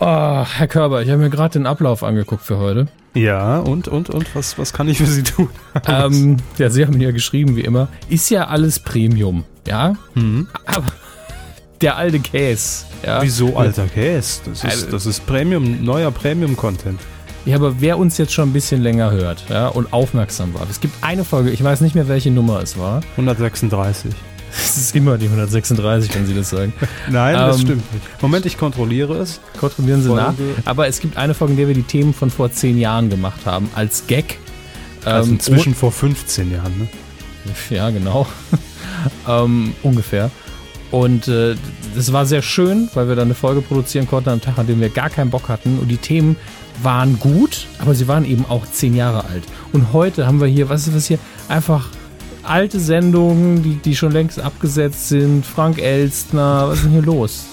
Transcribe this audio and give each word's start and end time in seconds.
Oh, 0.00 0.44
Herr 0.44 0.66
Körber, 0.68 1.02
ich 1.02 1.08
habe 1.10 1.18
mir 1.22 1.30
gerade 1.30 1.52
den 1.52 1.66
Ablauf 1.66 2.02
angeguckt 2.02 2.42
für 2.42 2.58
heute. 2.58 2.88
Ja, 3.14 3.58
und, 3.60 3.88
und, 3.88 4.10
und, 4.10 4.34
was, 4.34 4.58
was 4.58 4.72
kann 4.72 4.88
ich 4.88 4.98
für 4.98 5.06
Sie 5.06 5.22
tun? 5.22 5.48
Ähm, 5.88 6.38
ja, 6.58 6.68
Sie 6.70 6.84
haben 6.84 7.00
ja 7.00 7.12
geschrieben, 7.12 7.56
wie 7.56 7.60
immer. 7.62 7.88
Ist 8.08 8.28
ja 8.30 8.48
alles 8.48 8.78
Premium, 8.80 9.44
ja? 9.66 9.94
Mhm. 10.14 10.48
Aber 10.66 10.86
der 11.80 11.96
alte 11.96 12.18
Käse, 12.18 12.84
ja? 13.04 13.22
Wieso 13.22 13.56
alter 13.56 13.86
Käse? 13.86 14.40
Das 14.46 14.58
ist, 14.58 14.64
Also- 14.64 14.90
das 14.90 15.06
ist 15.06 15.24
Premium, 15.26 15.82
neuer 15.84 16.10
Premium-Content. 16.10 17.00
Ja, 17.44 17.54
aber 17.56 17.80
wer 17.80 17.96
uns 17.96 18.18
jetzt 18.18 18.32
schon 18.32 18.50
ein 18.50 18.52
bisschen 18.52 18.82
länger 18.82 19.12
hört, 19.12 19.44
ja, 19.48 19.68
und 19.68 19.92
aufmerksam 19.92 20.52
war. 20.54 20.66
Es 20.68 20.80
gibt 20.80 20.94
eine 21.04 21.24
Folge, 21.24 21.50
ich 21.50 21.62
weiß 21.62 21.80
nicht 21.80 21.94
mehr, 21.94 22.08
welche 22.08 22.32
Nummer 22.32 22.60
es 22.60 22.76
war. 22.76 23.02
136. 23.16 24.12
Es 24.52 24.76
ist 24.76 24.94
immer 24.96 25.18
die 25.18 25.26
136, 25.26 26.14
wenn 26.14 26.26
Sie 26.26 26.34
das 26.34 26.50
sagen. 26.50 26.72
Nein, 27.10 27.34
das 27.34 27.56
Ähm, 27.56 27.62
stimmt 27.62 27.92
nicht. 27.94 28.04
Moment, 28.22 28.46
ich 28.46 28.56
kontrolliere 28.56 29.14
es. 29.18 29.40
Kontrollieren 29.60 30.02
Sie 30.02 30.08
Folge- 30.08 30.22
nach. 30.22 30.34
Aber 30.64 30.86
es 30.88 31.00
gibt 31.00 31.16
eine 31.16 31.34
Folge, 31.34 31.52
in 31.52 31.58
der 31.58 31.68
wir 31.68 31.74
die 31.74 31.82
Themen 31.82 32.14
von 32.14 32.30
vor 32.30 32.50
zehn 32.52 32.78
Jahren 32.78 33.10
gemacht 33.10 33.40
haben, 33.44 33.68
als 33.74 34.06
Gag. 34.06 34.38
Also 35.04 35.28
Ähm, 35.28 35.34
inzwischen 35.34 35.74
vor 35.74 35.92
15 35.92 36.50
Jahren, 36.52 36.78
ne? 36.78 36.88
Ja, 37.70 37.90
genau. 37.90 38.26
ähm, 39.28 39.74
ungefähr. 39.82 40.30
Und 40.90 41.28
äh, 41.28 41.54
das 41.94 42.12
war 42.12 42.26
sehr 42.26 42.42
schön, 42.42 42.88
weil 42.94 43.08
wir 43.08 43.16
dann 43.16 43.26
eine 43.26 43.34
Folge 43.34 43.60
produzieren 43.60 44.06
konnten 44.08 44.30
am 44.30 44.40
Tag, 44.40 44.58
an 44.58 44.66
dem 44.66 44.80
wir 44.80 44.88
gar 44.88 45.10
keinen 45.10 45.30
Bock 45.30 45.48
hatten. 45.48 45.78
Und 45.78 45.88
die 45.88 45.96
Themen 45.96 46.36
waren 46.82 47.18
gut, 47.18 47.66
aber 47.78 47.94
sie 47.94 48.08
waren 48.08 48.24
eben 48.24 48.44
auch 48.48 48.64
zehn 48.70 48.94
Jahre 48.96 49.24
alt. 49.24 49.42
Und 49.72 49.92
heute 49.92 50.26
haben 50.26 50.40
wir 50.40 50.46
hier, 50.48 50.68
was 50.68 50.86
ist 50.86 50.94
was 50.94 51.06
hier? 51.06 51.18
Einfach 51.48 51.88
alte 52.48 52.80
Sendungen, 52.80 53.62
die, 53.62 53.76
die 53.76 53.96
schon 53.96 54.12
längst 54.12 54.40
abgesetzt 54.40 55.08
sind. 55.08 55.44
Frank 55.44 55.78
Elstner, 55.78 56.68
was 56.68 56.78
ist 56.78 56.84
denn 56.84 56.92
hier 56.92 57.02
los? 57.02 57.46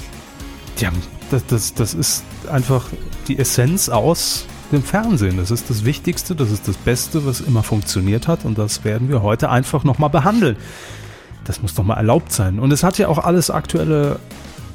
Ja, 0.80 0.92
das, 1.32 1.46
das, 1.46 1.74
das 1.74 1.94
ist 1.94 2.24
einfach 2.52 2.86
die 3.28 3.38
Essenz 3.38 3.90
aus 3.90 4.46
dem 4.72 4.84
Fernsehen. 4.84 5.38
Das 5.38 5.52
ist 5.52 5.70
das 5.70 5.85
Wichtigste, 5.85 6.35
das 6.35 6.52
ist 6.52 6.68
das 6.68 6.77
Beste, 6.77 7.26
was 7.26 7.41
immer 7.41 7.63
funktioniert 7.63 8.27
hat. 8.27 8.46
Und 8.46 8.58
das 8.58 8.84
werden 8.84 9.10
wir 9.10 9.22
heute 9.22 9.50
einfach 9.50 9.84
nochmal 9.84 10.10
behandeln. 10.10 10.58
Das 11.46 11.62
muss 11.62 11.74
doch 11.76 11.84
mal 11.84 11.96
erlaubt 11.96 12.32
sein. 12.32 12.60
Und 12.60 12.72
es 12.72 12.84
hat 12.84 12.98
ja 12.98 13.07
auch 13.07 13.20
alles 13.20 13.50
aktuelle 13.50 14.20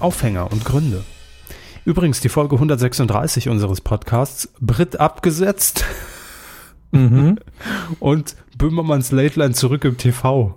Aufhänger 0.00 0.52
und 0.52 0.64
Gründe. 0.64 1.04
Übrigens, 1.84 2.20
die 2.20 2.28
Folge 2.28 2.56
136 2.56 3.48
unseres 3.48 3.80
Podcasts, 3.80 4.50
Brit 4.60 5.00
abgesetzt 5.00 5.84
Mhm. 6.90 7.38
und 8.00 8.36
Böhmermanns 8.58 9.10
Late 9.12 9.38
Line 9.40 9.54
zurück 9.54 9.84
im 9.84 9.96
TV. 9.96 10.54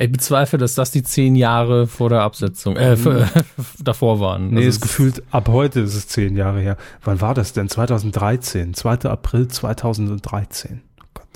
Ich 0.00 0.12
bezweifle, 0.12 0.58
dass 0.58 0.76
das 0.76 0.92
die 0.92 1.02
zehn 1.02 1.34
Jahre 1.34 1.88
vor 1.88 2.08
der 2.08 2.20
Absetzung, 2.22 2.76
äh, 2.76 2.92
f- 2.92 3.44
davor 3.82 4.20
waren. 4.20 4.50
Nee, 4.50 4.58
Also 4.58 4.68
ist 4.68 4.80
gefühlt 4.82 5.22
ab 5.32 5.48
heute 5.48 5.80
ist 5.80 5.94
es 5.96 6.06
zehn 6.06 6.36
Jahre 6.36 6.60
her. 6.60 6.76
Wann 7.02 7.20
war 7.20 7.34
das 7.34 7.52
denn? 7.52 7.68
2013. 7.68 8.74
2. 8.74 8.92
April 9.10 9.48
2013. 9.48 10.82
Oh 11.00 11.04
Gott. 11.14 11.26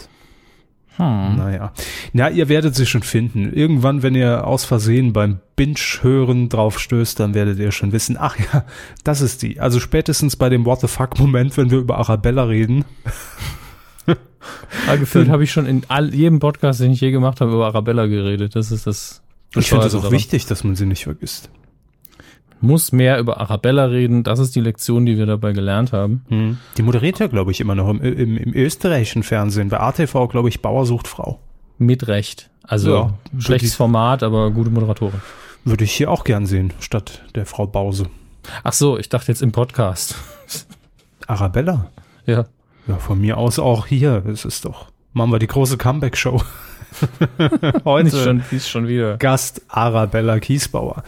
Hm. 0.96 1.36
Naja. 1.38 1.72
Ja, 2.12 2.28
ihr 2.28 2.48
werdet 2.48 2.77
sie 2.77 2.86
schon 2.86 3.02
finden. 3.02 3.52
Irgendwann, 3.52 4.05
wenn 4.05 4.14
ihr 4.14 4.46
aus 4.46 4.64
Versehen 4.64 5.12
beim 5.12 5.40
Binge-Hören 5.56 6.48
drauf 6.48 6.78
stößt, 6.78 7.18
dann 7.18 7.34
werdet 7.34 7.58
ihr 7.58 7.72
schon 7.72 7.90
wissen, 7.90 8.16
ach 8.16 8.36
ja, 8.38 8.64
das 9.02 9.22
ist 9.22 9.42
die. 9.42 9.58
Also 9.58 9.80
spätestens 9.80 10.36
bei 10.36 10.48
dem 10.50 10.66
What 10.66 10.83
the 10.83 10.86
fuck-Moment, 10.88 11.56
wenn 11.56 11.70
wir 11.72 11.78
über 11.78 11.98
Arabella 11.98 12.44
reden. 12.44 12.84
Aber 14.87 14.98
gefühlt 14.98 15.29
habe 15.29 15.45
ich 15.45 15.53
schon 15.53 15.67
in 15.67 15.83
all, 15.89 16.15
jedem 16.15 16.39
Podcast, 16.39 16.81
den 16.81 16.93
ich 16.93 17.01
je 17.01 17.11
gemacht 17.11 17.41
habe, 17.41 17.53
über 17.53 17.67
Arabella 17.67 18.07
geredet. 18.07 18.57
Das 18.57 18.71
ist 18.71 18.87
das. 18.87 19.23
Ich 19.55 19.69
finde 19.69 19.87
es 19.87 19.95
auch 19.95 20.01
daran. 20.01 20.12
wichtig, 20.12 20.47
dass 20.47 20.65
man 20.65 20.77
sie 20.77 20.87
nicht 20.87 21.05
vergisst. 21.05 21.51
Muss 22.61 22.93
mehr 22.93 23.19
über 23.19 23.41
Arabella 23.41 23.87
reden. 23.87 24.23
Das 24.23 24.39
ist 24.39 24.55
die 24.55 24.61
Lektion, 24.61 25.05
die 25.05 25.19
wir 25.19 25.27
dabei 25.27 25.53
gelernt 25.53 25.93
haben. 25.93 26.59
Die 26.77 26.83
moderiert 26.83 27.19
ja, 27.19 27.27
glaube 27.27 27.51
ich, 27.51 27.61
immer 27.61 27.75
noch 27.75 27.91
im, 27.91 28.01
im, 28.01 28.37
im 28.37 28.55
österreichischen 28.55 29.25
Fernsehen. 29.25 29.69
Bei 29.69 29.81
ATV, 29.81 30.29
glaube 30.29 30.48
ich, 30.48 30.63
Bauer 30.63 30.87
sucht 30.87 31.09
Frau. 31.09 31.41
Mit 31.79 32.07
Recht. 32.07 32.51
Also 32.63 32.95
Ja, 32.95 33.14
schlechtes 33.39 33.75
Format, 33.75 34.23
aber 34.23 34.51
gute 34.52 34.70
Moderatorin. 34.70 35.20
Würde 35.64 35.85
ich 35.85 35.92
hier 35.92 36.11
auch 36.11 36.25
gern 36.25 36.47
sehen, 36.47 36.73
statt 36.81 37.23
der 37.35 37.47
Frau 37.47 37.67
Bause. 37.67 38.07
Ach 38.64 38.73
so, 38.73 38.98
ich 38.98 39.08
dachte 39.08 39.29
jetzt 39.31 39.42
im 39.42 39.52
Podcast. 39.52 40.14
Arabella? 41.27 41.91
ja. 42.27 42.47
Ja, 42.87 42.97
von 42.97 43.20
mir 43.20 43.39
aus 43.39 43.59
auch 43.59 43.87
hier. 43.87 44.25
Es 44.27 44.45
ist 44.45 44.65
doch. 44.65 44.87
Machen 45.13 45.31
wir 45.31 45.39
die 45.39 45.47
große 45.47 45.77
Comeback-Show. 45.77 46.43
Heute 47.85 48.05
Nicht 48.05 48.23
schon, 48.23 48.43
ist 48.51 48.69
schon 48.69 48.89
wieder. 48.89 49.17
Gast 49.17 49.63
Arabella 49.69 50.41
Kiesbauer. 50.41 51.03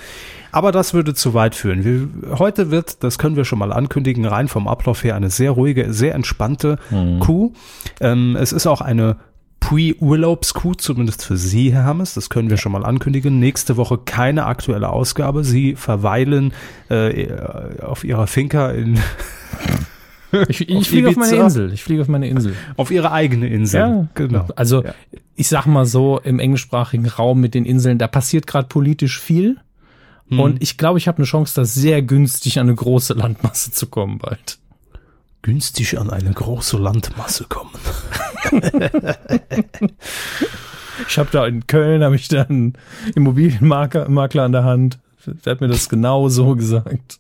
Aber 0.52 0.72
das 0.72 0.94
würde 0.94 1.14
zu 1.14 1.34
weit 1.34 1.56
führen. 1.56 1.84
Wir, 1.84 2.38
heute 2.38 2.70
wird, 2.70 3.02
das 3.02 3.18
können 3.18 3.34
wir 3.34 3.44
schon 3.44 3.58
mal 3.58 3.72
ankündigen, 3.72 4.24
rein 4.24 4.46
vom 4.46 4.68
Ablauf 4.68 5.02
her 5.02 5.16
eine 5.16 5.28
sehr 5.28 5.50
ruhige, 5.50 5.92
sehr 5.92 6.14
entspannte 6.14 6.78
Kuh. 7.18 7.52
Ähm, 8.00 8.36
es 8.36 8.52
ist 8.52 8.68
auch 8.68 8.80
eine 8.80 9.16
Pre-Urlaubskuh, 9.58 10.74
zumindest 10.74 11.24
für 11.24 11.36
Sie, 11.36 11.72
Herr 11.72 11.84
Hammes. 11.84 12.14
Das 12.14 12.30
können 12.30 12.50
wir 12.50 12.56
schon 12.56 12.70
mal 12.70 12.84
ankündigen. 12.84 13.40
Nächste 13.40 13.76
Woche 13.76 13.98
keine 13.98 14.46
aktuelle 14.46 14.90
Ausgabe. 14.90 15.42
Sie 15.42 15.74
verweilen 15.74 16.52
äh, 16.88 17.32
auf 17.80 18.04
Ihrer 18.04 18.28
Finca 18.28 18.70
in, 18.70 19.00
Ich, 20.48 20.60
ich 20.68 20.88
fliege 20.88 21.08
auf 21.08 21.16
meine? 21.16 21.36
Insel. 21.36 21.72
Ich 21.72 21.82
fliege 21.84 22.02
auf 22.02 22.08
meine 22.08 22.28
Insel. 22.28 22.54
auf 22.76 22.90
Ihre 22.90 23.12
eigene 23.12 23.48
Insel. 23.48 23.80
Ja, 23.80 24.06
genau. 24.14 24.46
Also, 24.56 24.82
Ja. 24.84 24.94
ich 25.36 25.48
sag 25.48 25.66
mal 25.66 25.86
so, 25.86 26.18
im 26.20 26.38
englischsprachigen 26.40 27.06
Raum 27.06 27.40
mit 27.40 27.54
den 27.54 27.64
Inseln, 27.64 27.98
da 27.98 28.08
passiert 28.08 28.46
gerade 28.46 28.66
politisch 28.68 29.20
viel. 29.20 29.58
Hm. 30.28 30.40
Und 30.40 30.62
ich 30.62 30.78
glaube, 30.78 30.98
ich 30.98 31.06
habe 31.08 31.18
eine 31.18 31.26
Chance, 31.26 31.54
da 31.54 31.64
sehr 31.64 32.02
günstig 32.02 32.58
an 32.58 32.66
eine 32.68 32.74
große 32.76 33.12
Landmasse 33.14 33.70
zu 33.72 33.86
kommen 33.88 34.18
bald. 34.18 34.58
günstig 35.42 35.98
an 35.98 36.08
eine 36.10 36.32
große 36.32 36.78
Landmasse 36.78 37.44
kommen. 37.48 37.70
Ich 41.08 41.18
habe 41.18 41.28
da 41.32 41.44
in 41.46 41.66
Köln, 41.66 42.04
habe 42.04 42.14
ich 42.14 42.28
da 42.28 42.42
einen 42.42 42.74
Immobilienmakler 43.16 44.08
Makler 44.08 44.44
an 44.44 44.52
der 44.52 44.62
Hand. 44.64 45.00
Der 45.44 45.50
hat 45.52 45.60
mir 45.60 45.66
das 45.68 45.88
genau 45.88 46.28
so 46.28 46.54
gesagt. 46.54 47.18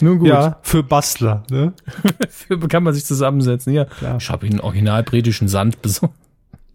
Nun 0.00 0.18
gut. 0.18 0.28
Ja, 0.28 0.58
für 0.62 0.82
Bastler. 0.82 1.44
Ne? 1.50 1.72
dafür 2.18 2.68
kann 2.68 2.82
man 2.82 2.94
sich 2.94 3.04
zusammensetzen. 3.04 3.72
Ja, 3.72 3.84
Klar. 3.84 4.16
ich 4.18 4.30
habe 4.30 4.46
Ihnen 4.46 4.60
original 4.60 5.02
britischen 5.02 5.48
Sand 5.48 5.82
besorgt. 5.82 6.14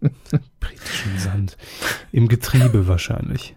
Britischen 0.60 1.18
Sand. 1.18 1.56
Im 2.12 2.28
Getriebe 2.28 2.86
wahrscheinlich. 2.86 3.56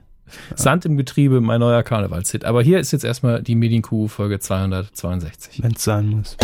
Sand 0.56 0.86
im 0.86 0.98
Getriebe, 0.98 1.42
mein 1.42 1.60
neuer 1.60 1.84
Karnevalshit. 1.84 2.46
Aber 2.46 2.62
hier 2.64 2.80
ist 2.80 2.92
jetzt 2.92 3.04
erstmal 3.04 3.44
die 3.44 3.56
Medienkuh 3.56 4.08
Folge 4.08 4.40
262. 4.40 5.62
Wenn 5.62 5.74
es 5.74 5.84
sein 5.84 6.08
muss. 6.08 6.38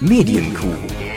Medienkuh. 0.00 1.11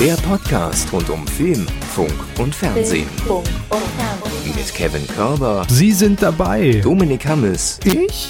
Der 0.00 0.14
Podcast 0.16 0.92
rund 0.92 1.08
um 1.10 1.26
Film, 1.26 1.66
Funk 1.94 2.12
und 2.38 2.54
Fernsehen. 2.54 3.08
Funk 3.26 3.46
und 3.70 3.82
Fernsehen. 3.96 4.56
Mit 4.56 4.74
Kevin 4.74 5.06
Körber, 5.06 5.64
Sie 5.68 5.92
sind 5.92 6.22
dabei. 6.22 6.80
Dominik 6.82 7.26
Hammes 7.26 7.78
Ich? 7.84 8.28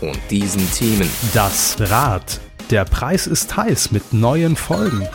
und 0.00 0.18
diesen 0.30 0.68
Themen. 0.72 1.08
Das 1.34 1.76
Rad. 1.78 2.40
Der 2.70 2.84
Preis 2.84 3.26
ist 3.26 3.56
heiß 3.56 3.92
mit 3.92 4.12
neuen 4.12 4.56
Folgen. 4.56 5.06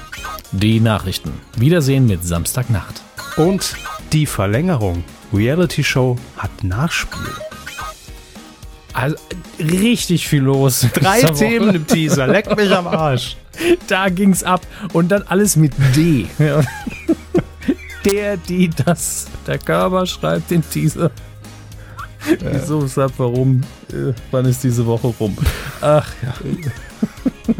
Die 0.52 0.80
Nachrichten. 0.80 1.32
Wiedersehen 1.58 2.06
mit 2.08 2.26
Samstagnacht. 2.26 3.02
Und 3.38 3.76
die 4.12 4.26
Verlängerung. 4.26 5.04
Reality 5.34 5.84
Show 5.84 6.18
hat 6.38 6.64
Nachspiel. 6.64 7.20
Also 8.94 9.16
richtig 9.60 10.28
viel 10.28 10.44
los. 10.44 10.86
Drei. 10.94 11.22
Themen 11.22 11.76
im 11.76 11.88
Teaser. 11.88 12.28
Leck 12.28 12.56
mich 12.56 12.72
am 12.72 12.88
Arsch. 12.88 13.38
Da 13.88 14.10
ging's 14.10 14.44
ab. 14.44 14.62
Und 14.94 15.10
dann 15.12 15.24
alles 15.24 15.56
mit 15.56 15.74
D. 15.96 16.28
Ja. 16.40 16.62
Der, 18.06 18.36
die, 18.36 18.70
das. 18.70 19.28
Der 19.48 19.58
Körper 19.58 20.06
schreibt 20.06 20.52
den 20.52 20.62
Teaser. 20.70 21.10
Wieso, 22.40 22.84
weshalb, 22.84 23.14
warum? 23.18 23.62
Äh, 23.92 24.14
Wann 24.32 24.46
ist 24.46 24.62
diese 24.64 24.86
Woche 24.86 25.08
rum? 25.08 25.38
Ach 25.80 26.12
ja. 26.22 26.34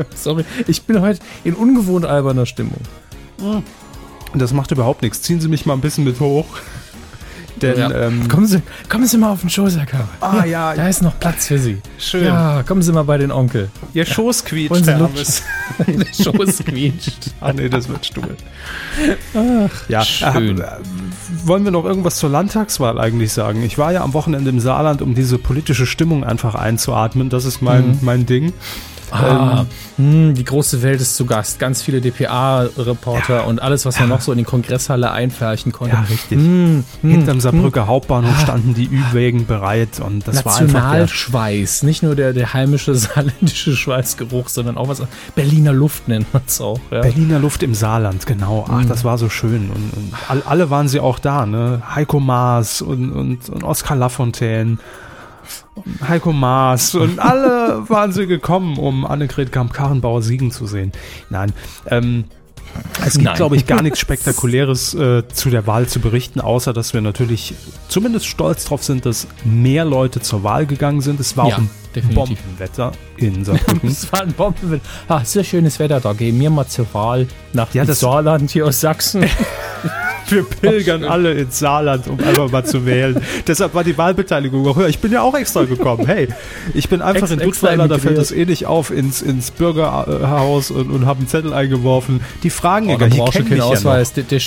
Sorry, 0.16 0.44
ich 0.68 0.84
bin 0.84 1.00
heute 1.02 1.22
in 1.46 1.54
ungewohnt 1.54 2.06
alberner 2.06 2.46
Stimmung. 2.46 2.82
Das 4.34 4.52
macht 4.54 4.72
überhaupt 4.72 5.02
nichts. 5.02 5.22
Ziehen 5.22 5.40
Sie 5.40 5.48
mich 5.48 5.66
mal 5.66 5.74
ein 5.74 5.82
bisschen 5.82 6.04
mit 6.04 6.20
hoch. 6.20 6.48
Denn, 7.64 7.78
Ja. 7.80 7.92
ähm, 7.92 8.28
kommen, 8.28 8.46
Sie, 8.46 8.62
kommen 8.90 9.06
Sie 9.06 9.18
mal 9.18 9.32
auf 9.32 9.42
den 9.42 9.50
Schoß, 9.50 9.78
Herr 9.78 9.86
Körber. 9.86 10.08
Ah, 10.20 10.46
ja. 10.46 10.76
Da 10.76 10.88
ist 10.88 11.02
noch 11.02 11.18
Platz 11.20 11.48
für 11.48 11.58
Sie. 11.58 11.82
Schön. 11.98 12.26
Ja, 12.26 12.62
kommen 12.64 12.82
Sie 12.82 12.92
mal 12.92 13.04
bei 13.04 13.18
den 13.18 13.32
Onkel. 13.32 13.70
Ihr 13.94 14.06
Schoß 14.06 14.44
quietscht, 14.46 14.86
Herr? 14.86 15.00
Hammes. 15.00 15.42
Der 15.88 16.06
Schoß 16.24 16.60
quietscht. 16.66 17.32
Ah, 17.42 17.54
nee, 17.54 17.70
das 17.70 17.88
wird 17.90 18.06
stuhl. 18.06 18.36
ja, 19.88 20.04
schön. 20.04 20.60
äh, 20.62 20.66
wollen 21.46 21.64
wir 21.64 21.72
noch 21.72 21.86
irgendwas 21.86 22.18
zur 22.18 22.30
Landtagswahl 22.30 23.00
eigentlich 23.00 23.32
sagen? 23.34 23.64
Ich 23.64 23.78
war 23.78 23.92
ja 23.92 24.04
am 24.04 24.14
Wochenende 24.14 24.50
im 24.50 24.60
Saarland, 24.60 25.02
um 25.02 25.16
diese 25.16 25.38
politische 25.38 25.86
Stimmung 25.86 26.24
einfach 26.24 26.56
einzuatmen. 26.56 27.30
Das 27.30 27.46
ist 27.46 27.62
mein, 27.62 27.98
mein 28.02 28.26
Ding. 28.26 28.54
Ah, 29.14 29.66
mh, 29.98 30.34
die 30.34 30.44
große 30.44 30.82
Welt 30.82 31.02
ist 31.02 31.16
zu 31.16 31.26
Gast. 31.26 31.60
Ganz 31.60 31.82
viele 31.82 32.02
DPA-Reporter 32.02 33.48
und 33.48 33.62
alles, 33.62 33.86
was 33.86 34.00
man 34.00 34.10
noch 34.10 34.22
so 34.22 34.32
in 34.32 34.38
die 34.38 34.44
Kongresshalle 34.44 35.12
einfärchen 35.12 35.72
konnte. 35.72 35.96
Ja, 35.96 36.02
richtig. 36.02 36.38
Hm, 36.38 36.84
hm, 37.02 37.10
Hinterm 37.10 37.40
Saarbrücker 37.40 37.88
Hauptbahnhof 37.88 38.40
standen 38.40 38.74
die 38.74 38.88
Ü-Wägen 38.88 39.46
bereit 39.46 40.00
und 40.00 40.28
das 40.28 40.46
war 40.46 40.58
einfach 40.58 40.74
der, 40.74 40.82
Nationalschweiß. 40.82 41.84
Nicht 41.84 42.04
nur 42.04 42.16
der, 42.16 42.34
der 42.34 42.54
heimische 42.54 42.96
saarländische 42.96 43.76
Schweißgeruch, 43.76 44.50
sondern 44.50 44.78
auch 44.78 44.88
was. 44.88 45.02
Berliner 45.36 45.74
Luft 45.74 46.08
nennt 46.08 46.34
man 46.34 46.44
es 46.46 46.60
auch. 46.62 46.80
Ja. 46.92 47.02
Berliner 47.02 47.40
Luft 47.40 47.64
im 47.64 47.74
Saarland, 47.74 48.26
genau. 48.26 48.66
Ach, 48.70 48.86
das 48.86 49.04
war 49.04 49.18
so 49.18 49.30
schön. 49.30 49.70
Und, 49.70 49.92
und 49.96 50.14
all, 50.28 50.42
alle 50.44 50.70
waren 50.70 50.88
sie 50.88 51.00
auch 51.00 51.20
da, 51.20 51.46
ne? 51.46 51.82
Heiko 51.94 52.20
Maas 52.20 52.82
und, 52.82 53.12
und, 53.12 53.50
und 53.50 53.64
Oskar 53.64 53.98
Lafontaine. 53.98 54.78
Heiko 56.08 56.32
Maas 56.34 56.96
und 56.96 57.20
alle 57.20 57.88
waren 57.90 58.12
sie 58.12 58.28
gekommen, 58.28 58.78
um 58.78 59.06
Annegret 59.06 59.52
Kamp-Karrenbauer 59.52 60.22
siegen 60.22 60.52
zu 60.52 60.66
sehen. 60.68 60.92
Nein, 61.30 61.52
ähm, 61.88 62.26
es 63.06 63.20
gibt, 63.20 63.36
glaube 63.36 63.56
ich, 63.56 63.68
gar 63.68 63.82
nichts 63.84 64.00
Spektakuläres 64.02 64.96
äh, 64.96 65.28
zu 65.28 65.50
der 65.52 65.68
Wahl 65.68 65.88
zu 65.88 66.00
berichten, 66.00 66.42
außer 66.42 66.74
dass 66.74 66.94
wir 66.94 67.02
natürlich 67.02 67.54
zumindest 67.88 68.26
stolz 68.26 68.66
drauf 68.66 68.84
sind, 68.84 69.06
dass 69.06 69.28
mehr 69.44 69.86
Leute 69.86 70.22
zur 70.22 70.44
Wahl 70.44 70.66
gegangen 70.66 71.02
sind. 71.02 71.20
Es 71.20 71.38
war 71.38 71.48
Ja, 71.50 71.56
auch 71.56 71.60
ein 71.60 71.70
definitiv. 71.96 72.40
Bombenwetter 72.42 72.92
in 73.18 73.46
Saarbrücken. 73.46 73.90
Es 73.90 74.12
war 74.12 74.22
ein 74.22 74.34
Bombenwetter. 74.34 74.84
Ah, 75.08 75.24
sehr 75.24 75.44
schönes 75.44 75.78
Wetter, 75.78 76.00
da 76.00 76.14
gehen 76.14 76.40
wir 76.40 76.50
mal 76.50 76.66
zur 76.68 76.88
Wahl 76.94 77.28
nach 77.54 77.72
ja, 77.76 77.86
das- 77.86 78.00
Saarland 78.00 78.50
hier 78.50 78.66
aus 78.66 78.80
Sachsen. 78.82 79.24
Wir 80.30 80.44
pilgern 80.44 81.04
alle 81.06 81.34
ins 81.34 81.60
Saarland, 81.60 82.08
um 82.08 82.20
einfach 82.20 82.50
mal 82.52 82.64
zu 82.66 82.86
wählen. 82.86 83.22
Deshalb 83.48 83.74
war 83.74 83.84
die 83.84 83.98
Wahlbeteiligung 83.98 84.66
auch 84.68 84.76
höher. 84.78 84.88
Ich 84.90 85.00
bin 85.00 85.12
ja 85.12 85.22
auch 85.22 85.36
extra 85.36 85.64
gekommen. 85.64 86.06
Hey, 86.06 86.28
ich 86.74 86.90
bin 86.90 87.02
einfach 87.02 87.24
Ex- 87.24 87.32
in 87.32 87.40
Dutzweiler, 87.40 87.88
da 87.88 87.98
fällt 87.98 88.18
das 88.18 88.32
eh 88.32 88.46
nicht 88.46 88.66
auf, 88.66 88.92
ins, 88.92 89.22
ins 89.22 89.52
Bürgerhaus 89.52 90.72
und, 90.72 90.92
und 90.92 91.06
habe 91.06 91.20
einen 91.20 91.28
Zettel 91.28 91.54
eingeworfen. 91.54 92.22
Die 92.44 92.50
fragen 92.50 92.90
ja 92.90 92.96
Oh, 92.96 92.98
gar 93.00 93.10
da 93.10 93.16
nicht, 93.16 93.32
kennen 93.34 93.46
keinen 93.50 93.58
mich 93.58 93.66
ja. 93.66 93.72
Ausweis. 93.72 94.14
Der, 94.14 94.24
der, 94.24 94.40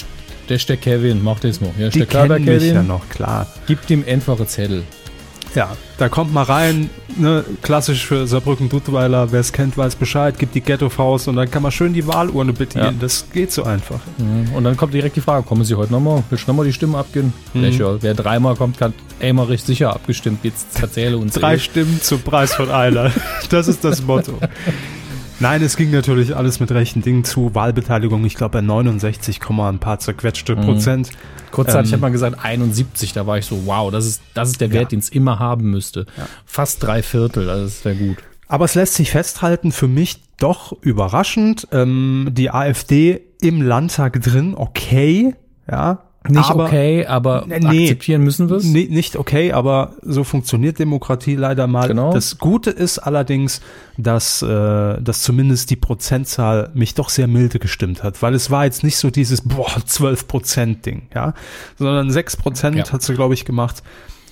der 0.48 0.56
ist 0.56 0.68
der 0.68 0.76
Kevin, 0.76 1.22
mach 1.22 1.40
das 1.40 1.60
mal. 1.60 1.70
Ja, 1.78 1.88
ist 1.88 1.94
Die 1.94 2.00
der 2.00 2.06
Kevin. 2.06 2.74
ja 2.74 2.82
noch, 2.82 3.08
klar. 3.08 3.46
Gibt 3.66 3.90
ihm 3.90 4.04
einfache 4.06 4.46
Zettel. 4.46 4.84
Ja, 5.56 5.74
da 5.96 6.10
kommt 6.10 6.34
mal 6.34 6.42
rein, 6.42 6.90
ne, 7.16 7.42
klassisch 7.62 8.04
für 8.04 8.26
Saarbrücken-Duttweiler, 8.26 9.32
wer 9.32 9.40
es 9.40 9.52
kennt, 9.52 9.78
weiß 9.78 9.96
Bescheid, 9.96 10.38
gibt 10.38 10.54
die 10.54 10.60
Ghetto-Faust 10.60 11.28
und 11.28 11.36
dann 11.36 11.50
kann 11.50 11.62
man 11.62 11.72
schön 11.72 11.94
die 11.94 12.06
Wahlurne 12.06 12.52
bedienen. 12.52 12.84
Ja. 12.84 12.92
Das 13.00 13.24
geht 13.32 13.50
so 13.50 13.64
einfach. 13.64 14.00
Mhm. 14.18 14.54
Und 14.54 14.64
dann 14.64 14.76
kommt 14.76 14.92
direkt 14.92 15.16
die 15.16 15.22
Frage, 15.22 15.46
kommen 15.46 15.64
Sie 15.64 15.74
heute 15.74 15.92
nochmal? 15.92 16.22
Willst 16.28 16.46
du 16.46 16.50
nochmal 16.50 16.66
die 16.66 16.74
Stimmen 16.74 16.94
abgeben? 16.94 17.32
Mhm. 17.54 17.98
Wer 18.02 18.12
dreimal 18.12 18.54
kommt, 18.54 18.82
hat 18.82 18.92
Emmerich 19.18 19.62
sicher 19.62 19.94
abgestimmt. 19.94 20.40
Jetzt 20.42 20.78
erzähle 20.78 21.16
uns. 21.16 21.32
Drei 21.32 21.58
Stimmen 21.58 22.02
zum 22.02 22.20
Preis 22.20 22.54
von 22.54 22.70
einer. 22.70 23.10
Das 23.48 23.68
ist 23.68 23.84
das 23.84 24.02
Motto. 24.02 24.38
Nein, 25.38 25.62
es 25.62 25.76
ging 25.76 25.90
natürlich 25.90 26.34
alles 26.34 26.60
mit 26.60 26.70
rechten 26.70 27.02
Dingen 27.02 27.22
zu. 27.22 27.54
Wahlbeteiligung, 27.54 28.24
ich 28.24 28.36
glaube, 28.36 28.52
bei 28.52 28.60
69, 28.62 29.40
ein 29.50 29.78
paar 29.78 29.98
zerquetschte 29.98 30.56
Prozent. 30.56 31.10
Kurzzeitig 31.50 31.90
Ähm, 31.90 31.96
hat 31.96 32.00
man 32.00 32.12
gesagt 32.12 32.42
71, 32.42 33.12
da 33.12 33.26
war 33.26 33.36
ich 33.36 33.44
so, 33.44 33.66
wow, 33.66 33.90
das 33.90 34.06
ist, 34.06 34.22
das 34.32 34.50
ist 34.50 34.60
der 34.62 34.72
Wert, 34.72 34.92
den 34.92 34.98
es 34.98 35.10
immer 35.10 35.38
haben 35.38 35.70
müsste. 35.70 36.06
Fast 36.46 36.82
drei 36.82 37.02
Viertel, 37.02 37.50
also 37.50 37.64
das 37.64 37.84
wäre 37.84 37.96
gut. 37.96 38.16
Aber 38.48 38.64
es 38.64 38.74
lässt 38.74 38.94
sich 38.94 39.10
festhalten, 39.10 39.72
für 39.72 39.88
mich 39.88 40.22
doch 40.38 40.72
überraschend. 40.80 41.68
Ähm, 41.72 42.30
die 42.32 42.50
AfD 42.50 43.20
im 43.40 43.60
Landtag 43.60 44.22
drin, 44.22 44.54
okay, 44.56 45.34
ja. 45.70 46.05
Nicht 46.28 46.50
aber, 46.50 46.64
okay, 46.66 47.06
aber 47.06 47.44
Nee. 47.46 47.82
akzeptieren 47.84 48.22
müssen 48.22 48.48
wir 48.48 48.56
es. 48.56 48.64
Nee, 48.64 48.88
nicht 48.90 49.16
okay, 49.16 49.52
aber 49.52 49.92
so 50.02 50.24
funktioniert 50.24 50.78
Demokratie 50.78 51.36
leider 51.36 51.66
mal. 51.66 51.88
Genau. 51.88 52.12
Das 52.12 52.38
Gute 52.38 52.70
ist 52.70 52.98
allerdings, 52.98 53.60
dass, 53.98 54.42
äh, 54.42 55.00
dass 55.00 55.22
zumindest 55.22 55.70
die 55.70 55.76
Prozentzahl 55.76 56.70
mich 56.74 56.94
doch 56.94 57.08
sehr 57.08 57.26
milde 57.28 57.58
gestimmt 57.58 58.02
hat, 58.02 58.22
weil 58.22 58.34
es 58.34 58.50
war 58.50 58.64
jetzt 58.64 58.84
nicht 58.84 58.96
so 58.96 59.10
dieses 59.10 59.40
boah 59.42 59.70
12 59.84 60.26
Prozent 60.28 60.86
Ding, 60.86 61.02
ja, 61.14 61.34
sondern 61.78 62.10
6 62.10 62.36
Prozent 62.36 62.76
Ja. 62.76 62.90
hat 62.92 63.02
sie 63.02 63.14
glaube 63.14 63.34
ich 63.34 63.44
gemacht. 63.44 63.82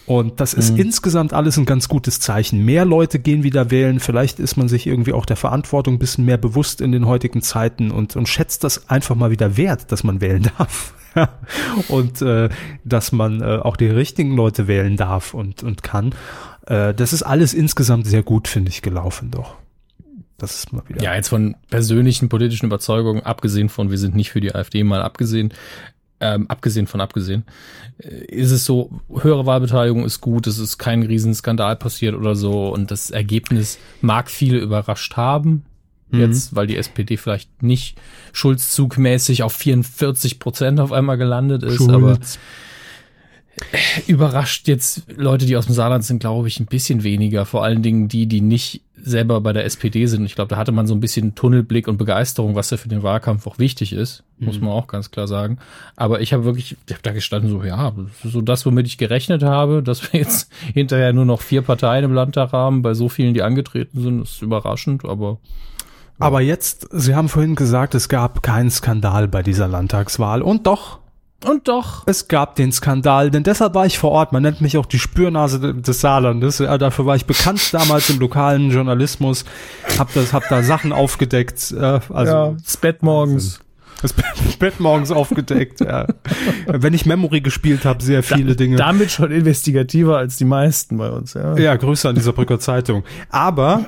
Und 0.07 0.39
das 0.39 0.53
ist 0.53 0.73
Mhm. 0.75 0.81
insgesamt 0.81 1.33
alles 1.33 1.57
ein 1.57 1.65
ganz 1.65 1.89
gutes 1.89 2.21
Zeichen. 2.21 2.63
Mehr 2.63 2.85
Leute 2.85 3.19
gehen 3.19 3.43
wieder 3.43 3.71
wählen. 3.71 4.01
Vielleicht 4.01 4.39
ist 4.39 4.57
man 4.59 4.69
sich 4.69 4.87
irgendwie 4.87 5.15
auch 5.15 5.25
der 5.25 5.37
Verantwortung 5.37 5.95
ein 5.95 5.99
bisschen 5.99 6.27
mehr 6.27 6.37
bewusst 6.37 6.83
in 6.83 6.93
den 6.93 7.07
heutigen 7.07 7.41
Zeiten 7.41 7.91
und, 7.91 8.15
und 8.15 8.29
schätzt 8.29 8.65
das 8.65 8.91
einfach 8.91 9.15
mal 9.15 9.31
wieder 9.31 9.57
wert, 9.57 9.91
dass 9.93 10.05
man 10.05 10.21
wählen 10.21 10.43
darf. 10.59 10.93
Und 11.89 12.23
äh, 12.23 12.49
dass 12.85 13.13
man 13.13 13.41
äh, 13.41 13.59
auch 13.63 13.77
die 13.77 13.87
richtigen 13.87 14.37
Leute 14.37 14.67
wählen 14.67 14.97
darf 14.97 15.35
und, 15.35 15.63
und 15.63 15.83
kann. 15.83 16.15
Äh, 16.67 16.95
das 16.95 17.13
ist 17.13 17.23
alles 17.23 17.55
insgesamt 17.55 18.07
sehr 18.07 18.23
gut, 18.23 18.49
finde 18.49 18.71
ich, 18.71 18.83
gelaufen 18.83 19.31
doch. 19.31 19.57
Das 20.39 20.57
ist 20.57 20.73
mal 20.73 20.83
wieder. 20.89 21.03
Ja, 21.03 21.15
jetzt 21.15 21.29
von 21.29 21.57
persönlichen 21.71 22.29
politischen 22.29 22.67
Überzeugungen, 22.67 23.23
abgesehen 23.23 23.69
von, 23.69 23.91
wir 23.91 23.99
sind 23.99 24.17
nicht 24.17 24.31
für 24.31 24.41
die 24.41 24.55
AfD, 24.55 24.83
mal 24.83 25.03
abgesehen, 25.03 25.55
ähm, 26.21 26.47
abgesehen 26.49 26.87
von 26.87 27.01
abgesehen, 27.01 27.45
äh, 27.99 28.25
ist 28.27 28.51
es 28.51 28.65
so, 28.65 29.01
höhere 29.21 29.47
Wahlbeteiligung 29.47 30.05
ist 30.05 30.21
gut, 30.21 30.47
es 30.47 30.59
ist 30.59 30.79
kein 30.79 31.03
Riesenskandal 31.03 31.77
passiert 31.77 32.15
oder 32.15 32.35
so 32.35 32.73
und 32.73 32.91
das 32.91 33.11
Ergebnis 33.11 33.79
mag 34.01 34.31
viele 34.31 34.59
überrascht 34.59 35.17
haben. 35.17 35.65
Jetzt, 36.21 36.55
weil 36.55 36.67
die 36.67 36.77
SPD 36.77 37.17
vielleicht 37.17 37.63
nicht 37.63 37.99
schulzzugmäßig 38.33 39.43
auf 39.43 39.53
44 39.53 40.39
Prozent 40.39 40.81
auf 40.81 40.93
einmal 40.93 41.19
gelandet 41.19 41.63
ist, 41.63 41.89
aber 41.89 42.19
überrascht 44.07 44.69
jetzt 44.69 45.05
Leute, 45.17 45.47
die 45.47 45.57
aus 45.57 45.67
dem 45.67 45.75
Saarland 45.75 46.05
sind, 46.05 46.19
glaube 46.19 46.49
ich, 46.49 46.59
ein 46.61 46.67
bisschen 46.67 47.05
weniger. 47.05 47.47
Vor 47.47 47.65
allen 47.65 47.83
Dingen 47.83 48.09
die, 48.09 48.27
die 48.27 48.41
nicht 48.41 48.83
selber 48.97 49.41
bei 49.41 49.53
der 49.53 49.65
SPD 49.65 50.07
sind. 50.07 50.25
Ich 50.25 50.35
glaube, 50.35 50.49
da 50.49 50.57
hatte 50.57 50.73
man 50.73 50.87
so 50.87 50.95
ein 50.95 51.01
bisschen 51.01 51.35
Tunnelblick 51.35 51.89
und 51.89 51.99
Begeisterung, 51.99 52.55
was 52.55 52.71
ja 52.71 52.79
für 52.79 52.89
den 52.89 53.03
Wahlkampf 53.03 53.47
auch 53.47 53.59
wichtig 53.59 53.93
ist, 53.93 54.25
muss 54.39 54.61
man 54.61 54.71
auch 54.71 54.87
ganz 54.87 55.11
klar 55.11 55.29
sagen. 55.29 55.59
Aber 55.95 56.21
ich 56.21 56.33
habe 56.33 56.45
wirklich, 56.45 56.77
ich 56.87 56.93
habe 56.93 57.03
da 57.03 57.13
gestanden 57.13 57.51
so, 57.51 57.63
ja, 57.63 57.93
so 58.25 58.41
das, 58.41 58.65
womit 58.65 58.87
ich 58.87 58.97
gerechnet 58.97 59.43
habe, 59.43 59.83
dass 59.83 60.13
wir 60.13 60.21
jetzt 60.21 60.51
hinterher 60.73 61.13
nur 61.13 61.27
noch 61.27 61.43
vier 61.43 61.63
Parteien 61.63 62.05
im 62.05 62.15
Landtag 62.15 62.53
haben, 62.53 62.83
bei 62.83 62.95
so 62.95 63.09
vielen, 63.09 63.35
die 63.35 63.43
angetreten 63.43 64.01
sind, 64.01 64.23
ist 64.23 64.41
überraschend, 64.43 65.05
aber 65.05 65.39
Aber 66.19 66.41
jetzt, 66.41 66.89
Sie 66.93 67.15
haben 67.15 67.29
vorhin 67.29 67.55
gesagt, 67.55 67.95
es 67.95 68.09
gab 68.09 68.43
keinen 68.43 68.71
Skandal 68.71 69.29
bei 69.29 69.43
dieser 69.43 69.67
Landtagswahl. 69.69 70.43
Und 70.43 70.67
doch, 70.67 71.01
und 71.45 71.69
doch. 71.69 72.05
es 72.07 72.29
gab 72.29 72.55
den 72.55 72.73
Skandal, 72.73 73.31
denn 73.31 73.43
deshalb 73.43 73.75
war 73.75 73.85
ich 73.85 73.99
vor 73.99 74.13
Ort. 74.13 74.33
Man 74.33 74.43
nennt 74.43 74.61
mich 74.61 74.79
auch 74.79 74.87
die 74.87 74.99
Spürnase 74.99 75.61
de- 75.61 75.81
des 75.83 76.01
Saarlandes. 76.01 76.59
Dafür 76.59 77.05
war 77.07 77.17
ich 77.17 77.27
bekannt 77.27 77.75
damals 77.75 78.09
im 78.11 78.19
lokalen 78.21 78.71
Journalismus. 78.71 79.45
Hab 79.99 80.13
das, 80.15 80.33
hab 80.33 80.49
da 80.49 80.63
Sachen 80.63 80.93
aufgedeckt. 80.93 81.73
Äh, 81.73 82.01
also 82.11 82.33
ja, 82.33 82.51
das 82.63 82.77
Bett 82.77 83.03
morgens. 83.03 83.61
Das 84.13 84.57
Bett 84.59 84.81
morgens 84.81 85.11
aufgedeckt. 85.11 85.81
Ja. 85.81 86.07
Wenn 86.67 86.93
ich 86.93 87.07
Memory 87.07 87.41
gespielt 87.41 87.85
habe, 87.85 88.03
sehr 88.03 88.23
viele 88.23 88.55
Dinge. 88.57 88.77
Damit 88.77 89.11
schon 89.11 89.31
investigativer 89.31 90.19
als 90.19 90.37
die 90.37 90.45
meisten 90.45 90.99
bei 90.99 91.11
uns, 91.11 91.35
ja. 91.35 91.57
Ja, 91.57 91.77
Grüße 91.77 92.09
an 92.09 92.15
dieser 92.15 92.33
Brücker 92.33 92.59
Zeitung. 92.59 93.05
Aber 93.31 93.87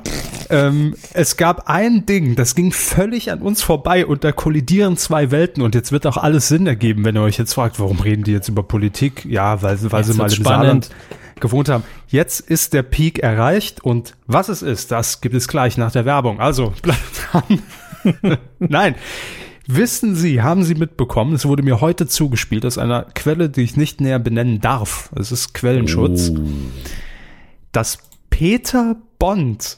ähm, 0.49 0.95
es 1.13 1.37
gab 1.37 1.69
ein 1.69 2.05
Ding, 2.05 2.35
das 2.35 2.55
ging 2.55 2.71
völlig 2.71 3.31
an 3.31 3.41
uns 3.41 3.61
vorbei 3.61 4.05
und 4.05 4.23
da 4.23 4.31
kollidieren 4.31 4.97
zwei 4.97 5.31
Welten 5.31 5.61
und 5.61 5.75
jetzt 5.75 5.91
wird 5.91 6.07
auch 6.07 6.17
alles 6.17 6.47
Sinn 6.47 6.65
ergeben, 6.65 7.05
wenn 7.05 7.15
ihr 7.15 7.21
euch 7.21 7.37
jetzt 7.37 7.53
fragt, 7.53 7.79
warum 7.79 7.99
reden 7.99 8.23
die 8.23 8.31
jetzt 8.31 8.49
über 8.49 8.63
Politik? 8.63 9.25
Ja, 9.25 9.61
weil, 9.61 9.77
weil 9.91 10.01
Jetzt 10.01 10.11
sie 10.11 10.17
mal 10.17 10.25
im 10.25 10.31
spannend. 10.31 10.85
Saarland 10.85 10.89
gewohnt 11.39 11.69
haben. 11.69 11.83
Jetzt 12.07 12.39
ist 12.39 12.73
der 12.73 12.83
Peak 12.83 13.19
erreicht 13.19 13.83
und 13.83 14.15
was 14.25 14.49
es 14.49 14.61
ist, 14.63 14.91
das 14.91 15.21
gibt 15.21 15.35
es 15.35 15.47
gleich 15.47 15.77
nach 15.77 15.91
der 15.91 16.05
Werbung. 16.05 16.39
Also 16.39 16.73
bleibt 16.81 16.99
dran. 17.31 18.37
Nein. 18.59 18.95
Wissen 19.67 20.15
Sie, 20.15 20.41
haben 20.41 20.63
Sie 20.63 20.75
mitbekommen, 20.75 21.33
es 21.35 21.45
wurde 21.45 21.61
mir 21.61 21.81
heute 21.81 22.07
zugespielt 22.07 22.65
aus 22.65 22.77
einer 22.77 23.03
Quelle, 23.15 23.49
die 23.49 23.61
ich 23.61 23.75
nicht 23.75 23.99
näher 24.01 24.19
benennen 24.19 24.61
darf. 24.61 25.11
Es 25.15 25.31
ist 25.31 25.53
Quellenschutz 25.53 26.31
dass 27.77 27.99
Peter 28.31 28.95
Bond 29.19 29.77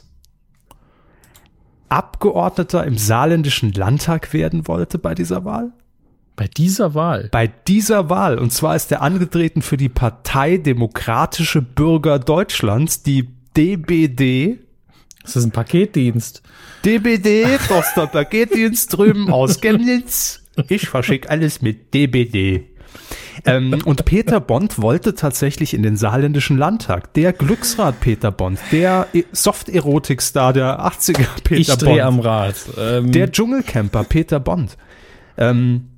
Abgeordneter 1.90 2.86
im 2.86 2.96
saarländischen 2.96 3.72
Landtag 3.72 4.32
werden 4.32 4.66
wollte 4.68 4.98
bei 4.98 5.14
dieser 5.14 5.44
Wahl? 5.44 5.72
Bei 6.34 6.46
dieser 6.46 6.94
Wahl. 6.94 7.28
Bei 7.30 7.48
dieser 7.48 8.08
Wahl. 8.08 8.38
Und 8.38 8.54
zwar 8.54 8.74
ist 8.74 8.90
er 8.90 9.02
angetreten 9.02 9.60
für 9.60 9.76
die 9.76 9.90
Partei 9.90 10.56
Demokratische 10.56 11.60
Bürger 11.60 12.18
Deutschlands, 12.18 13.02
die 13.02 13.28
DBD. 13.54 14.60
Das 15.22 15.36
ist 15.36 15.44
ein 15.44 15.50
Paketdienst. 15.50 16.42
DBD, 16.84 17.44
das 17.68 17.88
ist 17.88 17.96
der 17.96 18.06
Paketdienst 18.06 18.96
drüben 18.96 19.30
aus 19.30 19.60
Chemnitz. 19.60 20.42
Ich 20.68 20.88
verschicke 20.88 21.28
alles 21.30 21.62
mit 21.62 21.92
DBD. 21.94 22.64
Ähm, 23.46 23.78
und 23.84 24.04
Peter 24.04 24.40
Bond 24.40 24.82
wollte 24.82 25.14
tatsächlich 25.14 25.72
in 25.72 25.82
den 25.82 25.96
saarländischen 25.96 26.58
Landtag. 26.58 27.14
Der 27.14 27.32
Glücksrad 27.32 28.00
Peter 28.00 28.30
Bond, 28.32 28.58
der 28.72 29.06
E- 29.14 29.24
Soft-Erotik-Star 29.32 30.52
der 30.52 30.80
80er 30.80 31.24
Peter 31.44 31.60
ich 31.60 31.68
Bond. 31.68 31.82
drehe 31.82 32.04
am 32.04 32.20
Rad. 32.20 32.56
Ähm, 32.78 33.12
Der 33.12 33.30
Dschungelcamper 33.30 34.04
Peter 34.04 34.40
Bond. 34.40 34.76
Ähm, 35.38 35.89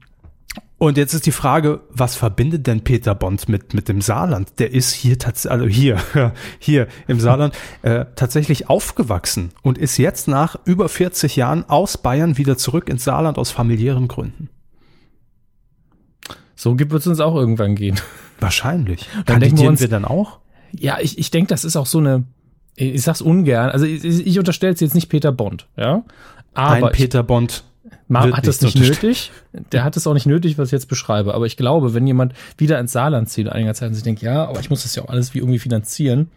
Und 0.83 0.97
jetzt 0.97 1.15
ist 1.15 1.27
die 1.27 1.31
Frage, 1.31 1.79
was 1.91 2.17
verbindet 2.17 2.67
denn 2.67 2.83
Peter 2.83 3.15
Bond 3.15 3.49
mit, 3.49 3.73
mit 3.73 3.89
dem 3.89 4.01
Saarland? 4.01 4.59
Der 4.59 4.73
ist 4.73 4.93
hier 4.93 5.17
tatsächlich, 5.17 5.53
also 5.53 5.67
hier, 5.69 5.97
hier 6.59 6.89
im 7.07 7.21
Saarland, 7.21 7.55
äh, 7.83 8.07
tatsächlich 8.17 8.69
aufgewachsen 8.69 9.51
und 9.63 9.79
ist 9.79 9.97
jetzt 9.97 10.27
nach 10.27 10.57
über 10.65 10.89
40 10.89 11.37
Jahren 11.37 11.69
aus 11.71 11.99
Bayern 11.99 12.37
wieder 12.37 12.59
zurück 12.59 12.89
ins 12.89 13.05
Saarland 13.05 13.39
aus 13.39 13.53
familiären 13.53 14.09
Gründen. 14.09 14.49
So 16.57 16.77
wird 16.77 16.93
es 16.93 17.07
uns 17.07 17.21
auch 17.21 17.37
irgendwann 17.37 17.77
gehen. 17.77 18.01
Wahrscheinlich. 18.41 19.07
Dann 19.07 19.15
denken 19.15 19.29
wir 19.29 19.35
Kandidieren 19.37 19.69
uns- 19.69 19.81
wir 19.83 19.89
dann 19.89 20.05
auch? 20.05 20.41
Ja, 20.73 20.99
ich, 21.01 21.17
ich 21.17 21.31
denke, 21.31 21.47
das 21.51 21.63
ist 21.65 21.77
auch 21.77 21.87
so 21.87 21.99
eine, 21.99 22.25
ich 22.75 23.03
sag's 23.03 23.21
ungern, 23.21 23.71
also 23.71 23.85
ich, 23.87 24.03
ich 24.03 24.37
unterstelle 24.37 24.75
jetzt 24.77 24.97
nicht 24.97 25.09
Peter 25.09 25.31
Bond, 25.31 25.69
ja. 25.77 26.03
Aber 26.55 26.89
Ein 26.89 26.93
Peter 26.93 27.23
Bond. 27.23 27.63
Ma 28.13 28.25
wird 28.25 28.37
hat 28.37 28.47
es 28.47 28.61
nicht 28.61 28.77
nötig. 28.77 29.33
Der 29.73 29.85
hat 29.85 29.97
es 29.97 30.07
auch 30.07 30.15
nicht 30.15 30.27
nötig, 30.27 30.59
was 30.59 30.69
ich 30.69 30.73
jetzt 30.73 30.87
beschreibe. 30.87 31.35
Aber 31.35 31.47
ich 31.47 31.57
glaube, 31.57 31.95
wenn 31.95 32.07
jemand 32.07 32.35
wieder 32.59 32.79
ins 32.79 32.93
Saarland 32.93 33.29
zieht 33.29 33.49
einiger 33.49 33.75
Zeit 33.75 33.89
und 33.89 33.95
sich 33.95 34.05
denkt, 34.05 34.23
ja, 34.23 34.45
aber 34.45 34.61
ich 34.61 34.71
muss 34.71 34.83
das 34.83 34.95
ja 34.95 35.03
auch 35.03 35.09
alles 35.09 35.35
wie 35.35 35.39
irgendwie 35.39 35.59
finanzieren. 35.59 36.31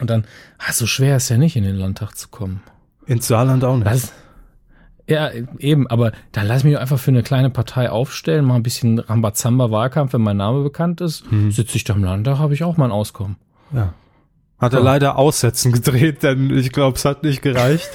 Und 0.00 0.08
dann, 0.08 0.24
ah, 0.58 0.72
so 0.72 0.86
schwer 0.86 1.16
ist 1.16 1.28
ja 1.28 1.36
nicht, 1.36 1.56
in 1.56 1.64
den 1.64 1.76
Landtag 1.76 2.14
zu 2.16 2.28
kommen. 2.28 2.62
Ins 3.06 3.26
Saarland 3.26 3.64
auch 3.64 3.76
nicht. 3.76 3.86
Was? 3.86 4.12
Ja, 5.08 5.30
eben, 5.58 5.88
aber 5.88 6.12
dann 6.30 6.46
lass 6.46 6.62
mich 6.62 6.78
einfach 6.78 6.98
für 6.98 7.10
eine 7.10 7.24
kleine 7.24 7.50
Partei 7.50 7.90
aufstellen, 7.90 8.44
mal 8.44 8.54
ein 8.54 8.62
bisschen 8.62 9.00
Rambazamba-Wahlkampf, 9.00 10.12
wenn 10.12 10.20
mein 10.20 10.36
Name 10.36 10.62
bekannt 10.62 11.00
ist. 11.00 11.24
Sitze 11.48 11.76
ich 11.76 11.82
da 11.82 11.94
im 11.94 12.04
Landtag, 12.04 12.38
habe 12.38 12.54
ich 12.54 12.62
auch 12.62 12.76
mein 12.76 12.92
Auskommen. 12.92 13.36
Ja. 13.74 13.94
Hat 14.60 14.72
er 14.72 14.80
Ja. 14.80 14.84
leider 14.84 15.16
Aussetzen 15.16 15.72
gedreht, 15.72 16.22
denn 16.22 16.50
ich 16.56 16.70
glaube, 16.72 16.96
es 16.96 17.04
hat 17.04 17.22
nicht 17.22 17.42
gereicht. 17.42 17.88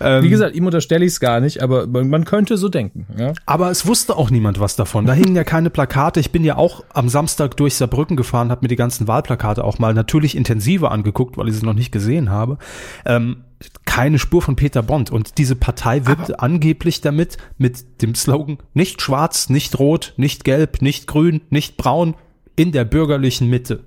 Ähm, 0.00 0.22
Wie 0.22 0.28
gesagt, 0.28 0.54
ihm 0.54 0.66
unterstelle 0.66 1.04
ich 1.04 1.12
es 1.12 1.20
gar 1.20 1.40
nicht, 1.40 1.62
aber 1.62 1.86
man, 1.86 2.24
könnte 2.24 2.56
so 2.56 2.68
denken. 2.68 3.06
Ja? 3.18 3.32
Aber 3.46 3.70
es 3.70 3.86
wusste 3.86 4.16
auch 4.16 4.30
niemand 4.30 4.60
was 4.60 4.76
davon. 4.76 5.06
Da 5.06 5.12
hingen 5.12 5.34
ja 5.34 5.44
keine 5.44 5.70
Plakate. 5.70 6.20
Ich 6.20 6.30
bin 6.30 6.44
ja 6.44 6.56
auch 6.56 6.84
am 6.92 7.08
Samstag 7.08 7.56
durch 7.56 7.74
Saarbrücken 7.74 8.16
gefahren, 8.16 8.50
habe 8.50 8.62
mir 8.62 8.68
die 8.68 8.76
ganzen 8.76 9.08
Wahlplakate 9.08 9.64
auch 9.64 9.78
mal 9.78 9.94
natürlich 9.94 10.36
intensiver 10.36 10.90
angeguckt, 10.90 11.36
weil 11.36 11.48
ich 11.48 11.56
sie 11.56 11.64
noch 11.66 11.74
nicht 11.74 11.92
gesehen 11.92 12.30
habe. 12.30 12.58
Ähm, 13.06 13.44
keine 13.84 14.18
Spur 14.18 14.40
von 14.40 14.56
Peter 14.56 14.82
Bond. 14.82 15.10
Und 15.10 15.36
diese 15.38 15.54
Partei 15.56 16.06
wirbt 16.06 16.40
angeblich 16.40 17.00
damit 17.00 17.36
mit 17.58 18.02
dem 18.02 18.14
Slogan 18.14 18.58
nicht 18.72 19.02
schwarz, 19.02 19.48
nicht 19.50 19.78
rot, 19.78 20.14
nicht 20.16 20.44
gelb, 20.44 20.80
nicht 20.80 21.06
grün, 21.06 21.42
nicht 21.50 21.76
braun, 21.76 22.14
in 22.56 22.72
der 22.72 22.84
bürgerlichen 22.84 23.48
Mitte. 23.48 23.84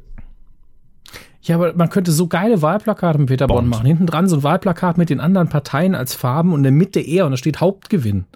Ja, 1.43 1.55
aber 1.55 1.73
man 1.73 1.89
könnte 1.89 2.12
so 2.12 2.27
geile 2.27 2.62
Wahlplakate 2.62 3.19
mit 3.19 3.27
Peter 3.27 3.47
Bond, 3.47 3.59
Bond. 3.62 3.69
machen. 3.69 3.85
Hinten 3.85 4.05
dran 4.05 4.27
so 4.29 4.38
ein 4.38 4.43
Wahlplakat 4.43 4.97
mit 4.97 5.09
den 5.09 5.19
anderen 5.19 5.50
Parteien 5.50 5.93
als 5.93 6.13
Farben 6.15 6.51
und 6.53 6.59
in 6.59 6.63
der 6.63 6.71
Mitte 6.71 7.00
er 7.01 7.25
und 7.25 7.31
da 7.31 7.38
steht 7.38 7.59
Hauptgewinn. 7.62 8.25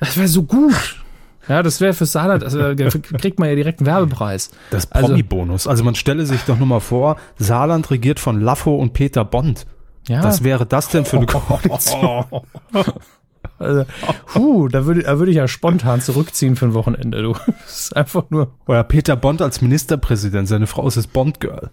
Das 0.00 0.16
wäre 0.18 0.28
so 0.28 0.42
gut. 0.42 1.02
Ja, 1.48 1.62
das 1.62 1.80
wäre 1.80 1.92
für 1.94 2.06
Saarland, 2.06 2.42
also 2.42 2.74
da 2.74 2.88
kriegt 3.18 3.38
man 3.38 3.48
ja 3.48 3.54
direkt 3.54 3.78
einen 3.80 3.86
Werbepreis. 3.86 4.50
Das 4.70 4.90
Also- 4.92 5.08
Promi-Bonus. 5.08 5.66
Also 5.66 5.84
man 5.84 5.94
stelle 5.94 6.26
sich 6.26 6.42
doch 6.42 6.58
nur 6.58 6.66
mal 6.66 6.80
vor, 6.80 7.16
Saarland 7.38 7.90
regiert 7.90 8.18
von 8.20 8.40
Laffo 8.40 8.74
und 8.74 8.92
Peter 8.94 9.24
Bond. 9.24 9.64
Ja. 10.08 10.22
Was 10.24 10.42
wäre 10.44 10.66
das 10.66 10.88
denn 10.88 11.04
für 11.04 11.16
eine 11.18 11.26
Koalition? 11.26 12.24
Also, 13.58 13.84
puh, 14.26 14.68
da 14.68 14.84
würde 14.84 15.02
da 15.02 15.18
würde 15.18 15.30
ich 15.30 15.38
ja 15.38 15.48
spontan 15.48 16.00
zurückziehen 16.00 16.56
für 16.56 16.66
ein 16.66 16.74
Wochenende, 16.74 17.22
du. 17.22 17.32
Das 17.64 17.80
ist 17.80 17.96
einfach 17.96 18.24
nur. 18.30 18.52
Oder 18.66 18.84
Peter 18.84 19.16
Bond 19.16 19.42
als 19.42 19.60
Ministerpräsident, 19.62 20.48
seine 20.48 20.66
Frau 20.66 20.86
ist 20.86 20.96
das 20.96 21.06
Bond-Girl. 21.06 21.70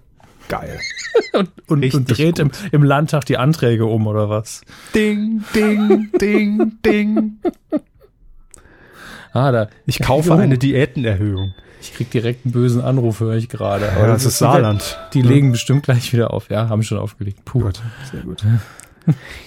Geil. 0.50 0.80
Und, 1.34 1.50
und, 1.68 1.94
und 1.94 2.18
dreht 2.18 2.40
im, 2.40 2.52
im 2.72 2.84
Landtag 2.84 3.25
die 3.25 3.38
Anträge 3.38 3.86
um, 3.86 4.08
oder 4.08 4.30
was? 4.30 4.62
Ding, 4.94 5.44
ding, 5.56 6.10
ding, 6.20 6.74
ding. 6.84 7.40
Ah, 9.32 9.52
da. 9.52 9.70
Ich 9.86 10.00
kaufe 10.00 10.36
eine 10.36 10.58
Diätenerhöhung. 10.58 11.54
Ich 11.82 11.94
krieg 11.94 12.10
direkt 12.12 12.46
einen 12.46 12.52
bösen 12.52 12.82
Anruf, 12.82 13.20
höre 13.20 13.36
ich 13.36 13.50
gerade. 13.50 13.86
Ja, 13.86 14.08
das 14.08 14.25
ist 14.25 14.38
Saarland. 14.38 15.00
Die 15.13 15.22
legen 15.22 15.52
bestimmt 15.52 15.84
gleich 15.84 16.13
wieder 16.13 16.34
auf. 16.34 16.50
Ja, 16.50 16.70
haben 16.70 16.84
schon 16.84 16.98
aufgelegt. 16.98 17.46
Puh. 17.46 17.70
sehr 18.12 18.22
gut. 18.22 18.44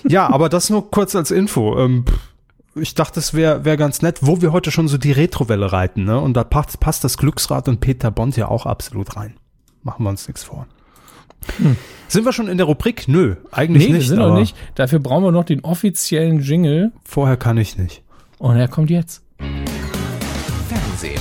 Ja, 0.07 0.29
aber 0.29 0.49
das 0.49 0.69
nur 0.69 0.91
kurz 0.91 1.17
als 1.17 1.31
Info. 1.31 1.79
Ähm, 1.79 2.05
ich 2.77 2.95
dachte, 2.95 3.21
es 3.21 3.35
wäre 3.35 3.65
wär 3.65 3.77
ganz 3.77 4.03
nett, 4.03 4.19
wo 4.23 4.41
wir 4.43 4.53
heute 4.53 4.71
schon 4.71 4.89
so 4.89 4.99
die 4.99 5.13
Retrowelle 5.13 5.73
reiten, 5.73 6.05
ne? 6.05 6.21
Und 6.21 6.35
da 6.35 6.45
passt, 6.45 6.79
passt 6.81 7.05
das 7.05 7.17
Glücksrad 7.19 7.69
und 7.69 7.81
Peter 7.81 8.11
Bond 8.11 8.37
ja 8.37 8.49
auch 8.49 8.67
absolut 8.67 9.17
rein. 9.17 9.35
Machen 9.83 10.05
wir 10.05 10.11
uns 10.11 10.27
nichts 10.29 10.45
vor. 10.45 10.67
Sind 12.09 12.25
wir 12.25 12.33
schon 12.33 12.49
in 12.49 12.57
der 12.57 12.67
Rubrik? 12.67 13.07
Nö, 13.09 13.37
eigentlich 13.53 13.87
Nee, 13.87 13.93
nicht. 13.93 14.03
wir 14.03 14.09
sind 14.09 14.19
noch 14.19 14.37
nicht. 14.39 14.57
Dafür 14.75 14.99
brauchen 14.99 15.23
wir 15.25 15.33
noch 15.33 15.45
den 15.45 15.61
offiziellen 15.65 16.41
Jingle. 16.41 16.93
Vorher 17.05 17.37
kann 17.37 17.57
ich 17.57 17.79
nicht. 17.79 18.03
Und 18.39 18.57
er 18.57 18.69
kommt 18.69 18.91
jetzt. 18.91 19.23
Fernsehen. 20.69 21.21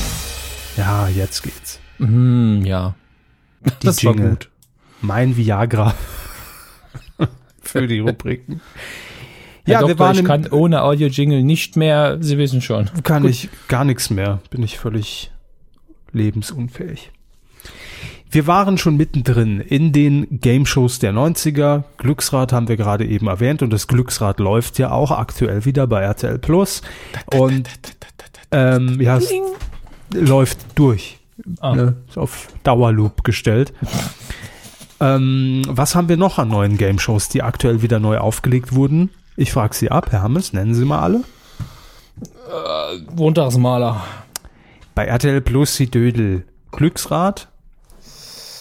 Ja, 0.78 1.08
jetzt 1.08 1.44
geht's. 1.44 1.80
Hm, 1.98 2.64
ja. 2.66 2.96
Die 3.82 3.86
das 3.88 4.02
Jingle. 4.02 4.24
war 4.24 4.30
gut. 4.32 4.50
Mein 5.02 5.38
Viagra 5.38 5.94
für 7.62 7.88
die 7.88 8.00
Rubriken. 8.00 8.62
Herr 9.66 9.74
Ja, 9.74 9.80
wir 9.82 9.88
Doktor, 9.90 10.06
waren 10.06 10.16
ich 10.18 10.26
kann 10.26 10.48
ohne 10.52 10.84
Audio-Jingle 10.84 11.44
nicht 11.44 11.76
mehr, 11.76 12.18
Sie 12.22 12.38
wissen 12.38 12.62
schon. 12.62 12.90
kann 13.04 13.26
ich 13.26 13.50
gar 13.68 13.84
nichts 13.84 14.10
mehr. 14.10 14.40
Bin 14.50 14.64
ich 14.64 14.78
völlig 14.78 15.32
lebensunfähig. 16.12 17.12
Wir 18.30 18.48
waren 18.48 18.78
schon 18.78 18.98
mittendrin 18.98 19.62
in 19.62 19.92
den 19.92 20.40
Game-Shows 20.42 21.00
der 21.00 21.14
90er. 21.14 21.84
Glücksrad 21.98 22.52
haben 22.52 22.68
wir 22.68 22.76
gerade 22.76 23.06
eben 23.06 23.28
erwähnt 23.28 23.62
und 23.62 23.72
das 23.72 23.88
Glücksrad 23.88 24.40
läuft 24.40 24.78
ja 24.78 24.92
auch 24.92 25.12
aktuell 25.12 25.66
wieder 25.66 25.88
bei 25.88 26.02
RTL 26.02 26.40
Plus. 26.40 26.82
Und 27.28 27.70
ähm, 28.52 29.00
ja, 29.00 29.18
es 29.18 29.32
läuft 30.14 30.60
durch. 30.76 31.18
Ah. 31.60 31.76
Ne, 31.76 31.96
ist 32.10 32.18
auf 32.18 32.48
Dauerloop 32.64 33.24
gestellt. 33.24 33.74
ähm, 35.00 35.62
was 35.68 35.96
haben 35.96 36.10
wir 36.10 36.18
noch 36.18 36.38
an 36.38 36.50
neuen 36.50 36.78
Game-Shows, 36.78 37.30
die 37.30 37.42
aktuell 37.42 37.82
wieder 37.82 38.00
neu 38.00 38.18
aufgelegt 38.18 38.74
wurden? 38.74 39.10
Ich 39.36 39.52
frage 39.52 39.76
Sie 39.76 39.92
ab, 39.92 40.12
Herr 40.12 40.22
Hammes, 40.22 40.54
nennen 40.54 40.74
Sie 40.76 40.86
mal 40.86 41.00
alle. 41.02 41.24
Montagsmaler. 43.16 44.04
Bei 44.94 45.06
RTL 45.06 45.42
Plus 45.42 45.76
die 45.78 45.90
Dödel. 45.92 46.46
Glücksrad 46.72 47.50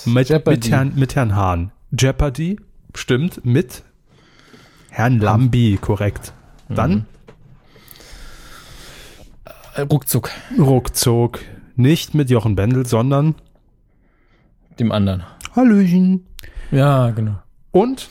mit, 0.04 0.30
mit, 0.46 0.70
Herrn, 0.70 0.92
mit 0.96 1.14
Herrn 1.16 1.34
Hahn. 1.36 1.72
Jeopardy, 1.96 2.60
stimmt, 2.94 3.44
mit 3.44 3.82
Herrn 4.90 5.18
Lambi, 5.20 5.78
korrekt. 5.80 6.32
Dann 6.68 7.06
Äh, 9.74 9.82
ruckzuck. 9.82 10.30
ruckzuck, 10.58 11.40
nicht 11.76 12.14
mit 12.14 12.30
Jochen 12.30 12.54
Bendel, 12.56 12.86
sondern 12.86 13.34
Dem 14.78 14.92
anderen. 14.92 15.24
Hallöchen. 15.54 16.26
Ja, 16.70 17.10
genau. 17.10 17.38
Und 17.70 18.08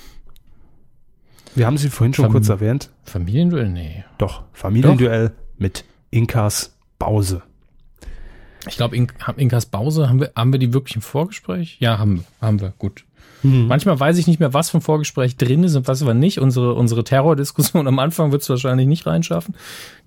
wir 1.56 1.66
haben 1.66 1.78
sie 1.78 1.90
vorhin 1.90 2.14
schon 2.14 2.26
Fam- 2.26 2.32
kurz 2.34 2.50
erwähnt. 2.50 2.90
Familienduell? 3.04 3.70
Nee. 3.70 4.04
Doch, 4.18 4.44
Familienduell 4.54 5.32
mit 5.58 5.86
Inkas 6.12 6.76
Bause. 7.00 7.42
Ich 8.68 8.78
glaube, 8.78 8.96
In 8.96 9.08
Inkas 9.38 9.66
Bause, 9.66 10.08
haben 10.10 10.22
wir, 10.22 10.32
haben 10.36 10.54
wir 10.54 10.60
die 10.60 10.74
wirklich 10.74 10.96
im 10.96 11.02
Vorgespräch? 11.02 11.78
Ja, 11.80 11.98
haben 12.00 12.18
wir. 12.18 12.24
Haben 12.48 12.62
wir. 12.62 12.74
Gut. 12.78 13.04
Mhm. 13.42 13.68
Manchmal 13.68 14.00
weiß 14.00 14.18
ich 14.18 14.28
nicht 14.28 14.40
mehr, 14.40 14.54
was 14.54 14.70
vom 14.70 14.82
Vorgespräch 14.82 15.36
drin 15.36 15.64
ist 15.66 15.76
und 15.76 15.88
was 15.88 16.02
aber 16.02 16.14
nicht. 16.14 16.40
Unsere, 16.40 16.74
unsere 16.74 17.04
Terrordiskussion 17.04 17.88
am 17.90 18.00
Anfang 18.00 18.32
wird 18.32 18.42
es 18.42 18.50
wahrscheinlich 18.50 18.88
nicht 18.88 19.06
reinschaffen. 19.06 19.56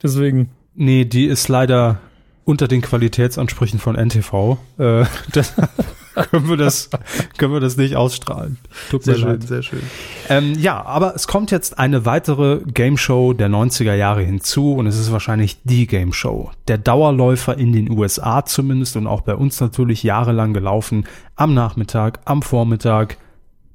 Deswegen. 0.03 0.51
Nee, 0.75 1.05
die 1.05 1.27
ist 1.27 1.49
leider 1.49 2.01
unter 2.45 2.67
den 2.69 2.81
Qualitätsansprüchen 2.81 3.79
von 3.79 3.95
NTV. 3.97 4.57
Äh, 4.79 5.05
können 6.31 6.49
wir 6.49 6.57
das, 6.57 6.89
können 7.37 7.53
wir 7.53 7.61
das 7.61 7.77
nicht 7.77 7.95
ausstrahlen. 7.95 8.59
Tut 8.91 9.07
mir 9.07 9.17
leid. 9.17 9.43
sehr 9.43 9.63
schön. 9.63 9.83
Ähm, 10.29 10.55
ja, 10.59 10.83
aber 10.85 11.15
es 11.15 11.27
kommt 11.27 11.51
jetzt 11.51 11.79
eine 11.79 12.07
weitere 12.07 12.61
Game 12.67 12.97
Show 12.97 13.35
der 13.35 13.49
90er 13.49 13.95
Jahre 13.95 14.23
hinzu 14.23 14.75
und 14.75 14.87
es 14.87 14.99
ist 14.99 15.13
wahrscheinlich 15.13 15.59
die 15.65 15.87
Game 15.87 16.13
Show. 16.13 16.51
Der 16.69 16.79
Dauerläufer 16.79 17.59
in 17.59 17.73
den 17.73 17.91
USA 17.91 18.45
zumindest 18.45 18.97
und 18.97 19.07
auch 19.07 19.21
bei 19.21 19.35
uns 19.35 19.61
natürlich 19.61 20.03
jahrelang 20.03 20.55
gelaufen. 20.55 21.07
Am 21.35 21.53
Nachmittag, 21.53 22.21
am 22.25 22.41
Vormittag 22.41 23.19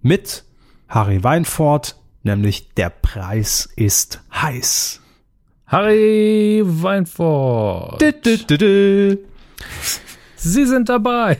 mit 0.01 0.43
Harry 0.89 1.23
Weinfurt, 1.23 1.95
nämlich 2.23 2.73
Der 2.73 2.89
Preis 2.89 3.69
ist 3.75 4.21
heiß. 4.33 4.99
Harry 5.67 6.63
dü. 8.49 9.17
Sie 10.35 10.65
sind 10.65 10.89
dabei. 10.89 11.37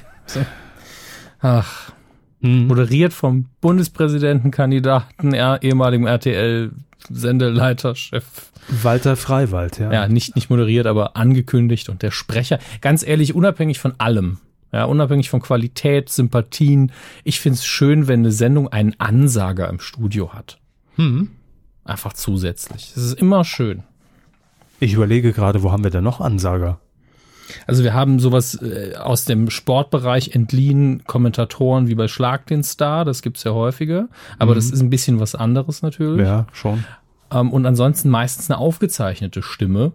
Ach, 1.42 1.92
Hm. 2.42 2.68
moderiert 2.68 3.14
vom 3.14 3.46
Bundespräsidentenkandidaten, 3.62 5.34
ehemaligen 5.34 6.08
RTL-Sendeleiterchef. 6.08 8.52
Walter 8.82 9.16
Freiwald, 9.16 9.80
ja. 9.80 9.92
Ja, 9.92 10.08
nicht, 10.08 10.36
nicht 10.36 10.50
moderiert, 10.50 10.88
aber 10.88 11.16
angekündigt 11.18 11.90
und 11.90 12.02
der 12.02 12.12
Sprecher. 12.12 12.60
Ganz 12.82 13.06
ehrlich, 13.06 13.36
unabhängig 13.36 13.80
von 13.80 13.94
allem. 14.00 14.38
Ja, 14.72 14.86
unabhängig 14.86 15.30
von 15.30 15.42
Qualität, 15.42 16.10
Sympathien. 16.10 16.92
Ich 17.24 17.42
find's 17.42 17.66
schön, 17.66 18.08
wenn 18.08 18.22
eine 18.22 18.32
Sendung 18.32 18.70
einen 18.70 18.96
Ansager 19.00 19.68
im 19.70 19.80
Studio 19.80 20.34
hat. 20.34 20.60
Hm. 20.96 21.30
Einfach 21.84 22.14
zusätzlich. 22.14 22.92
Das 22.96 23.04
ist 23.04 23.20
immer 23.20 23.44
schön. 23.44 23.84
Ich 24.80 24.94
überlege 24.94 25.34
gerade, 25.34 25.62
wo 25.62 25.72
haben 25.72 25.84
wir 25.84 25.92
denn 25.92 26.04
noch 26.04 26.22
Ansager? 26.22 26.80
Also 27.68 27.84
wir 27.84 27.94
haben 27.94 28.20
sowas 28.20 28.56
äh, 28.62 28.96
aus 28.96 29.26
dem 29.26 29.50
Sportbereich 29.50 30.36
entliehen, 30.36 31.04
Kommentatoren 31.06 31.88
wie 31.88 31.96
bei 31.96 32.08
Schlag 32.08 32.46
den 32.48 32.64
Star, 32.64 33.06
das 33.06 33.22
gibt's 33.22 33.44
ja 33.44 33.52
häufiger, 33.52 34.08
aber 34.40 34.56
das 34.56 34.72
ist 34.72 34.82
ein 34.82 34.90
bisschen 34.90 35.20
was 35.20 35.36
anderes 35.36 35.82
natürlich. 35.82 36.26
Ja, 36.26 36.48
schon. 36.54 36.84
Ähm, 37.32 37.52
und 37.52 37.66
ansonsten 37.66 38.10
meistens 38.10 38.50
eine 38.50 38.60
aufgezeichnete 38.60 39.42
Stimme, 39.42 39.94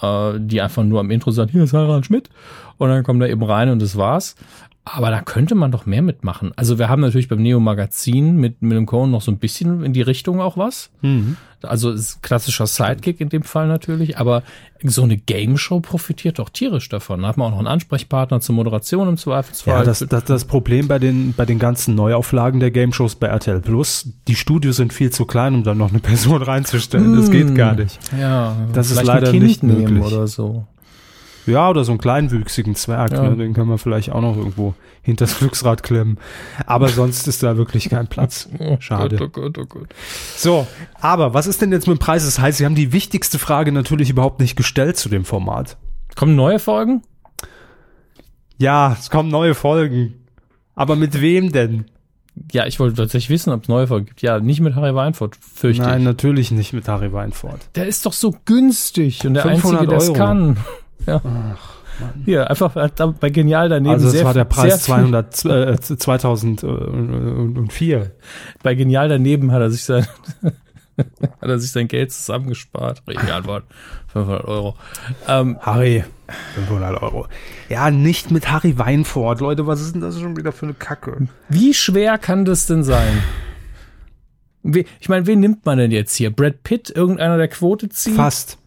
äh, 0.00 0.32
die 0.38 0.60
einfach 0.60 0.84
nur 0.84 1.00
am 1.00 1.10
Intro 1.10 1.30
sagt, 1.30 1.50
hier 1.50 1.64
ist 1.64 1.72
Harald 1.72 2.06
Schmidt. 2.06 2.30
Und 2.78 2.88
dann 2.88 3.04
kommt 3.04 3.22
er 3.22 3.28
eben 3.28 3.42
rein 3.42 3.68
und 3.68 3.82
das 3.82 3.96
war's. 3.96 4.36
Aber 4.84 5.10
da 5.10 5.20
könnte 5.20 5.54
man 5.54 5.70
doch 5.70 5.84
mehr 5.86 6.02
mitmachen. 6.02 6.52
Also 6.56 6.78
wir 6.78 6.88
haben 6.88 7.02
natürlich 7.02 7.28
beim 7.28 7.42
Neo 7.42 7.60
Magazin 7.60 8.36
mit, 8.36 8.62
mit 8.62 8.76
dem 8.76 8.86
Cohen 8.86 9.10
noch 9.10 9.20
so 9.20 9.30
ein 9.30 9.36
bisschen 9.38 9.84
in 9.84 9.92
die 9.92 10.02
Richtung 10.02 10.40
auch 10.40 10.56
was. 10.56 10.90
Also 11.62 11.90
ist 11.90 12.22
klassischer 12.22 12.66
Sidekick 12.66 13.20
in 13.20 13.28
dem 13.28 13.42
Fall 13.42 13.68
natürlich. 13.68 14.18
Aber 14.18 14.42
so 14.82 15.02
eine 15.02 15.18
Game 15.18 15.58
Show 15.58 15.80
profitiert 15.80 16.38
doch 16.38 16.48
tierisch 16.48 16.88
davon. 16.88 17.22
Da 17.22 17.28
hat 17.28 17.36
man 17.36 17.48
auch 17.48 17.50
noch 17.50 17.58
einen 17.58 17.68
Ansprechpartner 17.68 18.40
zur 18.40 18.54
Moderation 18.54 19.06
im 19.06 19.18
Zweifelsfall. 19.18 19.80
Ja, 19.80 19.84
das, 19.84 19.98
das, 20.08 20.24
das 20.24 20.44
Problem 20.46 20.88
bei 20.88 20.98
den, 20.98 21.34
bei 21.34 21.44
den 21.44 21.58
ganzen 21.58 21.94
Neuauflagen 21.94 22.58
der 22.58 22.70
Game 22.70 22.94
Shows 22.94 23.16
bei 23.16 23.26
RTL 23.26 23.60
Plus, 23.60 24.08
die 24.26 24.34
Studios 24.34 24.76
sind 24.76 24.94
viel 24.94 25.10
zu 25.10 25.26
klein, 25.26 25.54
um 25.54 25.62
da 25.62 25.74
noch 25.74 25.90
eine 25.90 26.00
Person 26.00 26.42
reinzustellen. 26.42 27.16
Das 27.16 27.30
geht 27.30 27.54
gar 27.54 27.74
nicht. 27.74 27.98
ja, 28.18 28.56
das 28.72 28.90
ist 28.90 29.04
leider 29.04 29.32
nicht 29.34 29.62
nehmen 29.62 29.94
möglich. 29.94 30.04
oder 30.04 30.26
so. 30.26 30.66
Ja, 31.50 31.68
oder 31.68 31.84
so 31.84 31.92
einen 31.92 32.00
kleinwüchsigen 32.00 32.74
Zwerg, 32.74 33.12
Ja. 33.12 33.22
ne? 33.22 33.36
den 33.36 33.54
kann 33.54 33.66
man 33.68 33.78
vielleicht 33.78 34.12
auch 34.12 34.20
noch 34.20 34.36
irgendwo 34.36 34.74
hinters 35.02 35.38
Glücksrad 35.38 35.82
klemmen. 35.82 36.18
Aber 36.66 36.88
sonst 36.88 37.26
ist 37.28 37.42
da 37.42 37.56
wirklich 37.56 37.88
kein 37.88 38.06
Platz. 38.06 38.48
Schade. 38.78 39.16
Oh 39.22 39.28
Gott, 39.28 39.30
oh 39.36 39.40
Gott, 39.40 39.58
oh 39.58 39.66
Gott. 39.80 39.88
So, 40.36 40.66
aber 41.00 41.34
was 41.34 41.46
ist 41.46 41.60
denn 41.62 41.72
jetzt 41.72 41.86
mit 41.86 41.96
dem 41.98 42.00
Preis? 42.00 42.24
Das 42.24 42.38
heißt, 42.38 42.58
Sie 42.58 42.64
haben 42.64 42.74
die 42.74 42.92
wichtigste 42.92 43.38
Frage 43.38 43.72
natürlich 43.72 44.10
überhaupt 44.10 44.40
nicht 44.40 44.56
gestellt 44.56 44.96
zu 44.96 45.08
dem 45.08 45.24
Format. 45.24 45.76
Kommen 46.16 46.36
neue 46.36 46.58
Folgen? 46.58 47.02
Ja, 48.58 48.96
es 48.98 49.10
kommen 49.10 49.30
neue 49.30 49.54
Folgen. 49.54 50.14
Aber 50.74 50.96
mit 50.96 51.20
wem 51.20 51.52
denn? 51.52 51.86
Ja, 52.52 52.66
ich 52.66 52.78
wollte 52.80 52.96
tatsächlich 52.96 53.30
wissen, 53.30 53.52
ob 53.52 53.62
es 53.64 53.68
neue 53.68 53.86
Folgen 53.86 54.06
gibt. 54.06 54.22
Ja, 54.22 54.38
nicht 54.40 54.60
mit 54.60 54.74
Harry 54.74 54.94
Weinfurt, 54.94 55.36
fürchte 55.36 55.82
Nein, 55.82 55.98
ich. 56.00 56.04
natürlich 56.04 56.50
nicht 56.50 56.72
mit 56.72 56.88
Harry 56.88 57.12
Weinfurt. 57.12 57.60
Der 57.74 57.86
ist 57.86 58.06
doch 58.06 58.12
so 58.12 58.34
günstig 58.44 59.26
und 59.26 59.34
der 59.34 59.42
500 59.42 59.80
Einzige, 59.82 59.88
der 59.88 59.98
es 59.98 60.12
kann. 60.14 60.56
Ja. 61.06 61.20
Hier, 62.24 62.48
einfach 62.48 62.74
da 62.94 63.06
bei 63.08 63.28
Genial 63.30 63.68
daneben. 63.68 63.92
Also 63.92 64.06
das 64.06 64.14
sehr- 64.14 64.24
war 64.24 64.32
der 64.34 64.44
Preis 64.44 64.84
sehr 64.84 64.96
viel- 64.96 65.10
200, 65.10 65.44
äh, 65.44 65.78
2004. 65.80 68.12
Bei 68.62 68.74
Genial 68.74 69.08
daneben 69.08 69.52
hat 69.52 69.60
er 69.60 69.70
sich 69.70 69.84
sein, 69.84 70.06
hat 70.42 71.48
er 71.48 71.58
sich 71.58 71.70
sein 71.72 71.88
Geld 71.88 72.12
zusammengespart. 72.12 73.02
Richtige 73.06 73.34
Antwort. 73.34 73.64
500 74.08 74.44
Euro. 74.46 74.76
Ähm, 75.28 75.58
Harry, 75.60 76.04
500 76.54 77.02
Euro. 77.02 77.26
Ja, 77.68 77.90
nicht 77.90 78.30
mit 78.30 78.50
Harry 78.50 78.78
Weinfurt. 78.78 79.40
Leute, 79.40 79.66
was 79.66 79.80
ist 79.82 79.94
denn 79.94 80.00
das 80.00 80.18
schon 80.18 80.36
wieder 80.36 80.52
für 80.52 80.66
eine 80.66 80.74
Kacke? 80.74 81.28
wie 81.48 81.74
schwer 81.74 82.18
kann 82.18 82.44
das 82.44 82.66
denn 82.66 82.82
sein? 82.82 83.22
Ich 85.00 85.08
meine, 85.08 85.26
wen 85.26 85.40
nimmt 85.40 85.64
man 85.64 85.78
denn 85.78 85.90
jetzt 85.90 86.14
hier? 86.16 86.30
Brad 86.30 86.62
Pitt, 86.62 86.90
irgendeiner 86.90 87.38
der 87.38 87.48
Quote 87.48 87.88
zieht? 87.88 88.14
Fast. 88.16 88.58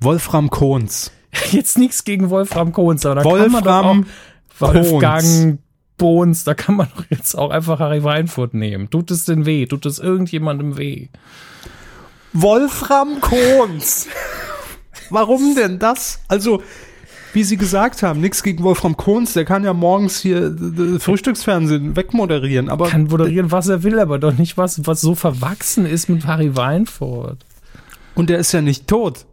Wolfram 0.00 0.50
Kohns. 0.50 1.12
Jetzt 1.50 1.78
nichts 1.78 2.04
gegen 2.04 2.30
Wolfram 2.30 2.72
Kohns, 2.72 3.04
aber 3.06 3.16
da 3.16 3.22
kann 3.22 3.52
man 3.52 3.64
doch 3.64 3.72
auch 3.72 3.96
Wolfram 4.58 4.92
Wolfgang 4.92 5.58
Bohns, 5.96 6.44
da 6.44 6.54
kann 6.54 6.76
man 6.76 6.88
doch 6.94 7.04
jetzt 7.10 7.34
auch 7.36 7.50
einfach 7.50 7.78
Harry 7.78 8.04
Weinfurt 8.04 8.54
nehmen. 8.54 8.90
Tut 8.90 9.10
es 9.10 9.24
denn 9.24 9.46
weh? 9.46 9.66
Tut 9.66 9.86
es 9.86 9.98
irgendjemandem 9.98 10.76
weh? 10.76 11.08
Wolfram 12.32 13.20
Kohns. 13.20 14.08
Warum 15.08 15.54
denn 15.54 15.78
das? 15.78 16.20
Also, 16.28 16.62
wie 17.32 17.44
Sie 17.44 17.56
gesagt 17.56 18.02
haben, 18.02 18.20
nichts 18.20 18.42
gegen 18.42 18.62
Wolfram 18.62 18.96
Kohns, 18.96 19.32
der 19.32 19.44
kann 19.44 19.64
ja 19.64 19.72
morgens 19.72 20.20
hier 20.20 20.54
äh, 20.54 20.98
Frühstücksfernsehen 20.98 21.96
wegmoderieren, 21.96 22.68
aber 22.68 22.88
Kann 22.88 23.04
moderieren, 23.04 23.50
was 23.52 23.68
er 23.68 23.82
will, 23.82 23.98
aber 23.98 24.18
doch 24.18 24.36
nicht 24.36 24.58
was, 24.58 24.86
was 24.86 25.00
so 25.00 25.14
verwachsen 25.14 25.86
ist 25.86 26.08
mit 26.08 26.26
Harry 26.26 26.56
Weinfurt. 26.56 27.38
und 28.14 28.28
der 28.28 28.38
ist 28.38 28.52
ja 28.52 28.60
nicht 28.60 28.86
tot. 28.86 29.24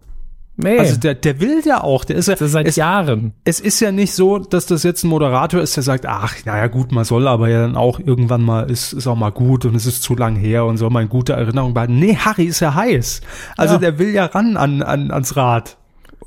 Nee, 0.56 0.78
Also 0.78 0.98
der, 1.00 1.16
der 1.16 1.40
will 1.42 1.62
ja 1.66 1.84
auch, 1.84 2.06
der 2.06 2.16
ist 2.16 2.28
ja 2.28 2.36
seit 2.40 2.68
es, 2.68 2.76
Jahren. 2.76 3.34
es 3.44 3.60
ist 3.60 3.80
ja 3.80 3.92
nicht 3.92 4.14
so, 4.14 4.38
dass 4.38 4.68
das 4.68 4.84
jetzt 4.84 5.04
ein 5.04 5.08
Moderator 5.08 5.60
ist, 5.62 5.76
der 5.76 5.82
sagt, 5.84 6.06
ach, 6.06 6.36
naja 6.46 6.68
gut, 6.68 6.92
man 6.92 7.06
soll 7.06 7.28
aber 7.28 7.50
ja 7.50 7.62
dann 7.62 7.76
auch 7.76 8.00
irgendwann 8.00 8.44
mal, 8.44 8.70
ist, 8.70 8.94
ist 8.94 9.08
auch 9.08 9.16
mal 9.16 9.32
gut 9.32 9.66
und 9.66 9.74
es 9.76 9.88
ist 9.88 10.04
zu 10.04 10.16
lang 10.16 10.36
her 10.36 10.66
und 10.66 10.78
soll 10.78 10.92
mal 10.92 11.02
in 11.02 11.10
gute 11.10 11.34
Erinnerung 11.34 11.74
behalten. 11.74 11.98
Nee, 11.98 12.16
Harry 12.18 12.44
ist 12.46 12.60
ja 12.60 12.76
heiß. 12.76 13.22
Also 13.58 13.76
Ja. 13.76 13.80
der 13.80 13.98
will 13.98 14.10
ja 14.14 14.26
ran 14.26 14.56
an, 14.56 14.84
an, 14.84 15.10
ans 15.10 15.36
Rad. 15.36 15.78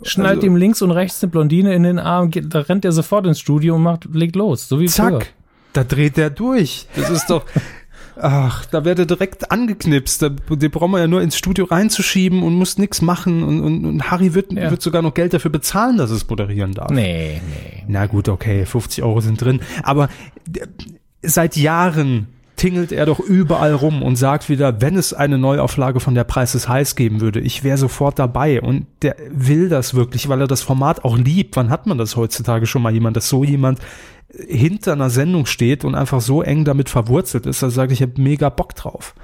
Schnallt 0.02 0.36
Also- 0.38 0.46
ihm 0.48 0.56
links 0.56 0.82
und 0.82 0.90
rechts 0.90 1.22
eine 1.22 1.30
Blondine 1.30 1.72
in 1.74 1.84
den 1.84 2.00
Arm, 2.00 2.30
geht, 2.32 2.52
da 2.52 2.60
rennt 2.60 2.84
er 2.84 2.90
sofort 2.92 3.26
ins 3.26 3.38
Studio 3.38 3.76
und 3.76 3.82
macht, 3.82 4.06
legt 4.12 4.34
los, 4.34 4.68
so 4.68 4.80
wie 4.80 4.88
früher. 4.88 5.20
Zack, 5.20 5.32
da 5.72 5.84
dreht 5.84 6.16
der 6.16 6.30
durch. 6.30 6.88
Das 6.96 7.10
ist 7.10 7.30
doch, 7.30 7.44
ach, 8.20 8.64
da 8.66 8.84
wird 8.84 8.98
er 8.98 9.06
direkt 9.06 9.50
angeknipst. 9.50 10.22
Da, 10.22 10.28
den 10.30 10.70
brauchen 10.70 10.90
wir 10.92 10.98
ja 11.00 11.06
nur 11.06 11.22
ins 11.22 11.36
Studio 11.36 11.64
reinzuschieben 11.66 12.42
und 12.42 12.54
muss 12.54 12.78
nichts 12.78 13.02
machen 13.02 13.42
und, 13.42 13.60
und, 13.60 13.84
und 13.84 14.10
Harry 14.10 14.34
wird, 14.34 14.52
Ja. 14.52 14.70
wird 14.70 14.82
sogar 14.82 15.02
noch 15.02 15.14
Geld 15.14 15.34
dafür 15.34 15.50
bezahlen, 15.50 15.96
dass 15.96 16.10
es 16.10 16.28
moderieren 16.28 16.72
darf. 16.72 16.90
Nee, 16.90 17.40
nee. 17.48 17.84
Na 17.88 18.06
gut, 18.06 18.28
okay, 18.28 18.66
50 18.66 19.02
Euro 19.04 19.20
sind 19.20 19.40
drin. 19.40 19.60
Aber 19.82 20.08
d- 20.46 20.62
seit 21.22 21.56
Jahren 21.56 22.28
tingelt 22.56 22.90
er 22.90 23.06
doch 23.06 23.20
überall 23.20 23.74
rum 23.74 24.02
und 24.02 24.16
sagt 24.16 24.48
wieder, 24.48 24.80
wenn 24.80 24.96
es 24.96 25.12
eine 25.12 25.38
Neuauflage 25.38 26.00
von 26.00 26.14
der 26.14 26.24
Preis 26.24 26.54
ist 26.54 26.68
heiß 26.68 26.96
geben 26.96 27.20
würde, 27.20 27.40
ich 27.40 27.62
wäre 27.64 27.76
sofort 27.76 28.18
dabei. 28.18 28.60
Und 28.60 28.86
der 29.02 29.16
will 29.30 29.68
das 29.68 29.94
wirklich, 29.94 30.28
weil 30.28 30.40
er 30.40 30.46
das 30.46 30.62
Format 30.62 31.04
auch 31.04 31.16
liebt. 31.16 31.56
Wann 31.56 31.70
hat 31.70 31.86
man 31.86 31.98
das 31.98 32.16
heutzutage 32.16 32.66
schon 32.66 32.82
mal 32.82 32.92
jemand, 32.92 33.16
dass 33.16 33.28
so 33.28 33.44
jemand 33.44 33.80
hinter 34.48 34.92
einer 34.92 35.10
Sendung 35.10 35.46
steht 35.46 35.84
und 35.84 35.94
einfach 35.94 36.20
so 36.20 36.42
eng 36.42 36.64
damit 36.64 36.88
verwurzelt 36.88 37.46
ist, 37.46 37.62
dass 37.62 37.72
er 37.72 37.74
sagt, 37.74 37.92
ich 37.92 38.02
habe 38.02 38.20
mega 38.20 38.48
Bock 38.48 38.74
drauf. 38.74 39.14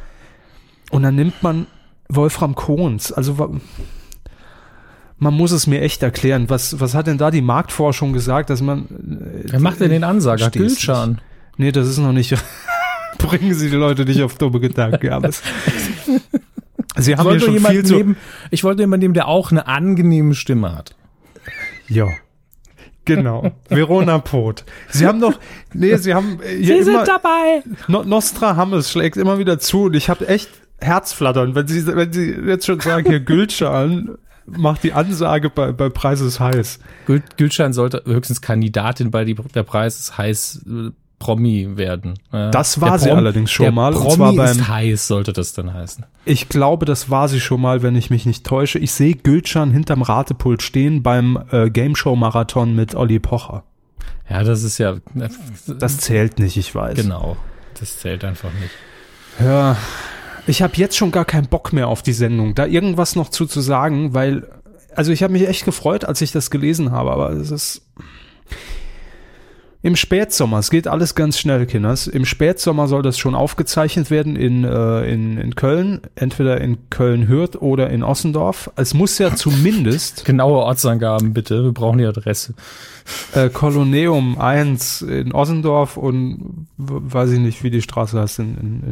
Und 0.90 1.02
dann 1.02 1.14
nimmt 1.14 1.42
man 1.42 1.66
Wolfram 2.08 2.54
Kohns, 2.54 3.12
also 3.12 3.58
man 5.18 5.34
muss 5.34 5.52
es 5.52 5.66
mir 5.66 5.80
echt 5.80 6.02
erklären. 6.02 6.50
Was, 6.50 6.80
was 6.80 6.94
hat 6.94 7.06
denn 7.06 7.16
da 7.16 7.30
die 7.30 7.42
Marktforschung 7.42 8.12
gesagt, 8.12 8.50
dass 8.50 8.60
man. 8.60 8.86
äh, 9.44 9.52
Wer 9.52 9.60
macht 9.60 9.80
denn 9.80 9.90
den 9.90 10.04
Ansager? 10.04 10.50
Gülcan. 10.50 11.20
Nee, 11.56 11.70
das 11.72 11.88
ist 11.88 11.98
noch 11.98 12.12
nicht. 12.12 12.34
Bringen 13.22 13.54
Sie 13.54 13.70
die 13.70 13.76
Leute 13.76 14.04
nicht 14.04 14.22
auf 14.22 14.36
dumme 14.36 14.60
Gedanken. 14.60 15.06
Ja, 15.06 15.20
Sie 16.96 17.16
haben 17.16 17.30
ja 17.30 17.40
schon 17.40 17.54
jemanden 17.54 17.78
viel 17.78 17.84
zu. 17.84 17.96
nehmen, 17.96 18.16
ich 18.50 18.64
wollte 18.64 18.82
jemanden 18.82 19.04
nehmen, 19.04 19.14
der 19.14 19.28
auch 19.28 19.50
eine 19.50 19.66
angenehme 19.66 20.34
Stimme 20.34 20.74
hat. 20.76 20.94
Ja. 21.88 22.08
Genau. 23.04 23.52
Verona 23.68 24.18
Pot. 24.18 24.64
Sie 24.88 25.06
haben 25.06 25.20
doch, 25.20 25.38
nee, 25.72 25.96
Sie 25.96 26.14
haben 26.14 26.38
äh, 26.40 26.62
hier 26.62 26.80
immer, 26.82 27.04
dabei. 27.04 27.64
no, 27.88 28.04
Nostra 28.04 28.54
Hammes 28.54 28.90
schlägt 28.92 29.16
immer 29.16 29.38
wieder 29.38 29.58
zu 29.58 29.84
und 29.84 29.94
ich 29.94 30.08
habe 30.08 30.28
echt 30.28 30.50
Herzflattern, 30.80 31.54
wenn 31.54 31.66
Sie, 31.66 31.84
wenn 31.86 32.12
Sie 32.12 32.30
jetzt 32.30 32.66
schon 32.66 32.80
sagen, 32.80 33.08
hier 33.08 33.20
Gülcan 33.20 34.16
macht 34.46 34.82
die 34.82 34.92
Ansage 34.92 35.50
bei, 35.50 35.72
bei 35.72 35.88
Preis 35.88 36.20
ist 36.20 36.40
heiß. 36.40 36.78
Gül 37.06 37.22
Gülcan 37.36 37.72
sollte 37.72 38.02
höchstens 38.04 38.40
Kandidatin 38.40 39.10
bei 39.10 39.24
die, 39.24 39.34
der 39.34 39.62
Preis 39.62 39.98
ist 39.98 40.18
heiß 40.18 40.64
äh, 40.68 40.90
Promi 41.22 41.76
werden. 41.76 42.14
Ja. 42.32 42.50
Das 42.50 42.80
war 42.80 42.90
Der 42.90 42.98
sie 42.98 43.10
allerdings 43.12 43.50
schon 43.50 43.64
der 43.64 43.72
mal, 43.72 43.92
und 43.94 44.02
Promi 44.02 44.16
zwar 44.16 44.32
beim- 44.34 44.46
ist 44.58 44.68
heiß, 44.68 45.06
sollte 45.06 45.32
das 45.32 45.52
dann 45.52 45.72
heißen. 45.72 46.04
Ich 46.24 46.48
glaube, 46.48 46.84
das 46.86 47.10
war 47.10 47.28
sie 47.28 47.40
schon 47.40 47.60
mal, 47.60 47.82
wenn 47.82 47.94
ich 47.96 48.10
mich 48.10 48.26
nicht 48.26 48.44
täusche. 48.44 48.78
Ich 48.78 48.92
sehe 48.92 49.14
Gülcan 49.14 49.70
hinterm 49.70 50.02
Ratepult 50.02 50.62
stehen 50.62 51.02
beim 51.02 51.38
äh, 51.52 51.70
Game 51.70 51.94
Show 51.96 52.16
Marathon 52.16 52.74
mit 52.74 52.94
Olli 52.94 53.18
Pocher. 53.20 53.64
Ja, 54.28 54.42
das 54.42 54.62
ist 54.62 54.78
ja 54.78 54.96
Das 55.66 55.98
zählt 55.98 56.38
nicht, 56.38 56.56
ich 56.56 56.74
weiß. 56.74 56.94
genau. 56.96 57.36
Das 57.78 57.98
zählt 57.98 58.24
einfach 58.24 58.50
nicht. 58.60 58.70
Ja, 59.40 59.76
ich 60.46 60.60
habe 60.62 60.72
jetzt 60.76 60.96
schon 60.96 61.10
gar 61.12 61.24
keinen 61.24 61.46
Bock 61.48 61.72
mehr 61.72 61.88
auf 61.88 62.02
die 62.02 62.12
Sendung, 62.12 62.54
da 62.54 62.66
irgendwas 62.66 63.14
noch 63.16 63.28
zu, 63.28 63.46
zu 63.46 63.60
sagen, 63.60 64.12
weil, 64.14 64.48
also 64.94 65.12
ich 65.12 65.22
habe 65.22 65.32
mich 65.32 65.46
echt 65.48 65.64
gefreut, 65.64 66.04
als 66.04 66.20
ich 66.20 66.32
das 66.32 66.50
gelesen 66.50 66.90
habe, 66.92 67.12
aber 67.12 67.30
es 67.30 67.50
ist 67.50 67.82
im 69.84 69.96
Spätsommer, 69.96 70.58
es 70.58 70.70
geht 70.70 70.86
alles 70.86 71.16
ganz 71.16 71.40
schnell, 71.40 71.66
Kinders. 71.66 72.06
Im 72.06 72.24
Spätsommer 72.24 72.86
soll 72.86 73.02
das 73.02 73.18
schon 73.18 73.34
aufgezeichnet 73.34 74.12
werden 74.12 74.36
in, 74.36 74.62
äh, 74.62 75.12
in, 75.12 75.38
in 75.38 75.56
Köln, 75.56 76.02
entweder 76.14 76.60
in 76.60 76.88
Köln-Hürth 76.88 77.56
oder 77.56 77.90
in 77.90 78.04
Ossendorf. 78.04 78.70
Es 78.76 78.94
muss 78.94 79.18
ja 79.18 79.34
zumindest 79.34 80.24
Genaue 80.24 80.58
Ortsangaben 80.58 81.32
bitte. 81.32 81.64
Wir 81.64 81.72
brauchen 81.72 81.98
die 81.98 82.06
Adresse. 82.06 82.54
äh, 83.34 83.48
Koloneum 83.48 84.38
1 84.38 85.02
in 85.02 85.32
Ossendorf 85.32 85.96
und 85.96 86.68
weiß 86.76 87.32
ich 87.32 87.40
nicht, 87.40 87.64
wie 87.64 87.70
die 87.70 87.82
Straße 87.82 88.20
heißt 88.20 88.38
in, 88.38 88.56
in, 88.56 88.82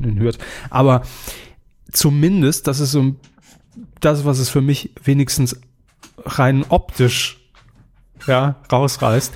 in, 0.00 0.04
in 0.04 0.20
Hürth. 0.20 0.38
Aber 0.68 1.02
zumindest, 1.92 2.66
das 2.66 2.80
ist 2.80 2.90
so 2.90 3.14
das, 4.00 4.24
was 4.24 4.40
es 4.40 4.48
für 4.48 4.62
mich 4.62 4.90
wenigstens 5.04 5.60
rein 6.24 6.64
optisch 6.68 7.38
ja, 8.26 8.56
rausreißt. 8.72 9.32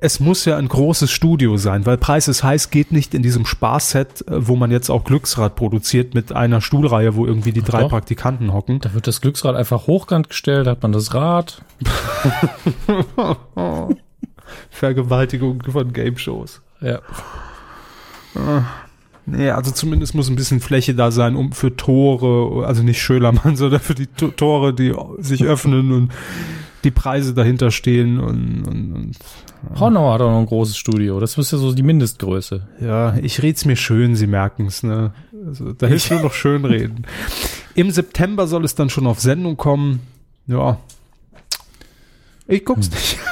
Es 0.00 0.18
muss 0.18 0.44
ja 0.44 0.56
ein 0.56 0.68
großes 0.68 1.10
Studio 1.10 1.56
sein, 1.56 1.86
weil 1.86 1.98
Preis 1.98 2.28
ist 2.28 2.42
heiß 2.42 2.70
geht 2.70 2.92
nicht 2.92 3.14
in 3.14 3.22
diesem 3.22 3.44
Spaßset, 3.44 4.28
äh, 4.28 4.48
wo 4.48 4.56
man 4.56 4.70
jetzt 4.70 4.90
auch 4.90 5.04
Glücksrad 5.04 5.56
produziert 5.56 6.14
mit 6.14 6.32
einer 6.32 6.60
Stuhlreihe, 6.60 7.14
wo 7.14 7.26
irgendwie 7.26 7.52
die 7.52 7.62
drei 7.62 7.82
doch. 7.82 7.90
Praktikanten 7.90 8.52
hocken. 8.52 8.80
Da 8.80 8.94
wird 8.94 9.06
das 9.06 9.20
Glücksrad 9.20 9.56
einfach 9.56 9.86
hochkant 9.86 10.30
gestellt, 10.30 10.66
hat 10.66 10.82
man 10.82 10.92
das 10.92 11.14
Rad. 11.14 11.62
Vergewaltigung 14.70 15.62
von 15.62 15.92
Game 15.92 16.16
Shows. 16.16 16.62
Ja. 16.80 17.00
Nee, 19.26 19.50
also 19.50 19.70
zumindest 19.70 20.14
muss 20.14 20.28
ein 20.28 20.36
bisschen 20.36 20.60
Fläche 20.60 20.94
da 20.94 21.10
sein, 21.10 21.36
um 21.36 21.52
für 21.52 21.76
Tore, 21.76 22.66
also 22.66 22.82
nicht 22.82 23.02
Schölermann, 23.02 23.56
sondern 23.56 23.80
für 23.80 23.94
die 23.94 24.06
Tore, 24.06 24.72
die 24.72 24.94
sich 25.18 25.44
öffnen 25.44 25.92
und 25.92 26.12
die 26.84 26.90
Preise 26.90 27.34
dahinter 27.34 27.70
stehen 27.70 28.18
und, 28.18 28.64
und, 28.66 28.92
und 28.92 29.16
Honor 29.78 30.14
hat 30.14 30.20
auch 30.22 30.30
noch 30.30 30.40
ein 30.40 30.46
großes 30.46 30.76
Studio. 30.76 31.20
Das 31.20 31.36
ist 31.36 31.52
ja 31.52 31.58
so 31.58 31.72
die 31.72 31.82
Mindestgröße. 31.82 32.66
Ja, 32.80 33.16
ich 33.16 33.42
red's 33.42 33.64
mir 33.64 33.76
schön, 33.76 34.16
Sie 34.16 34.26
merken's, 34.26 34.82
ne? 34.82 35.12
Also, 35.46 35.72
da 35.72 35.86
hilft 35.86 36.10
nur 36.10 36.20
noch 36.20 36.32
schön 36.32 36.64
reden. 36.64 37.06
Im 37.74 37.90
September 37.90 38.46
soll 38.46 38.64
es 38.64 38.74
dann 38.74 38.90
schon 38.90 39.06
auf 39.06 39.20
Sendung 39.20 39.56
kommen. 39.56 40.00
Ja. 40.46 40.78
Ich 42.46 42.64
guck's 42.64 42.90
nicht. 42.90 43.18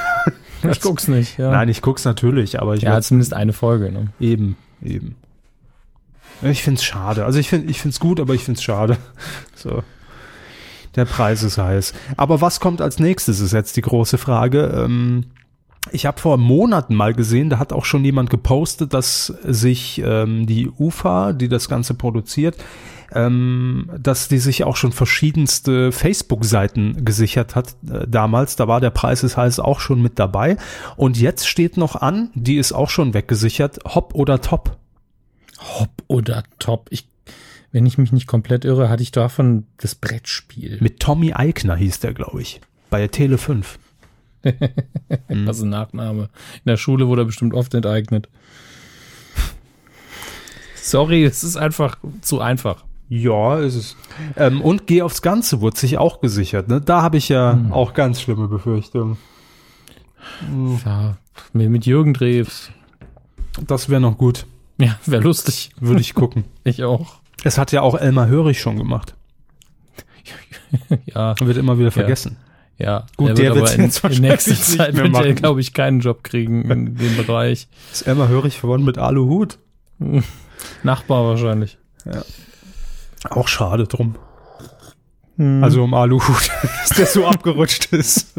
Ich 0.69 0.81
guck's 0.81 1.07
nicht, 1.07 1.37
ja. 1.37 1.51
Nein, 1.51 1.69
ich 1.69 1.81
guck's 1.81 2.03
natürlich, 2.03 2.61
aber 2.61 2.75
ich 2.75 2.81
ja, 2.81 2.99
zumindest 2.99 3.33
eine 3.33 3.53
Folge, 3.53 3.93
ne? 3.93 4.07
eben, 4.19 4.57
eben. 4.83 5.15
Ich 6.41 6.63
find's 6.63 6.83
schade. 6.83 7.23
Also 7.23 7.39
ich 7.39 7.47
find, 7.47 7.69
ich 7.69 7.81
find's 7.81 8.01
gut, 8.01 8.19
aber 8.19 8.33
ich 8.33 8.43
find's 8.43 8.61
schade. 8.61 8.97
So. 9.55 9.83
Der 10.95 11.05
Preis 11.05 11.43
ist 11.43 11.57
heiß. 11.57 11.93
Aber 12.17 12.41
was 12.41 12.59
kommt 12.59 12.81
als 12.81 12.99
nächstes, 12.99 13.39
ist 13.39 13.53
jetzt 13.53 13.77
die 13.77 13.81
große 13.81 14.17
Frage. 14.17 14.71
Ähm, 14.75 15.25
ich 15.91 16.05
habe 16.05 16.19
vor 16.19 16.37
Monaten 16.37 16.95
mal 16.95 17.13
gesehen, 17.13 17.49
da 17.49 17.59
hat 17.59 17.73
auch 17.73 17.85
schon 17.85 18.03
jemand 18.03 18.29
gepostet, 18.29 18.93
dass 18.93 19.27
sich 19.43 20.01
ähm, 20.03 20.45
die 20.45 20.69
UFA, 20.69 21.33
die 21.33 21.47
das 21.47 21.69
Ganze 21.69 21.93
produziert, 21.93 22.57
ähm, 23.13 23.89
dass 23.97 24.27
die 24.27 24.37
sich 24.37 24.63
auch 24.63 24.75
schon 24.75 24.91
verschiedenste 24.91 25.91
Facebook-Seiten 25.91 27.05
gesichert 27.05 27.55
hat 27.55 27.75
äh, 27.89 28.07
damals. 28.07 28.55
Da 28.55 28.67
war 28.67 28.81
der 28.81 28.91
Preis 28.91 29.23
ist 29.23 29.37
heiß 29.37 29.59
auch 29.59 29.79
schon 29.79 30.01
mit 30.01 30.19
dabei. 30.19 30.57
Und 30.95 31.19
jetzt 31.19 31.47
steht 31.47 31.77
noch 31.77 31.95
an, 31.95 32.29
die 32.35 32.57
ist 32.57 32.71
auch 32.71 32.89
schon 32.89 33.13
weggesichert, 33.13 33.79
Hop 33.85 34.13
oder 34.13 34.41
Top. 34.41 34.77
Hop 35.59 35.89
oder 36.07 36.43
Top. 36.59 36.87
Ich, 36.89 37.08
wenn 37.71 37.85
ich 37.85 37.97
mich 37.97 38.11
nicht 38.11 38.27
komplett 38.27 38.65
irre, 38.65 38.89
hatte 38.89 39.03
ich 39.03 39.11
davon 39.11 39.65
das 39.77 39.95
Brettspiel. 39.95 40.77
Mit 40.81 40.99
Tommy 40.99 41.33
Eigner 41.33 41.75
hieß 41.75 41.99
der, 41.99 42.13
glaube 42.13 42.41
ich. 42.41 42.61
Bei 42.89 43.07
Tele 43.07 43.37
5. 43.37 43.79
Was 45.29 45.57
ist 45.57 45.63
ein 45.63 45.69
Nachname? 45.69 46.23
In 46.23 46.67
der 46.67 46.77
Schule 46.77 47.07
wurde 47.07 47.23
er 47.23 47.25
bestimmt 47.25 47.53
oft 47.53 47.73
enteignet. 47.73 48.29
Sorry, 50.75 51.23
es 51.23 51.43
ist 51.43 51.57
einfach 51.57 51.97
zu 52.21 52.39
einfach. 52.39 52.85
Ja, 53.09 53.59
ist 53.59 53.75
es. 53.75 53.97
Ähm, 54.37 54.61
und 54.61 54.87
Geh 54.87 55.01
aufs 55.01 55.21
Ganze 55.21 55.61
wurde 55.61 55.77
sich 55.77 55.97
auch 55.97 56.21
gesichert. 56.21 56.67
Ne? 56.67 56.79
Da 56.79 57.01
habe 57.01 57.17
ich 57.17 57.29
ja 57.29 57.59
auch 57.71 57.93
ganz 57.93 58.21
schlimme 58.21 58.47
Befürchtungen. 58.47 59.17
Ja, 60.85 61.17
mit 61.53 61.69
mit 61.69 61.85
Jürgen 61.85 62.13
Drews. 62.13 62.71
Das 63.65 63.89
wäre 63.89 64.01
noch 64.01 64.17
gut. 64.17 64.45
Ja, 64.77 64.97
wäre 65.05 65.23
lustig. 65.23 65.71
Würde 65.79 66.01
ich 66.01 66.13
gucken. 66.13 66.45
Ich 66.63 66.83
auch. 66.83 67.19
Es 67.43 67.57
hat 67.57 67.71
ja 67.71 67.81
auch 67.81 67.95
Elmar 67.95 68.27
Hörig 68.27 68.59
schon 68.59 68.77
gemacht. 68.77 69.15
Ja, 71.05 71.33
Wird 71.39 71.57
immer 71.57 71.79
wieder 71.79 71.89
vergessen. 71.89 72.37
ja. 72.77 73.07
Gut, 73.17 73.29
Er 73.29 73.33
der 73.33 73.45
wird 73.55 73.57
aber 73.57 73.73
in, 73.73 73.81
jetzt 73.85 73.97
in 73.97 74.03
wahrscheinlich 74.03 74.31
nächster 74.31 74.55
Zeit 74.55 74.95
wird 74.95 75.37
glaube 75.37 75.61
ich, 75.61 75.73
keinen 75.73 75.99
Job 75.99 76.23
kriegen 76.23 76.69
in 76.69 76.95
dem 76.95 77.17
Bereich. 77.17 77.67
Ist 77.91 78.07
Elmar 78.07 78.27
Hörig 78.27 78.59
verwandt 78.59 78.85
mit 78.85 78.99
Aluhut? 78.99 79.57
Nachbar 80.83 81.25
wahrscheinlich. 81.25 81.79
Auch 83.29 83.47
schade 83.47 83.87
drum. 83.87 84.15
Also 85.37 85.83
um 85.83 85.93
Aluhut, 85.93 86.51
dass 86.87 86.89
der 86.97 87.05
so 87.07 87.25
abgerutscht 87.25 87.85
ist. 87.93 88.35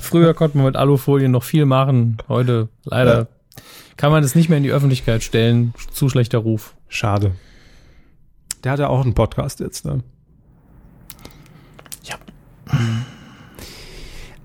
Früher 0.00 0.32
konnte 0.34 0.56
man 0.56 0.66
mit 0.66 0.76
Alufolien 0.76 1.30
noch 1.30 1.44
viel 1.44 1.66
machen. 1.66 2.16
Heute 2.28 2.68
leider 2.84 3.28
kann 3.96 4.10
man 4.10 4.22
das 4.22 4.34
nicht 4.34 4.48
mehr 4.48 4.56
in 4.58 4.64
die 4.64 4.72
Öffentlichkeit 4.72 5.22
stellen. 5.22 5.74
Zu 5.92 6.08
schlechter 6.08 6.38
Ruf. 6.38 6.74
Schade. 6.88 7.32
Der 8.64 8.72
hat 8.72 8.80
ja 8.80 8.88
auch 8.88 9.02
einen 9.02 9.14
Podcast 9.14 9.60
jetzt, 9.60 9.84
ne? 9.84 10.02
Ja. 12.02 12.16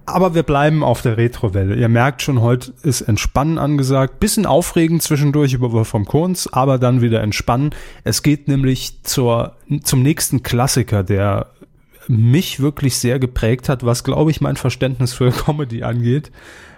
Aber 0.05 0.35
wir 0.35 0.43
bleiben 0.43 0.83
auf 0.83 1.01
der 1.01 1.17
Retrowelle. 1.17 1.75
Ihr 1.75 1.87
merkt 1.87 2.21
schon, 2.21 2.41
heute 2.41 2.73
ist 2.81 3.01
Entspannen 3.01 3.57
angesagt. 3.57 4.19
Bisschen 4.19 4.45
aufregend 4.45 5.01
zwischendurch 5.03 5.53
über 5.53 5.71
Wolfram 5.71 6.05
Kohns, 6.05 6.51
aber 6.51 6.79
dann 6.79 7.01
wieder 7.01 7.21
entspannen. 7.21 7.69
Es 8.03 8.23
geht 8.23 8.47
nämlich 8.47 9.03
zur, 9.03 9.55
zum 9.83 10.01
nächsten 10.01 10.43
Klassiker, 10.43 11.03
der 11.03 11.51
mich 12.07 12.59
wirklich 12.59 12.97
sehr 12.97 13.19
geprägt 13.19 13.69
hat, 13.69 13.85
was, 13.85 14.03
glaube 14.03 14.31
ich, 14.31 14.41
mein 14.41 14.57
Verständnis 14.57 15.13
für 15.13 15.31
Comedy 15.45 15.83
angeht. 15.83 16.31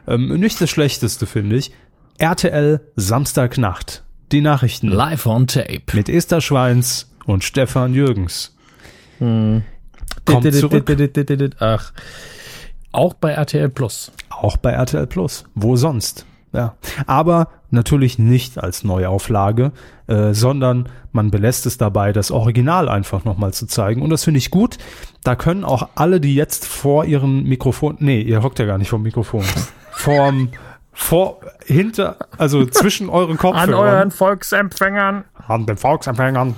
Ähm, 0.08 0.28
nicht 0.40 0.60
das 0.60 0.70
Schlechteste, 0.70 1.26
finde 1.26 1.56
ich. 1.56 1.72
RTL 2.18 2.82
Samstagnacht. 2.98 4.04
Die 4.32 4.42
Nachrichten 4.42 4.88
Live 4.88 5.26
on 5.26 5.48
Tape. 5.48 5.82
mit 5.94 6.08
Esther 6.08 6.42
Schweins 6.42 7.11
und 7.26 7.44
Stefan 7.44 7.94
Jürgens. 7.94 8.56
Kommt 10.26 10.54
zurück. 10.54 10.86
Ach. 11.60 11.92
Auch 12.92 13.14
bei 13.14 13.32
RTL 13.32 13.70
Plus. 13.70 14.12
Auch 14.30 14.58
bei 14.58 14.72
RTL 14.72 15.08
Plus. 15.08 15.46
Wo 15.56 15.76
sonst? 15.76 16.26
Ja. 16.54 16.76
Aber 17.08 17.48
natürlich 17.70 18.20
nicht 18.20 18.58
als 18.58 18.84
Neuauflage, 18.84 19.72
äh, 20.08 20.34
sondern 20.34 20.90
man 21.14 21.32
belässt 21.32 21.66
es 21.66 21.78
dabei, 21.78 22.12
das 22.12 22.32
Original 22.32 22.90
einfach 22.90 23.24
nochmal 23.24 23.54
zu 23.54 23.66
zeigen. 23.68 24.02
Und 24.02 24.10
das 24.10 24.26
finde 24.26 24.40
ich 24.40 24.52
gut. 24.52 24.78
Da 25.24 25.36
können 25.36 25.64
auch 25.64 25.90
alle, 25.96 26.20
die 26.20 26.36
jetzt 26.36 26.68
vor 26.68 27.06
ihren 27.06 27.44
Mikrofon, 27.44 27.96
nee, 28.00 28.22
ihr 28.22 28.44
hockt 28.44 28.60
ja 28.60 28.66
gar 28.66 28.78
nicht 28.78 28.90
vom 28.90 29.04
Mikrofon, 29.04 29.46
vorm, 29.92 30.50
vor, 30.92 31.40
hinter, 31.66 32.18
also 32.38 32.66
zwischen 32.66 33.08
euren 33.10 33.38
Kopfhörern. 33.38 34.12
Volksempfängern. 34.12 35.24
an 35.48 35.66
den 35.66 35.78
Volksempfängern. 35.78 36.56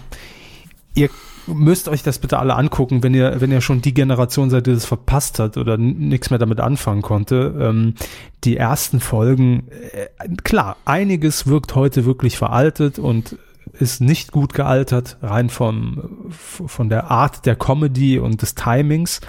Ihr 0.95 1.10
müsst 1.47 1.89
euch 1.89 2.03
das 2.03 2.19
bitte 2.19 2.39
alle 2.39 2.56
angucken, 2.56 3.03
wenn 3.03 3.13
ihr, 3.13 3.41
wenn 3.41 3.51
ihr 3.51 3.62
schon 3.62 3.82
die 3.82 3.93
Generation 3.93 4.49
seid, 4.49 4.67
die 4.67 4.73
das 4.73 4.86
verpasst 4.86 5.39
hat 5.39 5.58
oder 5.58 5.77
nichts 5.77 6.29
mehr 6.29 6.39
damit 6.39 6.60
anfangen 6.60 7.01
konnte. 7.01 7.56
Ähm, 7.60 7.95
die 8.43 8.58
ersten 8.58 8.99
Folgen, 8.99 9.67
äh, 9.69 10.29
klar, 10.43 10.77
einiges 10.86 11.47
wirkt 11.47 11.75
heute 11.75 12.06
wirklich 12.06 12.38
veraltet 12.38 12.99
und 12.99 13.38
ist 13.73 14.01
nicht 14.01 14.32
gut 14.32 14.53
gealtert, 14.53 15.17
rein 15.21 15.49
vom, 15.49 16.29
von 16.29 16.89
der 16.89 17.10
Art 17.10 17.45
der 17.45 17.56
Comedy 17.56 18.19
und 18.19 18.41
des 18.41 18.56
Timings. 18.56 19.19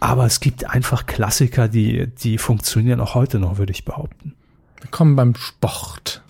Aber 0.00 0.24
es 0.24 0.40
gibt 0.40 0.68
einfach 0.68 1.06
Klassiker, 1.06 1.68
die, 1.68 2.06
die 2.06 2.38
funktionieren 2.38 3.00
auch 3.00 3.14
heute 3.14 3.38
noch, 3.38 3.58
würde 3.58 3.72
ich 3.72 3.84
behaupten 3.84 4.34
Willkommen 4.80 5.16
beim 5.16 5.34
Sport. 5.34 6.22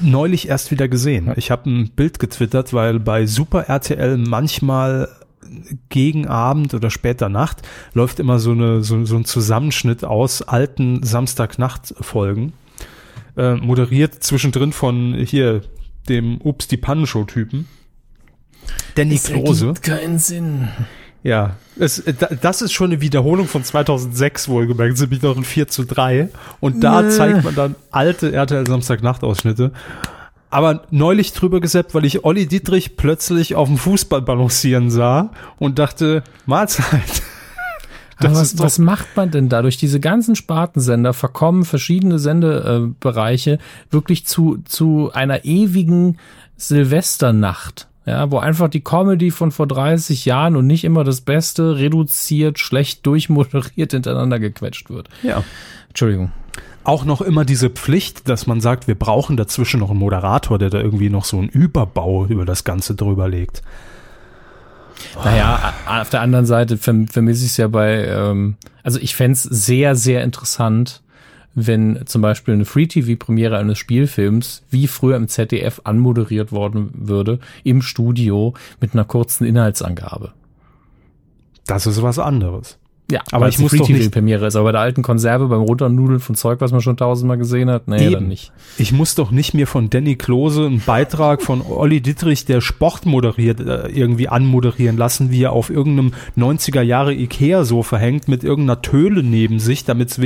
Neulich 0.00 0.48
erst 0.48 0.70
wieder 0.70 0.88
gesehen. 0.88 1.32
Ich 1.36 1.50
habe 1.50 1.70
ein 1.70 1.90
Bild 1.90 2.18
getwittert, 2.18 2.72
weil 2.72 3.00
bei 3.00 3.26
Super 3.26 3.68
RTL 3.68 4.16
manchmal 4.16 5.08
gegen 5.88 6.26
Abend 6.26 6.74
oder 6.74 6.90
später 6.90 7.28
Nacht 7.28 7.62
läuft 7.94 8.20
immer 8.20 8.38
so, 8.38 8.52
eine, 8.52 8.82
so, 8.82 9.04
so 9.04 9.16
ein 9.16 9.24
Zusammenschnitt 9.24 10.04
aus 10.04 10.42
alten 10.42 11.02
Samstagnacht-Folgen. 11.02 12.52
Äh, 13.36 13.54
moderiert 13.54 14.22
zwischendrin 14.22 14.72
von 14.72 15.14
hier 15.14 15.62
dem 16.08 16.40
Ups 16.40 16.68
die 16.68 16.76
Pannenshow-Typen. 16.76 17.66
Danny 18.94 19.18
Klose. 19.18 19.68
ergibt 19.68 19.82
keinen 19.84 20.18
Sinn. 20.18 20.68
Ja, 21.22 21.56
es, 21.78 21.98
äh, 21.98 22.14
da- 22.14 22.28
das 22.40 22.62
ist 22.62 22.72
schon 22.72 22.90
eine 22.92 23.00
Wiederholung 23.00 23.46
von 23.48 23.64
2006 23.64 24.48
wohlgemerkt, 24.48 24.96
sind 24.96 25.10
nämlich 25.10 25.22
noch 25.22 25.36
ein 25.36 25.44
4 25.44 25.68
zu 25.68 25.84
3. 25.84 26.28
Und 26.60 26.82
da 26.84 27.02
Nee. 27.02 27.10
zeigt 27.10 27.44
man 27.44 27.54
dann 27.54 27.74
alte 27.90 28.32
RTL 28.32 28.66
Samstagnacht-Ausschnitte. 28.66 29.72
Aber 30.50 30.84
neulich 30.90 31.32
drüber 31.34 31.60
gesappt, 31.60 31.94
weil 31.94 32.04
ich 32.06 32.24
Olli 32.24 32.46
Dietrich 32.46 32.96
plötzlich 32.96 33.54
auf 33.54 33.68
dem 33.68 33.76
Fußball 33.76 34.22
balancieren 34.22 34.90
sah 34.90 35.30
und 35.58 35.78
dachte, 35.78 36.22
Mahlzeit. 36.46 37.22
Das 38.20 38.30
Aber 38.32 38.40
was, 38.40 38.58
was 38.58 38.78
macht 38.78 39.06
man 39.16 39.30
denn 39.30 39.48
da? 39.48 39.62
Durch 39.62 39.76
diese 39.76 40.00
ganzen 40.00 40.34
Spartensender 40.36 41.12
verkommen 41.12 41.64
verschiedene 41.64 42.18
Sendebereiche 42.18 43.58
wirklich 43.90 44.26
zu, 44.26 44.58
zu 44.64 45.10
einer 45.12 45.44
ewigen 45.44 46.16
Silvesternacht. 46.56 47.86
Ja, 48.08 48.30
wo 48.30 48.38
einfach 48.38 48.68
die 48.68 48.80
Comedy 48.80 49.30
von 49.30 49.52
vor 49.52 49.66
30 49.66 50.24
Jahren 50.24 50.56
und 50.56 50.66
nicht 50.66 50.84
immer 50.84 51.04
das 51.04 51.20
Beste 51.20 51.76
reduziert, 51.76 52.58
schlecht 52.58 53.04
durchmoderiert 53.06 53.92
hintereinander 53.92 54.38
gequetscht 54.38 54.88
wird. 54.88 55.10
Ja. 55.22 55.44
Entschuldigung. 55.88 56.32
Auch 56.84 57.04
noch 57.04 57.20
immer 57.20 57.44
diese 57.44 57.68
Pflicht, 57.68 58.30
dass 58.30 58.46
man 58.46 58.62
sagt, 58.62 58.88
wir 58.88 58.94
brauchen 58.94 59.36
dazwischen 59.36 59.80
noch 59.80 59.90
einen 59.90 59.98
Moderator, 59.98 60.58
der 60.58 60.70
da 60.70 60.80
irgendwie 60.80 61.10
noch 61.10 61.26
so 61.26 61.36
einen 61.36 61.50
Überbau 61.50 62.24
über 62.24 62.46
das 62.46 62.64
Ganze 62.64 62.94
drüber 62.94 63.28
legt. 63.28 63.60
Naja, 65.22 65.74
auf 65.86 66.08
der 66.08 66.22
anderen 66.22 66.46
Seite 66.46 66.78
verm 66.78 67.08
vermisse 67.08 67.44
ich 67.44 67.50
es 67.50 67.56
ja 67.58 67.68
bei, 67.68 68.06
ähm, 68.06 68.56
also 68.82 68.98
ich 69.00 69.14
fänd's 69.14 69.42
sehr, 69.42 69.96
sehr 69.96 70.24
interessant, 70.24 71.02
wenn 71.54 72.06
zum 72.06 72.22
Beispiel 72.22 72.54
eine 72.54 72.64
Free-TV-Premiere 72.64 73.58
eines 73.58 73.78
Spielfilms 73.78 74.62
wie 74.70 74.86
früher 74.86 75.16
im 75.16 75.28
ZDF 75.28 75.80
anmoderiert 75.84 76.52
worden 76.52 76.90
würde, 76.94 77.40
im 77.64 77.82
Studio 77.82 78.54
mit 78.80 78.94
einer 78.94 79.04
kurzen 79.04 79.46
Inhaltsangabe. 79.46 80.32
Das 81.66 81.86
ist 81.86 82.02
was 82.02 82.18
anderes. 82.18 82.78
Ja, 83.10 83.22
Aber 83.32 83.48
ich 83.48 83.58
muss 83.58 83.72
doch 83.72 83.78
nicht- 83.88 83.88
Free-TV-Premiere 83.88 84.46
ist. 84.48 84.56
Aber 84.56 84.64
bei 84.66 84.72
der 84.72 84.82
alten 84.82 85.02
Konserve, 85.02 85.46
beim 85.48 85.62
Runternudeln 85.62 86.20
von 86.20 86.34
Zeug, 86.34 86.60
was 86.60 86.72
man 86.72 86.82
schon 86.82 86.98
tausendmal 86.98 87.38
gesehen 87.38 87.70
hat, 87.70 87.88
nee, 87.88 88.04
Eben. 88.04 88.12
dann 88.12 88.28
nicht. 88.28 88.52
Ich 88.76 88.92
muss 88.92 89.14
doch 89.14 89.30
nicht 89.30 89.54
mir 89.54 89.66
von 89.66 89.88
Danny 89.88 90.16
Klose 90.16 90.66
einen 90.66 90.80
Beitrag 90.84 91.40
von 91.40 91.62
Olli 91.62 92.02
Dittrich, 92.02 92.44
der 92.44 92.60
Sport 92.60 93.06
moderiert, 93.06 93.60
äh, 93.60 93.88
irgendwie 93.88 94.28
anmoderieren 94.28 94.98
lassen, 94.98 95.30
wie 95.30 95.42
er 95.42 95.52
auf 95.52 95.70
irgendeinem 95.70 96.12
90er 96.36 96.82
Jahre 96.82 97.14
Ikea-Sofa 97.14 97.96
hängt 97.96 98.28
mit 98.28 98.44
irgendeiner 98.44 98.82
Töle 98.82 99.22
neben 99.22 99.58
sich, 99.58 99.84
damit 99.86 100.10
es 100.10 100.18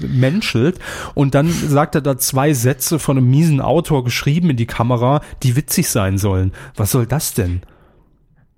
menschelt. 0.00 0.80
Und 1.14 1.36
dann 1.36 1.48
sagt 1.48 1.94
er 1.94 2.00
da 2.00 2.18
zwei 2.18 2.52
Sätze 2.52 2.98
von 2.98 3.16
einem 3.16 3.30
miesen 3.30 3.60
Autor 3.60 4.02
geschrieben 4.02 4.50
in 4.50 4.56
die 4.56 4.66
Kamera, 4.66 5.20
die 5.44 5.54
witzig 5.54 5.88
sein 5.88 6.18
sollen. 6.18 6.50
Was 6.74 6.90
soll 6.90 7.06
das 7.06 7.34
denn? 7.34 7.62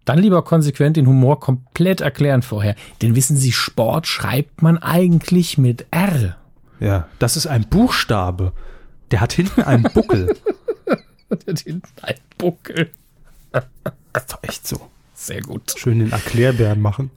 Dann 0.06 0.20
lieber 0.20 0.42
konsequent 0.42 0.96
den 0.96 1.06
Humor 1.06 1.40
komplett 1.40 2.00
erklären 2.00 2.40
vorher. 2.40 2.76
Denn 3.02 3.14
wissen 3.14 3.36
Sie, 3.36 3.52
Sport 3.52 4.06
schreibt 4.06 4.62
man 4.62 4.78
eigentlich 4.78 5.58
mit 5.58 5.84
R. 5.90 6.36
Ja, 6.80 7.08
das 7.18 7.36
ist 7.36 7.46
ein 7.46 7.68
Buchstabe. 7.68 8.52
Der 9.10 9.20
hat 9.20 9.34
hinten 9.34 9.62
einen 9.62 9.82
Buckel. 9.82 10.34
Der 11.30 11.54
hat 11.54 11.60
hinten 11.60 11.88
einen 12.02 12.20
Buckel. 12.38 12.90
Das 13.50 14.22
ist 14.22 14.32
doch 14.32 14.42
echt 14.42 14.66
so. 14.66 14.80
Sehr 15.12 15.42
gut. 15.42 15.74
Schön 15.76 15.98
den 15.98 16.12
Erklärbären 16.12 16.80
machen. 16.80 17.10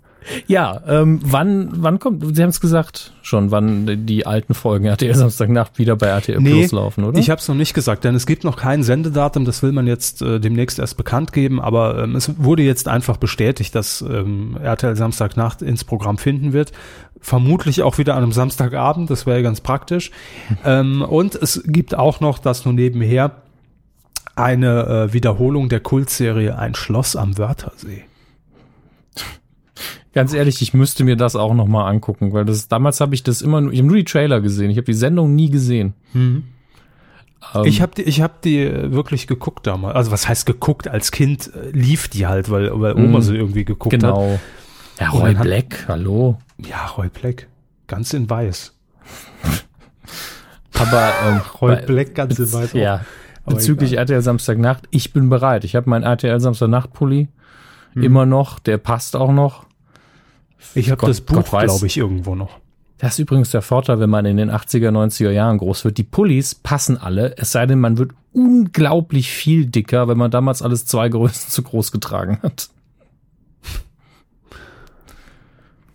Ja, 0.47 0.81
ähm, 0.87 1.19
wann, 1.23 1.69
wann 1.71 1.99
kommt, 1.99 2.35
Sie 2.35 2.41
haben 2.41 2.49
es 2.49 2.59
gesagt 2.59 3.13
schon, 3.21 3.51
wann 3.51 4.05
die 4.05 4.25
alten 4.25 4.53
Folgen 4.53 4.85
RTL 4.85 5.15
Samstagnacht 5.15 5.77
wieder 5.77 5.95
bei 5.95 6.07
RTL 6.07 6.41
Plus 6.41 6.71
laufen, 6.71 7.03
oder? 7.03 7.17
Ich 7.19 7.29
habe 7.29 7.39
es 7.39 7.47
noch 7.47 7.55
nicht 7.55 7.73
gesagt, 7.73 8.03
denn 8.03 8.15
es 8.15 8.25
gibt 8.25 8.43
noch 8.43 8.57
kein 8.57 8.83
Sendedatum, 8.83 9.45
das 9.45 9.63
will 9.63 9.71
man 9.71 9.87
jetzt 9.87 10.21
äh, 10.21 10.39
demnächst 10.39 10.79
erst 10.79 10.97
bekannt 10.97 11.33
geben, 11.33 11.61
aber 11.61 12.03
ähm, 12.03 12.15
es 12.15 12.31
wurde 12.37 12.63
jetzt 12.63 12.87
einfach 12.87 13.17
bestätigt, 13.17 13.75
dass 13.75 14.01
ähm, 14.01 14.57
RTL 14.61 14.95
Samstagnacht 14.95 15.61
ins 15.61 15.83
Programm 15.83 16.17
finden 16.17 16.53
wird. 16.53 16.71
Vermutlich 17.21 17.83
auch 17.83 17.97
wieder 17.97 18.15
an 18.15 18.23
einem 18.23 18.31
Samstagabend, 18.31 19.09
das 19.09 19.25
wäre 19.25 19.37
ja 19.37 19.43
ganz 19.43 19.61
praktisch. 19.61 20.11
ähm, 20.65 21.01
und 21.01 21.35
es 21.35 21.63
gibt 21.65 21.95
auch 21.95 22.19
noch, 22.19 22.39
das 22.39 22.65
nur 22.65 22.73
nebenher, 22.73 23.31
eine 24.35 25.09
äh, 25.09 25.13
Wiederholung 25.13 25.69
der 25.69 25.81
Kultserie 25.81 26.57
Ein 26.57 26.73
Schloss 26.73 27.15
am 27.15 27.37
Wörthersee. 27.37 28.05
Ganz 30.13 30.33
ehrlich, 30.33 30.61
ich 30.61 30.73
müsste 30.73 31.03
mir 31.03 31.15
das 31.15 31.35
auch 31.35 31.53
noch 31.53 31.67
mal 31.67 31.87
angucken, 31.87 32.33
weil 32.33 32.45
das 32.45 32.67
damals 32.67 32.99
habe 33.01 33.13
ich 33.15 33.23
das 33.23 33.41
immer 33.41 33.61
nur, 33.61 33.71
ich 33.71 33.79
habe 33.79 33.87
nur 33.87 33.97
die 33.97 34.03
Trailer 34.03 34.41
gesehen, 34.41 34.69
ich 34.71 34.77
habe 34.77 34.85
die 34.85 34.93
Sendung 34.93 35.35
nie 35.35 35.49
gesehen. 35.49 35.93
Ähm, 36.15 36.43
Ich 37.65 37.81
habe 37.81 37.93
die, 37.95 38.01
ich 38.03 38.21
hab 38.21 38.41
die 38.41 38.59
äh, 38.59 38.91
wirklich 38.91 39.27
geguckt 39.27 39.65
damals. 39.67 39.95
Also 39.95 40.11
was 40.11 40.27
heißt 40.27 40.45
geguckt? 40.45 40.87
Als 40.87 41.11
Kind 41.11 41.51
äh, 41.55 41.69
lief 41.71 42.07
die 42.09 42.27
halt, 42.27 42.49
weil, 42.49 42.69
weil 42.79 42.93
Oma 42.95 43.19
Mhm. 43.19 43.21
sie 43.21 43.35
irgendwie 43.35 43.65
geguckt 43.65 43.93
hat. 43.93 44.01
genau. 44.01 44.39
Ja, 44.99 45.09
Roy 45.09 45.33
Black, 45.33 45.85
hallo. 45.87 46.37
Ja, 46.57 46.85
Roy 46.87 47.07
Black. 47.09 47.47
Ganz 47.87 48.13
in 48.13 48.29
weiß. 48.29 48.75
Aber 50.73 51.11
ähm, 51.27 51.41
Roy 51.61 51.77
Black 51.85 52.15
ganz 52.15 52.37
in 52.39 52.51
weiß. 52.51 52.71
auch. 52.71 52.75
Ja, 52.77 53.05
Aber 53.45 53.55
bezüglich 53.55 53.93
egal. 53.93 54.03
RTL 54.03 54.21
Samstagnacht, 54.21 54.83
ich 54.91 55.13
bin 55.13 55.29
bereit. 55.29 55.63
Ich 55.63 55.75
habe 55.75 55.89
meinen 55.89 56.03
RTL 56.03 56.39
Samstagnacht-Pulli 56.39 57.29
Hm. 57.93 58.03
immer 58.03 58.25
noch, 58.27 58.59
der 58.59 58.77
passt 58.77 59.15
auch 59.15 59.31
noch. 59.31 59.65
Ich 60.75 60.91
habe 60.91 61.05
das 61.05 61.21
Buch, 61.21 61.43
glaube 61.43 61.87
ich, 61.87 61.97
irgendwo 61.97 62.35
noch. 62.35 62.59
Das 62.99 63.13
ist 63.13 63.19
übrigens 63.19 63.51
der 63.51 63.61
Vorteil, 63.61 63.99
wenn 64.01 64.09
man 64.09 64.25
in 64.25 64.35
den 64.35 64.51
80er, 64.51 64.89
90er 64.89 65.31
Jahren 65.31 65.57
groß 65.57 65.85
wird. 65.85 65.97
Die 65.97 66.03
Pullis 66.03 66.53
passen 66.53 66.97
alle, 66.97 67.37
es 67.37 67.53
sei 67.53 67.65
denn, 67.65 67.79
man 67.79 67.97
wird 67.97 68.11
unglaublich 68.33 69.31
viel 69.31 69.65
dicker, 69.65 70.09
wenn 70.09 70.17
man 70.17 70.31
damals 70.31 70.61
alles 70.61 70.85
zwei 70.85 71.07
Größen 71.07 71.49
zu 71.49 71.63
groß 71.63 71.91
getragen 71.91 72.39
hat. 72.43 72.69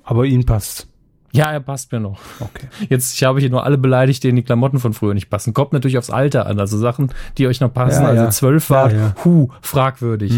Aber 0.02 0.24
ihn 0.24 0.44
passt. 0.44 0.86
Ja, 1.32 1.50
er 1.50 1.60
passt 1.60 1.90
mir 1.92 2.00
noch. 2.00 2.20
Okay. 2.38 2.68
Jetzt 2.88 3.14
ich 3.14 3.24
habe 3.24 3.40
hier 3.40 3.50
nur 3.50 3.64
alle 3.64 3.76
beleidigt, 3.76 4.22
denen 4.22 4.36
die 4.36 4.42
Klamotten 4.42 4.78
von 4.78 4.92
früher 4.92 5.14
nicht 5.14 5.30
passen. 5.30 5.52
Kommt 5.52 5.72
natürlich 5.72 5.98
aufs 5.98 6.10
Alter 6.10 6.46
an. 6.46 6.60
Also 6.60 6.78
Sachen, 6.78 7.12
die 7.38 7.48
euch 7.48 7.60
noch 7.60 7.72
passen. 7.72 8.02
Ja, 8.02 8.08
also 8.08 8.22
ja. 8.24 8.30
zwölf 8.30 8.70
war, 8.70 8.92
Ja, 8.92 8.96
ja. 8.96 9.14
hu, 9.24 9.48
fragwürdig. 9.60 10.32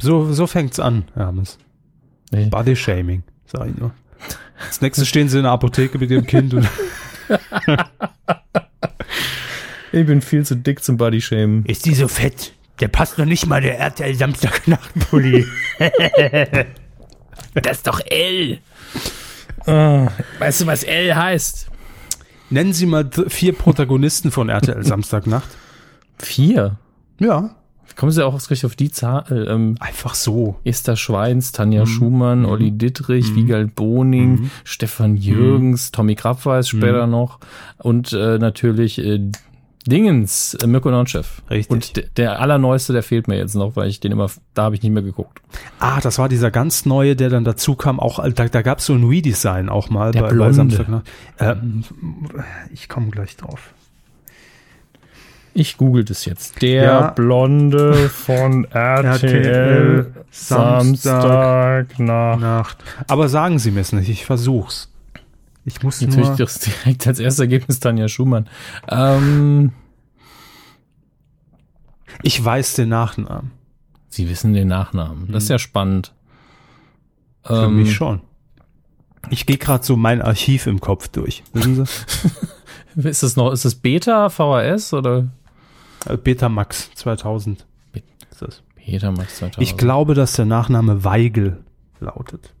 So, 0.00 0.32
so 0.32 0.46
fängt's 0.46 0.80
an, 0.80 1.04
Hermes. 1.14 1.58
Nee. 2.30 2.46
Body 2.46 2.74
Shaming, 2.76 3.22
sag 3.46 3.68
ich 3.68 3.76
nur. 3.76 3.92
Als 4.66 4.80
nächstes 4.80 5.06
stehen 5.08 5.28
sie 5.28 5.38
in 5.38 5.44
der 5.44 5.52
Apotheke 5.52 5.98
mit 5.98 6.10
ihrem 6.10 6.26
Kind 6.26 6.54
und 6.54 6.68
Ich 9.92 10.06
bin 10.06 10.20
viel 10.20 10.44
zu 10.44 10.56
dick 10.56 10.82
zum 10.84 10.96
Bodyshamen. 10.96 11.64
ist 11.66 11.86
die 11.86 11.94
so 11.94 12.08
fett? 12.08 12.52
Der 12.80 12.88
passt 12.88 13.16
noch 13.18 13.24
nicht 13.24 13.46
mal 13.46 13.60
der 13.60 13.78
RTL 13.78 14.14
Samstagnachtpulli. 14.14 15.46
Das 17.54 17.78
ist 17.78 17.86
doch 17.86 18.00
L. 18.04 18.58
Ah, 19.66 20.08
weißt 20.38 20.60
du, 20.60 20.66
was 20.66 20.82
L 20.82 21.14
heißt? 21.16 21.68
Nennen 22.50 22.74
Sie 22.74 22.84
mal 22.84 23.08
vier 23.28 23.54
Protagonisten 23.54 24.30
von 24.30 24.50
RTL 24.50 24.84
Samstagnacht. 24.84 25.48
Vier. 26.18 26.76
Ja. 27.18 27.56
Kommen 27.96 28.12
Sie 28.12 28.24
auch 28.24 28.34
ausgerechnet 28.34 28.70
auf 28.70 28.76
die 28.76 28.90
Zahl? 28.90 29.24
Ähm, 29.48 29.76
Einfach 29.80 30.14
so. 30.14 30.56
Esther 30.64 30.96
Schweins, 30.96 31.52
Tanja 31.52 31.86
Schumann, 31.86 32.44
Olli 32.44 32.70
Dittrich, 32.70 33.34
Wiegald 33.34 33.74
Boning, 33.74 34.50
Stefan 34.64 35.16
Jürgens, 35.16 35.90
Tommy 35.92 36.14
Krabweis 36.14 36.68
später 36.68 37.06
noch 37.06 37.38
und 37.78 38.12
äh, 38.12 38.38
natürlich 38.38 38.98
äh, 38.98 39.20
Dingens, 39.86 40.54
äh, 40.54 40.66
Mirko 40.66 40.90
Nonchef. 40.90 41.42
Richtig. 41.48 41.70
Und 41.70 41.96
de- 41.96 42.06
der 42.16 42.40
allerneueste, 42.40 42.92
der 42.92 43.04
fehlt 43.04 43.28
mir 43.28 43.38
jetzt 43.38 43.54
noch, 43.54 43.76
weil 43.76 43.88
ich 43.88 44.00
den 44.00 44.10
immer, 44.10 44.28
da 44.52 44.64
habe 44.64 44.74
ich 44.74 44.82
nicht 44.82 44.90
mehr 44.92 45.02
geguckt. 45.04 45.40
Ah, 45.78 46.00
das 46.00 46.18
war 46.18 46.28
dieser 46.28 46.50
ganz 46.50 46.86
neue, 46.86 47.14
der 47.14 47.30
dann 47.30 47.44
dazu 47.44 47.76
kam. 47.76 48.00
Auch 48.00 48.18
da, 48.34 48.48
da 48.48 48.62
gab 48.62 48.80
es 48.80 48.86
so 48.86 48.94
ein 48.94 49.04
Redesign 49.04 49.68
auch 49.68 49.88
mal 49.88 50.10
Der 50.10 50.22
bei, 50.22 50.28
bei 50.30 50.34
Blonde. 50.34 50.54
Samstagnacht. 50.54 51.08
Ähm, 51.38 51.84
ich 52.72 52.88
komme 52.88 53.10
gleich 53.10 53.36
drauf. 53.36 53.72
Ich 55.58 55.78
google 55.78 56.04
das 56.04 56.26
jetzt. 56.26 56.60
Der 56.60 56.82
Ja. 56.84 57.10
Blonde 57.12 57.94
von 58.10 58.64
RTL 58.70 59.04
RTL 60.04 60.12
Samstag 60.30 61.98
nach. 61.98 62.38
Nacht. 62.38 62.84
Aber 63.08 63.28
sagen 63.30 63.58
Sie 63.58 63.70
mir 63.70 63.80
es 63.80 63.92
nicht. 63.92 64.10
Ich 64.10 64.26
versuch's. 64.26 64.92
Ich 65.64 65.82
muss 65.82 66.00
Natürlich 66.02 66.28
nur. 66.28 66.36
das 66.36 66.58
direkt 66.60 67.06
als 67.06 67.18
erstes 67.20 67.40
Ergebnis 67.40 67.80
Tanja 67.80 68.06
Schumann. 68.08 68.48
Ähm, 68.88 69.72
Ich 72.22 72.42
weiß 72.44 72.74
den 72.74 72.88
Nachnamen. 72.90 73.50
Sie 74.08 74.28
wissen 74.28 74.52
den 74.52 74.68
Nachnamen. 74.68 75.32
Das 75.32 75.44
ist 75.44 75.48
ja 75.48 75.58
spannend. 75.58 76.12
Für 77.44 77.64
Ähm, 77.64 77.76
mich 77.76 77.94
schon. 77.94 78.20
Ich 79.30 79.46
gehe 79.46 79.58
gerade 79.58 79.84
so 79.84 79.96
mein 79.96 80.22
Archiv 80.22 80.66
im 80.66 80.80
Kopf 80.80 81.08
durch. 81.08 81.42
Wissen 81.52 81.84
Sie? 81.84 81.90
Ist 83.08 83.22
es 83.22 83.36
noch, 83.36 83.52
ist 83.52 83.66
es 83.66 83.74
Beta, 83.74 84.30
VHS 84.30 84.94
oder 84.94 85.26
Betamax 86.22 86.90
2000. 86.94 87.66
Ist 88.30 88.42
das. 88.42 88.62
Beta 88.86 89.10
Max 89.10 89.36
2000? 89.38 89.62
Ich 89.62 89.76
glaube, 89.76 90.14
dass 90.14 90.34
der 90.34 90.44
Nachname 90.44 91.04
Weigel 91.04 91.64
lautet. 92.00 92.54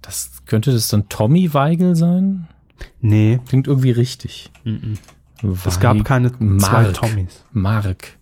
Das 0.00 0.44
könnte 0.46 0.72
das 0.72 0.88
dann 0.88 1.08
Tommy 1.08 1.52
Weigel 1.52 1.94
sein? 1.94 2.48
Nee, 3.00 3.38
Klingt 3.46 3.66
irgendwie 3.68 3.90
richtig. 3.90 4.50
es 5.64 5.78
gab 5.80 6.02
keine 6.04 6.32
zwei 6.32 6.82
Mark. 6.82 6.94
Tommys. 6.94 7.44
Mark. 7.52 8.18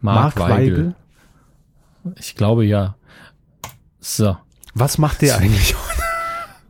Mark, 0.00 0.38
Weigel. 0.38 0.94
Ich 2.18 2.34
glaube 2.34 2.64
ja. 2.64 2.96
So. 4.00 4.36
Was 4.74 4.98
macht 4.98 5.22
der 5.22 5.36
eigentlich? 5.36 5.76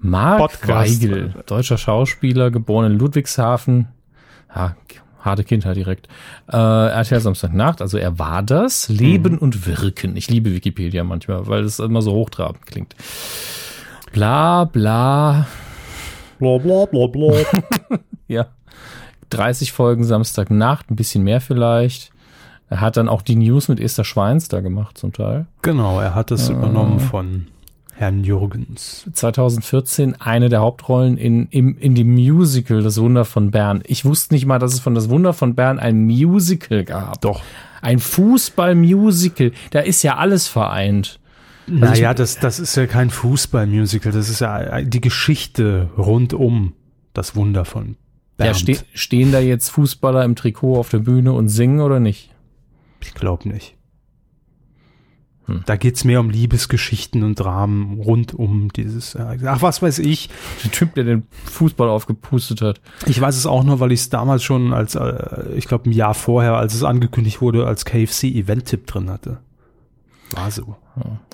Mark 0.01 0.39
Podcast. 0.39 1.03
Weigel, 1.03 1.35
deutscher 1.47 1.79
Schauspieler, 1.79 2.51
geboren 2.51 2.93
in 2.93 2.99
Ludwigshafen. 2.99 3.89
Ja, 4.55 4.77
harte 5.23 5.45
Kindheit 5.45 5.77
direkt. 5.77 6.09
Äh, 6.53 6.57
RTL 6.57 7.21
Samstagnacht, 7.21 7.81
also 7.81 7.97
er 7.97 8.19
war 8.19 8.43
das. 8.43 8.89
Leben 8.89 9.39
und 9.39 9.67
Wirken. 9.67 10.17
Ich 10.17 10.29
liebe 10.29 10.53
Wikipedia 10.53 11.05
manchmal, 11.05 11.47
weil 11.47 11.65
es 11.65 11.79
immer 11.79 12.03
so 12.03 12.13
hochtrabend 12.13 12.67
klingt. 12.67 12.95
Bla, 14.13 14.65
bla. 14.65 15.47
Bla 16.39 16.59
bla 16.59 16.85
bla 16.87 17.07
bla. 17.07 17.33
Ja. 18.29 18.47
30 19.31 19.73
Folgen 19.73 20.05
Samstagnacht, 20.05 20.91
ein 20.91 20.97
bisschen 20.97 21.25
mehr 21.25 21.41
vielleicht. 21.41 22.13
Er 22.69 22.81
hat 22.81 22.97
dann 22.97 23.09
auch 23.09 23.23
die 23.23 23.37
News 23.37 23.69
mit 23.69 23.81
Esther 23.81 24.05
Schweins 24.05 24.49
da 24.49 24.61
gemacht, 24.61 24.97
zum 24.97 25.13
Teil. 25.13 25.47
Genau, 25.61 26.01
er 26.01 26.15
hat 26.15 26.31
es 26.31 26.49
übernommen 26.49 27.01
von 27.01 27.47
Herrn 27.95 28.25
Jürgens. 28.25 29.07
2014 29.13 30.21
eine 30.21 30.49
der 30.49 30.61
Hauptrollen 30.61 31.17
in, 31.19 31.47
im, 31.49 31.79
in 31.79 31.95
dem 31.95 32.13
Musical 32.13 32.83
Das 32.83 33.01
Wunder 33.01 33.25
von 33.25 33.51
Bern. 33.51 33.83
Ich 33.87 34.05
wusste 34.05 34.35
nicht 34.35 34.47
mal, 34.47 34.59
dass 34.59 34.73
es 34.73 34.81
von 34.81 34.95
Das 34.95 35.09
Wunder 35.09 35.33
von 35.33 35.55
Bern 35.55 35.79
ein 35.79 36.05
Musical 36.05 36.85
gab. 36.85 37.21
Doch. 37.21 37.43
Ein 37.81 37.99
Fußball-Musical. 37.99 39.53
Da 39.71 39.81
ist 39.81 40.03
ja 40.03 40.17
alles 40.17 40.49
vereint. 40.49 41.21
naja, 41.67 42.15
das, 42.15 42.39
das 42.39 42.59
ist 42.59 42.77
ja 42.77 42.87
kein 42.87 43.11
Fußballmusical, 43.11 44.13
das 44.13 44.29
ist 44.29 44.41
ja 44.41 44.83
die 44.83 45.01
Geschichte 45.01 45.91
rund 45.97 46.35
um 46.35 46.75
das 47.15 47.37
Wunder 47.37 47.65
von 47.65 47.97
Ja, 48.39 48.55
ste 48.55 48.79
stehen 48.95 49.33
da 49.33 49.39
jetzt 49.39 49.69
Fußballer 49.71 50.25
im 50.25 50.35
Trikot 50.35 50.77
auf 50.77 50.89
der 50.89 50.99
Bühne 50.99 51.33
und 51.33 51.49
singen 51.49 51.81
oder 51.81 52.01
nicht? 52.01 52.31
Ich 53.01 53.15
glaube 53.15 53.49
nicht. 53.49 53.77
Hm. 55.47 55.63
Da 55.67 55.77
geht's 55.77 56.05
mehr 56.05 56.21
um 56.21 56.31
Liebesgeschichten 56.31 57.23
und 57.25 57.35
Dramen 57.35 58.01
rund 58.01 58.35
um 58.35 58.73
dieses. 58.73 59.17
Ach, 59.17 59.63
was 59.63 59.83
weiß 59.83 59.99
ich. 59.99 60.31
Der 60.65 60.71
Typ, 60.71 60.95
der 60.95 61.05
den 61.05 61.27
Fußball 61.45 61.89
aufgepustet 61.89 62.63
hat. 62.63 62.81
Ich 63.07 63.21
weiß 63.21 63.37
es 63.37 63.47
auch 63.47 63.65
nur, 63.65 63.81
weil 63.81 63.93
ich 63.93 64.01
es 64.01 64.11
damals 64.11 64.43
schon 64.43 64.73
als, 64.73 64.95
äh, 64.95 65.49
ich 65.57 65.67
glaube, 65.67 65.91
ein 65.91 65.93
Jahr 65.93 66.15
vorher, 66.15 66.55
als 66.57 66.75
es 66.75 66.85
angekündigt 66.85 67.41
wurde, 67.41 67.67
als 67.67 67.85
KFC-Event-Tipp 67.85 68.87
drin 68.87 69.11
hatte. 69.11 69.39
War 70.35 70.51
so. 70.51 70.77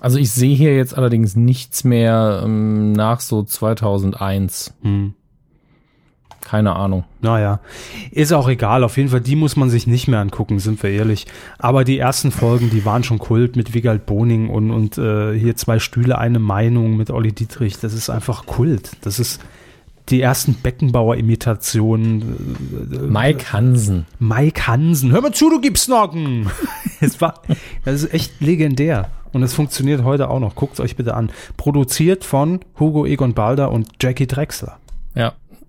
Also 0.01 0.18
ich 0.18 0.31
sehe 0.31 0.55
hier 0.55 0.77
jetzt 0.77 0.97
allerdings 0.97 1.37
nichts 1.37 1.85
mehr 1.85 2.42
ähm, 2.44 2.92
nach 2.92 3.21
so 3.21 3.42
2001. 3.42 4.75
Hm. 4.83 5.14
Keine 6.40 6.77
Ahnung. 6.77 7.05
Naja, 7.20 7.61
ist 8.11 8.33
auch 8.33 8.48
egal. 8.48 8.85
Auf 8.85 8.96
jeden 8.96 9.11
Fall, 9.11 9.20
die 9.20 9.37
muss 9.37 9.57
man 9.57 9.70
sich 9.70 9.87
nicht 9.87 10.09
mehr 10.09 10.20
angucken, 10.20 10.61
sind 10.61 10.83
wir 10.83 10.90
ehrlich. 10.90 11.27
Aber 11.59 11.85
die 11.85 11.98
ersten 11.98 12.31
Folgen, 12.31 12.70
die 12.70 12.85
waren 12.85 13.05
schon 13.05 13.18
Kult 13.18 13.57
mit 13.57 13.74
Wigald 13.74 14.07
Boning 14.07 14.48
und, 14.48 14.70
und 14.70 14.98
äh, 14.98 15.38
hier 15.38 15.57
zwei 15.57 15.79
Stühle, 15.79 16.18
eine 16.18 16.38
Meinung 16.38 16.96
mit 16.96 17.11
Olli 17.11 17.33
Dietrich. 17.33 17.79
Das 17.81 17.92
ist 17.92 18.09
einfach 18.09 18.46
Kult. 18.46 18.92
Das 19.03 19.18
ist 19.18 19.40
die 20.09 20.22
ersten 20.22 20.55
Beckenbauer-Imitationen. 20.55 22.88
Äh, 22.92 22.98
Mike 22.98 23.53
Hansen. 23.53 24.07
Mike 24.18 24.66
Hansen. 24.66 25.12
Hör 25.12 25.20
mal 25.20 25.33
zu, 25.33 25.51
du 25.51 25.61
gibst 25.61 25.88
Nocken. 25.88 26.48
es 27.01 27.20
war, 27.20 27.42
das 27.85 28.05
ist 28.05 28.14
echt 28.14 28.40
legendär. 28.40 29.11
Und 29.33 29.42
es 29.42 29.53
funktioniert 29.53 30.05
heute 30.05 30.31
auch 30.31 30.40
noch. 30.40 30.55
Guckt 30.55 30.74
es 30.74 30.81
euch 30.81 30.96
bitte 30.96 31.14
an. 31.14 31.31
Produziert 31.57 32.24
von 32.24 32.61
Hugo 32.81 33.05
Egon 33.05 33.35
Balder 33.35 33.70
und 33.70 33.88
Jackie 34.01 34.27
Drexler. 34.27 34.79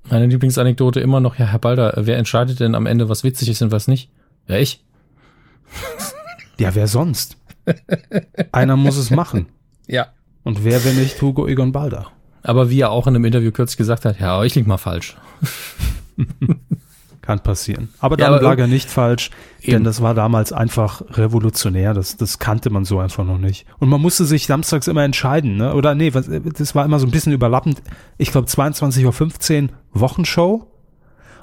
Meine 0.10 0.28
Lieblingsanekdote 0.28 1.00
immer 1.00 1.20
noch, 1.20 1.38
ja, 1.38 1.46
Herr 1.46 1.60
Balder, 1.60 1.94
wer 1.98 2.18
entscheidet 2.18 2.60
denn 2.60 2.76
am 2.76 2.86
Ende, 2.86 3.10
was 3.10 3.24
witzig 3.24 3.50
ist 3.50 3.62
und 3.62 3.72
was 3.72 3.88
nicht? 3.88 4.10
Ja, 4.48 4.58
ich. 4.58 4.84
Ja, 6.58 6.74
wer 6.76 6.88
sonst? 6.88 7.38
Einer 8.52 8.76
muss 8.76 8.98
es 8.98 9.12
machen. 9.12 9.48
Ja. 9.92 10.10
Und 10.44 10.64
wer, 10.64 10.86
wenn 10.86 10.98
nicht 10.98 11.20
Hugo 11.20 11.48
Egon 11.48 11.72
Balder? 11.72 12.12
Aber 12.44 12.70
wie 12.70 12.80
er 12.80 12.92
auch 12.92 13.08
in 13.08 13.16
einem 13.16 13.26
Interview 13.26 13.52
kürzlich 13.52 13.78
gesagt 13.78 14.06
hat, 14.06 14.20
ja, 14.20 14.44
ich 14.44 14.54
lieg 14.54 14.68
mal 14.68 14.78
falsch. 14.78 15.18
Kann 17.30 17.42
passieren. 17.42 17.90
Aber 18.00 18.18
dann 18.18 18.32
ja, 18.32 18.40
lag 18.40 18.58
er 18.58 18.66
nicht 18.66 18.90
falsch, 18.90 19.30
eben. 19.62 19.74
denn 19.74 19.84
das 19.84 20.02
war 20.02 20.16
damals 20.16 20.52
einfach 20.52 21.04
revolutionär. 21.12 21.94
Das, 21.94 22.18
das 22.18 22.40
kannte 22.40 22.72
man 22.72 22.86
so 22.86 22.98
einfach 22.98 23.24
noch 23.24 23.38
nicht. 23.38 23.68
Und 23.78 23.88
man 23.88 24.02
musste 24.02 24.26
sich 24.26 24.48
samstags 24.48 24.88
immer 24.88 25.04
entscheiden, 25.04 25.56
ne? 25.58 25.76
Oder 25.76 25.94
nee, 25.94 26.10
das 26.10 26.74
war 26.74 26.86
immer 26.86 26.98
so 26.98 27.06
ein 27.06 27.12
bisschen 27.12 27.32
überlappend. 27.32 27.84
Ich 28.18 28.32
glaube 28.32 28.48
22.15 28.48 29.62
Uhr 29.62 29.70
Wochenshow 29.94 30.72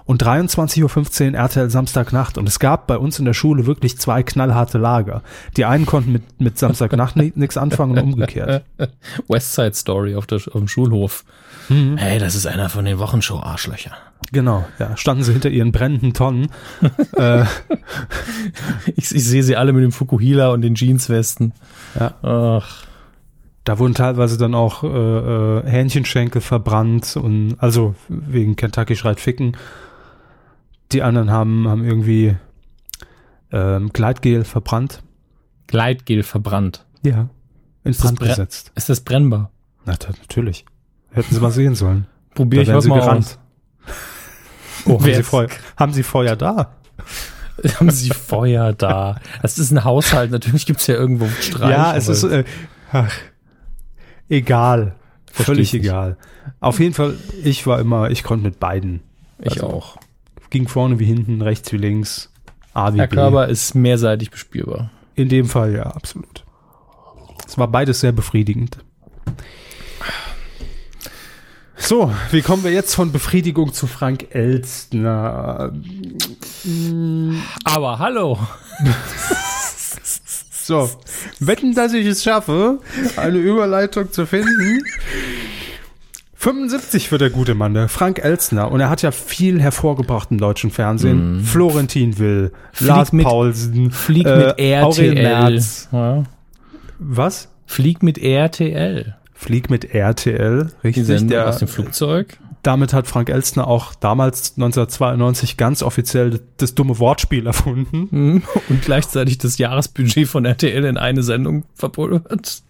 und 0.07 0.25
23.15 0.25 1.29
Uhr 1.35 1.38
RTL 1.38 1.70
Samstagnacht. 1.70 2.37
Und 2.37 2.49
es 2.49 2.59
gab 2.59 2.88
bei 2.88 2.99
uns 2.99 3.20
in 3.20 3.25
der 3.25 3.35
Schule 3.35 3.66
wirklich 3.66 3.96
zwei 3.96 4.25
knallharte 4.25 4.79
Lager. 4.79 5.22
Die 5.57 5.66
einen 5.66 5.87
konnten 5.87 6.11
mit, 6.11 6.40
mit 6.40 6.59
Samstagnacht 6.59 7.14
nichts 7.14 7.57
anfangen 7.57 7.96
und 7.96 8.03
umgekehrt. 8.03 8.64
Westside 9.29 9.75
Story 9.75 10.16
auf, 10.16 10.27
der, 10.27 10.38
auf 10.38 10.53
dem 10.53 10.66
Schulhof. 10.66 11.25
Mhm. 11.69 11.97
Hey, 11.97 12.19
das 12.19 12.35
ist 12.35 12.47
einer 12.47 12.69
von 12.69 12.85
den 12.85 12.99
Wochenshow-Arschlöcher. 12.99 13.93
Genau, 14.33 14.65
ja. 14.79 14.97
Standen 14.97 15.23
sie 15.23 15.33
hinter 15.33 15.51
ihren 15.51 15.73
brennenden 15.73 16.15
Tonnen. 16.15 16.49
äh. 17.17 17.45
ich, 18.97 19.15
ich 19.15 19.25
sehe 19.25 19.43
sie 19.43 19.57
alle 19.57 19.73
mit 19.73 19.83
dem 19.83 19.93
Fukuhila 19.93 20.51
und 20.51 20.63
den 20.63 20.75
Jeanswesten. 20.75 21.53
Ja. 21.99 22.15
Ach. 22.23 22.85
Da 23.65 23.81
wurden 23.81 23.95
teilweise 23.95 24.39
dann 24.39 24.55
auch 24.55 24.85
äh, 24.85 24.87
äh, 24.87 25.69
Hähnchenschenkel 25.69 26.41
verbrannt 26.41 27.17
und 27.17 27.57
also 27.59 27.97
wegen 28.09 28.55
Kentucky 28.55 28.95
schreit 28.95 29.19
Ficken. 29.19 29.57
Die 30.93 31.03
anderen 31.03 31.33
haben, 31.33 31.67
haben 31.67 31.85
irgendwie 31.85 32.37
ähm, 33.51 33.91
Gleitgel 33.93 34.45
verbrannt. 34.45 35.03
Gleitgel 35.67 36.23
verbrannt? 36.23 36.85
Ja. 37.03 37.29
Ins 37.83 37.99
Brand 37.99 38.21
gesetzt. 38.21 38.71
Ist 38.77 38.89
das 38.89 39.01
brennbar? 39.01 39.51
Na, 39.85 39.95
natürlich. 40.21 40.65
Hätten 41.17 41.35
sie 41.35 41.41
mal 41.41 41.51
sehen 41.51 41.75
sollen. 41.75 42.07
Probier 42.35 42.61
ich 42.61 42.69
was 42.69 42.87
mal 42.87 43.01
gerannt. 43.01 43.25
aus. 43.25 43.39
Oh, 44.85 45.01
haben 45.01 45.15
sie, 45.15 45.23
Feuer, 45.23 45.49
haben 45.79 45.93
sie 45.95 46.03
Feuer 46.03 46.37
da? 46.37 46.77
haben 47.81 47.91
sie 47.91 48.11
Feuer 48.11 48.75
da? 48.75 49.19
Das 49.41 49.59
ist 49.59 49.71
ein 49.71 49.83
Haushalt, 49.83 50.31
natürlich 50.31 50.67
gibt 50.67 50.81
es 50.81 50.87
ja 50.87 50.95
irgendwo 50.95 51.27
Streit. 51.41 51.71
Ja, 51.71 51.97
es 51.97 52.09
ist, 52.09 52.23
äh, 52.23 52.45
ach, 52.93 53.11
egal. 54.29 54.95
Völlig 55.33 55.73
egal. 55.73 56.19
Auf 56.61 56.81
jeden 56.81 56.93
Fall, 56.93 57.15
ich 57.43 57.67
war 57.67 57.81
immer, 57.81 58.11
ich 58.11 58.23
konnte 58.23 58.45
mit 58.45 58.61
beiden. 58.61 59.01
Ich 59.39 59.53
also, 59.53 59.69
auch. 59.69 59.97
Ging 60.51 60.69
vorne 60.69 60.99
wie 60.99 61.07
hinten, 61.07 61.41
rechts 61.41 61.73
wie 61.73 61.79
links. 61.79 62.31
A 62.75 62.93
wie 62.93 62.99
Der 62.99 63.07
B. 63.07 63.17
Körper 63.17 63.49
ist 63.49 63.75
mehrseitig 63.75 64.31
bespielbar. 64.31 64.91
In 65.15 65.31
dem 65.31 65.47
Fall 65.47 65.75
ja, 65.75 65.85
absolut. 65.85 66.45
Es 67.47 67.57
war 67.57 67.69
beides 67.69 68.01
sehr 68.01 68.13
befriedigend. 68.13 68.85
So, 71.79 72.12
wie 72.31 72.43
kommen 72.43 72.65
wir 72.65 72.73
jetzt 72.73 72.95
von 72.95 73.12
Befriedigung 73.12 73.73
zu 73.73 73.87
Frank 73.87 74.35
Elstner? 74.35 75.73
Aber 77.65 77.99
hallo. 77.99 78.39
so, 80.62 80.91
wetten, 81.39 81.75
dass 81.75 81.93
ich 81.93 82.07
es 82.07 82.25
schaffe, 82.25 82.81
eine 83.17 83.39
Überleitung 83.39 84.11
zu 84.11 84.27
finden. 84.27 84.83
75 86.35 87.11
wird 87.11 87.23
der 87.23 87.31
gute 87.31 87.55
Mann, 87.55 87.75
der 87.75 87.89
Frank 87.89 88.21
Elstner. 88.21 88.71
Und 88.71 88.81
er 88.81 88.89
hat 88.89 89.03
ja 89.03 89.11
viel 89.11 89.61
hervorgebracht 89.61 90.31
im 90.31 90.39
deutschen 90.39 90.71
Fernsehen. 90.71 91.39
Mm. 91.39 91.45
Florentin 91.45 92.19
Will, 92.19 92.53
Flieg 92.73 92.89
Lars 92.89 93.12
mit, 93.12 93.25
Paulsen, 93.25 93.91
Flieg 93.91 94.27
äh, 94.27 94.39
mit 94.39 94.59
RTL. 94.59 95.61
Ja. 95.93 96.25
Was? 96.99 97.49
Flieg 97.67 98.03
mit 98.03 98.19
RTL. 98.19 99.17
Flieg 99.37 99.68
mit 99.68 99.94
RTL, 99.94 100.72
richtig? 100.83 101.27
Der, 101.29 101.49
aus 101.49 101.59
dem 101.59 101.68
Flugzeug. 101.68 102.38
Damit 102.62 102.92
hat 102.92 103.07
Frank 103.07 103.29
Elstner 103.29 103.68
auch 103.68 103.94
damals 103.94 104.55
1992 104.57 105.57
ganz 105.57 105.83
offiziell 105.83 106.40
das 106.57 106.75
dumme 106.75 106.99
Wortspiel 106.99 107.46
erfunden. 107.46 108.09
Mhm. 108.16 108.42
Und 108.68 108.83
gleichzeitig 108.83 109.38
das 109.38 109.59
Jahresbudget 109.59 110.27
von 110.27 110.44
RTL 110.44 110.85
in 110.85 110.96
eine 110.96 111.22
Sendung 111.22 111.64
verpulvert. 111.75 112.62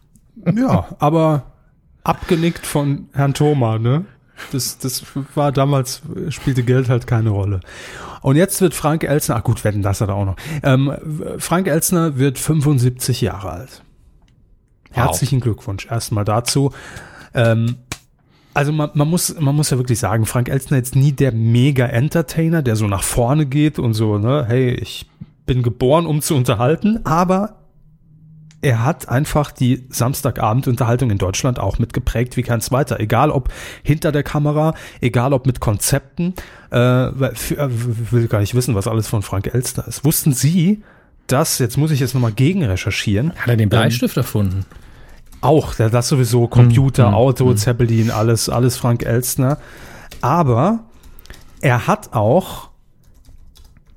Ja, 0.44 0.88
aber 0.98 1.44
abgenickt 2.02 2.66
von 2.66 3.08
Herrn 3.12 3.34
Thoma, 3.34 3.78
ne? 3.78 4.06
Das, 4.52 4.78
das 4.78 5.04
war 5.34 5.52
damals, 5.52 6.02
spielte 6.30 6.62
Geld 6.62 6.88
halt 6.88 7.06
keine 7.06 7.30
Rolle. 7.30 7.60
Und 8.22 8.36
jetzt 8.36 8.60
wird 8.60 8.74
Frank 8.74 9.04
Elstner, 9.04 9.36
ach 9.36 9.44
gut, 9.44 9.62
wetten, 9.64 9.82
das 9.82 10.00
hat 10.00 10.08
er 10.08 10.16
auch 10.16 10.24
noch. 10.24 10.36
Ähm, 10.62 10.92
Frank 11.38 11.68
Elstner 11.68 12.18
wird 12.18 12.38
75 12.38 13.20
Jahre 13.20 13.50
alt. 13.50 13.82
Herzlichen 14.96 15.36
wow. 15.36 15.44
Glückwunsch 15.44 15.86
erstmal 15.90 16.24
dazu. 16.24 16.72
Ähm, 17.34 17.76
also 18.54 18.72
man, 18.72 18.90
man, 18.94 19.08
muss, 19.08 19.38
man 19.38 19.54
muss 19.54 19.70
ja 19.70 19.76
wirklich 19.76 19.98
sagen, 19.98 20.24
Frank 20.24 20.48
Elstner 20.48 20.78
jetzt 20.78 20.96
nie 20.96 21.12
der 21.12 21.32
Mega-Entertainer, 21.32 22.62
der 22.62 22.76
so 22.76 22.86
nach 22.86 23.02
vorne 23.02 23.44
geht 23.44 23.78
und 23.78 23.92
so, 23.92 24.16
ne, 24.18 24.46
hey, 24.48 24.70
ich 24.70 25.06
bin 25.44 25.62
geboren, 25.62 26.06
um 26.06 26.22
zu 26.22 26.34
unterhalten, 26.34 27.00
aber 27.04 27.56
er 28.62 28.82
hat 28.84 29.08
einfach 29.08 29.52
die 29.52 29.84
Samstagabend-Unterhaltung 29.90 31.10
in 31.10 31.18
Deutschland 31.18 31.60
auch 31.60 31.78
mitgeprägt 31.78 32.36
wie 32.36 32.42
kein 32.42 32.60
zweiter. 32.60 32.98
Egal 32.98 33.30
ob 33.30 33.50
hinter 33.82 34.10
der 34.10 34.22
Kamera, 34.22 34.74
egal 35.00 35.34
ob 35.34 35.46
mit 35.46 35.60
Konzepten. 35.60 36.34
Äh, 36.70 37.10
für, 37.34 37.58
äh, 37.58 37.68
will 38.10 38.26
gar 38.26 38.40
nicht 38.40 38.54
wissen, 38.54 38.74
was 38.74 38.88
alles 38.88 39.06
von 39.06 39.22
Frank 39.22 39.52
Elstner 39.52 39.86
ist. 39.86 40.04
Wussten 40.04 40.32
Sie, 40.32 40.82
dass, 41.26 41.58
jetzt 41.58 41.76
muss 41.76 41.90
ich 41.90 42.00
jetzt 42.00 42.14
nochmal 42.14 42.32
gegen 42.32 42.64
recherchieren. 42.64 43.32
Hat 43.36 43.48
er 43.48 43.56
den 43.56 43.68
Bleistift 43.68 44.16
ähm, 44.16 44.20
erfunden? 44.22 44.66
Auch, 45.40 45.74
das 45.74 46.08
sowieso 46.08 46.48
Computer, 46.48 47.08
mhm. 47.08 47.14
Auto, 47.14 47.46
mhm. 47.46 47.56
Zeppelin, 47.56 48.10
alles, 48.10 48.48
alles 48.48 48.76
Frank 48.76 49.04
Elstner. 49.04 49.58
Aber 50.20 50.84
er 51.60 51.86
hat 51.86 52.12
auch, 52.14 52.70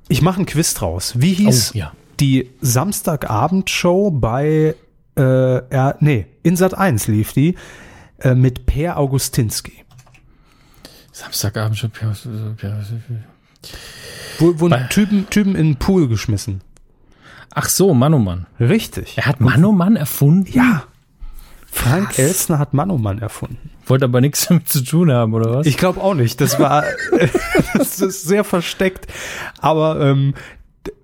ich 0.08 0.22
mache 0.22 0.36
einen 0.36 0.46
Quiz 0.46 0.74
draus. 0.74 1.14
Wie 1.16 1.32
hieß 1.32 1.72
oh, 1.74 1.78
ja. 1.78 1.92
die 2.20 2.50
Samstagabendshow 2.60 4.10
bei, 4.10 4.74
äh, 5.16 5.22
er, 5.22 5.96
nee, 6.00 6.26
in 6.42 6.56
Sat 6.56 6.74
1 6.74 7.08
lief 7.08 7.32
die, 7.32 7.56
äh, 8.18 8.34
mit 8.34 8.66
Per 8.66 8.98
Augustinski. 8.98 9.84
Samstagabendshow, 11.12 11.88
Per, 11.88 12.14
Per, 12.56 12.84
Wo, 14.38 14.60
wurden 14.60 14.88
Typen, 14.88 15.28
Typen 15.30 15.54
in 15.54 15.70
den 15.70 15.76
Pool 15.76 16.08
geschmissen. 16.08 16.62
Ach 17.52 17.68
so, 17.68 17.94
Mann 17.94 18.14
oh 18.14 18.18
Mann. 18.18 18.46
Richtig. 18.60 19.18
Er 19.18 19.26
hat 19.26 19.40
Mann 19.40 19.64
oh 19.64 19.72
Mann 19.72 19.96
erfunden? 19.96 20.50
Ja. 20.52 20.84
Frank 21.72 22.18
Elstner 22.18 22.58
hat 22.58 22.74
Mann 22.74 22.90
oh 22.90 22.98
Mann 22.98 23.18
erfunden. 23.18 23.70
Wollte 23.86 24.04
aber 24.04 24.20
nichts 24.20 24.46
damit 24.48 24.68
zu 24.68 24.82
tun 24.82 25.10
haben, 25.12 25.34
oder 25.34 25.54
was? 25.54 25.66
Ich 25.66 25.76
glaube 25.76 26.00
auch 26.00 26.14
nicht. 26.14 26.40
Das 26.40 26.58
war 26.58 26.84
das 27.74 28.00
ist 28.00 28.22
sehr 28.22 28.44
versteckt. 28.44 29.06
Aber 29.58 30.00
ähm, 30.00 30.34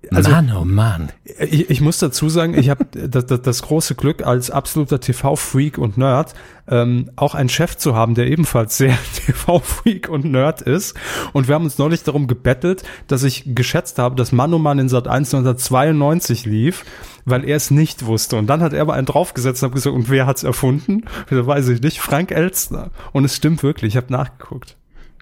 Also- 0.09 0.31
Mann, 0.31 0.51
oh 0.55 0.63
Mann. 0.63 1.11
Ich, 1.39 1.69
ich 1.69 1.81
muss 1.81 1.99
dazu 1.99 2.29
sagen, 2.29 2.57
ich 2.57 2.69
habe 2.69 2.85
das, 3.09 3.25
das, 3.25 3.41
das 3.41 3.61
große 3.61 3.95
Glück, 3.95 4.25
als 4.25 4.49
absoluter 4.49 4.99
TV-Freak 4.99 5.77
und 5.77 5.97
Nerd 5.97 6.33
ähm, 6.67 7.11
auch 7.15 7.35
einen 7.35 7.49
Chef 7.49 7.77
zu 7.77 7.93
haben, 7.93 8.15
der 8.15 8.27
ebenfalls 8.27 8.77
sehr 8.77 8.97
TV-Freak 9.25 10.09
und 10.09 10.25
Nerd 10.25 10.61
ist. 10.61 10.95
Und 11.33 11.47
wir 11.47 11.55
haben 11.55 11.65
uns 11.65 11.77
neulich 11.77 12.03
darum 12.03 12.27
gebettelt, 12.27 12.83
dass 13.07 13.23
ich 13.23 13.43
geschätzt 13.53 13.99
habe, 13.99 14.15
dass 14.15 14.31
Mann 14.31 14.53
um 14.53 14.63
Mann 14.63 14.79
in 14.79 14.89
Sat 14.89 15.07
1 15.07 15.33
1992 15.33 16.45
lief, 16.45 16.85
weil 17.25 17.43
er 17.43 17.57
es 17.57 17.69
nicht 17.69 18.05
wusste. 18.05 18.37
Und 18.37 18.47
dann 18.47 18.61
hat 18.61 18.73
er 18.73 18.81
aber 18.81 18.93
einen 18.93 19.05
draufgesetzt 19.05 19.61
und 19.61 19.69
hat 19.69 19.75
gesagt, 19.75 19.95
und 19.95 20.09
wer 20.09 20.25
hat's 20.25 20.43
erfunden? 20.43 21.03
Da 21.29 21.45
weiß 21.45 21.67
ich 21.67 21.81
nicht, 21.81 21.99
Frank 21.99 22.31
Elstner. 22.31 22.91
Und 23.11 23.25
es 23.25 23.35
stimmt 23.35 23.61
wirklich, 23.61 23.93
ich 23.93 23.97
habe 23.97 24.11
nachgeguckt. 24.11 24.77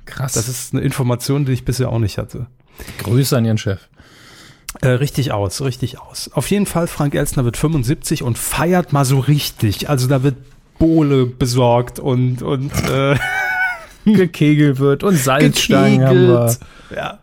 Krass. 0.06 0.34
Das 0.34 0.48
ist 0.48 0.74
eine 0.74 0.84
Information, 0.84 1.46
die 1.46 1.54
ich 1.54 1.66
bisher 1.66 1.90
auch 1.90 2.00
nicht 2.00 2.20
hatte. 2.20 2.46
Grüße 3.00 3.36
an 3.36 3.46
Ihren 3.46 3.58
Chef. 3.58 3.90
Äh, 4.82 4.90
richtig 4.90 5.32
aus, 5.32 5.62
richtig 5.62 6.00
aus. 6.00 6.30
Auf 6.34 6.50
jeden 6.52 6.66
Fall, 6.66 6.88
Frank 6.88 7.16
Elstner 7.16 7.46
wird 7.46 7.58
75 7.58 8.24
und 8.24 8.38
feiert 8.38 8.94
mal 8.94 9.06
so 9.06 9.20
richtig. 9.20 9.90
Also 9.90 10.08
da 10.08 10.24
wird 10.24 10.36
Bohle 10.80 11.26
besorgt 11.26 12.00
und, 12.00 12.42
und 12.42 12.72
äh, 12.90 13.16
Gekegelt 14.06 14.80
wird 14.80 15.04
und 15.04 15.16
Salzstangen 15.18 16.06
haben 16.06 16.28
wir. 16.28 16.40
gekegelt. 16.46 16.60
Ja. 16.96 17.20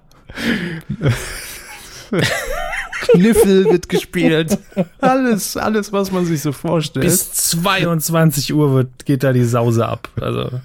Kniffel 3.03 3.67
wird 3.67 3.89
gespielt. 3.89 4.59
Alles, 5.01 5.57
alles, 5.57 5.93
was 5.93 6.13
man 6.13 6.25
sich 6.25 6.41
so 6.41 6.53
vorstellt. 6.53 7.05
Bis 7.05 7.33
22 7.33 8.55
Uhr 8.55 8.73
wird, 8.75 9.05
geht 9.05 9.23
da 9.23 9.33
die 9.33 9.45
Sause 9.45 9.87
ab. 9.87 10.09
Also, 10.21 10.51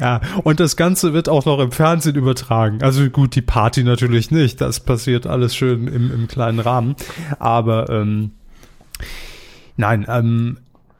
Ja, 0.00 0.20
und 0.42 0.60
das 0.60 0.76
Ganze 0.76 1.12
wird 1.12 1.28
auch 1.28 1.44
noch 1.44 1.58
im 1.60 1.72
Fernsehen 1.72 2.16
übertragen. 2.16 2.82
Also 2.82 3.08
gut, 3.08 3.34
die 3.34 3.42
Party 3.42 3.84
natürlich 3.84 4.30
nicht. 4.30 4.60
Das 4.60 4.80
passiert 4.80 5.26
alles 5.26 5.54
schön 5.54 5.86
im, 5.88 6.12
im 6.12 6.28
kleinen 6.28 6.58
Rahmen. 6.58 6.96
Aber 7.38 7.88
ähm, 7.88 8.32
nein, 9.76 10.06
ähm, 10.08 10.58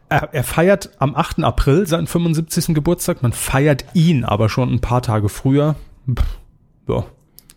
er, 0.08 0.30
er 0.32 0.44
feiert 0.44 0.90
am 0.98 1.14
8. 1.14 1.42
April 1.42 1.86
seinen 1.86 2.06
75. 2.06 2.74
Geburtstag. 2.74 3.22
Man 3.22 3.32
feiert 3.32 3.84
ihn 3.94 4.24
aber 4.24 4.48
schon 4.48 4.72
ein 4.72 4.80
paar 4.80 5.02
Tage 5.02 5.28
früher. 5.28 5.74
Pff, 6.08 6.38
Ja, 6.88 7.04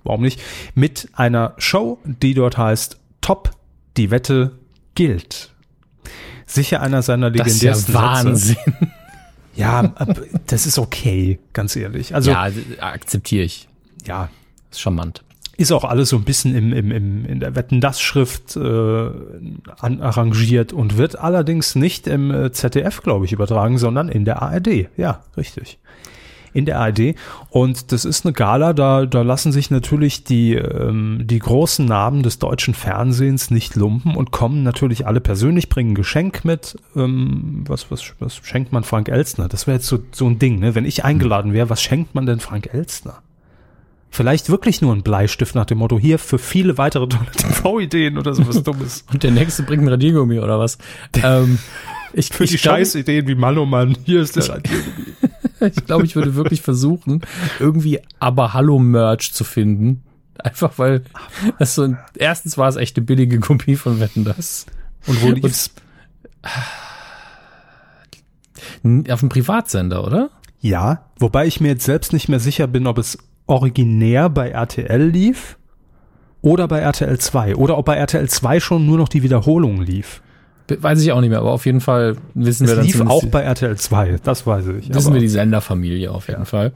warum 0.04 0.22
nicht? 0.22 0.42
Mit 0.76 1.10
einer 1.14 1.54
Show, 1.58 2.00
die 2.04 2.34
dort 2.34 2.58
heißt 2.58 3.00
Top, 3.22 3.52
die 3.98 4.12
Wette 4.12 4.52
gilt. 4.96 5.52
Sicher 6.46 6.82
einer 6.82 7.02
seiner 7.02 7.32
das 7.32 7.48
ist 7.48 7.62
ja 7.62 7.72
legendärsten 7.74 8.36
Sätze. 8.36 8.58
Wahnsinn. 8.58 8.92
Ja, 9.54 9.94
das 10.48 10.66
ist 10.66 10.80
okay, 10.80 11.38
ganz 11.52 11.76
ehrlich. 11.76 12.16
Also 12.16 12.32
ja, 12.32 12.50
akzeptiere 12.80 13.44
ich. 13.44 13.68
ja, 14.08 14.30
Ist 14.72 14.80
charmant. 14.80 15.24
ist 15.58 15.74
auch 15.74 15.84
alles 15.84 16.08
so 16.10 16.16
ein 16.16 16.24
bisschen 16.24 16.56
im, 16.56 16.72
im, 16.72 16.90
im, 16.90 17.26
in 17.26 17.40
der 17.42 17.54
Wetten 17.54 17.82
das 17.82 18.00
Schrift 18.00 18.56
äh, 18.56 18.60
an, 18.62 20.02
arrangiert 20.02 20.72
und 20.72 20.98
wird 20.98 21.20
allerdings 21.20 21.76
nicht 21.76 22.08
im 22.08 22.32
äh, 22.32 22.52
ZDF, 22.54 23.02
glaube 23.04 23.26
ich, 23.26 23.34
übertragen, 23.34 23.78
sondern 23.78 24.08
in 24.08 24.24
der 24.24 24.42
ARD. 24.42 24.88
Ja, 24.96 25.24
richtig. 25.36 25.80
In 26.54 26.66
der 26.66 26.80
ARD. 26.80 27.16
Und 27.50 27.92
das 27.92 28.06
ist 28.06 28.26
eine 28.26 28.34
Gala, 28.34 28.74
da, 28.74 29.06
da 29.06 29.22
lassen 29.22 29.52
sich 29.52 29.72
natürlich 29.72 30.24
die, 30.24 30.56
ähm, 30.56 31.22
die 31.24 31.40
großen 31.40 31.86
Namen 31.86 32.24
des 32.24 32.40
deutschen 32.40 32.74
Fernsehens 32.74 33.52
nicht 33.52 33.76
lumpen 33.76 34.16
und 34.16 34.32
kommen 34.32 34.64
natürlich 34.64 35.08
alle 35.08 35.22
persönlich, 35.22 35.70
bringen 35.70 35.92
ein 35.92 35.96
Geschenk 35.96 36.44
mit. 36.44 36.78
Ähm, 36.96 37.64
was, 37.68 37.90
was, 37.90 38.14
was 38.20 38.42
schenkt 38.44 38.72
man 38.72 38.84
Frank 38.84 39.08
Elstner? 39.10 39.48
Das 39.48 39.68
wäre 39.68 39.78
jetzt 39.78 39.88
so, 39.88 40.00
so 40.12 40.28
ein 40.28 40.40
Ding, 40.40 40.60
ne? 40.60 40.76
Wenn 40.76 40.86
ich 40.86 41.06
eingeladen 41.06 41.54
wäre, 41.54 41.70
was 41.70 41.82
schenkt 41.82 42.16
man 42.16 42.26
denn 42.26 42.40
Frank 42.40 42.74
Elstner? 42.74 43.22
Vielleicht 44.14 44.50
wirklich 44.50 44.82
nur 44.82 44.94
ein 44.94 45.04
Bleistift 45.04 45.56
nach 45.56 45.64
dem 45.64 45.78
Motto, 45.78 45.98
hier 45.98 46.20
für 46.20 46.38
viele 46.38 46.78
weitere 46.78 47.08
tolle 47.08 47.32
TV-Ideen 47.38 48.18
oder 48.18 48.34
sowas 48.34 48.62
Dummes. 48.64 49.06
Und 49.14 49.24
der 49.24 49.32
nächste 49.32 49.64
bringt 49.64 49.84
ein 49.84 49.88
Radiergummi 49.88 50.40
oder 50.40 50.60
was? 50.60 50.78
ähm, 51.24 51.60
ich, 52.12 52.28
Für 52.28 52.46
die 52.46 52.56
ich 52.56 52.62
glaub- 52.62 52.76
Scheißideen 52.76 53.26
wie 53.28 53.36
Mann 53.36 53.58
oh 53.58 53.66
Mann, 53.66 53.96
hier 54.04 54.22
ist 54.22 54.36
der 54.36 54.62
Ich 55.62 55.86
glaube, 55.86 56.06
ich 56.06 56.16
würde 56.16 56.36
wirklich 56.36 56.62
versuchen, 56.62 57.22
irgendwie 57.60 58.00
aber 58.20 58.54
Hallo 58.54 58.80
Merch 58.80 59.34
zu 59.34 59.44
finden. 59.44 60.04
Einfach 60.38 60.78
weil 60.78 61.04
das 61.60 61.76
so 61.76 61.84
ein, 61.84 62.00
erstens 62.16 62.58
war 62.58 62.68
es 62.68 62.76
echt 62.76 62.98
eine 62.98 63.06
billige 63.06 63.40
Kopie 63.40 63.76
von 63.76 64.00
Wetten 64.00 64.24
das. 64.24 64.66
Und 65.06 65.22
wo 65.22 65.30
lief's? 65.30 65.72
Auf 69.10 69.20
dem 69.20 69.30
Privatsender, 69.30 70.04
oder? 70.06 70.30
Ja, 70.60 71.06
wobei 71.18 71.48
ich 71.48 71.62
mir 71.62 71.70
jetzt 71.70 71.86
selbst 71.86 72.14
nicht 72.14 72.30
mehr 72.30 72.40
sicher 72.40 72.68
bin, 72.68 72.88
ob 72.88 72.98
es 72.98 73.18
originär 73.48 74.30
bei 74.30 74.50
RTL 74.50 75.10
lief 75.10 75.58
oder 76.42 76.68
bei 76.68 76.80
RTL 76.80 77.18
2 77.18 77.56
oder 77.56 77.78
ob 77.78 77.86
bei 77.86 77.96
RTL 77.96 78.30
2 78.30 78.60
schon 78.60 78.86
nur 78.86 78.98
noch 78.98 79.10
die 79.10 79.24
Wiederholung 79.24 79.82
lief. 79.82 80.22
Weiß 80.80 81.02
ich 81.02 81.12
auch 81.12 81.22
nicht 81.22 81.30
mehr, 81.30 81.40
aber 81.40 81.52
auf 81.52 81.66
jeden 81.66 81.82
Fall 81.82 82.18
wissen 82.34 82.68
wir 82.68 82.74
Es 82.74 82.78
dann 82.78 82.86
lief 82.86 83.02
auch 83.02 83.26
bei 83.26 83.42
RTL 83.42 83.76
2, 83.76 84.20
das 84.24 84.46
weiß 84.46 84.68
ich. 84.80 84.94
wissen 84.94 85.14
wir 85.14 85.20
die 85.20 85.28
Senderfamilie 85.28 86.12
auf 86.12 86.28
jeden 86.28 86.46
Fall. 86.46 86.74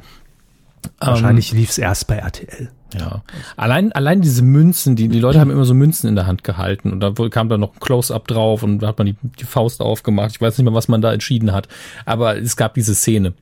wahrscheinlich 1.00 1.52
lief's 1.52 1.78
erst 1.78 2.08
bei 2.08 2.16
RTL. 2.18 2.70
Ja. 2.98 3.24
Allein, 3.58 3.92
allein 3.92 4.22
diese 4.22 4.42
Münzen, 4.42 4.96
die, 4.96 5.10
die 5.10 5.20
Leute 5.20 5.40
haben 5.40 5.52
immer 5.52 5.66
so 5.66 5.74
Münzen 5.74 6.08
in 6.08 6.16
der 6.16 6.28
Hand 6.28 6.44
gehalten 6.44 6.92
und 6.94 7.02
da 7.02 7.12
kam 7.30 7.50
dann 7.50 7.60
noch 7.60 7.74
ein 7.74 7.80
Close-Up 7.80 8.28
drauf 8.28 8.64
und 8.64 8.80
da 8.80 8.88
hat 8.88 8.98
man 8.98 9.08
die, 9.08 9.16
die 9.40 9.44
Faust 9.46 9.82
aufgemacht. 9.82 10.32
Ich 10.32 10.42
weiß 10.42 10.58
nicht 10.58 10.66
mehr, 10.66 10.74
was 10.74 10.88
man 10.88 11.02
da 11.02 11.12
entschieden 11.12 11.52
hat, 11.52 11.68
aber 12.06 12.38
es 12.38 12.56
gab 12.56 12.74
diese 12.76 12.96
Szene. 12.96 13.34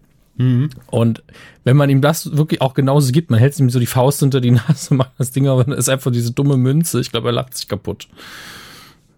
Und 0.88 1.24
wenn 1.64 1.78
man 1.78 1.90
ihm 1.90 2.02
das 2.02 2.36
wirklich 2.36 2.62
auch 2.62 2.74
genauso 2.74 3.12
gibt, 3.12 3.30
man 3.30 3.40
hält 3.40 3.60
ihm 3.60 3.70
so 3.70 3.80
die 3.80 3.86
Faust 3.86 4.24
unter 4.24 4.42
die 4.42 4.52
Nase, 4.52 4.94
macht 4.96 5.12
das 5.18 5.32
Ding, 5.32 5.48
aber 5.48 5.64
dann 5.64 5.78
ist 5.78 5.90
einfach 5.90 6.12
diese 6.12 6.32
dumme 6.32 6.58
Münze. 6.58 7.00
Ich 7.00 7.12
glaube, 7.12 7.30
er 7.30 7.34
lacht 7.34 7.56
sich 7.56 7.68
kaputt. 7.68 8.08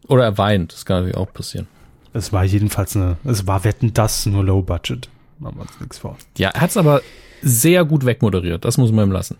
Oder 0.08 0.24
er 0.24 0.38
weint. 0.38 0.74
Das 0.74 0.86
kann 0.86 0.97
natürlich 0.97 1.18
auch 1.18 1.32
passieren. 1.32 1.68
Es 2.14 2.32
war 2.32 2.43
jedenfalls 2.43 2.95
eine, 2.95 3.18
es 3.26 3.45
war 3.45 3.64
Wetten 3.64 3.93
das, 3.93 4.26
nur 4.26 4.43
Low 4.43 4.62
Budget. 4.62 5.10
Machen 5.39 5.58
wir 5.58 5.62
uns 5.64 5.80
nichts 5.80 5.97
vor. 5.97 6.18
Ja, 6.38 6.49
er 6.49 6.62
hat 6.62 6.70
es 6.70 6.78
aber 6.78 7.01
sehr 7.41 7.84
gut 7.86 8.06
wegmoderiert. 8.06 8.64
Das 8.64 8.78
muss 8.78 8.91
man 8.91 9.10
ihm 9.10 9.12
lassen. 9.12 9.38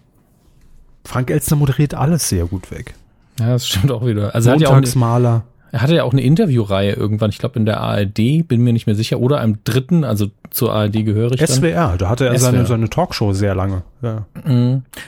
Frank 1.05 1.30
Elstner 1.30 1.57
moderiert 1.57 1.93
alles 1.93 2.28
sehr 2.28 2.45
gut 2.45 2.72
weg. 2.72 2.95
Ja, 3.39 3.49
das 3.49 3.68
stimmt 3.68 3.91
auch 3.91 4.05
wieder. 4.05 4.34
Also 4.34 4.49
er 4.49 4.55
hat 4.55 4.61
ja 4.61 4.68
auch 4.68 4.72
eine, 4.72 4.82
Montagsmaler. 4.82 5.43
Er 5.76 5.82
hatte 5.82 5.93
ja 5.95 6.03
auch 6.05 6.13
eine 6.13 6.21
Interviewreihe 6.21 6.93
irgendwann, 6.93 7.32
ich 7.32 7.38
glaube 7.38 7.59
in 7.59 7.65
der 7.65 7.82
ARD, 7.82 8.47
bin 8.47 8.61
mir 8.61 8.71
nicht 8.71 8.86
mehr 8.88 8.95
sicher, 8.95 9.19
oder 9.19 9.39
einem 9.41 9.57
dritten, 9.65 10.05
also 10.05 10.28
zur 10.49 10.71
ARD 10.73 11.03
gehörig. 11.03 11.38
dann. 11.39 11.47
SWR, 11.49 11.95
da 11.97 12.07
hatte 12.07 12.28
er 12.28 12.39
seine, 12.39 12.59
SWR. 12.59 12.65
seine 12.67 12.89
Talkshow 12.89 13.34
sehr 13.34 13.55
lange. 13.55 13.84
Ja. 14.01 14.26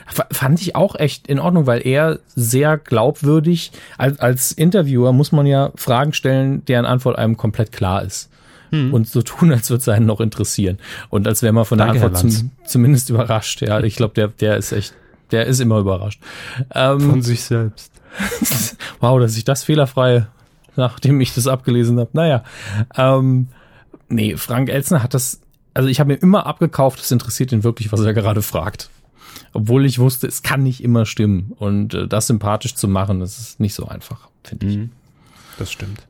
F- 0.09 0.25
Fand 0.29 0.59
ich 0.61 0.75
auch 0.75 0.95
echt 0.95 1.27
in 1.27 1.39
Ordnung, 1.39 1.67
weil 1.67 1.87
er 1.87 2.19
sehr 2.35 2.77
glaubwürdig, 2.77 3.71
als, 3.97 4.19
als 4.19 4.51
Interviewer 4.51 5.13
muss 5.13 5.31
man 5.31 5.45
ja 5.45 5.71
Fragen 5.75 6.11
stellen, 6.11 6.65
deren 6.65 6.85
Antwort 6.85 7.17
einem 7.17 7.37
komplett 7.37 7.71
klar 7.71 8.03
ist. 8.03 8.29
Hm. 8.71 8.93
Und 8.93 9.07
so 9.07 9.21
tun, 9.21 9.53
als 9.53 9.69
würde 9.69 9.79
es 9.79 9.87
einen 9.87 10.05
noch 10.05 10.19
interessieren. 10.19 10.79
Und 11.07 11.29
als 11.29 11.43
wäre 11.43 11.53
man 11.53 11.63
von 11.63 11.77
der 11.77 11.87
Danke, 11.87 12.01
Herr 12.01 12.07
Antwort 12.09 12.29
zum, 12.29 12.51
zumindest 12.65 13.09
überrascht. 13.09 13.61
Ja, 13.61 13.79
ich 13.79 13.95
glaube, 13.95 14.15
der, 14.15 14.27
der 14.27 14.57
ist 14.57 14.73
echt, 14.73 14.93
der 15.31 15.45
ist 15.45 15.61
immer 15.61 15.79
überrascht. 15.79 16.21
Ähm, 16.75 16.99
Von 16.99 17.21
sich 17.21 17.41
selbst. 17.43 17.89
wow, 18.99 19.17
dass 19.21 19.37
ich 19.37 19.45
das 19.45 19.63
fehlerfrei, 19.63 20.27
nachdem 20.83 21.19
ich 21.21 21.33
das 21.33 21.47
abgelesen 21.47 21.99
habe. 21.99 22.09
Naja, 22.13 22.43
ähm, 22.95 23.47
nee, 24.09 24.37
Frank 24.37 24.69
Elzner 24.69 25.03
hat 25.03 25.13
das, 25.13 25.41
also 25.73 25.89
ich 25.89 25.99
habe 25.99 26.13
mir 26.13 26.19
immer 26.19 26.45
abgekauft, 26.45 26.99
es 26.99 27.11
interessiert 27.11 27.51
ihn 27.51 27.63
wirklich, 27.63 27.91
was 27.91 28.01
er 28.01 28.13
gerade 28.13 28.41
fragt. 28.41 28.89
Obwohl 29.53 29.85
ich 29.85 29.99
wusste, 29.99 30.27
es 30.27 30.43
kann 30.43 30.63
nicht 30.63 30.83
immer 30.83 31.05
stimmen. 31.05 31.53
Und 31.57 31.93
äh, 31.93 32.07
das 32.07 32.27
sympathisch 32.27 32.75
zu 32.75 32.87
machen, 32.87 33.19
das 33.19 33.37
ist 33.39 33.59
nicht 33.59 33.73
so 33.73 33.87
einfach, 33.87 34.29
finde 34.43 34.67
ich. 34.67 34.79
Das 35.57 35.71
stimmt. 35.71 36.07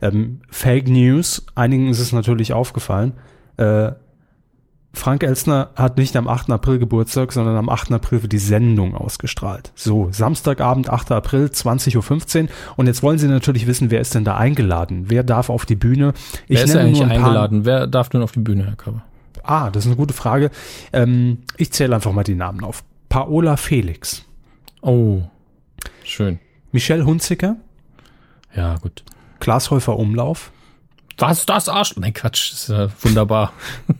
Ähm, 0.00 0.40
Fake 0.50 0.88
News, 0.88 1.44
einigen 1.54 1.88
ist 1.88 1.98
es 1.98 2.12
natürlich 2.12 2.52
aufgefallen. 2.52 3.12
Äh, 3.56 3.92
Frank 4.94 5.22
Elstner 5.22 5.70
hat 5.76 5.96
nicht 5.98 6.16
am 6.16 6.28
8. 6.28 6.50
April 6.50 6.78
Geburtstag, 6.78 7.32
sondern 7.32 7.56
am 7.56 7.68
8. 7.68 7.92
April 7.92 8.22
wird 8.22 8.32
die 8.32 8.38
Sendung 8.38 8.94
ausgestrahlt. 8.94 9.72
So, 9.74 10.08
Samstagabend, 10.12 10.88
8. 10.88 11.12
April, 11.12 11.46
20.15 11.46 12.42
Uhr. 12.44 12.48
Und 12.76 12.86
jetzt 12.86 13.02
wollen 13.02 13.18
Sie 13.18 13.28
natürlich 13.28 13.66
wissen, 13.66 13.90
wer 13.90 14.00
ist 14.00 14.14
denn 14.14 14.24
da 14.24 14.36
eingeladen? 14.36 15.04
Wer 15.08 15.22
darf 15.24 15.50
auf 15.50 15.66
die 15.66 15.74
Bühne? 15.76 16.14
Ich 16.48 16.56
Wer 16.58 16.64
ist 16.64 16.76
eigentlich 16.76 17.00
nur 17.00 17.04
ein 17.04 17.08
paar- 17.20 17.26
eingeladen? 17.28 17.64
Wer 17.64 17.86
darf 17.86 18.08
denn 18.08 18.22
auf 18.22 18.32
die 18.32 18.40
Bühne, 18.40 18.64
Herr 18.66 18.76
Körber? 18.76 19.04
Ah, 19.42 19.70
das 19.70 19.84
ist 19.84 19.88
eine 19.88 19.96
gute 19.96 20.14
Frage. 20.14 20.50
Ähm, 20.92 21.38
ich 21.58 21.72
zähle 21.72 21.94
einfach 21.94 22.12
mal 22.12 22.24
die 22.24 22.34
Namen 22.34 22.64
auf. 22.64 22.82
Paola 23.08 23.56
Felix, 23.56 24.24
Oh, 24.80 25.22
schön. 26.02 26.38
Michelle 26.72 27.04
Hunziker, 27.06 27.56
Ja, 28.56 28.76
gut. 28.78 29.02
Klaas 29.40 29.70
Häufer 29.70 29.96
Umlauf, 29.98 30.50
Was 31.18 31.46
das 31.46 31.68
Arsch? 31.68 31.96
Nein, 31.96 32.12
Quatsch, 32.14 32.52
ist 32.52 32.68
ja 32.68 32.88
wunderbar. 33.02 33.52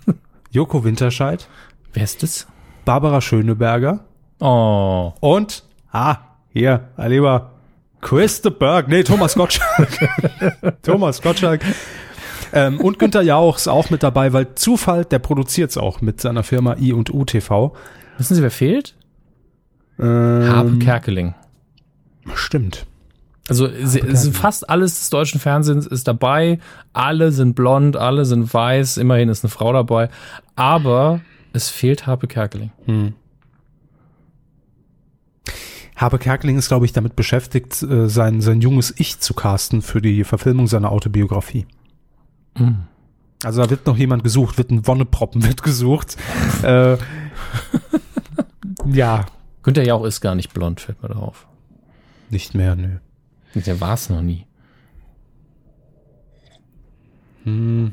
Joko 0.55 0.84
Winterscheid, 0.84 1.48
Wer 1.94 2.05
ist 2.05 2.22
das? 2.22 2.46
Barbara 2.84 3.20
Schöneberger 3.20 4.05
Oh, 4.38 5.12
und, 5.18 5.64
ah, 5.90 6.18
hier, 6.52 6.90
lieber 6.96 7.50
Chris 8.00 8.40
de 8.40 8.52
Berg, 8.52 8.86
nee, 8.86 9.02
Thomas 9.02 9.34
Gottschalk. 9.34 9.88
Thomas 10.82 11.20
Gottschalk. 11.22 11.62
Ähm, 12.52 12.80
und 12.80 13.00
Günther 13.00 13.22
Jauch 13.22 13.57
ist 13.57 13.66
auch 13.66 13.90
mit 13.90 14.05
dabei, 14.05 14.32
weil 14.32 14.55
Zufall, 14.55 15.05
der 15.05 15.18
produziert 15.18 15.70
es 15.70 15.76
auch 15.76 16.00
mit 16.00 16.20
seiner 16.20 16.44
Firma 16.44 16.76
I 16.78 16.92
und 16.92 17.12
U 17.12 17.24
TV. 17.24 17.74
wissen 18.18 18.36
Sie, 18.36 18.42
wer 18.42 18.52
fehlt? 18.52 18.94
Ähm, 19.98 20.48
Harpe 20.48 20.78
Kerkeling. 20.78 21.34
Stimmt. 22.34 22.86
Also 23.49 23.66
es 23.66 23.95
ist 23.95 24.36
fast 24.36 24.70
alles 24.70 24.99
des 24.99 25.11
deutschen 25.11 25.38
Fernsehens 25.38 25.86
ist 25.86 26.09
dabei. 26.09 26.59
Alle 26.95 27.30
sind 27.30 27.55
blond, 27.55 27.97
alle 27.97 28.24
sind 28.24 28.53
weiß. 28.53 28.97
Immerhin 28.97 29.28
ist 29.28 29.45
eine 29.45 29.51
Frau 29.51 29.72
dabei. 29.72 30.09
Aber 30.57 31.20
es 31.53 31.68
fehlt 31.68 32.07
Harpe 32.07 32.26
Kerkeling. 32.26 32.70
Habe 35.97 36.18
Kerkeling 36.18 36.57
ist, 36.57 36.68
glaube 36.68 36.86
ich, 36.86 36.92
damit 36.92 37.16
beschäftigt, 37.16 37.82
äh, 37.82 38.09
sein, 38.09 38.40
sein 38.40 38.61
junges 38.61 38.92
Ich 38.97 39.20
zu 39.20 39.34
casten 39.34 39.82
für 39.82 40.01
die 40.01 40.24
Verfilmung 40.24 40.66
seiner 40.66 40.90
Autobiografie. 40.90 41.66
Also 43.45 43.62
da 43.62 43.70
wird 43.70 43.86
noch 43.86 43.97
jemand 43.97 44.24
gesucht, 44.24 44.59
wird 44.59 44.70
ein 44.70 44.86
Wonneproppen 44.86 45.45
wird 45.45 45.62
gesucht. 45.62 46.16
äh, 46.62 46.97
ja, 48.86 49.26
Günther 49.62 49.84
Jauch 49.84 50.05
ist 50.05 50.20
gar 50.20 50.34
nicht 50.34 50.55
blond, 50.55 50.80
fällt 50.80 51.03
mir 51.03 51.09
darauf. 51.09 51.47
nicht 52.30 52.55
mehr, 52.55 52.74
nö. 52.74 52.99
Der 53.55 53.80
war 53.80 53.94
es 53.94 54.11
noch 54.11 54.22
nie. 54.22 54.46
Nee, 57.44 57.92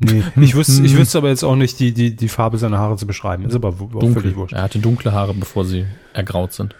ich 0.40 0.54
wüsste, 0.54 0.82
ich 0.82 0.96
wüsste 0.96 1.18
aber 1.18 1.28
jetzt 1.28 1.44
auch 1.44 1.56
nicht, 1.56 1.78
die, 1.78 1.92
die, 1.92 2.16
die 2.16 2.28
Farbe 2.28 2.58
seiner 2.58 2.78
Haare 2.78 2.96
zu 2.96 3.06
beschreiben. 3.06 3.44
Ist 3.44 3.54
aber 3.54 3.72
Dunkel. 3.72 4.14
völlig 4.14 4.36
wurscht. 4.36 4.54
Er 4.54 4.62
hatte 4.62 4.78
dunkle 4.78 5.12
Haare, 5.12 5.34
bevor 5.34 5.64
sie 5.64 5.86
ergraut 6.12 6.52
sind. 6.52 6.74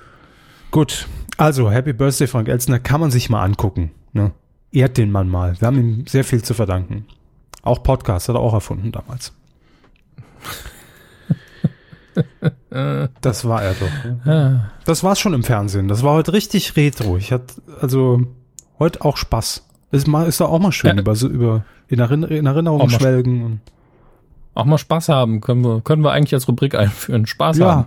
Gut, 0.71 1.07
also 1.37 1.71
Happy 1.71 1.93
Birthday 1.93 2.27
Frank 2.27 2.49
Elstner 2.49 2.79
kann 2.79 3.01
man 3.01 3.11
sich 3.11 3.31
mal 3.31 3.43
angucken. 3.43 3.93
Ne? 4.13 4.33
Ehrt 4.73 4.97
den 4.97 5.13
Mann 5.13 5.29
mal. 5.29 5.61
Wir 5.61 5.67
haben 5.67 5.79
ihm 5.79 6.07
sehr 6.07 6.25
viel 6.25 6.43
zu 6.43 6.55
verdanken. 6.55 7.07
Auch 7.63 7.83
Podcast 7.83 8.29
hat 8.29 8.37
er 8.37 8.41
auch 8.41 8.55
erfunden 8.55 8.91
damals. 8.91 9.33
Das 13.21 13.45
war 13.47 13.63
er 13.63 13.75
doch. 13.75 14.25
ne? 14.25 14.71
Das 14.85 15.05
war's 15.05 15.21
schon 15.21 15.35
im 15.35 15.43
Fernsehen. 15.45 15.89
Das 15.89 16.03
war 16.03 16.15
heute 16.15 16.33
richtig 16.33 16.77
retro. 16.77 17.17
Ich 17.17 17.31
hatte 17.33 17.55
also 17.81 18.21
heute 18.79 19.03
auch 19.05 19.17
Spaß. 19.17 19.67
Ist 19.91 20.09
mal 20.09 20.27
ist 20.27 20.41
da 20.41 20.47
auch 20.47 20.59
mal 20.59 20.73
schön 20.73 20.97
Ja. 20.97 21.01
über 21.03 21.15
so 21.15 21.29
über 21.29 21.65
in, 21.89 21.99
Erinner 22.01 22.31
in 22.31 22.47
Erinnerung 22.47 22.81
Auch 22.81 22.91
mal 22.91 22.99
schwelgen 22.99 23.45
und 23.45 23.61
Auch 24.55 24.65
mal 24.65 24.79
Spaß 24.79 25.11
haben. 25.11 25.41
Können 25.43 25.63
wir, 25.65 25.81
können 25.83 26.03
wir 26.03 26.13
eigentlich 26.13 26.33
als 26.35 26.49
Rubrik 26.49 26.75
einführen. 26.75 27.27
Spaß 27.27 27.59
ja. 27.59 27.67
haben. 27.75 27.87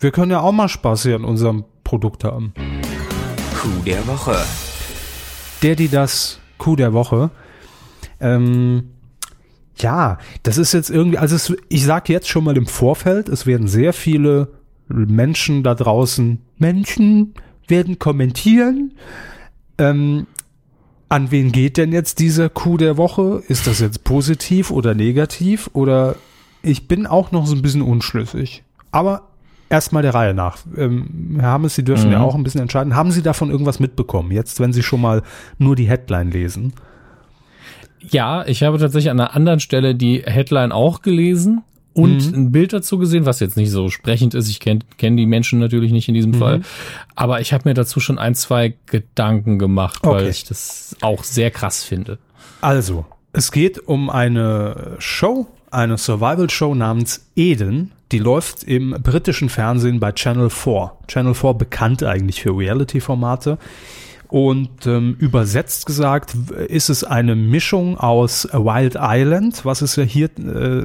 Wir 0.00 0.10
können 0.10 0.30
ja 0.30 0.40
auch 0.40 0.52
mal 0.52 0.68
Spaß 0.68 1.02
hier 1.02 1.16
an 1.16 1.24
unserem 1.24 1.64
Produkt 1.84 2.24
haben. 2.24 2.52
Coup 3.60 3.84
der 3.84 4.06
Woche. 4.06 4.36
der, 5.62 5.76
die 5.76 5.88
das 5.88 6.40
Coup 6.58 6.76
der 6.76 6.92
Woche. 6.94 7.30
Ähm, 8.20 8.90
ja, 9.78 10.18
das 10.42 10.58
ist 10.58 10.72
jetzt 10.72 10.90
irgendwie, 10.90 11.18
also 11.18 11.36
es, 11.36 11.52
ich 11.68 11.84
sage 11.84 12.12
jetzt 12.12 12.28
schon 12.28 12.44
mal 12.44 12.56
im 12.56 12.66
Vorfeld, 12.66 13.28
es 13.28 13.46
werden 13.46 13.66
sehr 13.68 13.92
viele 13.92 14.48
Menschen 14.88 15.62
da 15.62 15.74
draußen, 15.74 16.40
Menschen 16.58 17.34
werden 17.68 17.98
kommentieren. 17.98 18.92
Ähm, 19.78 20.26
an 21.08 21.30
wen 21.30 21.52
geht 21.52 21.76
denn 21.76 21.92
jetzt 21.92 22.18
dieser 22.18 22.48
Coup 22.48 22.78
der 22.78 22.96
Woche? 22.96 23.42
Ist 23.48 23.66
das 23.66 23.80
jetzt 23.80 24.04
positiv 24.04 24.70
oder 24.70 24.94
negativ? 24.94 25.70
Oder 25.72 26.16
ich 26.62 26.88
bin 26.88 27.06
auch 27.06 27.30
noch 27.32 27.46
so 27.46 27.54
ein 27.54 27.62
bisschen 27.62 27.82
unschlüssig. 27.82 28.62
Aber 28.90 29.28
erstmal 29.70 30.02
der 30.02 30.14
Reihe 30.14 30.34
nach. 30.34 30.58
Ähm, 30.76 31.36
Herr 31.40 31.50
Hammes, 31.50 31.74
Sie 31.74 31.84
dürfen 31.84 32.06
Mhm. 32.06 32.12
ja 32.12 32.20
auch 32.20 32.34
ein 32.34 32.42
bisschen 32.44 32.60
entscheiden. 32.60 32.94
Haben 32.96 33.10
Sie 33.10 33.22
davon 33.22 33.50
irgendwas 33.50 33.80
mitbekommen? 33.80 34.30
Jetzt, 34.30 34.60
wenn 34.60 34.72
Sie 34.72 34.82
schon 34.82 35.00
mal 35.00 35.22
nur 35.58 35.76
die 35.76 35.88
Headline 35.88 36.30
lesen. 36.30 36.72
Ja, 38.10 38.44
ich 38.46 38.62
habe 38.62 38.78
tatsächlich 38.78 39.10
an 39.10 39.20
einer 39.20 39.34
anderen 39.34 39.60
Stelle 39.60 39.94
die 39.94 40.22
Headline 40.24 40.72
auch 40.72 41.02
gelesen 41.02 41.62
und 41.92 42.30
Mhm. 42.32 42.34
ein 42.34 42.52
Bild 42.52 42.72
dazu 42.72 42.98
gesehen, 42.98 43.24
was 43.26 43.40
jetzt 43.40 43.56
nicht 43.56 43.70
so 43.70 43.88
sprechend 43.88 44.34
ist. 44.34 44.48
Ich 44.48 44.60
kenne 44.60 44.80
kenn 44.98 45.16
die 45.16 45.26
Menschen 45.26 45.58
natürlich 45.60 45.92
nicht 45.92 46.08
in 46.08 46.14
diesem 46.14 46.32
Mhm. 46.32 46.38
Fall. 46.38 46.60
Aber 47.14 47.40
ich 47.40 47.52
habe 47.52 47.68
mir 47.68 47.74
dazu 47.74 48.00
schon 48.00 48.18
ein, 48.18 48.34
zwei 48.34 48.74
Gedanken 48.86 49.58
gemacht, 49.58 50.00
weil 50.02 50.22
Okay. 50.22 50.28
ich 50.30 50.44
das 50.44 50.96
auch 51.02 51.22
sehr 51.24 51.50
krass 51.50 51.84
finde. 51.84 52.18
Also, 52.60 53.06
es 53.32 53.52
geht 53.52 53.78
um 53.78 54.10
eine 54.10 54.96
Show, 54.98 55.46
eine 55.70 55.96
Survival-Show 55.98 56.74
namens 56.74 57.26
Eden. 57.36 57.92
Die 58.12 58.18
läuft 58.18 58.62
im 58.64 58.90
britischen 59.02 59.48
Fernsehen 59.48 59.98
bei 59.98 60.12
Channel 60.12 60.50
4. 60.50 60.92
Channel 61.08 61.34
4 61.34 61.54
bekannt 61.54 62.02
eigentlich 62.04 62.42
für 62.42 62.56
Reality-Formate. 62.56 63.58
Und 64.34 64.84
ähm, 64.86 65.14
übersetzt 65.20 65.86
gesagt 65.86 66.34
ist 66.66 66.90
es 66.90 67.04
eine 67.04 67.36
Mischung 67.36 67.96
aus 67.96 68.48
Wild 68.52 68.96
Island, 68.98 69.64
was 69.64 69.80
es 69.80 69.94
ja 69.94 70.02
hier 70.02 70.28
äh, 70.38 70.84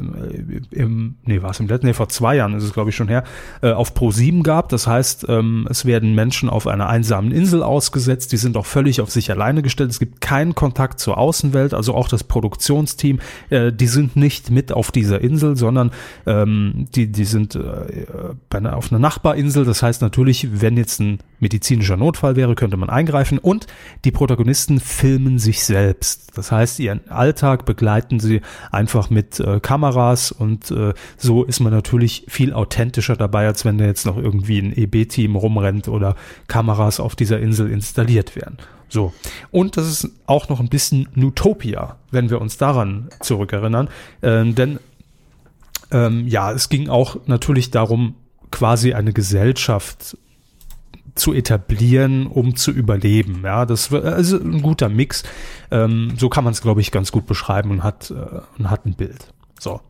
im, 0.69 1.15
nee, 1.25 1.41
war 1.41 1.49
es 1.49 1.59
im 1.59 1.67
letzten, 1.67 1.87
nee, 1.87 1.93
vor 1.93 2.09
zwei 2.09 2.35
Jahren 2.35 2.53
ist 2.53 2.63
es 2.63 2.73
glaube 2.73 2.91
ich 2.91 2.95
schon 2.95 3.07
her, 3.07 3.23
äh, 3.63 3.71
auf 3.71 3.95
Pro7 3.95 4.43
gab. 4.43 4.69
Das 4.69 4.85
heißt, 4.85 5.25
ähm, 5.29 5.65
es 5.67 5.85
werden 5.85 6.13
Menschen 6.13 6.47
auf 6.47 6.67
einer 6.67 6.89
einsamen 6.89 7.31
Insel 7.31 7.63
ausgesetzt, 7.63 8.33
die 8.33 8.37
sind 8.37 8.55
auch 8.55 8.67
völlig 8.67 9.01
auf 9.01 9.09
sich 9.09 9.31
alleine 9.31 9.63
gestellt. 9.63 9.89
Es 9.89 9.97
gibt 9.97 10.21
keinen 10.21 10.53
Kontakt 10.53 10.99
zur 10.99 11.17
Außenwelt, 11.17 11.73
also 11.73 11.95
auch 11.95 12.07
das 12.07 12.23
Produktionsteam, 12.23 13.19
äh, 13.49 13.73
die 13.73 13.87
sind 13.87 14.15
nicht 14.15 14.51
mit 14.51 14.71
auf 14.71 14.91
dieser 14.91 15.21
Insel, 15.21 15.57
sondern 15.57 15.89
ähm, 16.27 16.85
die, 16.93 17.11
die 17.11 17.25
sind 17.25 17.55
äh, 17.55 18.05
bei 18.47 18.59
einer, 18.59 18.77
auf 18.77 18.91
einer 18.91 18.99
Nachbarinsel. 18.99 19.65
Das 19.65 19.81
heißt 19.81 20.03
natürlich, 20.03 20.61
wenn 20.61 20.77
jetzt 20.77 20.99
ein 20.99 21.17
medizinischer 21.39 21.97
Notfall 21.97 22.35
wäre, 22.35 22.53
könnte 22.53 22.77
man 22.77 22.91
eingreifen. 22.91 23.38
Und 23.39 23.67
die 24.05 24.11
Protagonisten 24.11 24.79
filmen 24.79 25.39
sich 25.39 25.63
selbst. 25.63 26.37
Das 26.37 26.51
heißt, 26.51 26.79
ihren 26.79 27.07
Alltag 27.09 27.65
begleiten 27.65 28.19
sie 28.19 28.41
einfach 28.71 29.09
mit 29.09 29.39
äh, 29.39 29.59
Kameras 29.59 30.31
und 30.31 30.71
äh, 30.71 30.93
so 31.17 31.43
ist 31.43 31.59
man 31.59 31.73
natürlich 31.73 32.25
viel 32.27 32.53
authentischer 32.53 33.15
dabei, 33.15 33.47
als 33.47 33.65
wenn 33.65 33.77
da 33.77 33.85
jetzt 33.85 34.05
noch 34.05 34.17
irgendwie 34.17 34.59
ein 34.59 34.73
EB-Team 34.75 35.35
rumrennt 35.35 35.87
oder 35.87 36.15
Kameras 36.47 36.99
auf 36.99 37.15
dieser 37.15 37.39
Insel 37.39 37.71
installiert 37.71 38.35
werden. 38.35 38.57
So. 38.89 39.13
Und 39.51 39.77
das 39.77 39.87
ist 39.87 40.09
auch 40.25 40.49
noch 40.49 40.59
ein 40.59 40.69
bisschen 40.69 41.07
Nutopia, 41.13 41.97
wenn 42.11 42.29
wir 42.29 42.41
uns 42.41 42.57
daran 42.57 43.09
zurückerinnern. 43.19 43.89
Ähm, 44.21 44.55
denn 44.55 44.79
ähm, 45.91 46.27
ja, 46.27 46.51
es 46.51 46.69
ging 46.69 46.89
auch 46.89 47.17
natürlich 47.27 47.71
darum, 47.71 48.15
quasi 48.51 48.93
eine 48.93 49.13
Gesellschaft 49.13 50.17
zu 51.15 51.33
etablieren, 51.33 52.27
um 52.27 52.55
zu 52.55 52.71
überleben. 52.71 53.41
Ja, 53.43 53.65
das 53.65 53.91
war 53.91 54.03
also 54.03 54.37
ein 54.37 54.61
guter 54.61 54.89
Mix. 54.89 55.23
Ähm, 55.71 56.13
so 56.17 56.29
kann 56.29 56.43
man 56.43 56.53
es, 56.53 56.61
glaube 56.61 56.81
ich, 56.81 56.91
ganz 56.91 57.11
gut 57.11 57.25
beschreiben 57.25 57.71
und 57.71 57.83
hat, 57.83 58.11
äh, 58.11 58.41
und 58.57 58.69
hat 58.69 58.85
ein 58.85 58.93
Bild. 58.93 59.33
So. 59.59 59.81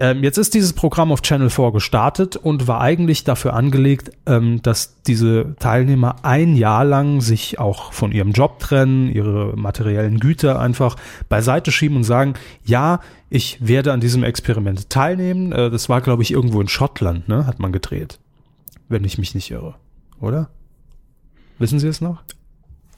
Ähm, 0.00 0.22
jetzt 0.22 0.38
ist 0.38 0.54
dieses 0.54 0.74
Programm 0.74 1.10
auf 1.10 1.22
Channel 1.22 1.50
4 1.50 1.72
gestartet 1.72 2.36
und 2.36 2.68
war 2.68 2.80
eigentlich 2.80 3.24
dafür 3.24 3.54
angelegt, 3.54 4.12
ähm, 4.26 4.62
dass 4.62 5.02
diese 5.02 5.56
Teilnehmer 5.58 6.16
ein 6.22 6.54
Jahr 6.54 6.84
lang 6.84 7.20
sich 7.20 7.58
auch 7.58 7.92
von 7.92 8.12
ihrem 8.12 8.30
Job 8.30 8.60
trennen, 8.60 9.10
ihre 9.10 9.56
materiellen 9.56 10.20
Güter 10.20 10.60
einfach 10.60 10.94
beiseite 11.28 11.72
schieben 11.72 11.96
und 11.96 12.04
sagen, 12.04 12.34
ja, 12.64 13.00
ich 13.28 13.58
werde 13.60 13.92
an 13.92 14.00
diesem 14.00 14.22
Experiment 14.22 14.88
teilnehmen. 14.88 15.50
Äh, 15.50 15.68
das 15.68 15.88
war, 15.88 16.00
glaube 16.00 16.22
ich, 16.22 16.30
irgendwo 16.30 16.60
in 16.60 16.68
Schottland, 16.68 17.28
ne, 17.28 17.46
hat 17.46 17.58
man 17.58 17.72
gedreht. 17.72 18.20
Wenn 18.88 19.04
ich 19.04 19.18
mich 19.18 19.34
nicht 19.34 19.50
irre. 19.50 19.74
Oder? 20.20 20.48
Wissen 21.58 21.78
Sie 21.78 21.88
es 21.88 22.00
noch? 22.00 22.22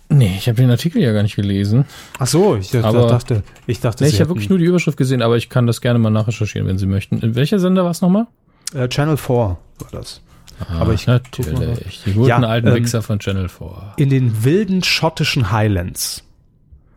Nee, 0.09 0.35
ich 0.37 0.49
habe 0.49 0.57
den 0.57 0.71
Artikel 0.71 1.01
ja 1.01 1.13
gar 1.13 1.23
nicht 1.23 1.37
gelesen. 1.37 1.85
Ach 2.19 2.27
so, 2.27 2.57
ich 2.57 2.75
Aber- 2.77 3.07
dachte, 3.07 3.43
ich 3.67 3.79
dachte, 3.81 4.03
Nee, 4.05 4.11
ich 4.11 4.21
habe 4.21 4.31
wirklich 4.31 4.49
nur 4.51 4.59
die 4.59 4.65
Überschrift 4.65 4.99
gesehen, 4.99 5.23
aber 5.23 5.37
ich 5.37 5.49
kann 5.49 5.67
das 5.69 5.81
gerne 5.81 5.99
mal 6.01 6.11
nachrecherchieren, 6.11 6.67
wenn 6.67 6.79
Sie 6.79 6.87
möchten. 6.87 7.21
In 7.21 7.37
welcher 7.37 7.61
Sender 7.61 7.85
war 7.85 7.93
es 7.93 8.01
nochmal? 8.01 8.27
äh, 8.75 8.89
Channel 8.89 9.17
4 9.17 9.35
war 9.37 9.59
das. 9.93 10.21
Aber 10.69 10.93
ich 10.93 11.07
natürlich. 11.07 12.03
Die 12.05 12.13
guten 12.13 12.29
Ja, 12.29 12.39
alten 12.41 12.69
ähm, 12.69 12.75
Wichser 12.75 13.03
von 13.03 13.19
Channel 13.19 13.49
4. 13.49 13.95
In 13.97 14.11
den 14.11 14.45
wilden 14.45 14.83
schottischen 14.83 15.51
Highlands. 15.53 16.23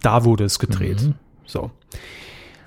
Da 0.01 0.25
wurde 0.25 0.43
es 0.43 0.59
gedreht. 0.59 1.01
Mhm. 1.01 1.13
So. 1.45 1.71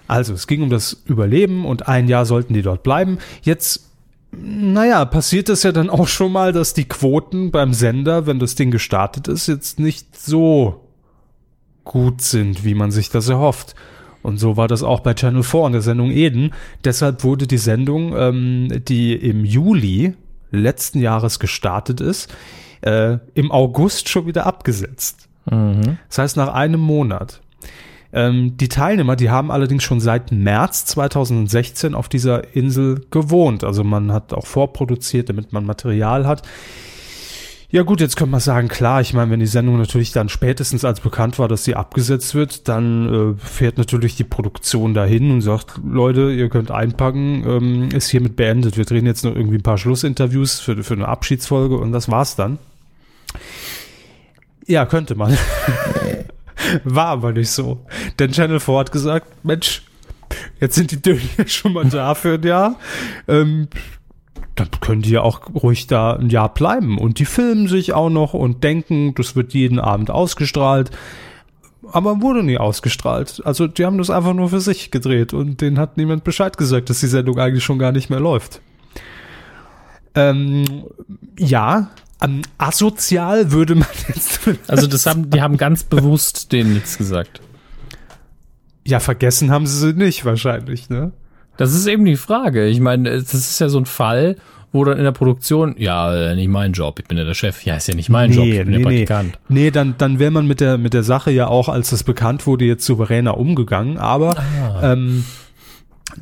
Also, 0.08 0.32
es 0.32 0.46
ging 0.46 0.62
um 0.62 0.70
das 0.70 1.02
Überleben 1.06 1.66
und 1.66 1.88
ein 1.88 2.08
Jahr 2.08 2.24
sollten 2.24 2.54
die 2.54 2.62
dort 2.62 2.82
bleiben. 2.82 3.18
Jetzt, 3.42 3.85
naja, 4.42 5.04
passiert 5.04 5.48
es 5.48 5.62
ja 5.62 5.72
dann 5.72 5.90
auch 5.90 6.08
schon 6.08 6.32
mal, 6.32 6.52
dass 6.52 6.74
die 6.74 6.88
Quoten 6.88 7.50
beim 7.50 7.72
Sender, 7.72 8.26
wenn 8.26 8.38
das 8.38 8.54
Ding 8.54 8.70
gestartet 8.70 9.28
ist, 9.28 9.46
jetzt 9.46 9.78
nicht 9.78 10.18
so 10.18 10.86
gut 11.84 12.20
sind, 12.20 12.64
wie 12.64 12.74
man 12.74 12.90
sich 12.90 13.10
das 13.10 13.28
erhofft. 13.28 13.74
Und 14.22 14.38
so 14.38 14.56
war 14.56 14.66
das 14.66 14.82
auch 14.82 15.00
bei 15.00 15.14
Channel 15.14 15.42
4 15.42 15.66
in 15.66 15.72
der 15.72 15.82
Sendung 15.82 16.10
Eden. 16.10 16.52
Deshalb 16.84 17.22
wurde 17.22 17.46
die 17.46 17.58
Sendung, 17.58 18.14
ähm, 18.16 18.82
die 18.88 19.14
im 19.14 19.44
Juli 19.44 20.14
letzten 20.50 21.00
Jahres 21.00 21.38
gestartet 21.38 22.00
ist, 22.00 22.34
äh, 22.80 23.18
im 23.34 23.52
August 23.52 24.08
schon 24.08 24.26
wieder 24.26 24.46
abgesetzt. 24.46 25.28
Mhm. 25.50 25.98
Das 26.08 26.18
heißt, 26.18 26.36
nach 26.36 26.52
einem 26.52 26.80
Monat. 26.80 27.40
Ähm, 28.12 28.56
die 28.56 28.68
Teilnehmer, 28.68 29.16
die 29.16 29.30
haben 29.30 29.50
allerdings 29.50 29.82
schon 29.82 30.00
seit 30.00 30.32
März 30.32 30.86
2016 30.86 31.94
auf 31.94 32.08
dieser 32.08 32.54
Insel 32.54 33.04
gewohnt. 33.10 33.64
Also 33.64 33.84
man 33.84 34.12
hat 34.12 34.32
auch 34.32 34.46
vorproduziert, 34.46 35.28
damit 35.28 35.52
man 35.52 35.64
Material 35.64 36.26
hat. 36.26 36.42
Ja 37.68 37.82
gut, 37.82 38.00
jetzt 38.00 38.16
könnte 38.16 38.30
man 38.30 38.40
sagen, 38.40 38.68
klar, 38.68 39.00
ich 39.00 39.12
meine, 39.12 39.30
wenn 39.32 39.40
die 39.40 39.46
Sendung 39.46 39.76
natürlich 39.76 40.12
dann 40.12 40.28
spätestens 40.28 40.84
als 40.84 41.00
bekannt 41.00 41.38
war, 41.40 41.48
dass 41.48 41.64
sie 41.64 41.74
abgesetzt 41.74 42.34
wird, 42.36 42.68
dann 42.68 43.34
äh, 43.36 43.44
fährt 43.44 43.76
natürlich 43.76 44.14
die 44.14 44.24
Produktion 44.24 44.94
dahin 44.94 45.32
und 45.32 45.40
sagt, 45.40 45.80
Leute, 45.84 46.30
ihr 46.30 46.48
könnt 46.48 46.70
einpacken, 46.70 47.44
ähm, 47.44 47.88
ist 47.90 48.08
hiermit 48.08 48.36
beendet. 48.36 48.76
Wir 48.76 48.84
drehen 48.84 49.04
jetzt 49.04 49.24
noch 49.24 49.34
irgendwie 49.34 49.58
ein 49.58 49.64
paar 49.64 49.78
Schlussinterviews 49.78 50.60
für, 50.60 50.82
für 50.84 50.94
eine 50.94 51.08
Abschiedsfolge 51.08 51.76
und 51.76 51.90
das 51.90 52.08
war's 52.08 52.36
dann. 52.36 52.58
Ja, 54.66 54.86
könnte 54.86 55.16
man. 55.16 55.36
War 56.84 57.06
aber 57.06 57.32
nicht 57.32 57.50
so. 57.50 57.84
Denn 58.18 58.32
Channel 58.32 58.60
4 58.60 58.78
hat 58.78 58.92
gesagt, 58.92 59.44
Mensch, 59.44 59.82
jetzt 60.60 60.74
sind 60.74 60.90
die 60.90 61.00
Döner 61.00 61.46
schon 61.46 61.72
mal 61.72 61.84
da 61.84 62.14
für 62.14 62.34
ein 62.34 62.42
Jahr. 62.42 62.76
Ähm, 63.28 63.68
dann 64.54 64.70
können 64.80 65.02
die 65.02 65.10
ja 65.10 65.20
auch 65.20 65.42
ruhig 65.54 65.86
da 65.86 66.14
ein 66.14 66.30
Jahr 66.30 66.52
bleiben. 66.52 66.98
Und 66.98 67.18
die 67.18 67.26
filmen 67.26 67.68
sich 67.68 67.92
auch 67.92 68.08
noch 68.08 68.34
und 68.34 68.64
denken, 68.64 69.14
das 69.14 69.36
wird 69.36 69.52
jeden 69.52 69.78
Abend 69.78 70.10
ausgestrahlt. 70.10 70.90
Aber 71.92 72.20
wurde 72.20 72.42
nie 72.42 72.58
ausgestrahlt. 72.58 73.42
Also 73.44 73.66
die 73.66 73.84
haben 73.84 73.98
das 73.98 74.10
einfach 74.10 74.32
nur 74.32 74.48
für 74.48 74.60
sich 74.60 74.90
gedreht 74.90 75.32
und 75.34 75.60
denen 75.60 75.78
hat 75.78 75.96
niemand 75.96 76.24
Bescheid 76.24 76.56
gesagt, 76.56 76.90
dass 76.90 77.00
die 77.00 77.06
Sendung 77.06 77.38
eigentlich 77.38 77.62
schon 77.62 77.78
gar 77.78 77.92
nicht 77.92 78.10
mehr 78.10 78.18
läuft. 78.18 78.60
Ähm, 80.14 80.84
ja, 81.38 81.90
ähm, 82.22 82.42
asozial 82.58 83.52
würde 83.52 83.74
man 83.74 83.88
jetzt. 84.08 84.40
Also 84.68 84.86
das 84.86 85.06
haben, 85.06 85.30
die 85.30 85.40
haben 85.42 85.56
ganz 85.56 85.84
bewusst 85.84 86.52
denen 86.52 86.74
nichts 86.74 86.98
gesagt. 86.98 87.40
Ja, 88.86 89.00
vergessen 89.00 89.50
haben 89.50 89.66
sie 89.66 89.78
sie 89.78 89.92
nicht 89.94 90.24
wahrscheinlich, 90.24 90.88
ne? 90.88 91.12
Das 91.56 91.72
ist 91.74 91.86
eben 91.86 92.04
die 92.04 92.16
Frage. 92.16 92.66
Ich 92.66 92.80
meine, 92.80 93.10
das 93.10 93.34
ist 93.34 93.58
ja 93.60 93.68
so 93.68 93.78
ein 93.78 93.86
Fall, 93.86 94.36
wo 94.72 94.84
dann 94.84 94.98
in 94.98 95.04
der 95.04 95.12
Produktion, 95.12 95.74
ja, 95.78 96.14
äh, 96.14 96.34
nicht 96.36 96.48
mein 96.48 96.72
Job, 96.72 96.98
ich 97.00 97.06
bin 97.06 97.16
ja 97.18 97.24
der 97.24 97.34
Chef. 97.34 97.64
Ja, 97.64 97.76
ist 97.76 97.88
ja 97.88 97.94
nicht 97.94 98.10
mein 98.10 98.30
Job, 98.32 98.44
ich 98.46 98.58
bin 98.58 98.72
der 98.72 98.80
Praktikant. 98.80 99.38
Nee, 99.48 99.60
nee 99.64 99.70
dann, 99.70 99.94
dann 99.98 100.18
wäre 100.18 100.30
man 100.30 100.46
mit 100.46 100.60
der, 100.60 100.76
mit 100.78 100.92
der 100.92 101.02
Sache 101.02 101.30
ja 101.30 101.46
auch, 101.48 101.68
als 101.68 101.90
das 101.90 102.04
bekannt 102.04 102.46
wurde, 102.46 102.64
jetzt 102.66 102.84
souveräner 102.84 103.38
umgegangen. 103.38 103.96
Aber 103.96 104.36
Ah. 104.38 104.92
ähm, 104.92 105.24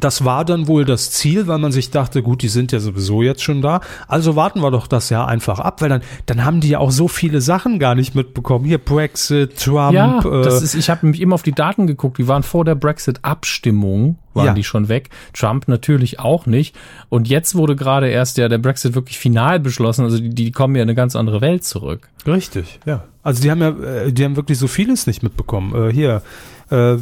das 0.01 0.25
war 0.25 0.45
dann 0.47 0.67
wohl 0.67 0.87
das 0.87 1.11
Ziel, 1.11 1.47
weil 1.47 1.59
man 1.59 1.71
sich 1.71 1.91
dachte, 1.91 2.23
gut, 2.23 2.41
die 2.43 2.49
sind 2.49 2.73
ja 2.73 2.81
sowieso 2.81 3.23
jetzt 3.23 3.43
schon 3.43 3.61
da. 3.61 3.81
Also 4.09 4.35
warten 4.35 4.61
wir 4.61 4.71
doch 4.71 4.87
das 4.87 5.11
Jahr 5.11 5.29
einfach 5.29 5.59
ab, 5.59 5.83
weil 5.83 5.91
dann, 5.91 6.01
dann 6.25 6.45
haben 6.45 6.61
die 6.61 6.71
ja 6.71 6.79
auch 6.79 6.91
so 6.91 7.07
viele 7.07 7.43
Sachen 7.43 7.79
gar 7.79 7.95
nicht 7.95 8.15
mitbekommen. 8.15 8.65
Hier 8.65 8.79
Brexit, 8.79 9.59
Trump. 9.59 9.93
Ja, 9.95 10.21
äh, 10.21 10.43
das 10.43 10.63
ist, 10.63 10.75
ich 10.75 10.89
habe 10.89 11.05
nämlich 11.05 11.21
immer 11.21 11.35
auf 11.35 11.43
die 11.43 11.53
Daten 11.53 11.87
geguckt, 11.87 12.17
die 12.19 12.27
waren 12.29 12.43
vor 12.43 12.65
der 12.65 12.75
Brexit-Abstimmung, 12.77 14.17
waren 14.33 14.47
Ja. 14.47 14.55
die 14.55 14.65
schon 14.65 14.89
weg. 14.89 15.11
Trump 15.35 15.69
natürlich 15.69 16.19
auch 16.19 16.47
nicht. 16.47 16.75
Und 17.11 17.29
jetzt 17.29 17.55
wurde 17.55 17.77
gerade 17.77 18.09
erst 18.09 18.39
der, 18.39 18.49
der 18.49 18.59
Brexit 18.59 18.95
wirklich 18.95 19.19
final 19.19 19.61
beschlossen, 19.61 20.05
also 20.05 20.19
die, 20.19 20.31
die 20.31 20.51
kommen 20.51 20.75
ja 20.77 20.83
in 20.83 20.89
eine 20.89 20.97
ganz 20.97 21.15
andere 21.15 21.41
Welt 21.41 21.65
zurück. 21.65 22.09
Richtig, 22.27 22.81
ja. 22.87 23.05
Also 23.23 23.43
die 23.43 23.51
haben 23.51 23.61
ja, 23.61 23.69
äh, 23.71 24.13
die 24.13 24.25
haben 24.25 24.37
wirklich 24.37 24.59
so 24.59 24.67
vieles 24.67 25.07
nicht 25.07 25.23
mitbekommen. 25.23 25.75
Äh, 25.75 25.93
hier, 25.93 26.23
äh, 26.71 26.97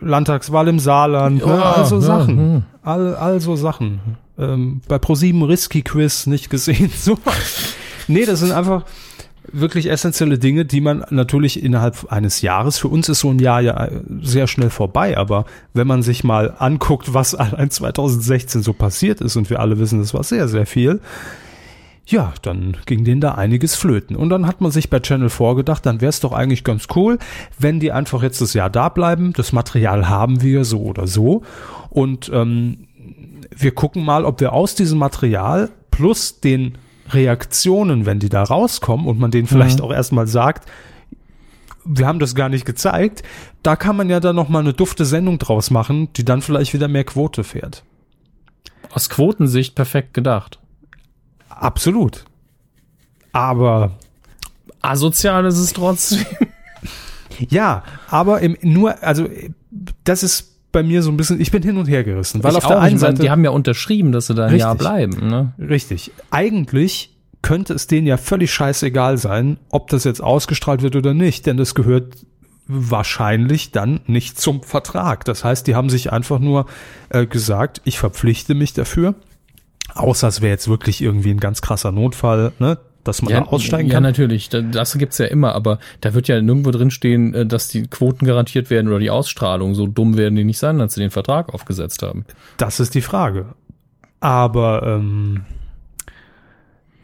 Landtagswahl 0.00 0.68
im 0.68 0.78
Saarland, 0.78 1.40
Ja, 1.40 1.46
ne? 1.46 1.62
all 1.64 1.84
so 1.86 1.96
ja, 1.96 2.00
Sachen. 2.02 2.36
hm. 2.38 2.62
All, 2.82 3.14
all 3.14 3.40
so 3.40 3.56
Sachen. 3.56 4.00
Ähm, 4.38 4.80
bei 4.88 4.98
ProSieben 4.98 5.42
Risky 5.42 5.82
Quiz 5.82 6.26
nicht 6.26 6.50
gesehen. 6.50 6.90
So. 6.96 7.18
nee, 8.08 8.24
das 8.24 8.40
sind 8.40 8.52
einfach 8.52 8.84
wirklich 9.52 9.90
essentielle 9.90 10.38
Dinge, 10.38 10.64
die 10.64 10.80
man 10.80 11.04
natürlich 11.10 11.62
innerhalb 11.62 12.10
eines 12.12 12.42
Jahres, 12.42 12.78
für 12.78 12.88
uns 12.88 13.08
ist 13.08 13.20
so 13.20 13.30
ein 13.30 13.38
Jahr 13.40 13.60
ja 13.60 13.84
äh, 13.84 14.00
sehr 14.22 14.46
schnell 14.46 14.70
vorbei, 14.70 15.18
aber 15.18 15.44
wenn 15.74 15.86
man 15.86 16.02
sich 16.02 16.22
mal 16.24 16.54
anguckt, 16.58 17.12
was 17.12 17.34
allein 17.34 17.68
2016 17.70 18.62
so 18.62 18.72
passiert 18.72 19.20
ist 19.20 19.36
und 19.36 19.50
wir 19.50 19.58
alle 19.60 19.78
wissen, 19.80 19.98
das 19.98 20.14
war 20.14 20.22
sehr, 20.22 20.46
sehr 20.48 20.64
viel, 20.64 21.00
ja, 22.06 22.32
dann 22.42 22.76
ging 22.86 23.04
denen 23.04 23.20
da 23.20 23.36
einiges 23.36 23.76
flöten. 23.76 24.16
Und 24.16 24.30
dann 24.30 24.46
hat 24.46 24.60
man 24.60 24.70
sich 24.70 24.90
bei 24.90 25.00
Channel 25.00 25.30
4 25.30 25.54
gedacht, 25.54 25.86
dann 25.86 26.00
wäre 26.00 26.10
es 26.10 26.20
doch 26.20 26.32
eigentlich 26.32 26.64
ganz 26.64 26.86
cool, 26.96 27.18
wenn 27.58 27.80
die 27.80 27.92
einfach 27.92 28.22
jetzt 28.22 28.40
das 28.40 28.54
Jahr 28.54 28.70
da 28.70 28.88
bleiben. 28.88 29.32
Das 29.34 29.52
Material 29.52 30.08
haben 30.08 30.42
wir 30.42 30.64
so 30.64 30.82
oder 30.82 31.06
so. 31.06 31.42
Und 31.90 32.30
ähm, 32.34 32.88
wir 33.56 33.72
gucken 33.72 34.04
mal, 34.04 34.24
ob 34.24 34.40
wir 34.40 34.52
aus 34.52 34.74
diesem 34.74 34.98
Material 34.98 35.70
plus 35.90 36.40
den 36.40 36.78
Reaktionen, 37.10 38.06
wenn 38.06 38.18
die 38.18 38.28
da 38.28 38.42
rauskommen 38.42 39.06
und 39.06 39.18
man 39.18 39.30
denen 39.30 39.46
vielleicht 39.46 39.80
auch 39.80 39.92
erstmal 39.92 40.26
sagt, 40.26 40.68
wir 41.84 42.06
haben 42.06 42.20
das 42.20 42.34
gar 42.34 42.48
nicht 42.48 42.64
gezeigt, 42.64 43.22
da 43.62 43.76
kann 43.76 43.96
man 43.96 44.08
ja 44.08 44.20
dann 44.20 44.36
noch 44.36 44.48
mal 44.48 44.60
eine 44.60 44.72
dufte 44.72 45.04
Sendung 45.04 45.38
draus 45.38 45.70
machen, 45.70 46.12
die 46.14 46.24
dann 46.24 46.42
vielleicht 46.42 46.74
wieder 46.74 46.88
mehr 46.88 47.04
Quote 47.04 47.44
fährt. 47.44 47.84
Aus 48.92 49.08
Quotensicht 49.08 49.74
perfekt 49.74 50.14
gedacht. 50.14 50.58
Absolut. 51.60 52.24
Aber 53.32 53.92
Asozial 54.80 55.46
ist 55.46 55.58
es 55.58 55.72
trotzdem. 55.72 56.24
Ja, 57.48 57.82
aber 58.08 58.40
im, 58.40 58.56
nur, 58.62 59.02
also 59.02 59.28
das 60.04 60.22
ist 60.22 60.70
bei 60.70 60.82
mir 60.82 61.02
so 61.02 61.10
ein 61.10 61.16
bisschen, 61.16 61.40
ich 61.40 61.50
bin 61.50 61.62
hin 61.62 61.76
und 61.76 61.86
her 61.86 62.04
gerissen, 62.04 62.42
weil 62.42 62.52
Ich 62.52 62.58
auf 62.58 62.66
der 62.66 62.80
einen 62.80 62.98
Seite, 62.98 63.22
die 63.22 63.30
haben 63.30 63.44
ja 63.44 63.50
unterschrieben, 63.50 64.12
dass 64.12 64.26
sie 64.26 64.34
da 64.34 64.44
ein 64.44 64.50
Richtig. 64.50 64.60
Jahr 64.60 64.74
bleiben. 64.74 65.28
Ne? 65.28 65.52
richtig, 65.58 66.12
eigentlich 66.30 67.16
könnte 67.42 67.74
es 67.74 67.86
denen 67.88 68.06
ja 68.06 68.16
völlig 68.16 68.52
scheißegal 68.52 69.18
sein, 69.18 69.58
ob 69.70 69.90
das 69.90 70.04
jetzt 70.04 70.22
ausgestrahlt 70.22 70.82
wird 70.82 70.94
oder 70.94 71.12
nicht, 71.12 71.46
denn 71.46 71.56
das 71.56 71.74
gehört 71.74 72.24
wahrscheinlich 72.68 73.72
dann 73.72 74.00
nicht 74.06 74.40
zum 74.40 74.62
Vertrag. 74.62 75.24
Das 75.24 75.44
heißt, 75.44 75.66
die 75.66 75.74
haben 75.74 75.90
sich 75.90 76.12
einfach 76.12 76.38
nur 76.38 76.66
äh, 77.10 77.26
gesagt, 77.26 77.82
ich 77.84 77.98
verpflichte 77.98 78.54
mich 78.54 78.72
dafür, 78.72 79.14
außer 79.94 80.28
es 80.28 80.40
wäre 80.40 80.50
jetzt 80.52 80.68
wirklich 80.68 81.00
irgendwie 81.02 81.30
ein 81.30 81.40
ganz 81.40 81.62
krasser 81.62 81.92
Notfall, 81.92 82.52
ne, 82.58 82.78
dass 83.04 83.20
man 83.22 83.32
da 83.32 83.42
aussteigen 83.42 83.88
ja, 83.88 83.94
kann. 83.94 84.02
natürlich. 84.04 84.48
Da- 84.48 84.60
Das 84.62 84.96
gibt's 84.96 85.18
ja 85.18 85.26
immer, 85.26 85.54
aber 85.54 85.78
da 86.00 86.14
wird 86.14 86.28
ja 86.28 86.40
nirgendwo 86.40 86.70
drin 86.70 86.90
stehen, 86.90 87.34
äh, 87.34 87.46
dass 87.46 87.68
die 87.68 87.86
Quoten 87.88 88.24
garantiert 88.26 88.70
werden 88.70 88.88
oder 88.88 88.98
die 89.00 89.10
Ausstrahlung. 89.10 89.74
So 89.74 89.86
dumm 89.86 90.16
werden 90.16 90.36
die 90.36 90.44
nicht 90.44 90.58
sein, 90.58 90.80
als 90.80 90.94
sie 90.94 91.00
den 91.00 91.10
Vertrag 91.10 91.52
aufgesetzt 91.52 92.02
haben. 92.02 92.24
Das 92.58 92.78
ist 92.80 92.94
die 92.94 93.00
Frage. 93.00 93.46
Aber 94.20 94.82
ähm, 94.86 95.42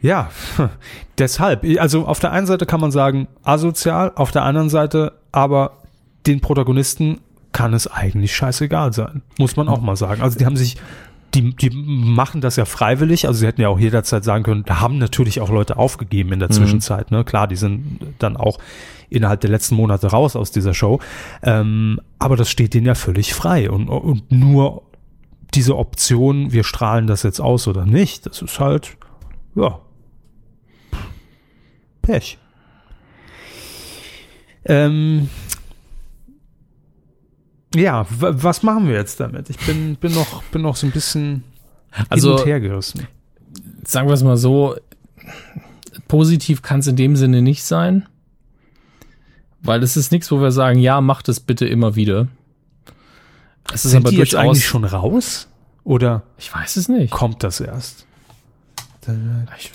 ja, 0.01 0.29
deshalb. 1.17 1.65
Also 1.79 2.05
auf 2.05 2.19
der 2.19 2.31
einen 2.31 2.47
Seite 2.47 2.65
kann 2.65 2.79
man 2.79 2.91
sagen, 2.91 3.27
asozial, 3.43 4.13
auf 4.15 4.31
der 4.31 4.43
anderen 4.43 4.69
Seite 4.69 5.13
aber 5.31 5.73
den 6.25 6.39
Protagonisten 6.41 7.19
kann 7.51 7.73
es 7.73 7.87
eigentlich 7.87 8.35
scheißegal 8.35 8.93
sein. 8.93 9.21
Muss 9.37 9.55
man 9.57 9.67
auch 9.67 9.81
mal 9.81 9.95
sagen. 9.95 10.21
Also 10.21 10.37
die 10.39 10.45
haben 10.45 10.55
sich, 10.55 10.77
die, 11.33 11.55
die 11.55 11.69
machen 11.69 12.41
das 12.41 12.55
ja 12.55 12.65
freiwillig. 12.65 13.27
Also 13.27 13.39
sie 13.39 13.47
hätten 13.47 13.61
ja 13.61 13.69
auch 13.69 13.79
jederzeit 13.79 14.23
sagen 14.23 14.43
können, 14.43 14.63
da 14.65 14.79
haben 14.79 14.97
natürlich 14.97 15.41
auch 15.41 15.49
Leute 15.49 15.77
aufgegeben 15.77 16.33
in 16.33 16.39
der 16.39 16.49
Zwischenzeit. 16.49 17.11
Ne? 17.11 17.23
Klar, 17.23 17.47
die 17.47 17.55
sind 17.55 17.99
dann 18.19 18.35
auch 18.35 18.57
innerhalb 19.09 19.41
der 19.41 19.49
letzten 19.49 19.75
Monate 19.75 20.07
raus 20.07 20.35
aus 20.35 20.51
dieser 20.51 20.73
Show. 20.73 20.99
Ähm, 21.43 21.99
aber 22.17 22.35
das 22.35 22.49
steht 22.49 22.73
denen 22.73 22.87
ja 22.87 22.95
völlig 22.95 23.33
frei. 23.33 23.69
Und, 23.69 23.89
und 23.89 24.31
nur 24.31 24.83
diese 25.53 25.77
Option, 25.77 26.51
wir 26.51 26.63
strahlen 26.63 27.07
das 27.07 27.23
jetzt 27.23 27.39
aus 27.39 27.67
oder 27.67 27.85
nicht, 27.85 28.25
das 28.25 28.41
ist 28.41 28.59
halt, 28.59 28.97
ja, 29.55 29.79
Pech. 32.01 32.37
Ähm, 34.65 35.29
ja, 37.75 38.05
was 38.09 38.63
machen 38.63 38.87
wir 38.87 38.95
jetzt 38.95 39.19
damit? 39.19 39.49
Ich 39.49 39.57
bin, 39.59 39.95
bin 39.95 40.13
noch, 40.13 40.43
bin 40.45 40.61
noch 40.61 40.75
so 40.75 40.87
ein 40.87 40.91
bisschen 40.91 41.43
Also- 42.09 42.31
hin 42.31 42.39
und 42.39 42.45
her 42.47 42.59
gerissen. 42.59 43.07
Sagen 43.85 44.07
wir 44.07 44.13
es 44.13 44.23
mal 44.23 44.37
so, 44.37 44.75
positiv 46.07 46.61
kann 46.61 46.79
es 46.79 46.87
in 46.87 46.95
dem 46.95 47.15
Sinne 47.15 47.41
nicht 47.41 47.63
sein. 47.63 48.07
Weil 49.61 49.83
es 49.83 49.97
ist 49.97 50.11
nichts, 50.11 50.31
wo 50.31 50.39
wir 50.41 50.51
sagen, 50.51 50.79
ja, 50.79 51.01
macht 51.01 51.27
es 51.29 51.39
bitte 51.39 51.65
immer 51.67 51.95
wieder. 51.95 52.27
Es 53.73 53.85
ist 53.85 53.91
Sind 53.91 54.01
aber 54.03 54.11
die 54.11 54.17
jetzt 54.17 54.33
durchaus. 54.33 54.47
eigentlich 54.49 54.65
schon 54.67 54.85
raus? 54.85 55.47
Oder 55.83 56.23
ich 56.37 56.53
weiß 56.53 56.75
es 56.77 56.87
nicht. 56.87 57.11
kommt 57.11 57.43
das 57.43 57.59
erst? 57.59 58.05
Ich, 59.57 59.71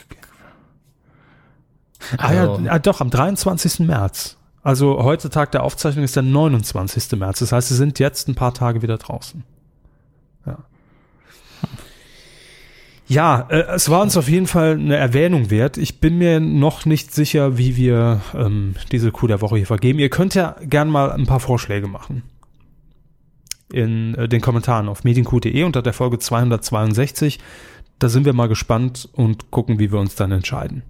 Ah 2.18 2.32
ja, 2.34 2.40
Also- 2.50 2.68
ah, 2.68 2.78
doch, 2.78 3.00
am 3.00 3.10
23. 3.10 3.80
März. 3.86 4.36
Also 4.64 5.04
heute 5.04 5.28
Tag 5.28 5.52
der 5.52 5.62
Aufzeichnung 5.62 6.04
ist 6.04 6.16
der 6.16 6.22
29. 6.22 7.18
März. 7.18 7.40
Das 7.40 7.52
heißt, 7.52 7.68
sie 7.68 7.76
sind 7.76 7.98
jetzt 7.98 8.28
ein 8.28 8.34
paar 8.34 8.54
Tage 8.54 8.80
wieder 8.80 8.96
draußen. 8.96 9.44
Ja. 10.46 10.58
Ja, 13.06 13.46
äh, 13.50 13.74
es 13.74 13.90
war 13.90 14.00
uns 14.00 14.16
auf 14.16 14.26
jeden 14.26 14.46
Fall 14.46 14.72
eine 14.72 14.96
Erwähnung 14.96 15.50
wert. 15.50 15.76
Ich 15.76 16.00
bin 16.00 16.16
mir 16.16 16.40
noch 16.40 16.86
nicht 16.86 17.12
sicher, 17.12 17.58
wie 17.58 17.76
wir 17.76 18.22
ähm, 18.34 18.74
diese 18.90 19.12
Coup 19.12 19.28
der 19.28 19.42
Woche 19.42 19.58
hier 19.58 19.66
vergeben. 19.66 19.98
Ihr 19.98 20.08
könnt 20.08 20.34
ja 20.34 20.56
gern 20.62 20.88
mal 20.88 21.12
ein 21.12 21.26
paar 21.26 21.40
Vorschläge 21.40 21.86
machen. 21.86 22.22
In 23.70 24.14
äh, 24.14 24.28
den 24.30 24.40
Kommentaren 24.40 24.88
auf 24.88 25.04
medienq.de 25.04 25.62
unter 25.64 25.82
der 25.82 25.92
Folge 25.92 26.18
262. 26.18 27.38
Da 27.98 28.08
sind 28.08 28.24
wir 28.24 28.32
mal 28.32 28.48
gespannt 28.48 29.10
und 29.12 29.50
gucken, 29.50 29.78
wie 29.78 29.92
wir 29.92 30.00
uns 30.00 30.14
dann 30.14 30.32
entscheiden. 30.32 30.82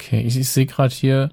Okay, 0.00 0.22
ich, 0.22 0.38
ich 0.38 0.48
sehe 0.48 0.64
gerade 0.64 0.94
hier, 0.94 1.30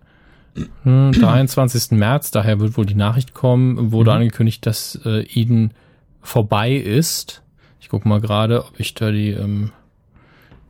hm, 0.83 1.11
23. 1.11 1.91
März, 1.97 2.31
daher 2.31 2.59
wird 2.59 2.77
wohl 2.77 2.85
die 2.85 2.95
Nachricht 2.95 3.33
kommen, 3.33 3.91
wurde 3.91 4.11
Mhm. 4.11 4.17
angekündigt, 4.17 4.65
dass 4.65 4.99
äh, 5.05 5.23
Eden 5.23 5.73
vorbei 6.21 6.73
ist. 6.73 7.41
Ich 7.79 7.89
gucke 7.89 8.07
mal 8.07 8.21
gerade, 8.21 8.65
ob 8.65 8.79
ich 8.79 8.93
da 8.93 9.11
die, 9.11 9.31
ähm, 9.31 9.71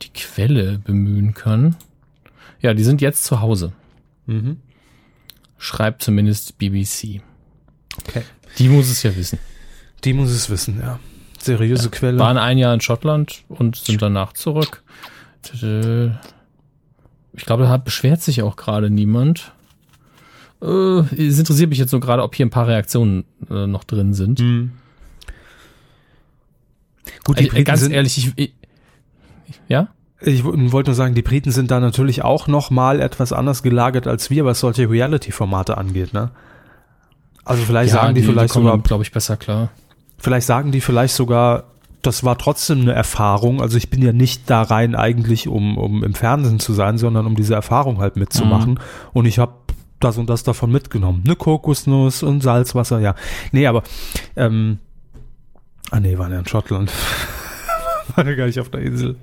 die 0.02 0.10
Quelle 0.10 0.78
bemühen 0.78 1.34
kann. 1.34 1.76
Ja, 2.60 2.74
die 2.74 2.84
sind 2.84 3.00
jetzt 3.00 3.24
zu 3.24 3.40
Hause. 3.40 3.72
Mhm. 4.26 4.58
Schreibt 5.58 6.02
zumindest 6.02 6.58
BBC. 6.58 7.20
Okay. 8.06 8.22
Die 8.58 8.68
muss 8.68 8.88
es 8.88 9.02
ja 9.02 9.14
wissen. 9.16 9.38
Die 10.04 10.12
muss 10.12 10.30
es 10.30 10.48
wissen, 10.50 10.80
ja. 10.80 11.00
Seriöse 11.40 11.90
Quelle. 11.90 12.18
Waren 12.18 12.38
ein 12.38 12.58
Jahr 12.58 12.74
in 12.74 12.80
Schottland 12.80 13.44
und 13.48 13.76
sind 13.76 14.02
danach 14.02 14.32
zurück. 14.32 14.82
Ich 15.42 15.60
glaube, 17.44 17.64
da 17.64 17.76
beschwert 17.76 18.22
sich 18.22 18.42
auch 18.42 18.56
gerade 18.56 18.90
niemand. 18.90 19.52
Äh, 20.62 20.66
es 20.66 21.38
interessiert 21.38 21.70
mich 21.70 21.78
jetzt 21.78 21.92
nur 21.92 22.00
gerade, 22.00 22.22
ob 22.22 22.34
hier 22.34 22.46
ein 22.46 22.50
paar 22.50 22.66
Reaktionen 22.66 23.24
äh, 23.50 23.66
noch 23.66 23.84
drin 23.84 24.14
sind. 24.14 24.40
Hm. 24.40 24.72
Gut, 27.24 27.38
die 27.38 27.44
Äh, 27.44 27.48
Briten 27.48 27.64
ganz 27.64 27.80
sind, 27.80 27.92
ehrlich, 27.92 28.18
ich, 28.18 28.32
ich, 28.36 28.54
ja? 29.68 29.88
ich 30.20 30.44
wollte 30.44 30.90
nur 30.90 30.94
sagen, 30.96 31.14
die 31.14 31.22
Briten 31.22 31.52
sind 31.52 31.70
da 31.70 31.80
natürlich 31.80 32.24
auch 32.24 32.48
noch 32.48 32.70
mal 32.70 33.00
etwas 33.00 33.32
anders 33.32 33.62
gelagert 33.62 34.06
als 34.06 34.30
wir, 34.30 34.44
was 34.44 34.60
solche 34.60 34.90
Reality-Formate 34.90 35.78
angeht, 35.78 36.12
ne? 36.12 36.30
Also 37.44 37.62
vielleicht 37.62 37.94
ja, 37.94 38.02
sagen 38.02 38.14
die, 38.14 38.22
vielleicht 38.22 38.52
kommen, 38.52 38.66
sogar, 38.66 38.78
glaube 38.82 39.04
ich, 39.04 39.12
besser 39.12 39.36
klar. 39.38 39.70
vielleicht 40.18 40.46
sagen 40.46 40.70
die 40.70 40.82
vielleicht 40.82 41.14
sogar, 41.14 41.64
das 42.02 42.22
war 42.22 42.36
trotzdem 42.36 42.82
eine 42.82 42.92
Erfahrung. 42.92 43.62
Also 43.62 43.78
ich 43.78 43.88
bin 43.88 44.02
ja 44.02 44.12
nicht 44.12 44.50
da 44.50 44.62
rein 44.62 44.94
eigentlich, 44.94 45.48
um, 45.48 45.78
um 45.78 46.04
im 46.04 46.14
Fernsehen 46.14 46.60
zu 46.60 46.74
sein, 46.74 46.98
sondern 46.98 47.26
um 47.26 47.36
diese 47.36 47.54
Erfahrung 47.54 48.00
halt 48.00 48.16
mitzumachen. 48.16 48.72
Mhm. 48.72 48.78
Und 49.14 49.24
ich 49.24 49.38
habe 49.38 49.52
das 50.00 50.16
und 50.18 50.28
das 50.30 50.42
davon 50.42 50.70
mitgenommen. 50.70 51.22
Eine 51.24 51.36
Kokosnuss 51.36 52.22
und 52.22 52.42
Salzwasser, 52.42 53.00
ja. 53.00 53.14
Nee, 53.52 53.66
aber 53.66 53.82
ähm, 54.36 54.78
ah 55.90 56.00
nee, 56.00 56.16
waren 56.18 56.32
ja 56.32 56.38
in 56.38 56.46
Schottland. 56.46 56.92
war 58.14 58.26
ja 58.26 58.34
gar 58.34 58.46
nicht 58.46 58.60
auf 58.60 58.70
der 58.70 58.80
Insel. 58.80 59.16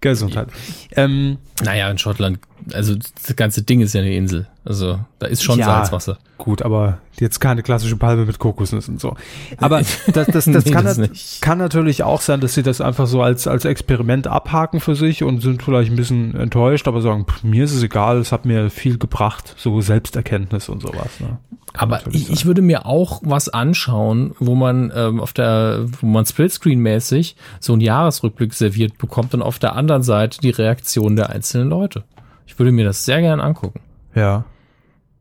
Gesundheit. 0.00 0.48
Ähm, 0.92 1.38
Naja, 1.64 1.90
in 1.90 1.98
Schottland, 1.98 2.38
also 2.72 2.94
das 2.94 3.36
ganze 3.36 3.62
Ding 3.62 3.80
ist 3.80 3.94
ja 3.94 4.00
eine 4.00 4.14
Insel. 4.14 4.46
Also 4.64 4.98
da 5.18 5.26
ist 5.26 5.42
schon 5.42 5.58
Ja. 5.58 5.66
Salzwasser. 5.66 6.18
Gut, 6.36 6.62
aber 6.62 6.98
jetzt 7.18 7.40
keine 7.40 7.62
klassische 7.62 7.96
Palme 7.96 8.24
mit 8.24 8.38
Kokosnüssen 8.38 8.98
so. 8.98 9.16
Aber 9.58 9.78
das, 10.12 10.26
das, 10.26 10.44
das, 10.44 10.64
Nee, 10.64 10.70
kann, 10.70 10.84
das 10.84 11.38
kann 11.40 11.58
natürlich 11.58 12.02
auch 12.02 12.20
sein, 12.20 12.40
dass 12.40 12.54
sie 12.54 12.62
das 12.62 12.80
einfach 12.80 13.06
so 13.06 13.22
als, 13.22 13.46
als 13.46 13.64
Experiment 13.64 14.26
abhaken 14.26 14.80
für 14.80 14.94
sich 14.94 15.22
und 15.22 15.40
sind 15.40 15.62
vielleicht 15.62 15.90
ein 15.90 15.96
bisschen 15.96 16.34
enttäuscht, 16.34 16.86
aber 16.86 17.00
sagen, 17.00 17.26
pff, 17.26 17.42
mir 17.42 17.64
ist 17.64 17.74
es 17.74 17.82
egal, 17.82 18.18
es 18.18 18.30
hat 18.32 18.44
mir 18.44 18.70
viel 18.70 18.98
gebracht, 18.98 19.54
so 19.56 19.80
Selbsterkenntnis 19.80 20.68
und 20.68 20.82
sowas. 20.82 21.20
Ne? 21.20 21.38
Aber 21.74 22.00
ich, 22.12 22.30
ich 22.30 22.46
würde 22.46 22.62
mir 22.62 22.86
auch 22.86 23.20
was 23.24 23.48
anschauen, 23.48 24.34
wo 24.38 24.54
man 24.54 24.92
ähm, 24.94 25.20
auf 25.20 25.32
der, 25.32 25.86
wo 26.00 26.06
man 26.06 26.24
Splitscreen-mäßig 26.24 27.36
so 27.60 27.72
einen 27.72 27.82
Jahresrückblick 27.82 28.54
serviert 28.54 28.98
bekommt 28.98 29.34
und 29.34 29.42
auf 29.42 29.58
der 29.58 29.76
anderen 29.76 30.02
Seite 30.02 30.40
die 30.40 30.50
Reaktion 30.50 31.16
der 31.16 31.30
einzelnen 31.30 31.68
Leute. 31.68 32.04
Ich 32.48 32.58
würde 32.58 32.72
mir 32.72 32.84
das 32.84 33.04
sehr 33.04 33.20
gern 33.20 33.40
angucken. 33.40 33.80
Ja. 34.14 34.44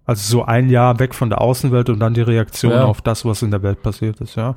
Also 0.06 0.22
so 0.38 0.46
ein 0.46 0.70
Jahr 0.70 0.98
weg 1.00 1.14
von 1.14 1.30
der 1.30 1.42
Außenwelt 1.42 1.90
und 1.90 2.00
dann 2.00 2.14
die 2.14 2.22
Reaktion 2.22 2.72
Ja. 2.72 2.86
auf 2.86 3.02
das, 3.02 3.26
was 3.26 3.42
in 3.44 3.52
der 3.52 3.62
Welt 3.62 3.84
passiert 3.84 4.22
ist, 4.22 4.36
ja. 4.36 4.56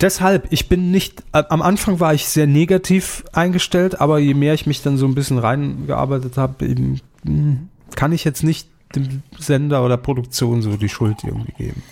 Deshalb, 0.00 0.46
ich 0.50 0.68
bin 0.68 0.90
nicht, 0.92 1.22
äh, 1.32 1.42
am 1.50 1.60
Anfang 1.60 2.00
war 2.00 2.14
ich 2.14 2.26
sehr 2.26 2.46
negativ 2.46 3.24
eingestellt, 3.32 4.00
aber 4.00 4.18
je 4.20 4.32
mehr 4.34 4.54
ich 4.54 4.66
mich 4.66 4.80
dann 4.82 4.96
so 4.96 5.04
ein 5.06 5.14
bisschen 5.14 5.38
reingearbeitet 5.38 6.38
habe, 6.38 6.64
eben, 6.64 7.00
mh, 7.24 7.56
kann 7.96 8.12
ich 8.12 8.24
jetzt 8.24 8.42
nicht 8.44 8.68
dem 8.94 9.22
Sender 9.38 9.84
oder 9.84 9.96
Produktion 9.96 10.62
so 10.62 10.76
die 10.76 10.88
Schuld 10.88 11.24
irgendwie 11.24 11.52
geben. 11.58 11.82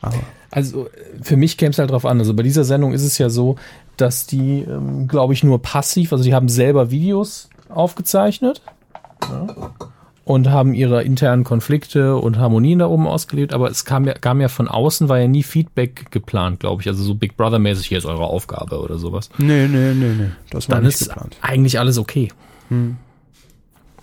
Aber 0.00 0.16
Also 0.50 0.88
für 1.20 1.36
mich 1.36 1.58
käme 1.58 1.72
es 1.72 1.78
halt 1.78 1.90
drauf 1.90 2.06
an. 2.06 2.18
Also 2.20 2.32
bei 2.34 2.42
dieser 2.44 2.64
Sendung 2.64 2.92
ist 2.94 3.02
es 3.02 3.18
ja 3.18 3.28
so, 3.28 3.56
dass 3.96 4.26
die, 4.26 4.60
ähm, 4.62 5.08
glaube 5.08 5.32
ich, 5.34 5.42
nur 5.42 5.60
passiv, 5.60 6.12
also 6.12 6.22
die 6.24 6.34
haben 6.34 6.48
selber 6.48 6.90
Videos 6.90 7.50
aufgezeichnet 7.68 8.62
ja, 9.22 9.46
und 10.24 10.50
haben 10.50 10.74
ihre 10.74 11.04
internen 11.04 11.44
Konflikte 11.44 12.16
und 12.16 12.36
Harmonien 12.38 12.80
da 12.80 12.86
oben 12.88 13.06
ausgelebt, 13.06 13.52
aber 13.52 13.70
es 13.70 13.84
kam 13.84 14.06
ja, 14.06 14.14
kam 14.14 14.40
ja 14.40 14.48
von 14.48 14.66
außen, 14.66 15.08
war 15.08 15.20
ja 15.20 15.28
nie 15.28 15.44
Feedback 15.44 16.10
geplant, 16.10 16.58
glaube 16.60 16.82
ich. 16.82 16.88
Also 16.88 17.04
so 17.04 17.14
Big 17.14 17.36
Brother-mäßig, 17.36 17.86
hier 17.86 17.98
ist 17.98 18.06
eure 18.06 18.24
Aufgabe 18.24 18.80
oder 18.80 18.98
sowas. 18.98 19.30
nee, 19.38 19.68
nee, 19.68 19.94
nee, 19.94 20.14
nee, 20.18 20.30
das 20.50 20.68
war 20.68 20.76
Dann 20.76 20.84
nicht 20.86 21.00
ist 21.00 21.08
geplant. 21.10 21.36
eigentlich 21.42 21.78
alles 21.78 21.96
okay. 21.98 22.28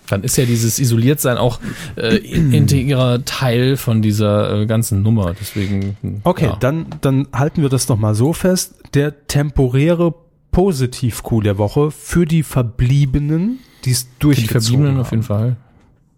Dann 0.08 0.22
ist 0.22 0.36
ja 0.36 0.44
dieses 0.44 0.78
Isoliertsein 0.78 1.38
auch 1.38 1.60
äh, 1.96 2.16
in- 2.16 2.52
integrer 2.52 3.24
Teil 3.24 3.76
von 3.78 4.02
dieser 4.02 4.60
äh, 4.62 4.66
ganzen 4.66 5.02
Nummer. 5.02 5.34
Deswegen. 5.38 5.96
hm, 6.02 6.20
Okay, 6.24 6.46
ja. 6.46 6.56
dann, 6.60 6.86
dann 7.00 7.26
halten 7.32 7.62
wir 7.62 7.70
das 7.70 7.86
doch 7.86 7.96
mal 7.98 8.14
so 8.14 8.32
fest. 8.34 8.74
Der 8.94 9.26
temporäre 9.26 10.14
Positiv-Coup 10.52 11.42
der 11.42 11.56
Woche 11.58 11.90
für 11.90 12.26
die 12.26 12.42
Verbliebenen, 12.42 13.60
die 13.84 13.90
es 13.92 14.02
Für 14.02 14.08
die 14.08 14.18
durchgezogen 14.20 14.62
Verbliebenen 14.62 15.00
auf 15.00 15.10
jeden 15.10 15.22
haben. 15.22 15.26
Fall. 15.26 15.56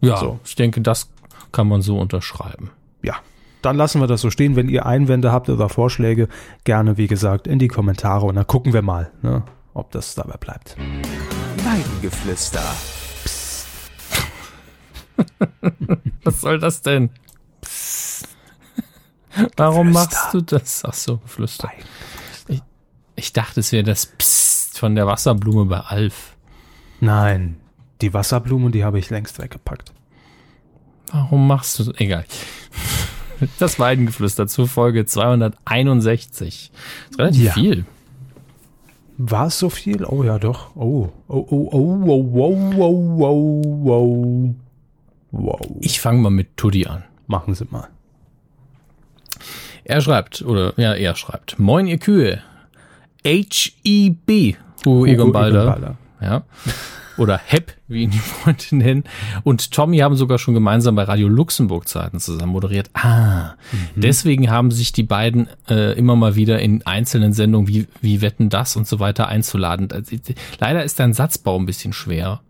Ja, 0.01 0.17
So. 0.19 0.39
ich 0.45 0.55
denke, 0.55 0.81
das 0.81 1.11
kann 1.53 1.69
man 1.69 1.83
so 1.83 1.99
unterschreiben. 1.99 2.71
Ja, 3.03 3.17
dann 3.63 3.77
lassen 3.77 4.01
wir 4.01 4.07
das 4.07 4.21
so 4.21 4.31
stehen. 4.31 4.57
Wenn 4.57 4.69
ihr 4.69 4.87
Einwände 4.87 5.33
habt 5.33 5.49
oder 5.49 5.69
Vorschläge, 5.69 6.29
gerne, 6.65 6.97
wie 6.99 7.07
gesagt, 7.07 7.47
in 7.47 7.59
die 7.59 7.69
Kommentare 7.69 8.27
und 8.27 8.35
dann 8.37 8.47
gucken 8.47 8.73
wir 8.73 8.83
mal, 8.83 9.11
ne, 9.23 9.43
ob 9.75 9.91
das 9.93 10.15
dabei 10.15 10.37
bleibt. 10.39 10.77
Weidengeflüster. 11.65 12.63
Was 16.25 16.41
soll 16.41 16.59
das 16.59 16.83
denn? 16.83 17.11
Warum 19.57 19.93
machst 19.93 20.33
du 20.35 20.41
das? 20.41 20.83
Ach 20.87 20.95
so, 20.95 21.21
Flüster. 21.27 21.71
Ich, 22.49 22.63
ich 23.17 23.33
dachte, 23.33 23.61
es 23.61 23.73
wäre 23.73 23.85
das 23.85 24.07
Psst 24.07 24.79
von 24.79 24.95
der 24.95 25.07
Wasserblume 25.07 25.67
bei 25.67 25.81
Alf. 25.81 26.36
Nein, 27.01 27.57
die 28.01 28.13
Wasserblumen, 28.15 28.73
die 28.73 28.85
habe 28.85 28.99
ich 28.99 29.11
längst 29.11 29.39
weggepackt. 29.39 29.93
Warum 31.13 31.47
machst 31.47 31.79
du 31.79 31.85
das? 31.85 32.01
Egal. 32.01 32.25
Das 33.59 33.79
Weidengeflüster 33.79 34.47
zur 34.47 34.67
Folge 34.67 35.05
261. 35.05 36.71
Das 36.73 37.11
ist 37.11 37.19
relativ 37.19 37.43
Ja. 37.45 37.53
viel. 37.53 37.85
War 39.19 39.49
es 39.49 39.59
so 39.59 39.69
viel? 39.69 40.07
Oh 40.07 40.25
ja, 40.25 40.39
doch. 40.39 40.75
Oh, 40.75 41.11
oh, 41.29 41.47
oh, 41.51 41.69
oh, 41.71 42.01
wow, 42.01 42.25
wow, 42.33 42.77
wow, 42.77 43.19
wow, 43.19 43.65
wow. 43.85 44.55
Wow. 45.33 45.61
Ich 45.81 46.01
fange 46.01 46.21
mal 46.23 46.31
mit 46.31 46.57
Tuddy 46.57 46.87
an. 46.87 47.05
Machen 47.27 47.55
Sie 47.55 47.67
mal. 47.71 47.89
Er 49.85 50.01
schreibt, 50.01 50.41
oder 50.41 50.73
ja, 50.79 50.95
er 50.95 51.15
schreibt, 51.15 51.59
Moin 51.59 51.87
ihr 51.87 51.99
Kühe. 51.99 52.41
H-E-B. 53.27 54.55
Hugo 54.87 55.05
Egon 55.05 55.33
Balder. 55.33 55.99
Ja. 56.27 56.43
Oder 57.17 57.41
HEP, 57.43 57.73
wie 57.89 58.03
ihn 58.03 58.11
die 58.11 58.19
Freunde 58.19 58.65
nennen. 58.73 59.05
Und 59.43 59.71
Tommy 59.71 59.99
haben 59.99 60.17
sogar 60.17 60.39
schon 60.39 60.53
gemeinsam 60.53 60.97
bei 60.97 61.05
Radio 61.05 61.29
Luxemburg 61.29 61.89
Zeiten 61.89 62.21
zusammen 62.21 62.53
moderiert. 62.53 62.91
Ah, 62.93 63.55
deswegen 63.95 64.51
haben 64.51 64.71
sich 64.71 64.93
die 64.93 65.03
beiden 65.03 65.49
äh, 65.69 65.97
immer 65.97 66.17
mal 66.17 66.35
wieder 66.35 66.61
in 66.61 66.85
einzelnen 66.85 67.33
Sendungen 67.33 67.69
wie, 67.69 67.87
wie 68.03 68.21
Wetten 68.21 68.51
das 68.51 68.77
und 68.77 68.87
so 68.87 69.01
weiter 69.01 69.29
einzuladen. 69.29 69.91
Also, 69.93 70.17
Leider 70.59 70.85
ist 70.85 71.01
dein 71.01 71.15
Satzbau 71.15 71.59
ein 71.59 71.67
bisschen 71.67 71.95
schwer. 71.95 72.41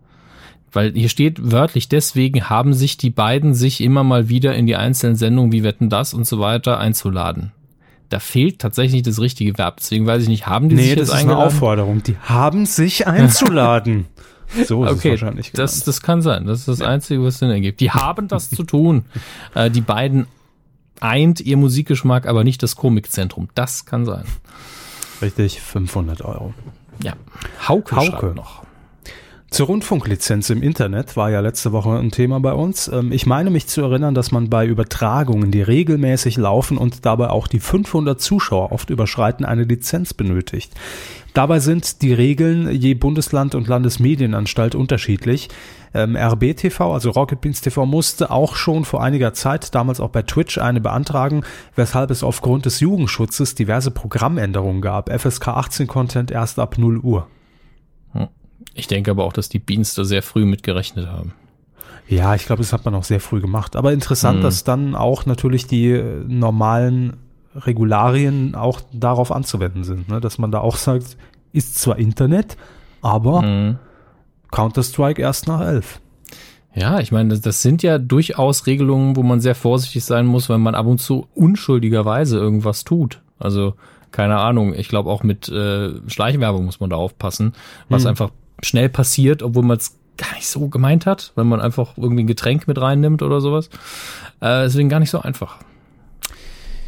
Weil 0.72 0.92
hier 0.92 1.08
steht 1.08 1.52
wörtlich, 1.52 1.88
deswegen 1.88 2.50
haben 2.50 2.74
sich 2.74 2.96
die 2.96 3.10
beiden 3.10 3.54
sich 3.54 3.80
immer 3.80 4.02
mal 4.02 4.28
wieder 4.28 4.54
in 4.56 4.66
die 4.66 4.76
einzelnen 4.76 5.16
Sendungen 5.16 5.52
wie 5.52 5.62
Wetten 5.62 5.88
das 5.88 6.12
und 6.12 6.26
so 6.26 6.40
weiter 6.40 6.78
einzuladen. 6.78 7.52
Da 8.08 8.18
fehlt 8.20 8.58
tatsächlich 8.60 9.02
das 9.02 9.20
richtige 9.20 9.56
Verb. 9.58 9.76
Deswegen 9.78 10.06
weiß 10.06 10.22
ich 10.22 10.28
nicht, 10.28 10.46
haben 10.46 10.68
die 10.68 10.76
sich 10.76 10.84
Nee, 10.84 10.90
jetzt 10.90 11.00
das 11.00 11.08
ist 11.08 11.14
eine? 11.24 11.36
Aufforderung. 11.36 12.02
Die 12.02 12.16
haben 12.22 12.66
sich 12.66 13.06
einzuladen. 13.06 14.06
So 14.64 14.84
ist 14.84 14.92
Okay, 14.92 15.08
es 15.14 15.20
wahrscheinlich 15.20 15.50
das, 15.50 15.72
gemeint. 15.72 15.88
das 15.88 16.02
kann 16.02 16.22
sein. 16.22 16.46
Das 16.46 16.60
ist 16.60 16.68
das 16.68 16.80
Einzige, 16.80 17.20
was 17.24 17.40
Sinn 17.40 17.50
ergibt. 17.50 17.80
Die 17.80 17.90
haben 17.90 18.28
das 18.28 18.48
zu 18.48 18.62
tun. 18.62 19.04
Äh, 19.56 19.72
die 19.72 19.80
beiden 19.80 20.28
eint 21.00 21.40
ihr 21.40 21.56
Musikgeschmack, 21.56 22.26
aber 22.28 22.44
nicht 22.44 22.62
das 22.62 22.76
Komikzentrum. 22.76 23.48
Das 23.56 23.86
kann 23.86 24.04
sein. 24.04 24.22
Richtig, 25.20 25.60
500 25.60 26.22
Euro. 26.22 26.54
Ja. 27.02 27.14
Hauke, 27.66 27.96
Hauke. 27.96 28.26
noch. 28.36 28.62
Zur 29.48 29.66
Rundfunklizenz 29.66 30.50
im 30.50 30.60
Internet 30.60 31.16
war 31.16 31.30
ja 31.30 31.38
letzte 31.40 31.70
Woche 31.70 31.90
ein 31.90 32.10
Thema 32.10 32.40
bei 32.40 32.52
uns. 32.52 32.88
Ähm, 32.88 33.12
Ich 33.12 33.26
meine 33.26 33.50
mich 33.50 33.68
zu 33.68 33.80
erinnern, 33.80 34.14
dass 34.14 34.32
man 34.32 34.50
bei 34.50 34.66
Übertragungen, 34.66 35.52
die 35.52 35.62
regelmäßig 35.62 36.36
laufen 36.36 36.76
und 36.76 37.06
dabei 37.06 37.30
auch 37.30 37.46
die 37.46 37.60
500 37.60 38.20
Zuschauer 38.20 38.72
oft 38.72 38.90
überschreiten, 38.90 39.46
eine 39.46 39.62
Lizenz 39.62 40.14
benötigt. 40.14 40.72
Dabei 41.32 41.60
sind 41.60 42.02
die 42.02 42.12
Regeln 42.12 42.70
je 42.70 42.94
Bundesland 42.94 43.54
und 43.54 43.68
Landesmedienanstalt 43.68 44.74
unterschiedlich. 44.74 45.48
Ähm, 45.94 46.16
RBTV, 46.16 46.80
also 46.80 47.10
Rocket 47.10 47.40
Beans 47.40 47.60
TV, 47.60 47.86
musste 47.86 48.32
auch 48.32 48.56
schon 48.56 48.84
vor 48.84 49.02
einiger 49.02 49.32
Zeit, 49.32 49.74
damals 49.74 50.00
auch 50.00 50.10
bei 50.10 50.22
Twitch, 50.22 50.58
eine 50.58 50.80
beantragen, 50.80 51.44
weshalb 51.76 52.10
es 52.10 52.24
aufgrund 52.24 52.66
des 52.66 52.80
Jugendschutzes 52.80 53.54
diverse 53.54 53.92
Programmänderungen 53.92 54.82
gab. 54.82 55.08
FSK 55.08 55.48
18 55.48 55.86
Content 55.86 56.30
erst 56.32 56.58
ab 56.58 56.78
0 56.78 56.98
Uhr. 56.98 57.28
Ich 58.74 58.86
denke 58.86 59.10
aber 59.10 59.24
auch, 59.24 59.32
dass 59.32 59.48
die 59.48 59.58
Beans 59.58 59.94
da 59.94 60.04
sehr 60.04 60.22
früh 60.22 60.44
mitgerechnet 60.44 61.06
haben. 61.08 61.32
Ja, 62.08 62.34
ich 62.34 62.46
glaube, 62.46 62.62
das 62.62 62.72
hat 62.72 62.84
man 62.84 62.94
auch 62.94 63.04
sehr 63.04 63.20
früh 63.20 63.40
gemacht. 63.40 63.74
Aber 63.76 63.92
interessant, 63.92 64.38
Mhm. 64.38 64.42
dass 64.42 64.64
dann 64.64 64.94
auch 64.94 65.26
natürlich 65.26 65.66
die 65.66 65.90
äh, 65.90 66.24
normalen 66.28 67.14
Regularien 67.54 68.54
auch 68.54 68.80
darauf 68.92 69.32
anzuwenden 69.32 69.82
sind. 69.82 70.08
Ne? 70.08 70.20
Dass 70.20 70.38
man 70.38 70.50
da 70.52 70.60
auch 70.60 70.76
sagt, 70.76 71.16
ist 71.52 71.76
zwar 71.78 71.98
Internet, 71.98 72.56
aber 73.02 73.42
Mhm. 73.42 73.78
Counter-Strike 74.52 75.20
erst 75.20 75.48
nach 75.48 75.60
elf. 75.62 76.00
Ja, 76.74 77.00
ich 77.00 77.10
meine, 77.10 77.30
das, 77.30 77.40
das 77.40 77.62
sind 77.62 77.82
ja 77.82 77.98
durchaus 77.98 78.66
Regelungen, 78.66 79.16
wo 79.16 79.22
man 79.22 79.40
sehr 79.40 79.54
vorsichtig 79.54 80.04
sein 80.04 80.26
muss, 80.26 80.48
wenn 80.48 80.60
man 80.60 80.74
ab 80.74 80.86
und 80.86 80.98
zu 81.00 81.26
unschuldigerweise 81.34 82.36
irgendwas 82.38 82.84
tut. 82.84 83.22
Also, 83.38 83.74
keine 84.12 84.36
Ahnung, 84.38 84.74
ich 84.74 84.88
glaube 84.88 85.10
auch 85.10 85.22
mit 85.22 85.48
äh, 85.48 85.90
Schleichwerbung 86.08 86.64
muss 86.66 86.78
man 86.80 86.90
da 86.90 86.96
aufpassen, 86.96 87.54
was 87.88 88.02
Mhm. 88.04 88.08
einfach 88.10 88.30
schnell 88.62 88.88
passiert, 88.88 89.42
obwohl 89.42 89.62
man 89.62 89.76
es 89.76 89.96
gar 90.16 90.34
nicht 90.34 90.48
so 90.48 90.68
gemeint 90.68 91.06
hat, 91.06 91.32
wenn 91.36 91.46
man 91.46 91.60
einfach 91.60 91.96
irgendwie 91.96 92.24
ein 92.24 92.26
Getränk 92.26 92.66
mit 92.66 92.80
reinnimmt 92.80 93.22
oder 93.22 93.40
sowas. 93.40 93.68
Äh, 94.40 94.64
deswegen 94.64 94.88
gar 94.88 95.00
nicht 95.00 95.10
so 95.10 95.20
einfach. 95.20 95.58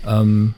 Ähm, 0.07 0.55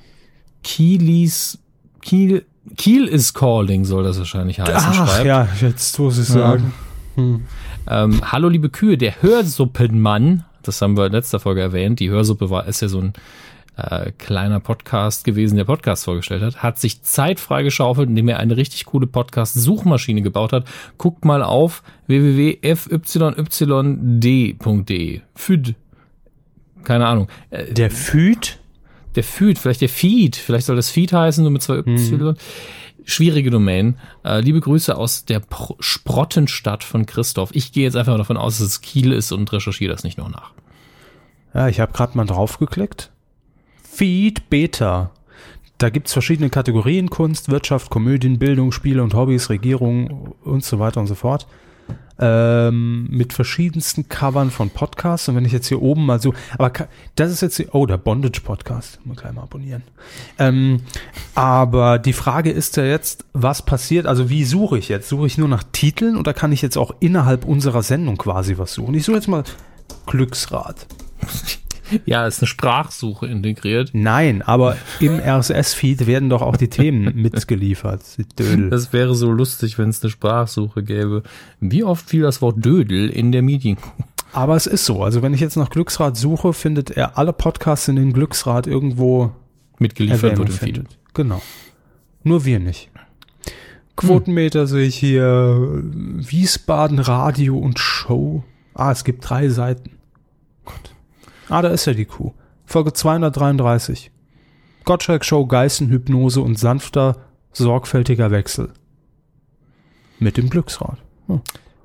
Kielis, 0.63 1.59
Kiel, 2.03 2.45
Kiel 2.77 3.07
is 3.07 3.35
calling 3.35 3.85
soll 3.85 4.05
das 4.05 4.19
wahrscheinlich 4.19 4.61
heißen. 4.61 4.75
Ach 4.77 5.09
schreibt. 5.09 5.27
ja, 5.27 5.49
jetzt 5.61 5.99
muss 5.99 6.19
ich 6.19 6.27
sagen. 6.27 6.73
Hm. 7.17 7.45
Ähm, 7.89 8.21
Hallo 8.31 8.49
liebe 8.49 8.69
Kühe, 8.69 8.97
der 8.97 9.21
Hörsuppenmann, 9.23 10.45
das 10.63 10.81
haben 10.81 10.97
wir 10.97 11.07
in 11.07 11.13
letzter 11.13 11.41
Folge 11.41 11.61
erwähnt, 11.61 11.99
die 11.99 12.11
Hörsuppe 12.11 12.51
war, 12.51 12.67
ist 12.67 12.83
ja 12.83 12.89
so 12.89 13.01
ein 13.01 13.13
äh, 13.81 14.12
kleiner 14.12 14.61
Podcast 14.61 15.24
gewesen, 15.24 15.57
der 15.57 15.64
Podcast 15.64 16.05
vorgestellt 16.05 16.43
hat, 16.43 16.62
hat 16.62 16.78
sich 16.78 17.03
Zeit 17.03 17.41
freigeschaufelt, 17.41 18.09
indem 18.09 18.28
er 18.28 18.39
eine 18.39 18.57
richtig 18.57 18.85
coole 18.87 19.07
Podcast-Suchmaschine 19.07 20.22
gebaut 20.22 20.53
hat. 20.53 20.66
Guckt 20.99 21.24
mal 21.24 21.43
auf 21.43 21.83
www.fyyd.de. 23.81 25.20
FÜD. 25.35 25.74
Keine 26.85 27.07
Ahnung. 27.07 27.28
Äh, 27.51 27.72
Der 27.72 27.91
Füd? 27.91 28.57
der 29.16 29.24
Feed, 29.24 29.59
vielleicht 29.59 29.81
der 29.81 29.89
Feed, 29.89 30.37
vielleicht 30.37 30.66
soll 30.66 30.76
das 30.76 30.89
Feed 30.89 31.12
heißen, 31.12 31.43
nur 31.43 31.51
mit 31.51 31.62
zwei 31.62 31.78
Y. 31.78 32.37
Schwierige 33.05 33.51
Domain. 33.51 33.97
Äh, 34.24 34.41
liebe 34.41 34.61
Grüße 34.61 34.97
aus 34.97 35.24
der 35.24 35.41
Pro 35.41 35.74
Sprottenstadt 35.81 36.85
von 36.85 37.07
Christoph. 37.07 37.51
Ich 37.53 37.72
gehe 37.72 37.83
jetzt 37.83 37.97
einfach 37.97 38.12
mal 38.12 38.18
davon 38.18 38.37
aus, 38.37 38.59
dass 38.59 38.68
es 38.68 38.81
Kiel 38.83 39.11
ist 39.11 39.33
und 39.33 39.53
recherchiere 39.53 39.93
das 39.93 40.05
nicht 40.05 40.16
noch 40.16 40.28
nach. 40.31 40.53
Ja, 41.55 41.66
ich 41.66 41.81
habe 41.81 41.93
gerade 41.93 42.16
mal 42.16 42.24
draufgeklickt. 42.24 43.11
Feed 43.93 44.49
Beta. 44.49 45.11
Da 45.78 45.91
gibt's 45.91 46.12
verschiedene 46.12 46.49
Kategorien, 46.49 47.11
Kunst, 47.11 47.51
Wirtschaft, 47.51 47.91
Komödien, 47.91 48.38
Bildung, 48.38 48.70
Spiele 48.70 49.03
und 49.03 49.14
Hobbys, 49.14 49.51
Regierung 49.51 50.34
und 50.45 50.64
so 50.64 50.78
weiter 50.78 51.01
und 51.01 51.07
so 51.07 51.14
fort. 51.14 51.47
Ähm, 52.18 53.09
mit 53.11 53.32
verschiedensten 53.32 54.09
Covern 54.09 54.51
von 54.51 54.70
Podcasts. 54.70 55.28
Und 55.28 55.36
wenn 55.36 55.45
ich 55.45 55.53
jetzt 55.53 55.66
hier 55.66 55.82
oben 55.82 56.07
mal 56.07 56.20
so, 56.20 56.34
aber 56.57 56.72
das 57.16 57.32
ist 57.32 57.41
jetzt, 57.41 57.74
oh, 57.74 57.86
der 57.86 57.97
Bondage 57.97 58.43
Podcast, 58.43 59.01
mal 59.05 59.16
gleich 59.16 59.32
mal 59.32 59.43
abonnieren. 59.43 59.82
Ähm, 60.38 60.82
aber 61.34 61.99
die 61.99 62.12
Frage 62.12 62.51
ist 62.51 62.76
ja 62.76 62.84
jetzt, 62.84 63.24
was 63.32 63.62
passiert, 63.62 64.07
also 64.07 64.30
wie 64.30 64.45
suche 64.45 64.78
ich 64.78 64.88
jetzt? 64.88 65.09
Suche 65.09 65.26
ich 65.26 65.38
nur 65.38 65.49
nach 65.49 65.64
Titeln 65.72 66.16
oder 66.16 66.32
kann 66.32 66.53
ich 66.53 66.62
jetzt 66.62 66.76
auch 66.76 66.95
innerhalb 67.01 67.45
unserer 67.45 67.82
Sendung 67.82 68.18
quasi 68.18 68.57
was 68.59 68.74
suchen? 68.74 68.95
Ich 68.95 69.05
suche 69.05 69.16
jetzt 69.16 69.28
mal 69.28 69.45
Glücksrad. 70.07 70.86
Ja, 72.07 72.26
ist 72.26 72.41
eine 72.41 72.47
Sprachsuche 72.47 73.26
integriert. 73.26 73.91
Nein, 73.93 74.43
aber 74.43 74.76
im 75.01 75.18
RSS-Feed 75.18 76.07
werden 76.07 76.28
doch 76.28 76.43
auch 76.43 76.57
die 76.57 76.68
Themen 76.68 77.14
mitgeliefert. 77.14 78.03
Dödel. 78.38 78.70
Das 78.70 78.93
wäre 78.93 79.14
so 79.14 79.30
lustig, 79.30 79.78
wenn 79.78 79.88
es 79.91 80.03
eine 80.03 80.11
Sprachsuche 80.11 80.82
gäbe. 80.82 81.22
Wie 81.61 81.84
oft 81.84 82.09
fiel 82.09 82.22
das 82.22 82.43
Wort 82.43 82.64
Dödel 82.64 83.09
in 83.09 83.32
der 83.32 83.43
Medien? 83.43 83.76
Aber 84.32 84.57
es 84.57 84.66
ist 84.66 84.84
so. 84.84 85.03
Also 85.03 85.22
wenn 85.22 85.34
ich 85.34 85.41
jetzt 85.41 85.57
nach 85.57 85.70
Glücksrad 85.70 86.16
suche, 86.16 86.53
findet 86.53 86.91
er 86.91 87.18
alle 87.18 87.32
Podcasts, 87.32 87.88
in 87.88 87.97
denen 87.97 88.12
Glücksrad 88.12 88.66
irgendwo 88.66 89.32
Mitgeliefert 89.78 90.38
wird 90.38 90.49
im 90.49 90.55
Feed. 90.55 90.84
Genau. 91.14 91.43
Nur 92.22 92.45
wir 92.45 92.61
nicht. 92.61 92.91
Quotenmeter 93.97 94.66
sehe 94.66 94.86
ich 94.86 94.97
hier. 94.97 95.82
Wiesbaden 95.93 96.99
Radio 96.99 97.59
und 97.59 97.78
Show. 97.78 98.45
Ah, 98.74 98.93
es 98.93 99.05
gibt 99.05 99.28
drei 99.28 99.49
Seiten. 99.49 99.91
Gott. 100.64 100.95
Ah, 101.51 101.63
da 101.63 101.69
ist 101.69 101.85
ja 101.85 101.95
die 101.95 102.05
Kuh. 102.05 102.33
Folge 102.65 102.93
233. 102.93 104.13
Gottschalk 104.85 105.25
Show, 105.25 105.47
Geißenhypnose 105.47 106.41
und 106.41 106.59
sanfter, 106.59 107.17
sorgfältiger 107.53 108.31
Wechsel. 108.31 108.73
Mit 110.21 110.37
dem 110.37 110.49
Glücksrad. 110.49 110.99
Hm. 111.27 111.41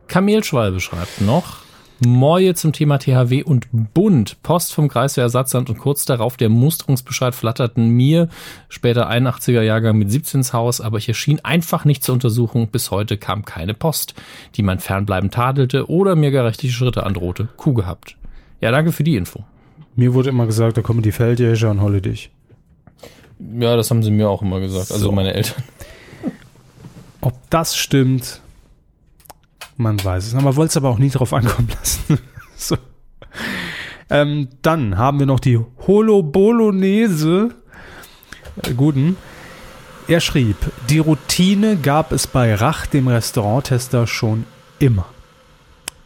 Kamelschwalbe 0.08 0.80
schreibt 0.80 1.22
noch. 1.22 1.66
Moje 2.06 2.54
zum 2.54 2.74
Thema 2.74 3.00
THW 3.00 3.42
und 3.42 3.68
Bund. 3.72 4.38
Post 4.44 4.74
vom 4.74 4.88
Kreiswehrersatzamt 4.88 5.72
und 5.72 5.80
kurz 5.80 6.06
darauf 6.06 6.38
der 6.38 6.50
Musterungsbescheid 6.50 7.34
flatterten 7.34 7.90
mir, 7.90 8.30
später 8.70 9.10
81er 9.10 9.62
Jahrgang 9.62 9.98
mit 9.98 10.12
17 10.12 10.42
ins 10.42 10.54
Haus, 10.54 10.80
aber 10.80 11.00
ich 11.00 11.08
erschien 11.08 11.40
einfach 11.44 11.86
nicht 11.86 12.04
zur 12.04 12.14
Untersuchung. 12.14 12.68
Bis 12.68 12.92
heute 12.92 13.18
kam 13.18 13.46
keine 13.46 13.74
Post, 13.74 14.14
die 14.56 14.62
mein 14.62 14.80
Fernbleiben 14.80 15.32
tadelte 15.32 15.90
oder 15.90 16.16
mir 16.16 16.30
gar 16.30 16.54
Schritte 16.54 17.04
androhte. 17.04 17.48
Kuh 17.58 17.74
gehabt. 17.74 18.18
Ja, 18.62 18.72
danke 18.72 18.92
für 18.92 19.04
die 19.04 19.16
Info. 19.16 19.44
Mir 19.96 20.14
wurde 20.14 20.30
immer 20.30 20.46
gesagt, 20.46 20.78
da 20.78 20.82
kommen 20.82 21.02
die 21.02 21.12
Feldjäger 21.12 21.72
und 21.72 21.82
hole 21.82 22.02
dich. 22.02 22.32
Ja, 23.40 23.76
das 23.76 23.90
haben 23.92 24.04
sie 24.04 24.12
mir 24.12 24.30
auch 24.30 24.42
immer 24.42 24.60
gesagt, 24.60 24.92
also 24.92 25.06
So. 25.06 25.12
meine 25.12 25.34
Eltern. 25.34 25.64
Ob 27.22 27.34
das 27.50 27.76
stimmt, 27.78 28.42
man 29.78 30.02
weiß 30.04 30.28
es. 30.28 30.34
Man 30.34 30.56
wollte 30.56 30.70
es 30.72 30.78
aber 30.78 30.90
auch 30.90 31.00
nie 31.00 31.10
drauf 31.10 31.34
ankommen 31.34 31.70
lassen. 31.70 32.20
so. 32.56 32.78
ähm, 34.10 34.50
dann 34.62 34.98
haben 34.98 35.20
wir 35.20 35.26
noch 35.26 35.40
die 35.40 35.60
Holobolognese. 35.88 37.50
Äh, 38.64 38.74
guten. 38.74 39.18
Er 40.08 40.20
schrieb, 40.20 40.58
die 40.90 41.00
Routine 41.00 41.78
gab 41.78 42.12
es 42.12 42.28
bei 42.28 42.54
Rach, 42.54 42.86
dem 42.86 43.08
Restauranttester, 43.08 44.06
schon 44.06 44.46
immer. 44.78 45.06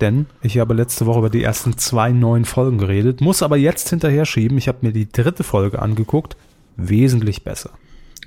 Denn 0.02 0.28
ich 0.42 0.58
habe 0.58 0.74
letzte 0.74 1.06
Woche 1.06 1.20
über 1.20 1.30
die 1.30 1.44
ersten 1.44 1.78
zwei 1.78 2.12
neuen 2.12 2.46
Folgen 2.46 2.78
geredet, 2.78 3.22
muss 3.22 3.44
aber 3.44 3.58
jetzt 3.58 3.90
hinterher 3.90 4.26
schieben. 4.26 4.58
Ich 4.58 4.68
habe 4.68 4.80
mir 4.82 4.94
die 4.94 5.12
dritte 5.12 5.44
Folge 5.44 5.82
angeguckt. 5.82 6.38
Wesentlich 6.78 7.44
besser. 7.44 7.72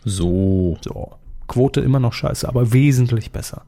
So. 0.04 0.76
So. 0.82 1.12
Quote 1.48 1.80
immer 1.80 2.00
noch 2.00 2.12
scheiße, 2.12 2.48
aber 2.48 2.72
wesentlich 2.72 3.30
besser. 3.30 3.62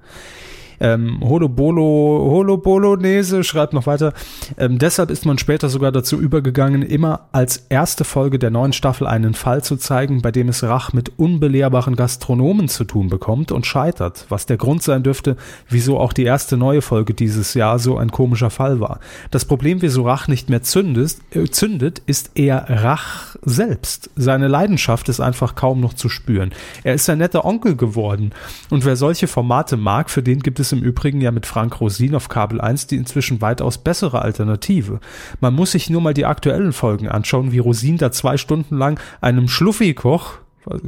Ähm, 0.81 1.20
Holobolo, 1.22 2.31
Holobolognese 2.31 3.45
schreibt 3.45 3.72
noch 3.72 3.87
weiter. 3.87 4.12
Ähm, 4.59 4.79
deshalb 4.79 5.11
ist 5.11 5.27
man 5.27 5.39
später 5.39 5.68
sogar 5.68 5.93
dazu 5.93 6.20
übergegangen, 6.20 6.83
immer 6.83 7.29
als 7.33 7.66
erste 7.68 8.05
Folge 8.05 8.39
der 8.39 8.51
neuen 8.51 8.72
Staffel 8.72 9.07
einen 9.07 9.35
Fall 9.35 9.62
zu 9.62 9.77
zeigen, 9.77 10.22
bei 10.22 10.31
dem 10.31 10.49
es 10.49 10.62
Rach 10.62 10.93
mit 10.93 11.12
unbelehrbaren 11.18 11.97
Gastronomen 11.97 12.68
zu 12.68 12.85
tun 12.85 13.09
bekommt 13.09 13.53
und 13.53 13.66
scheitert, 13.66 14.27
was 14.29 14.47
der 14.47 14.57
Grund 14.57 14.83
sein 14.83 15.03
dürfte, 15.03 15.37
wieso 15.68 15.99
auch 15.99 16.12
die 16.12 16.25
erste 16.25 16.57
neue 16.57 16.83
Folge 16.83 17.14
dieses 17.14 17.55
Jahr 17.55 17.79
so 17.79 17.97
ein 17.97 18.11
komischer 18.11 18.51
Fall 18.51 18.81
war. 18.81 19.01
Das 19.31 19.45
Problem, 19.45 19.83
wieso 19.83 20.03
Rach 20.03 20.29
nicht 20.29 20.51
mehr 20.51 20.62
zündet, 20.62 21.16
äh, 21.31 21.45
zündet, 21.45 22.03
ist 22.07 22.33
eher 22.35 22.66
Rach 22.68 23.37
selbst. 23.43 24.11
Seine 24.16 24.49
Leidenschaft 24.49 25.09
ist 25.09 25.20
einfach 25.20 25.55
kaum 25.55 25.81
noch 25.81 25.95
zu 25.95 26.09
spüren. 26.09 26.53
Er 26.83 26.95
ist 26.95 27.09
ein 27.11 27.18
netter 27.18 27.45
Onkel 27.45 27.77
geworden. 27.77 28.33
Und 28.70 28.85
wer 28.85 28.97
solche 28.97 29.27
Formate 29.27 29.77
mag, 29.77 30.11
für 30.11 30.22
den 30.22 30.41
gibt 30.41 30.61
es 30.61 30.64
im 30.73 30.83
Übrigen 30.83 31.21
ja 31.21 31.31
mit 31.31 31.47
Frank 31.47 31.81
Rosin 31.81 32.15
auf 32.15 32.29
Kabel 32.29 32.61
1 32.61 32.87
die 32.87 32.97
inzwischen 32.97 33.41
weitaus 33.41 33.79
bessere 33.79 34.23
Alternative. 34.23 35.01
Man 35.41 35.55
muss 35.55 35.73
sich 35.73 35.91
nur 35.91 36.01
mal 36.01 36.15
die 36.15 36.27
aktuellen 36.27 36.73
Folgen 36.73 37.09
anschauen, 37.09 37.53
wie 37.53 37.59
Rosin 37.59 37.99
da 37.99 38.12
zwei 38.12 38.37
Stunden 38.37 38.77
lang 38.77 39.01
einem 39.21 39.49
Schluffikoch 39.49 40.39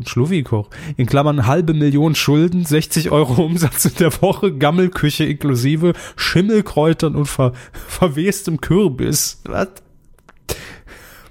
Schluffikoch, 0.06 0.70
in 0.96 1.06
Klammern 1.06 1.46
halbe 1.46 1.74
Million 1.74 2.14
Schulden, 2.14 2.64
60 2.64 3.10
Euro 3.10 3.42
Umsatz 3.44 3.84
in 3.84 3.94
der 3.96 4.22
Woche, 4.22 4.54
Gammelküche 4.54 5.24
inklusive, 5.24 5.92
Schimmelkräutern 6.16 7.14
und 7.14 7.26
ver, 7.26 7.52
verwestem 7.72 8.60
Kürbis. 8.60 9.42
Was? 9.44 9.68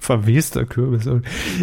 Verwester 0.06 0.66
Kürbis. 0.66 1.10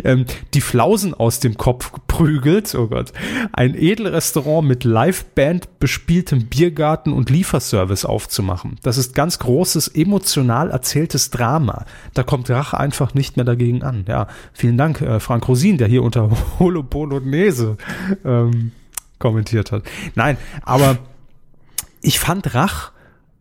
Ähm, 0.04 0.26
die 0.54 0.60
Flausen 0.60 1.14
aus 1.14 1.40
dem 1.40 1.56
Kopf 1.56 1.92
prügelt, 2.06 2.74
oh 2.74 2.88
Gott. 2.88 3.12
Ein 3.52 3.74
Edelrestaurant 3.74 4.66
mit 4.66 4.84
Liveband, 4.84 5.78
bespieltem 5.78 6.46
Biergarten 6.46 7.12
und 7.12 7.30
Lieferservice 7.30 8.04
aufzumachen. 8.04 8.78
Das 8.82 8.98
ist 8.98 9.14
ganz 9.14 9.38
großes, 9.38 9.88
emotional 9.88 10.70
erzähltes 10.70 11.30
Drama. 11.30 11.86
Da 12.14 12.22
kommt 12.22 12.50
Rache 12.50 12.78
einfach 12.78 13.14
nicht 13.14 13.36
mehr 13.36 13.44
dagegen 13.44 13.82
an. 13.82 14.04
Ja, 14.08 14.26
vielen 14.52 14.76
Dank, 14.76 15.00
äh, 15.00 15.20
Frank 15.20 15.48
Rosin, 15.48 15.78
der 15.78 15.88
hier 15.88 16.02
unter 16.02 16.30
Holobolognese 16.58 17.76
ähm, 18.24 18.72
kommentiert 19.18 19.72
hat. 19.72 19.84
Nein, 20.14 20.36
aber 20.62 20.98
ich 22.02 22.18
fand 22.18 22.54
Rach 22.54 22.92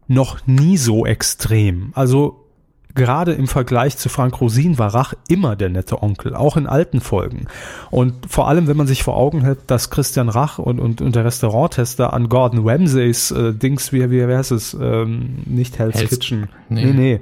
noch 0.07 0.45
nie 0.45 0.77
so 0.77 1.05
extrem. 1.05 1.91
Also 1.95 2.40
gerade 2.95 3.33
im 3.33 3.47
Vergleich 3.47 3.97
zu 3.97 4.09
Frank 4.09 4.39
Rosin 4.41 4.77
war 4.77 4.93
Rach 4.93 5.13
immer 5.27 5.55
der 5.55 5.69
nette 5.69 6.01
Onkel, 6.01 6.35
auch 6.35 6.57
in 6.57 6.67
alten 6.67 7.01
Folgen. 7.01 7.45
Und 7.89 8.13
vor 8.29 8.47
allem, 8.47 8.67
wenn 8.67 8.77
man 8.77 8.87
sich 8.87 9.03
vor 9.03 9.15
Augen 9.17 9.41
hält, 9.41 9.59
dass 9.67 9.89
Christian 9.89 10.29
Rach 10.29 10.59
und, 10.59 10.79
und, 10.79 11.01
und 11.01 11.15
der 11.15 11.25
Restauranttester 11.25 12.13
an 12.13 12.29
Gordon 12.29 12.67
Ramsays 12.67 13.31
äh, 13.31 13.53
Dings, 13.53 13.91
wie, 13.93 14.09
wie, 14.11 14.23
heißt 14.25 14.51
es, 14.51 14.73
ähm, 14.79 15.39
nicht 15.45 15.79
Hell's, 15.79 15.97
Hell's- 15.97 16.09
Kitchen. 16.09 16.49
nee. 16.69 16.85
Nee. 16.85 16.93
nee, 16.93 17.21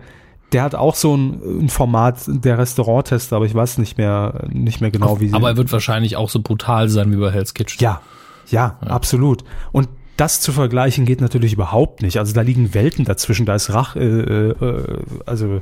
Der 0.52 0.64
hat 0.64 0.76
auch 0.76 0.96
so 0.96 1.16
ein, 1.16 1.64
ein 1.66 1.70
Format, 1.70 2.18
der 2.28 2.58
Restauranttester, 2.58 3.36
aber 3.36 3.46
ich 3.46 3.54
weiß 3.54 3.78
nicht 3.78 3.98
mehr, 3.98 4.46
nicht 4.52 4.82
mehr 4.82 4.92
genau, 4.92 5.20
wie 5.20 5.28
sie. 5.30 5.34
Aber 5.34 5.50
er 5.50 5.58
wird 5.58 5.72
wahrscheinlich 5.72 6.16
auch 6.18 6.30
so 6.30 6.42
brutal 6.42 6.90
sein 6.90 7.12
wie 7.12 7.18
bei 7.18 7.32
Hell's 7.32 7.54
Kitchen. 7.54 7.82
Ja, 7.84 8.02
ja, 8.50 8.78
absolut. 8.82 9.44
Und 9.72 9.90
das 10.20 10.42
zu 10.42 10.52
vergleichen 10.52 11.06
geht 11.06 11.22
natürlich 11.22 11.54
überhaupt 11.54 12.02
nicht. 12.02 12.18
Also 12.18 12.34
da 12.34 12.42
liegen 12.42 12.74
Welten 12.74 13.06
dazwischen. 13.06 13.46
Da 13.46 13.56
ist 13.56 13.72
Rach, 13.72 13.96
äh, 13.96 14.50
äh, 14.50 15.04
also 15.26 15.62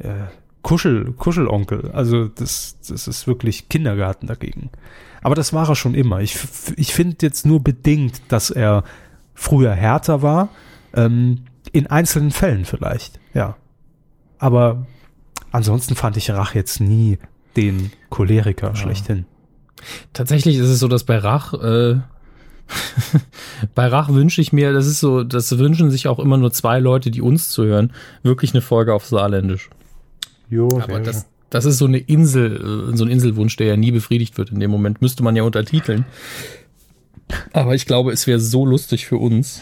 äh, 0.00 0.10
Kuschel, 0.62 1.12
Kuschelonkel. 1.12 1.90
Also 1.92 2.28
das, 2.28 2.76
das 2.86 3.08
ist 3.08 3.26
wirklich 3.26 3.68
Kindergarten 3.68 4.26
dagegen. 4.26 4.70
Aber 5.22 5.34
das 5.34 5.52
war 5.52 5.68
er 5.68 5.76
schon 5.76 5.94
immer. 5.94 6.20
Ich, 6.20 6.38
ich 6.76 6.92
finde 6.92 7.16
jetzt 7.22 7.46
nur 7.46 7.62
bedingt, 7.62 8.20
dass 8.28 8.50
er 8.50 8.84
früher 9.34 9.72
härter 9.72 10.20
war. 10.22 10.50
Ähm, 10.94 11.44
In 11.72 11.86
einzelnen 11.86 12.30
Fällen 12.30 12.64
vielleicht, 12.64 13.18
ja. 13.34 13.56
Aber 14.38 14.86
ansonsten 15.52 15.96
fand 15.96 16.16
ich 16.16 16.30
Rach 16.30 16.54
jetzt 16.54 16.80
nie 16.80 17.18
den 17.56 17.90
Choleriker 18.10 18.76
schlechthin. 18.76 19.24
Tatsächlich 20.12 20.56
ist 20.56 20.68
es 20.68 20.78
so, 20.78 20.88
dass 20.88 21.04
bei 21.04 21.18
Rach, 21.18 21.54
äh, 21.54 22.00
bei 23.74 23.86
Rach 23.86 24.08
wünsche 24.10 24.40
ich 24.40 24.52
mir, 24.52 24.72
das 24.72 24.86
ist 24.86 25.00
so, 25.00 25.24
das 25.24 25.58
wünschen 25.58 25.90
sich 25.90 26.08
auch 26.08 26.18
immer 26.18 26.36
nur 26.36 26.52
zwei 26.52 26.78
Leute, 26.78 27.10
die 27.10 27.22
uns 27.22 27.50
zuhören, 27.50 27.92
wirklich 28.22 28.52
eine 28.52 28.60
Folge 28.60 28.94
auf 28.94 29.06
Saarländisch. 29.06 29.70
Jo, 30.50 30.68
Aber 30.80 31.00
das, 31.00 31.26
das 31.50 31.64
ist 31.64 31.78
so 31.78 31.86
eine 31.86 31.98
Insel, 31.98 32.90
äh, 32.92 32.96
so 32.96 33.04
ein 33.04 33.10
Inselwunsch, 33.10 33.56
der 33.56 33.68
ja 33.68 33.76
nie 33.76 33.92
befriedigt 33.92 34.38
wird 34.38 34.50
in 34.50 34.60
dem 34.60 34.70
Moment. 34.70 35.02
Müsste 35.02 35.22
man 35.22 35.36
ja 35.36 35.42
untertiteln. 35.42 36.04
Aber 37.52 37.74
ich 37.74 37.86
glaube, 37.86 38.12
es 38.12 38.26
wäre 38.26 38.40
so 38.40 38.64
lustig 38.64 39.06
für 39.06 39.16
uns. 39.16 39.60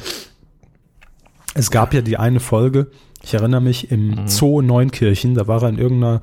Es 1.55 1.71
gab 1.71 1.95
ja 1.95 2.03
die 2.03 2.17
eine 2.17 2.41
Folge, 2.41 2.91
ich 3.23 3.35
erinnere 3.35 3.61
mich, 3.61 3.91
im 3.91 4.29
Zoo 4.29 4.63
Neunkirchen, 4.63 5.35
da 5.35 5.49
war 5.49 5.63
er 5.63 5.71
in 5.71 5.79
irgendeiner, 5.79 6.21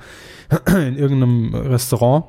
in 0.67 0.95
irgendeinem 0.95 1.53
Restaurant. 1.53 2.25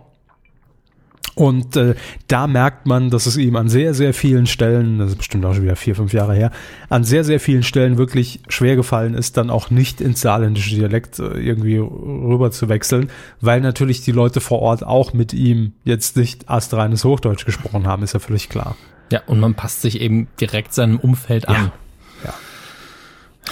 Und 1.34 1.76
äh, 1.76 1.94
da 2.28 2.46
merkt 2.46 2.86
man, 2.86 3.10
dass 3.10 3.26
es 3.26 3.36
ihm 3.36 3.56
an 3.56 3.68
sehr, 3.68 3.92
sehr 3.92 4.14
vielen 4.14 4.46
Stellen, 4.46 4.98
das 4.98 5.10
ist 5.10 5.18
bestimmt 5.18 5.44
auch 5.44 5.54
schon 5.54 5.64
wieder 5.64 5.76
vier, 5.76 5.96
fünf 5.96 6.12
Jahre 6.12 6.34
her, 6.34 6.52
an 6.88 7.02
sehr, 7.02 7.24
sehr 7.24 7.40
vielen 7.40 7.64
Stellen 7.64 7.98
wirklich 7.98 8.40
schwer 8.48 8.76
gefallen 8.76 9.14
ist, 9.14 9.36
dann 9.36 9.50
auch 9.50 9.70
nicht 9.70 10.00
ins 10.00 10.20
saarländische 10.20 10.76
Dialekt 10.76 11.18
äh, 11.18 11.38
irgendwie 11.38 11.78
rüber 11.78 12.52
zu 12.52 12.68
wechseln, 12.68 13.10
weil 13.40 13.60
natürlich 13.60 14.02
die 14.02 14.12
Leute 14.12 14.40
vor 14.40 14.60
Ort 14.60 14.84
auch 14.86 15.12
mit 15.12 15.32
ihm 15.32 15.72
jetzt 15.82 16.16
nicht 16.16 16.48
astreines 16.48 17.04
Hochdeutsch 17.04 17.44
gesprochen 17.44 17.86
haben, 17.86 18.04
ist 18.04 18.14
ja 18.14 18.20
völlig 18.20 18.48
klar. 18.48 18.76
Ja, 19.10 19.22
und 19.26 19.40
man 19.40 19.54
passt 19.54 19.82
sich 19.82 20.00
eben 20.00 20.28
direkt 20.40 20.72
seinem 20.72 20.98
Umfeld 20.98 21.48
an. 21.48 21.72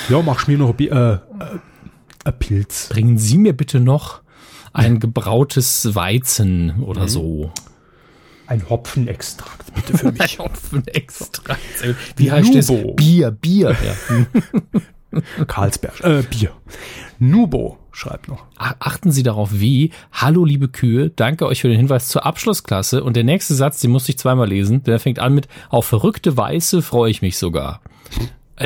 Ja, 0.09 0.23
mach 0.23 0.47
mir 0.47 0.59
noch 0.59 0.79
ein 0.79 0.89
äh, 0.89 1.13
äh, 1.15 1.19
ein 2.25 2.39
Pilz. 2.39 2.89
Bringen 2.89 3.19
Sie 3.19 3.39
mir 3.39 3.53
bitte 3.53 3.81
noch 3.81 4.23
ein 4.73 5.01
gebrautes 5.01 5.95
Weizen 5.95 6.83
oder 6.83 7.09
so. 7.09 7.53
Ein 8.53 8.69
Hopfenextrakt, 8.69 9.73
bitte 9.75 9.97
für 9.97 10.13
mich. 10.13 10.39
Hopfenextrakt. 10.39 11.59
Wie 12.17 12.31
heißt 12.31 12.55
das? 12.55 12.69
Nubo. 12.69 12.93
Bier, 12.93 13.31
Bier. 13.31 13.75
Ja. 13.83 15.17
Karlsberg. 15.47 15.99
Äh, 16.05 16.23
Bier. 16.23 16.51
Nubo 17.19 17.79
schreibt 17.93 18.29
noch. 18.29 18.45
Ach- 18.59 18.77
Achten 18.79 19.11
Sie 19.11 19.23
darauf, 19.23 19.51
wie. 19.55 19.91
Hallo, 20.13 20.45
liebe 20.45 20.69
Kühe, 20.69 21.09
danke 21.09 21.47
euch 21.47 21.63
für 21.63 21.69
den 21.69 21.79
Hinweis 21.79 22.09
zur 22.09 22.27
Abschlussklasse. 22.27 23.03
Und 23.03 23.17
der 23.17 23.25
nächste 23.25 23.55
Satz, 23.55 23.81
den 23.81 23.91
musste 23.91 24.13
ich 24.13 24.19
zweimal 24.19 24.49
lesen, 24.49 24.83
der 24.85 25.01
fängt 25.01 25.19
an 25.19 25.35
mit, 25.35 25.49
auf 25.71 25.87
verrückte 25.87 26.37
Weise 26.37 26.83
freue 26.83 27.11
ich 27.11 27.23
mich 27.23 27.39
sogar. 27.39 27.81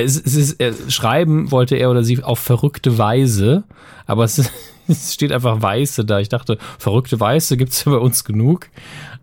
Es, 0.04 0.20
es 0.20 0.34
ist, 0.34 0.60
äh, 0.60 0.72
schreiben 0.88 1.50
wollte 1.50 1.76
er 1.76 1.90
oder 1.90 2.04
sie 2.04 2.22
auf 2.22 2.38
verrückte 2.38 2.98
Weise, 2.98 3.64
aber 4.06 4.24
es, 4.24 4.38
ist, 4.38 4.52
es 4.88 5.14
steht 5.14 5.32
einfach 5.32 5.62
Weiße 5.62 6.04
da. 6.04 6.20
Ich 6.20 6.28
dachte, 6.28 6.58
verrückte 6.78 7.18
Weiße 7.18 7.56
gibt's 7.56 7.84
ja 7.84 7.92
bei 7.92 7.98
uns 7.98 8.24
genug. 8.24 8.68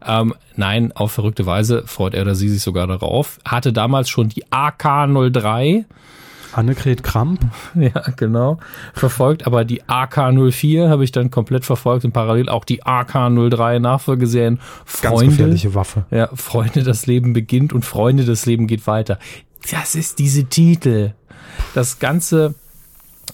Ähm, 0.05 0.34
nein, 0.55 0.91
auf 0.93 1.11
verrückte 1.11 1.45
Weise 1.45 1.84
freut 1.86 2.13
er 2.13 2.24
oder 2.24 2.36
sie 2.36 2.49
sich 2.49 2.61
sogar 2.61 2.88
darauf. 2.88 3.39
Hatte 3.45 3.71
damals 3.74 4.09
schon 4.09 4.30
die 4.30 4.45
AK03. 4.45 5.86
Annegret 6.53 7.03
Kramp. 7.03 7.39
Ja, 7.76 8.03
genau. 8.15 8.59
Verfolgt, 8.93 9.47
aber 9.47 9.65
die 9.65 9.84
AK04 9.84 10.89
habe 10.89 11.03
ich 11.03 11.11
dann 11.11 11.32
komplett 11.32 11.65
verfolgt 11.65 12.05
und 12.05 12.11
parallel 12.11 12.49
auch 12.49 12.65
die 12.65 12.84
AK03 12.84 13.80
Nachfolgeserien. 13.80 14.59
Ganz 15.01 15.15
Freunde, 15.15 15.32
gefährliche 15.32 15.74
Waffe. 15.74 16.05
ja, 16.11 16.30
Freunde, 16.34 16.84
das 16.84 17.07
Leben 17.07 17.34
beginnt 17.34 17.74
und 17.74 17.84
Freunde, 17.86 18.26
das 18.26 18.45
Leben 18.45 18.67
geht 18.67 18.86
weiter. 18.86 19.17
Das 19.72 19.95
ist 19.95 20.20
diese 20.20 20.45
Titel. 20.45 21.14
Das 21.74 21.99
Ganze 21.99 22.55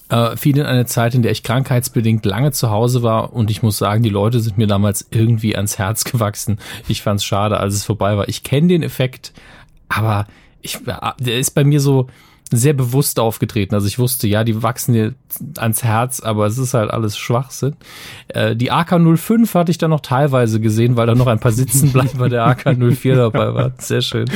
äh, 0.08 0.36
fiel 0.36 0.58
in 0.58 0.66
eine 0.66 0.86
Zeit, 0.86 1.14
in 1.14 1.22
der 1.22 1.32
ich 1.32 1.42
krankheitsbedingt 1.42 2.24
lange 2.26 2.52
zu 2.52 2.70
Hause 2.70 3.02
war 3.02 3.32
und 3.32 3.50
ich 3.50 3.62
muss 3.62 3.78
sagen, 3.78 4.02
die 4.02 4.10
Leute 4.10 4.40
sind 4.40 4.58
mir 4.58 4.66
damals 4.66 5.06
irgendwie 5.10 5.56
ans 5.56 5.78
Herz 5.78 6.04
gewachsen. 6.04 6.58
Ich 6.88 7.02
fand 7.02 7.20
es 7.20 7.24
schade, 7.24 7.58
als 7.58 7.74
es 7.74 7.84
vorbei 7.84 8.16
war. 8.16 8.28
Ich 8.28 8.42
kenne 8.42 8.68
den 8.68 8.82
Effekt, 8.82 9.32
aber 9.88 10.26
ich, 10.62 10.78
der 10.84 11.38
ist 11.38 11.52
bei 11.52 11.64
mir 11.64 11.80
so 11.80 12.08
sehr 12.52 12.72
bewusst 12.72 13.20
aufgetreten. 13.20 13.74
Also 13.74 13.86
ich 13.86 13.98
wusste, 13.98 14.26
ja, 14.26 14.42
die 14.44 14.62
wachsen 14.62 14.92
dir 14.92 15.14
ans 15.56 15.84
Herz, 15.84 16.20
aber 16.20 16.46
es 16.46 16.58
ist 16.58 16.74
halt 16.74 16.90
alles 16.90 17.16
Schwachsinn. 17.16 17.76
Äh, 18.28 18.56
die 18.56 18.72
AK-05 18.72 19.54
hatte 19.54 19.70
ich 19.70 19.78
dann 19.78 19.90
noch 19.90 20.00
teilweise 20.00 20.60
gesehen, 20.60 20.96
weil 20.96 21.06
da 21.06 21.14
noch 21.14 21.28
ein 21.28 21.38
paar 21.38 21.52
Sitzenbleiber 21.52 22.28
der 22.28 22.44
AK-04 22.46 23.14
dabei 23.14 23.54
waren. 23.54 23.72
Sehr 23.78 24.02
schön. 24.02 24.28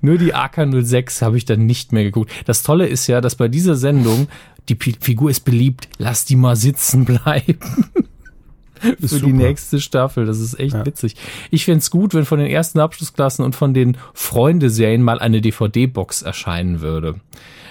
Nur 0.00 0.16
die 0.18 0.34
AK-06 0.34 1.20
habe 1.22 1.36
ich 1.36 1.44
dann 1.44 1.66
nicht 1.66 1.92
mehr 1.92 2.04
geguckt. 2.04 2.30
Das 2.46 2.62
Tolle 2.62 2.86
ist 2.86 3.06
ja, 3.06 3.20
dass 3.20 3.34
bei 3.34 3.48
dieser 3.48 3.76
Sendung 3.76 4.28
die 4.68 4.74
Pi- 4.74 4.96
Figur 5.00 5.30
ist 5.30 5.44
beliebt. 5.44 5.88
Lass 5.98 6.24
die 6.24 6.36
mal 6.36 6.56
sitzen 6.56 7.04
bleiben. 7.04 7.58
Für 8.82 8.96
die 8.98 9.06
super. 9.06 9.32
nächste 9.32 9.80
Staffel. 9.80 10.26
Das 10.26 10.38
ist 10.38 10.58
echt 10.58 10.74
Ja. 10.74 10.86
witzig. 10.86 11.16
Ich 11.50 11.64
fänd's 11.64 11.86
es 11.86 11.90
gut, 11.90 12.14
wenn 12.14 12.24
von 12.24 12.38
den 12.38 12.48
ersten 12.48 12.80
Abschlussklassen 12.80 13.44
und 13.44 13.54
von 13.54 13.74
den 13.74 13.96
Freunde-Serien 14.14 15.02
mal 15.02 15.18
eine 15.18 15.40
DVD-Box 15.40 16.22
erscheinen 16.22 16.80
würde. 16.80 17.16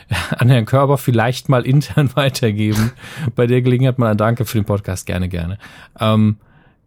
An 0.38 0.50
Herrn 0.50 0.66
Körber 0.66 0.98
vielleicht 0.98 1.50
mal 1.50 1.66
intern 1.66 2.10
weitergeben. 2.16 2.92
Bei 3.36 3.48
der 3.48 3.62
Gelegenheit 3.62 4.00
mal 4.00 4.12
ein 4.12 4.18
Danke 4.18 4.46
für 4.46 4.58
den 4.58 4.66
Podcast. 4.66 5.06
Gerne, 5.06 5.30
gerne. 5.30 5.58
Ähm, 6.00 6.38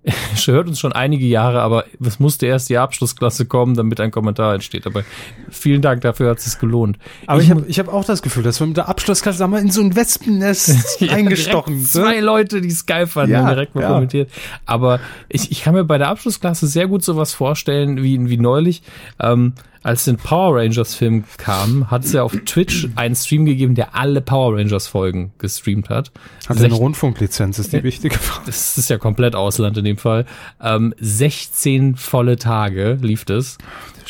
hört 0.46 0.68
uns 0.68 0.80
schon 0.80 0.92
einige 0.92 1.26
Jahre, 1.26 1.61
aber 1.61 1.84
es 2.03 2.18
musste 2.18 2.46
erst 2.46 2.70
die 2.70 2.78
Abschlussklasse 2.78 3.44
kommen, 3.44 3.74
damit 3.74 4.01
ein 4.01 4.11
Kommentar 4.11 4.55
entsteht. 4.55 4.86
Aber 4.86 5.05
vielen 5.51 5.82
Dank, 5.82 6.01
dafür 6.01 6.30
hat 6.30 6.38
es 6.38 6.44
sich 6.44 6.59
gelohnt. 6.59 6.98
Aber 7.26 7.42
ich 7.42 7.51
habe 7.51 7.64
ich 7.68 7.78
hab 7.78 7.88
auch 7.88 8.05
das 8.05 8.22
Gefühl, 8.22 8.42
dass 8.42 8.61
wir 8.61 8.66
mit 8.66 8.78
der 8.78 8.88
Abschlussklasse 8.88 9.38
sagen 9.38 9.53
wir, 9.53 9.59
in 9.59 9.70
so 9.70 9.82
ein 9.82 9.94
Wespennest 9.94 11.01
Ja, 11.01 11.12
eingestochen 11.12 11.80
sind. 11.80 12.05
Zwei 12.05 12.20
Leute, 12.20 12.61
die 12.61 12.74
geil 12.86 13.07
fanden, 13.07 13.32
Ja, 13.32 13.40
haben 13.40 13.48
direkt 13.48 13.74
mal 13.74 13.82
ja. 13.82 13.92
kommentiert. 13.92 14.30
Aber 14.64 15.01
ich, 15.28 15.51
ich 15.51 15.62
kann 15.62 15.74
mir 15.74 15.84
bei 15.84 15.98
der 15.98 16.09
Abschlussklasse 16.09 16.66
sehr 16.66 16.86
gut 16.86 17.05
sowas 17.05 17.34
vorstellen, 17.34 18.03
wie, 18.03 18.30
wie 18.30 18.38
neulich, 18.38 18.82
ähm, 19.20 19.53
als 19.83 20.05
den 20.05 20.16
Power 20.16 20.57
Rangers 20.61 20.95
Film 20.95 21.24
kam, 21.39 21.91
hat 21.91 22.05
es 22.05 22.12
ja 22.12 22.22
auf 22.22 22.33
Twitch 22.45 22.89
einen 22.97 23.14
Stream 23.16 23.47
gegeben, 23.47 23.74
der 23.74 23.95
alle 23.95 24.20
Power 24.20 24.57
Rangers 24.59 24.87
Folgen 24.87 25.33
gestreamt 25.39 25.89
hat. 25.89 26.11
Hat 26.49 26.59
er 26.59 26.64
eine 26.66 26.74
Sech- 26.74 26.78
Rundfunklizenz, 26.78 27.59
ist 27.59 27.72
die 27.72 27.83
wichtige 27.83 28.14
Frage. 28.18 28.47
das 28.47 28.76
ist 28.76 28.91
ja 28.91 28.99
komplett 28.99 29.35
Ausland 29.35 29.76
in 29.78 29.85
dem 29.85 29.97
Fall. 29.97 30.26
Ähm, 30.61 30.95
16 31.01 31.97
volle 31.97 32.37
Tage 32.37 32.99
lief 33.01 33.24
das. 33.24 33.59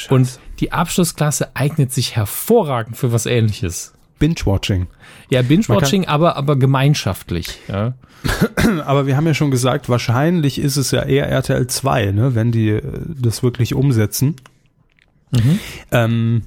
Und 0.08 0.38
die 0.60 0.72
Abschlussklasse 0.72 1.54
eignet 1.54 1.92
sich 1.92 2.16
hervorragend 2.16 2.96
für 2.96 3.12
was 3.12 3.26
ähnliches. 3.26 3.92
Binge-Watching. 4.18 4.86
Ja, 5.30 5.40
Binge-Watching, 5.42 6.06
aber, 6.06 6.36
aber 6.36 6.56
gemeinschaftlich. 6.56 7.58
Ja. 7.68 7.94
Aber 8.84 9.06
wir 9.06 9.16
haben 9.16 9.26
ja 9.26 9.32
schon 9.32 9.50
gesagt, 9.50 9.88
wahrscheinlich 9.88 10.58
ist 10.58 10.76
es 10.76 10.90
ja 10.90 11.04
eher 11.04 11.26
RTL 11.30 11.66
2, 11.66 12.12
ne, 12.12 12.34
wenn 12.34 12.52
die 12.52 12.68
äh, 12.68 12.82
das 13.06 13.42
wirklich 13.42 13.74
umsetzen. 13.74 14.36
Ähm, 15.90 16.42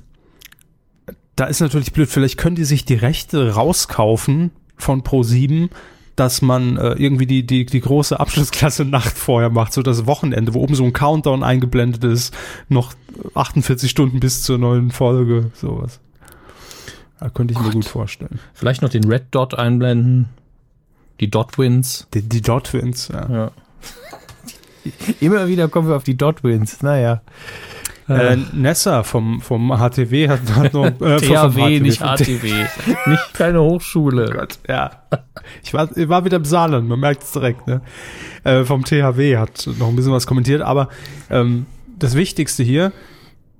da 1.35 1.45
ist 1.45 1.61
natürlich 1.61 1.93
blöd, 1.93 2.09
vielleicht 2.09 2.37
können 2.37 2.55
die 2.55 2.65
sich 2.65 2.85
die 2.85 2.95
Rechte 2.95 3.55
rauskaufen 3.55 4.51
von 4.77 5.01
Pro7, 5.03 5.69
dass 6.15 6.41
man 6.41 6.77
äh, 6.77 6.93
irgendwie 6.93 7.25
die, 7.25 7.45
die, 7.45 7.65
die 7.65 7.81
große 7.81 8.19
Abschlussklasse 8.19 8.85
Nacht 8.85 9.17
vorher 9.17 9.49
macht, 9.49 9.73
so 9.73 9.81
das 9.81 10.05
Wochenende, 10.05 10.53
wo 10.53 10.61
oben 10.61 10.75
so 10.75 10.83
ein 10.83 10.93
Countdown 10.93 11.43
eingeblendet 11.43 12.03
ist, 12.03 12.35
noch 12.69 12.93
48 13.33 13.89
Stunden 13.89 14.19
bis 14.19 14.43
zur 14.43 14.57
neuen 14.57 14.91
Folge, 14.91 15.51
sowas. 15.55 15.99
Da 17.19 17.29
könnte 17.29 17.53
ich 17.53 17.59
mir 17.59 17.71
gut 17.71 17.85
vorstellen. 17.85 18.39
Vielleicht 18.53 18.81
noch 18.81 18.89
den 18.89 19.05
Red 19.05 19.27
Dot 19.31 19.53
einblenden. 19.53 20.27
Die 21.21 21.31
Dot 21.31 21.57
Wins. 21.57 22.07
Die, 22.13 22.21
die 22.21 22.41
Dot 22.41 22.65
Twins, 22.65 23.07
ja. 23.07 23.29
Ja. 23.31 23.51
Immer 25.21 25.47
wieder 25.47 25.69
kommen 25.69 25.87
wir 25.87 25.95
auf 25.95 26.03
die 26.03 26.17
Dot 26.17 26.43
Wins. 26.43 26.81
Naja. 26.81 27.21
Äh, 28.09 28.37
Nessa 28.51 29.03
vom, 29.03 29.39
vom 29.41 29.69
HTW 29.69 30.27
hat, 30.27 30.41
hat 30.55 30.73
noch 30.73 30.85
äh, 30.85 30.91
THW, 31.17 31.79
nicht 31.79 32.01
HTW. 32.01 32.65
nicht 33.05 33.33
keine 33.33 33.61
Hochschule. 33.61 34.29
Gott, 34.33 34.59
ja. 34.67 34.91
Ich 35.63 35.73
war, 35.73 35.95
ich 35.95 36.09
war 36.09 36.25
wieder 36.25 36.37
im 36.37 36.45
Saarland, 36.45 36.87
man 36.87 36.99
merkt 36.99 37.23
es 37.23 37.31
direkt, 37.31 37.67
ne? 37.67 37.81
Äh, 38.43 38.65
vom 38.65 38.83
THW 38.83 39.37
hat 39.37 39.69
noch 39.79 39.87
ein 39.87 39.95
bisschen 39.95 40.11
was 40.11 40.27
kommentiert, 40.27 40.61
aber 40.61 40.89
ähm, 41.29 41.65
das 41.97 42.15
Wichtigste 42.15 42.63
hier, 42.63 42.91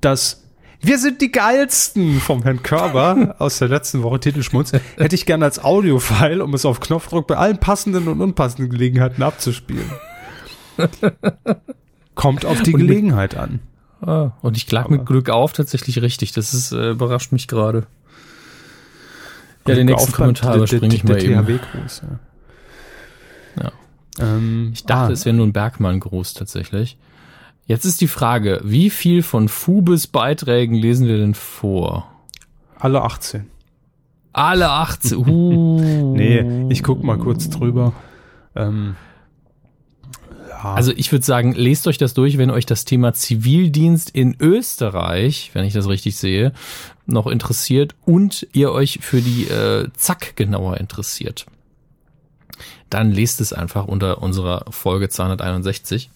dass 0.01 0.43
wir 0.81 0.99
sind 0.99 1.21
die 1.21 1.31
geilsten 1.31 2.19
vom 2.19 2.43
Herrn 2.43 2.61
Körber 2.61 3.35
aus 3.39 3.59
der 3.59 3.69
letzten 3.69 4.03
Woche 4.03 4.19
Titelschmutz, 4.19 4.73
hätte 4.97 5.15
ich 5.15 5.25
gerne 5.25 5.45
als 5.45 5.63
Audiofile, 5.63 6.43
um 6.43 6.53
es 6.53 6.65
auf 6.65 6.81
Knopfdruck 6.81 7.25
bei 7.27 7.37
allen 7.37 7.57
passenden 7.57 8.09
und 8.09 8.19
unpassenden 8.19 8.69
Gelegenheiten 8.69 9.23
abzuspielen. 9.23 9.89
Kommt 12.15 12.45
auf 12.45 12.61
die 12.63 12.73
Gelegenheit 12.73 13.37
an. 13.37 13.61
Ah, 14.06 14.32
und 14.41 14.58
ich 14.58 14.68
klag 14.68 14.89
mit 14.89 15.06
Glück 15.06 15.30
auf, 15.30 15.54
tatsächlich 15.54 16.01
richtig. 16.01 16.32
Das 16.34 16.54
ist, 16.54 16.72
äh, 16.72 16.91
überrascht 16.91 17.32
mich 17.32 17.47
gerade. 17.47 17.86
Ja, 19.68 19.76
den 19.76 19.86
nächsten 19.86 20.12
Kommentar 20.12 20.58
überspringe 20.58 20.93
ich 20.93 21.04
mal 21.04 21.24
eben. 21.24 21.45
THW-Gruß, 21.45 22.04
ja. 23.56 23.64
Ja. 23.64 23.72
Ähm, 24.20 24.72
Ich 24.74 24.84
dachte, 24.86 25.10
ah, 25.10 25.12
es 25.12 25.26
wäre 25.26 25.36
nur 25.36 25.47
ein 25.47 25.54
Bergmann-Gruß 25.54 26.34
tatsächlich. 26.34 26.97
Jetzt 27.66 27.86
ist 27.86 28.01
die 28.01 28.10
Frage, 28.10 28.60
wie 28.64 28.89
viel 28.89 29.24
von 29.24 29.47
Fubes 29.47 30.08
Beiträgen 30.08 30.76
lesen 30.76 31.08
wir 31.08 31.18
denn 31.18 31.34
vor? 31.34 32.10
alle 32.84 33.01
18. 33.01 33.45
Alle 34.34 34.70
18. 34.70 35.18
Uh. 35.26 36.14
Nee, 36.16 36.66
ich 36.70 36.84
guck 36.84 37.04
mal 37.04 37.18
kurz 37.18 37.49
drüber. 37.49 37.93
Ähm, 38.56 38.95
ja. 40.64 40.74
Also 40.74 40.91
ich 40.95 41.11
würde 41.11 41.26
sagen, 41.26 41.53
lest 41.53 41.88
euch 41.88 41.97
das 41.97 42.14
durch, 42.14 42.38
wenn 42.38 42.49
euch 42.49 42.66
das 42.66 42.86
Thema 42.86 43.14
Zivildienst 43.14 44.09
in 44.09 44.36
Österreich, 44.39 45.51
wenn 45.53 45.66
ich 45.66 45.74
das 45.74 45.88
richtig 45.88 46.16
sehe, 46.16 46.53
noch 47.05 47.28
interessiert 47.28 47.95
und 48.05 48.47
ihr 48.53 48.72
euch 48.72 48.99
für 49.01 49.22
die 49.22 49.45
äh, 49.45 49.89
Zack 49.95 50.36
genauer 50.36 50.78
interessiert. 50.78 51.45
Dann 52.89 53.11
lest 53.11 53.41
es 53.41 53.53
einfach 53.53 53.88
unter 53.88 54.22
unserer 54.22 54.66
Folge 54.70 55.09
261. 55.09 56.09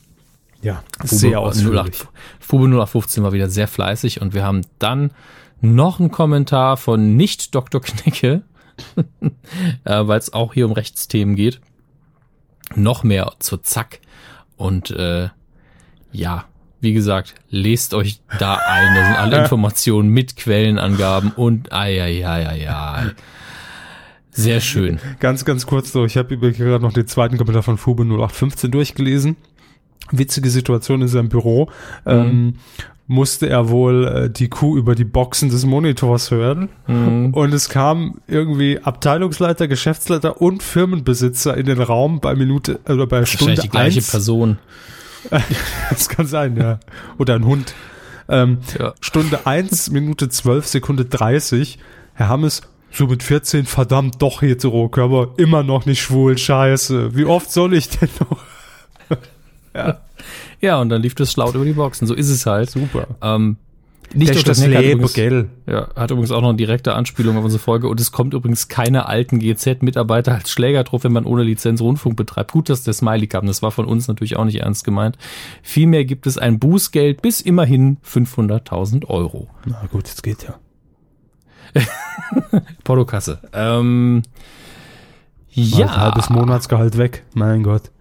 ja, 0.61 0.83
Fube 0.99 1.15
sehr 1.15 1.39
ausführlich. 1.39 2.01
08 2.01 2.07
Fube 2.39 2.65
0815 2.65 3.23
war 3.23 3.33
wieder 3.33 3.49
sehr 3.49 3.67
fleißig 3.67 4.21
und 4.21 4.33
wir 4.33 4.43
haben 4.43 4.61
dann 4.79 5.11
noch 5.59 5.99
einen 5.99 6.11
Kommentar 6.11 6.77
von 6.77 7.17
nicht 7.17 7.55
Dr. 7.55 7.81
Knicke, 7.81 8.43
äh, 9.83 10.07
weil 10.07 10.19
es 10.19 10.31
auch 10.33 10.53
hier 10.53 10.65
um 10.65 10.71
Rechtsthemen 10.71 11.35
geht. 11.35 11.59
Noch 12.75 13.03
mehr 13.03 13.33
zur 13.39 13.63
Zack. 13.63 13.99
Und 14.57 14.91
äh, 14.91 15.29
ja, 16.11 16.45
wie 16.81 16.93
gesagt, 16.93 17.35
lest 17.49 17.93
euch 17.93 18.21
da 18.39 18.55
ein. 18.55 18.95
Da 18.95 19.05
sind 19.05 19.15
alle 19.15 19.37
Informationen 19.39 20.09
mit 20.09 20.35
Quellenangaben 20.35 21.31
und 21.31 21.71
ai, 21.71 22.01
ai, 22.01 22.27
ai, 22.27 22.47
ai, 22.47 22.69
ai. 22.69 23.11
Sehr 24.31 24.61
schön. 24.61 24.99
Ganz, 25.19 25.45
ganz 25.45 25.65
kurz 25.65 25.91
so, 25.91 26.05
ich 26.05 26.15
habe 26.17 26.37
gerade 26.37 26.79
noch 26.83 26.93
den 26.93 27.07
zweiten 27.07 27.37
Kommentar 27.37 27.63
von 27.63 27.77
Fube 27.77 28.03
0815 28.03 28.69
durchgelesen. 28.69 29.35
Witzige 30.11 30.49
Situation 30.49 31.01
in 31.01 31.07
seinem 31.07 31.29
Büro. 31.29 31.71
Ähm, 32.05 32.55
musste 33.07 33.47
er 33.47 33.69
wohl 33.69 34.05
äh, 34.05 34.29
die 34.29 34.49
Kuh 34.49 34.77
über 34.77 34.93
die 34.93 35.05
Boxen 35.05 35.49
des 35.49 35.65
Monitors 35.65 36.29
hören. 36.29 36.69
Und 36.87 37.53
es 37.53 37.69
kam 37.69 38.19
irgendwie 38.27 38.79
Abteilungsleiter, 38.79 39.67
Geschäftsleiter 39.67 40.41
und 40.41 40.61
Firmenbesitzer 40.61 41.55
in 41.55 41.65
den 41.65 41.81
Raum 41.81 42.19
bei 42.19 42.35
Minute 42.35 42.79
oder 42.87 43.07
bei 43.07 43.25
Stunde 43.25 43.57
Wahrscheinlich 43.57 43.59
die 43.61 43.69
gleiche 43.69 43.99
eins. 43.99 44.11
Person. 44.11 44.57
Das 45.89 46.09
kann 46.09 46.27
sein, 46.27 46.55
ja. 46.57 46.79
Oder 47.17 47.35
ein 47.35 47.45
Hund. 47.45 47.73
Ähm, 48.29 48.59
Ja. 48.77 48.93
Stunde 49.01 49.45
1, 49.45 49.89
Minute 49.91 50.29
12, 50.29 50.67
Sekunde 50.67 51.05
30. 51.05 51.79
Herr 52.13 52.29
Hammes, 52.29 52.61
so 52.91 53.07
mit 53.07 53.23
14, 53.23 53.65
verdammt, 53.65 54.21
doch 54.21 54.41
hetero-Körper, 54.41 55.33
immer 55.37 55.63
noch 55.63 55.85
nicht 55.85 56.01
schwul, 56.01 56.37
scheiße. 56.37 57.15
Wie 57.15 57.25
oft 57.25 57.51
soll 57.51 57.73
ich 57.73 57.89
denn 57.89 58.09
noch? 58.19 58.39
Ja, 59.75 59.99
und 60.81 60.89
dann 60.89 61.01
lief 61.01 61.15
das 61.15 61.35
laut 61.37 61.55
über 61.55 61.65
die 61.65 61.73
Boxen. 61.73 62.07
So 62.07 62.13
ist 62.13 62.29
es 62.29 62.45
halt. 62.45 62.69
Super. 62.69 63.07
Ähm, 63.21 63.57
nicht 64.13 64.31
Dr. 64.33 64.43
das 64.43 64.65
Leben, 64.65 65.05
gell? 65.13 65.49
Ja, 65.65 65.89
hat 65.93 66.11
übrigens 66.11 66.31
auch 66.31 66.39
noch 66.41 66.47
eine 66.49 66.57
direkte 66.57 66.93
Anspielung 66.93 67.37
auf 67.37 67.43
unsere 67.43 67.61
Folge 67.61 67.89
und 67.89 67.99
es 67.99 68.13
kommt 68.13 68.33
übrigens 68.33 68.69
keine 68.69 69.05
alten 69.07 69.39
GZ-Mitarbeiter 69.39 70.33
als 70.33 70.49
Schläger 70.49 70.85
drauf, 70.85 71.03
wenn 71.03 71.11
man 71.11 71.25
ohne 71.25 71.43
Lizenz 71.43 71.81
Rundfunk 71.81 72.15
betreibt. 72.15 72.53
Gut, 72.53 72.69
dass 72.69 72.83
der 72.83 72.93
Smiley 72.93 73.27
kam, 73.27 73.47
das 73.47 73.61
war 73.61 73.71
von 73.71 73.85
uns 73.85 74.07
natürlich 74.07 74.37
auch 74.37 74.45
nicht 74.45 74.61
ernst 74.61 74.85
gemeint. 74.85 75.17
Vielmehr 75.61 76.05
gibt 76.05 76.25
es 76.25 76.37
ein 76.37 76.57
Bußgeld 76.57 77.21
bis 77.21 77.41
immerhin 77.41 77.97
500.000 77.97 79.05
Euro. 79.07 79.49
Na 79.65 79.83
gut, 79.91 80.07
jetzt 80.07 80.23
geht 80.23 80.43
ja. 80.43 80.55
Portokasse. 82.85 83.41
Ähm, 83.51 84.23
Ja. 85.49 85.79
ja, 85.79 85.85
Ein 85.87 85.97
halbes 85.97 86.29
Monatsgehalt 86.29 86.97
weg, 86.97 87.25
mein 87.33 87.63
Gott. 87.63 87.91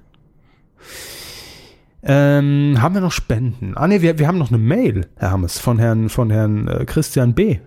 Ähm, 2.08 2.78
haben 2.80 2.94
wir 2.94 3.00
noch 3.00 3.12
Spenden? 3.12 3.76
Ah 3.76 3.88
nee, 3.88 4.00
wir, 4.00 4.18
wir 4.18 4.28
haben 4.28 4.38
noch 4.38 4.50
eine 4.50 4.58
Mail, 4.58 5.08
Herr 5.16 5.32
Hammes, 5.32 5.58
von 5.58 5.78
Herrn, 5.78 6.08
von 6.08 6.30
Herrn 6.30 6.68
äh, 6.68 6.84
Christian 6.84 7.34
B. 7.34 7.58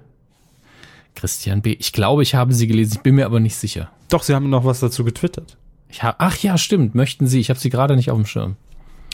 Christian 1.16 1.62
B. 1.62 1.76
Ich 1.78 1.92
glaube, 1.92 2.24
ich 2.24 2.36
habe 2.36 2.54
sie 2.54 2.68
gelesen, 2.68 2.94
ich 2.96 3.02
bin 3.02 3.16
mir 3.16 3.26
aber 3.26 3.42
nicht 3.42 3.58
sicher. 3.58 3.92
Doch, 4.08 4.24
Sie 4.24 4.34
haben 4.34 4.50
noch 4.50 4.64
was 4.64 4.80
dazu 4.80 5.04
getwittert. 5.04 5.58
Ich 5.90 6.04
hab, 6.04 6.16
ach 6.20 6.38
ja, 6.38 6.58
stimmt, 6.58 6.96
möchten 6.96 7.28
Sie. 7.28 7.40
Ich 7.40 7.50
habe 7.50 7.60
sie 7.60 7.70
gerade 7.70 7.96
nicht 7.96 8.12
auf 8.12 8.18
dem 8.18 8.26
Schirm. 8.26 8.56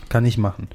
Kann 0.09 0.25
ich 0.25 0.37
machen. 0.37 0.67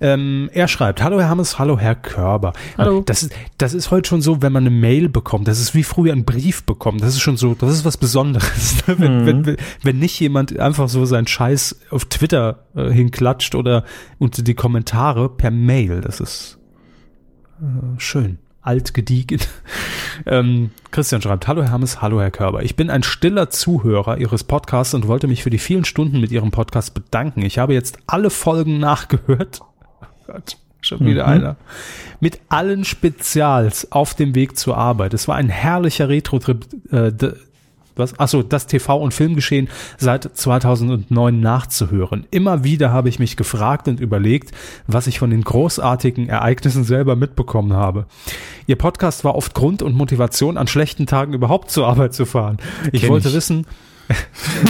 Ähm, 0.00 0.48
er 0.52 0.68
schreibt, 0.68 1.02
hallo 1.02 1.18
Herr 1.18 1.28
Hammes, 1.28 1.58
hallo 1.58 1.78
Herr 1.78 1.96
Körber. 1.96 2.52
Hallo. 2.76 3.02
Das 3.04 3.22
ist, 3.24 3.34
das 3.58 3.74
ist 3.74 3.90
heute 3.90 4.08
schon 4.08 4.22
so, 4.22 4.42
wenn 4.42 4.52
man 4.52 4.64
eine 4.64 4.74
Mail 4.74 5.08
bekommt, 5.08 5.48
das 5.48 5.60
ist 5.60 5.74
wie 5.74 5.82
früher 5.82 6.12
ein 6.12 6.24
Brief 6.24 6.62
bekommen, 6.62 6.98
das 6.98 7.14
ist 7.14 7.20
schon 7.20 7.36
so, 7.36 7.54
das 7.54 7.72
ist 7.72 7.84
was 7.84 7.96
Besonderes. 7.96 8.82
wenn, 8.86 9.26
wenn, 9.26 9.46
wenn, 9.46 9.56
wenn 9.82 9.98
nicht 9.98 10.20
jemand 10.20 10.58
einfach 10.58 10.88
so 10.88 11.04
seinen 11.04 11.26
Scheiß 11.26 11.80
auf 11.90 12.04
Twitter 12.04 12.64
äh, 12.76 12.90
hinklatscht 12.90 13.56
oder 13.56 13.84
unter 14.18 14.42
die 14.42 14.54
Kommentare 14.54 15.28
per 15.28 15.50
Mail, 15.50 16.00
das 16.00 16.20
ist 16.20 16.58
äh, 17.60 17.98
schön. 17.98 18.38
Alt 18.62 18.94
gediegen. 18.94 19.40
Ähm, 20.26 20.72
Christian 20.90 21.22
schreibt, 21.22 21.46
hallo 21.46 21.62
Herr 21.62 21.70
Hammes, 21.70 22.02
hallo 22.02 22.20
Herr 22.20 22.32
Körber. 22.32 22.64
Ich 22.64 22.74
bin 22.74 22.90
ein 22.90 23.04
stiller 23.04 23.50
Zuhörer 23.50 24.18
Ihres 24.18 24.42
Podcasts 24.42 24.92
und 24.92 25.06
wollte 25.06 25.28
mich 25.28 25.44
für 25.44 25.50
die 25.50 25.58
vielen 25.58 25.84
Stunden 25.84 26.20
mit 26.20 26.32
Ihrem 26.32 26.50
Podcast 26.50 26.92
bedanken. 26.92 27.42
Ich 27.42 27.60
habe 27.60 27.72
jetzt 27.72 27.98
alle 28.08 28.28
Folgen 28.28 28.80
nachgehört. 28.80 29.60
Gott, 30.28 30.58
schon 30.82 31.06
wieder 31.06 31.26
einer. 31.26 31.56
Mit 32.20 32.38
allen 32.50 32.84
Spezials 32.84 33.90
auf 33.92 34.14
dem 34.14 34.34
Weg 34.34 34.58
zur 34.58 34.76
Arbeit. 34.76 35.14
Es 35.14 35.26
war 35.26 35.36
ein 35.36 35.48
herrlicher 35.48 36.08
Retro-Trip. 36.10 36.66
Äh, 36.92 37.12
was? 37.96 38.18
Achso, 38.20 38.42
das 38.42 38.68
TV- 38.68 39.00
und 39.00 39.12
Filmgeschehen 39.12 39.68
seit 39.96 40.36
2009 40.36 41.40
nachzuhören. 41.40 42.26
Immer 42.30 42.62
wieder 42.62 42.92
habe 42.92 43.08
ich 43.08 43.18
mich 43.18 43.36
gefragt 43.36 43.88
und 43.88 44.00
überlegt, 44.00 44.52
was 44.86 45.06
ich 45.06 45.18
von 45.18 45.30
den 45.30 45.42
großartigen 45.42 46.28
Ereignissen 46.28 46.84
selber 46.84 47.16
mitbekommen 47.16 47.72
habe. 47.72 48.06
Ihr 48.66 48.76
Podcast 48.76 49.24
war 49.24 49.34
oft 49.34 49.54
Grund 49.54 49.82
und 49.82 49.94
Motivation, 49.94 50.58
an 50.58 50.68
schlechten 50.68 51.06
Tagen 51.06 51.32
überhaupt 51.32 51.70
zur 51.70 51.88
Arbeit 51.88 52.14
zu 52.14 52.26
fahren. 52.26 52.58
Ich 52.92 53.00
Kenn 53.00 53.10
wollte 53.10 53.28
ich. 53.28 53.34
wissen, 53.34 53.66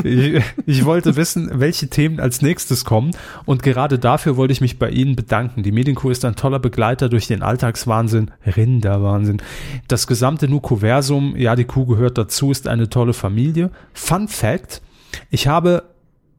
ich, 0.04 0.42
ich 0.66 0.84
wollte 0.84 1.16
wissen, 1.16 1.50
welche 1.54 1.88
Themen 1.88 2.20
als 2.20 2.42
nächstes 2.42 2.84
kommen 2.84 3.12
und 3.44 3.62
gerade 3.62 3.98
dafür 3.98 4.36
wollte 4.36 4.52
ich 4.52 4.60
mich 4.60 4.78
bei 4.78 4.90
Ihnen 4.90 5.16
bedanken. 5.16 5.62
Die 5.62 5.72
Medienkuh 5.72 6.10
ist 6.10 6.24
ein 6.24 6.36
toller 6.36 6.58
Begleiter 6.58 7.08
durch 7.08 7.26
den 7.26 7.42
Alltagswahnsinn, 7.42 8.30
Rinderwahnsinn. 8.44 9.42
Das 9.86 10.06
gesamte 10.06 10.48
Nukuversum, 10.48 11.36
ja, 11.36 11.56
die 11.56 11.64
Kuh 11.64 11.86
gehört 11.86 12.18
dazu, 12.18 12.50
ist 12.50 12.68
eine 12.68 12.88
tolle 12.88 13.12
Familie. 13.12 13.70
Fun 13.92 14.28
Fact, 14.28 14.82
ich 15.30 15.46
habe 15.46 15.84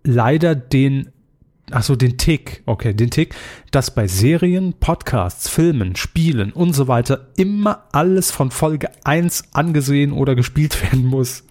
leider 0.04 0.56
den 0.56 1.12
Ach 1.72 1.84
so, 1.84 1.96
den 1.96 2.18
Tick, 2.18 2.64
okay, 2.66 2.94
den 2.94 3.12
Tick, 3.12 3.36
dass 3.72 3.94
bei 3.94 4.08
Serien, 4.08 4.74
Podcasts, 4.80 5.50
Filmen, 5.50 5.96
Spielen 5.96 6.52
und 6.52 6.74
so 6.74 6.88
weiter 6.88 7.28
immer 7.38 7.84
alles 7.92 8.32
von 8.32 8.50
Folge 8.52 8.90
1 9.04 9.44
angesehen 9.54 10.12
oder 10.12 10.36
gespielt 10.36 10.82
werden 10.92 11.06
muss. 11.06 11.44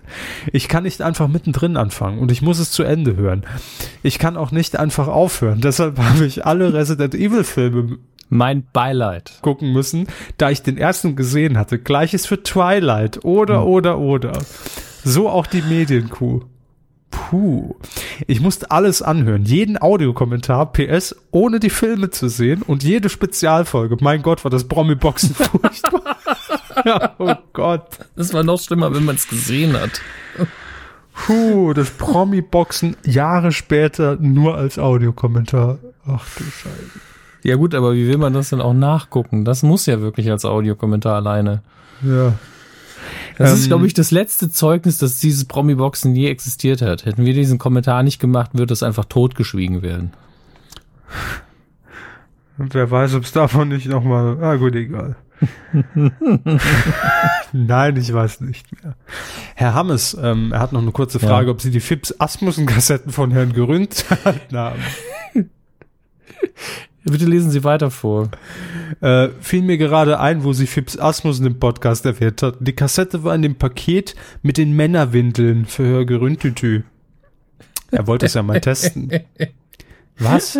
Ich 0.53 0.69
kann 0.69 0.85
nicht 0.85 1.03
einfach 1.03 1.29
mittendrin 1.29 1.77
anfangen 1.77 2.19
und 2.19 2.33
ich 2.33 2.43
muss 2.43 2.59
es 2.59 2.71
zu 2.71 2.83
Ende 2.83 3.16
hören. 3.16 3.45
Ich 4.03 4.19
kann 4.19 4.37
auch 4.37 4.51
nicht 4.51 4.79
einfach 4.79 5.07
aufhören. 5.09 5.61
Deshalb 5.62 5.99
habe 5.99 6.27
ich 6.27 6.45
alle 6.47 6.73
Resident 6.73 7.14
Evil 7.14 7.45
Filme 7.45 7.99
Mein 8.29 8.64
Beileid. 8.73 9.39
gucken 9.43 9.73
müssen, 9.73 10.07
da 10.37 10.51
ich 10.51 10.62
den 10.62 10.79
ersten 10.79 11.14
gesehen 11.14 11.57
hatte. 11.59 11.79
Gleiches 11.79 12.27
für 12.27 12.43
Twilight. 12.43 13.25
Oder, 13.25 13.66
oder, 13.66 13.99
oder. 13.99 14.33
So 15.05 15.29
auch 15.29 15.47
die 15.47 15.62
Medienkuh. 15.62 16.41
Puh. 17.11 17.77
Ich 18.27 18.41
musste 18.41 18.71
alles 18.71 19.03
anhören. 19.03 19.45
Jeden 19.45 19.81
Audiokommentar, 19.81 20.73
PS, 20.73 21.17
ohne 21.31 21.61
die 21.61 21.71
Filme 21.71 22.11
zu 22.11 22.29
sehen 22.29 22.63
und 22.63 22.83
jede 22.83 23.09
Spezialfolge. 23.09 23.97
Mein 24.01 24.23
Gott, 24.23 24.45
war 24.45 24.51
das 24.51 24.65
Promi-Boxen 24.69 25.35
furchtbar. 25.35 26.17
ja, 26.85 27.15
oh 27.19 27.35
Gott. 27.53 27.99
Das 28.17 28.33
war 28.33 28.43
noch 28.43 28.61
schlimmer, 28.61 28.95
wenn 28.95 29.05
man 29.05 29.17
es 29.17 29.29
gesehen 29.29 29.79
hat. 29.79 30.01
Puh, 31.15 31.73
das 31.75 31.91
Promi-Boxen 31.91 32.97
Jahre 33.05 33.53
später 33.53 34.17
nur 34.21 34.57
als 34.57 34.79
Audiokommentar. 34.79 35.79
Ach 36.07 36.25
du 36.37 36.45
Scheiße. 36.45 37.01
Ja 37.43 37.57
gut, 37.57 37.75
aber 37.75 37.95
wie 37.95 38.09
will 38.09 38.18
man 38.18 38.33
das 38.33 38.51
denn 38.51 38.61
auch 38.61 38.75
nachgucken? 38.75 39.45
Das 39.45 39.63
muss 39.63 39.87
ja 39.87 40.01
wirklich 40.01 40.30
als 40.30 40.45
Audiokommentar 40.45 41.17
alleine. 41.17 41.63
Ja. 42.03 42.35
Das 43.39 43.53
ist, 43.53 43.65
Ähm, 43.65 43.69
glaube 43.69 43.87
ich, 43.87 43.95
das 43.95 44.11
letzte 44.11 44.51
Zeugnis, 44.51 44.99
dass 44.99 45.21
dieses 45.21 45.45
Promi-Boxen 45.47 46.15
je 46.15 46.29
existiert 46.29 46.83
hat. 46.83 47.05
Hätten 47.07 47.25
wir 47.25 47.33
diesen 47.35 47.59
Kommentar 47.59 48.03
nicht 48.03 48.19
gemacht, 48.19 48.51
würde 48.55 48.73
es 48.75 48.83
einfach 48.83 49.05
totgeschwiegen 49.05 49.81
werden. 49.83 50.13
Und 52.59 52.75
wer 52.75 52.91
weiß, 52.91 53.15
ob 53.15 53.23
es 53.25 53.33
davon 53.33 53.69
nicht 53.69 53.87
nochmal. 53.87 54.43
Ah, 54.43 54.57
gut, 54.57 54.75
egal. 54.75 55.17
Nein, 57.53 57.97
ich 57.97 58.13
weiß 58.13 58.41
nicht 58.41 58.67
mehr. 58.83 58.97
Herr 59.55 59.75
Hammes, 59.75 60.17
ähm, 60.21 60.51
er 60.53 60.59
hat 60.61 60.73
noch 60.73 60.83
eine 60.83 60.91
kurze 60.91 61.21
Frage, 61.21 61.47
Ja. 61.47 61.53
ob 61.53 61.61
Sie 61.61 61.71
die 61.71 61.79
Fips 61.81 62.15
Asmussen-Kassetten 62.19 63.13
von 63.13 63.31
Herrn 63.31 63.53
Geründ 63.53 64.05
erhalten 64.11 64.57
haben. 64.57 64.81
Bitte 67.11 67.26
lesen 67.26 67.51
Sie 67.51 67.64
weiter 67.64 67.91
vor. 67.91 68.30
Äh, 69.01 69.29
fiel 69.41 69.63
mir 69.63 69.79
gerade 69.79 70.21
ein, 70.21 70.45
wo 70.45 70.53
Sie 70.53 70.67
Fips 70.67 70.99
Asmussen 70.99 71.47
im 71.47 71.59
Podcast 71.59 72.05
erwähnt 72.07 72.43
hat. 72.43 72.57
Die 72.61 72.75
Kassette 72.75 73.25
war 73.25 73.35
in 73.35 73.43
dem 73.43 73.55
Paket 73.57 74.14
mit 74.43 74.59
den 74.59 74.72
Männerwindeln 74.72 75.67
für 75.67 75.87
Herr 75.87 76.05
Geründtütü. 76.05 76.83
Er 77.91 78.07
wollte 78.07 78.26
es 78.26 78.35
ja 78.35 78.43
mal 78.43 78.61
testen. 78.61 79.11
Was? 80.18 80.59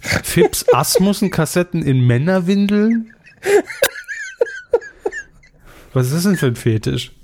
Fips 0.00 0.66
Asmussen 0.72 1.30
Kassetten 1.30 1.82
in 1.82 2.06
Männerwindeln? 2.06 3.14
Was 5.92 6.08
ist 6.08 6.14
das 6.14 6.22
denn 6.24 6.36
für 6.36 6.46
ein 6.46 6.56
Fetisch? 6.56 7.15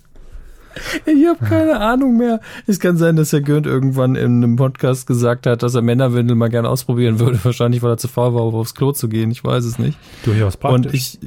Ich 1.06 1.26
habe 1.26 1.44
keine 1.44 1.80
Ahnung 1.80 2.16
mehr. 2.16 2.40
Es 2.66 2.80
kann 2.80 2.96
sein, 2.96 3.16
dass 3.16 3.32
Herr 3.32 3.40
Gürnt 3.40 3.66
irgendwann 3.66 4.14
in 4.14 4.42
einem 4.42 4.56
Podcast 4.56 5.06
gesagt 5.06 5.46
hat, 5.46 5.62
dass 5.62 5.74
er 5.74 5.82
Männerwindel 5.82 6.36
mal 6.36 6.48
gerne 6.48 6.68
ausprobieren 6.68 7.18
würde. 7.18 7.38
Wahrscheinlich, 7.44 7.82
weil 7.82 7.90
er 7.90 7.98
zu 7.98 8.08
faul 8.08 8.34
war, 8.34 8.42
aufs 8.42 8.74
Klo 8.74 8.92
zu 8.92 9.08
gehen. 9.08 9.30
Ich 9.30 9.44
weiß 9.44 9.64
es 9.64 9.78
nicht. 9.78 9.98
Durchaus 10.24 10.56
Und 10.56 10.92
ich 10.94 11.18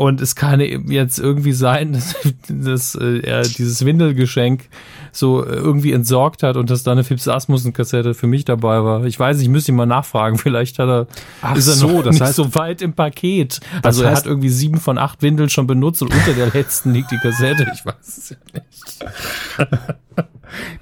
und 0.00 0.22
es 0.22 0.34
kann 0.34 0.60
jetzt 0.60 1.18
irgendwie 1.18 1.52
sein, 1.52 1.92
dass, 1.92 2.14
dass 2.48 2.94
äh, 2.94 3.18
er 3.18 3.42
dieses 3.42 3.84
Windelgeschenk 3.84 4.70
so 5.12 5.44
äh, 5.44 5.50
irgendwie 5.56 5.92
entsorgt 5.92 6.42
hat 6.42 6.56
und 6.56 6.70
dass 6.70 6.82
da 6.84 6.92
eine 6.92 7.04
Fips 7.04 7.28
Asmussen-Kassette 7.28 8.14
für 8.14 8.26
mich 8.26 8.46
dabei 8.46 8.82
war. 8.82 9.04
Ich 9.04 9.20
weiß 9.20 9.36
nicht, 9.36 9.44
ich 9.44 9.50
müsste 9.50 9.72
ihn 9.72 9.76
mal 9.76 9.84
nachfragen. 9.84 10.38
Vielleicht 10.44 10.78
hat 10.78 10.88
er, 10.88 11.06
Ach 11.42 11.54
ist 11.54 11.66
er 11.66 11.74
so, 11.74 11.88
noch 11.88 12.02
das 12.04 12.14
nicht 12.14 12.22
heißt- 12.24 12.32
so 12.32 12.54
weit 12.54 12.80
im 12.80 12.94
Paket. 12.94 13.60
Also 13.82 14.02
er 14.02 14.12
heißt- 14.12 14.16
hat 14.16 14.26
irgendwie 14.26 14.48
sieben 14.48 14.80
von 14.80 14.96
acht 14.96 15.20
Windeln 15.20 15.50
schon 15.50 15.66
benutzt 15.66 16.00
und 16.00 16.14
unter 16.14 16.32
der 16.32 16.46
letzten 16.48 16.94
liegt 16.94 17.10
die 17.10 17.18
Kassette. 17.18 17.70
Ich 17.74 17.84
weiß 17.84 17.94
es 18.18 18.30
ja 18.30 18.36
nicht. 18.54 18.96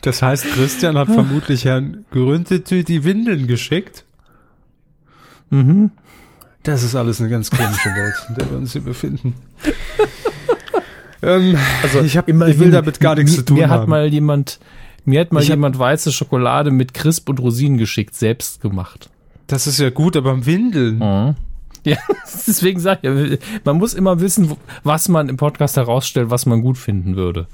Das 0.03 0.23
heißt, 0.23 0.45
Christian 0.53 0.97
hat 0.97 1.09
vermutlich 1.09 1.65
Herrn 1.65 2.05
Gründetü 2.12 2.85
die 2.85 3.03
Windeln 3.03 3.49
geschickt. 3.49 4.05
Mhm. 5.51 5.90
Das 6.63 6.83
ist 6.83 6.95
alles 6.95 7.21
eine 7.21 7.31
ganz 7.31 7.51
komische 7.51 7.89
Welt, 7.91 8.15
in 8.29 8.35
der 8.35 8.51
wir 8.51 8.59
uns 8.59 8.73
hier 8.73 8.83
befinden. 8.83 9.35
ähm, 11.23 11.57
also 11.83 12.01
ich, 12.01 12.17
hab, 12.17 12.29
ich 12.29 12.59
will 12.59 12.71
damit 12.71 13.01
gar 13.01 13.15
nichts 13.15 13.33
mir, 13.33 13.37
zu 13.39 13.45
tun 13.45 13.57
Mir 13.59 13.69
hat 13.71 13.81
haben. 13.83 13.91
mal 13.91 14.07
jemand, 14.07 14.59
mir 15.05 15.21
hat 15.21 15.33
mal 15.33 15.43
Ich 15.43 15.49
hab- 15.51 15.57
jemand 15.57 15.79
weiße 15.79 16.13
Schokolade 16.13 16.71
mit 16.71 16.95
Crisp 16.95 17.29
und 17.29 17.41
Rosinen 17.41 17.79
geschickt, 17.79 18.15
selbst 18.15 18.61
gemacht. 18.61 19.09
das 19.47 19.67
ist 19.67 19.79
ja 19.79 19.91
gut, 19.91 20.17
aber 20.17 20.45
Windeln. 20.47 21.01
Ja, 21.85 21.97
deswegen 22.47 22.81
sage 22.81 23.39
ich, 23.39 23.39
man 23.65 23.79
muss 23.79 23.95
immer 23.95 24.21
wissen, 24.21 24.53
was 24.85 25.09
man 25.09 25.29
im 25.29 25.37
Podcast 25.37 25.77
herausstellt, 25.77 26.29
was 26.31 26.45
man 26.45 26.61
gut 26.61 26.77
finden 26.77 27.17
würde. 27.17 27.47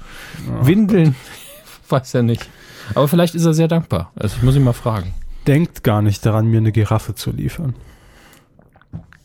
Windeln, 0.61 1.15
weiß 1.89 2.13
ja 2.13 2.21
nicht. 2.23 2.47
Aber 2.95 3.07
vielleicht 3.07 3.33
ist 3.35 3.45
er 3.45 3.53
sehr 3.53 3.67
dankbar. 3.67 4.11
Also 4.15 4.35
ich 4.37 4.43
muss 4.43 4.55
ihn 4.55 4.63
mal 4.63 4.73
fragen. 4.73 5.13
Denkt 5.47 5.83
gar 5.83 6.01
nicht 6.01 6.25
daran, 6.25 6.47
mir 6.47 6.57
eine 6.57 6.71
Giraffe 6.71 7.15
zu 7.15 7.31
liefern. 7.31 7.75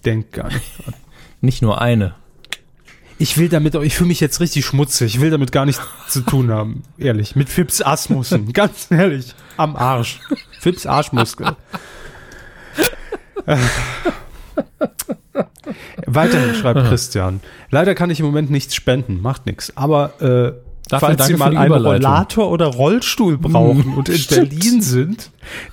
Denkt 0.05 0.33
gar 0.33 0.49
nicht 0.49 0.79
dran. 0.79 0.95
Nicht 1.43 1.63
nur 1.63 1.81
eine. 1.81 2.15
Ich 3.19 3.37
will 3.39 3.49
damit, 3.49 3.75
ich 3.75 3.95
fühle 3.95 4.09
mich 4.09 4.21
jetzt 4.21 4.41
richtig 4.41 4.65
schmutzig. 4.65 5.15
Ich 5.15 5.21
will 5.21 5.31
damit 5.31 5.53
gar 5.53 5.67
nichts 5.67 5.83
zu 6.09 6.23
tun 6.23 6.51
haben. 6.51 6.83
Ehrlich. 6.99 7.37
Mit 7.37 7.49
Fips 7.49 7.83
Asmussen. 7.83 8.53
Ganz 8.53 8.91
ehrlich. 8.91 9.35
Am 9.57 9.77
Arsch. 9.77 10.21
Fips 10.59 10.87
Arschmuskel. 10.87 11.55
Weiterhin 16.07 16.55
schreibt 16.55 16.81
Christian. 16.89 17.41
Leider 17.71 17.95
kann 17.95 18.11
ich 18.11 18.21
im 18.21 18.27
Moment 18.27 18.51
nichts 18.51 18.75
spenden. 18.75 19.21
Macht 19.21 19.47
nichts. 19.47 19.77
Aber 19.77 20.21
äh, 20.23 20.70
Dafür 20.91 21.09
falls 21.09 21.27
Sie 21.27 21.35
mal 21.35 21.57
einen. 21.57 21.73
Rollator 21.73 22.51
oder 22.51 22.67
Rollstuhl 22.67 23.39
brauchen 23.39 23.95
und 23.95 24.09
in 24.09 24.17
stimmt. 24.19 24.51
Berlin 24.51 24.83
sind, 24.83 25.31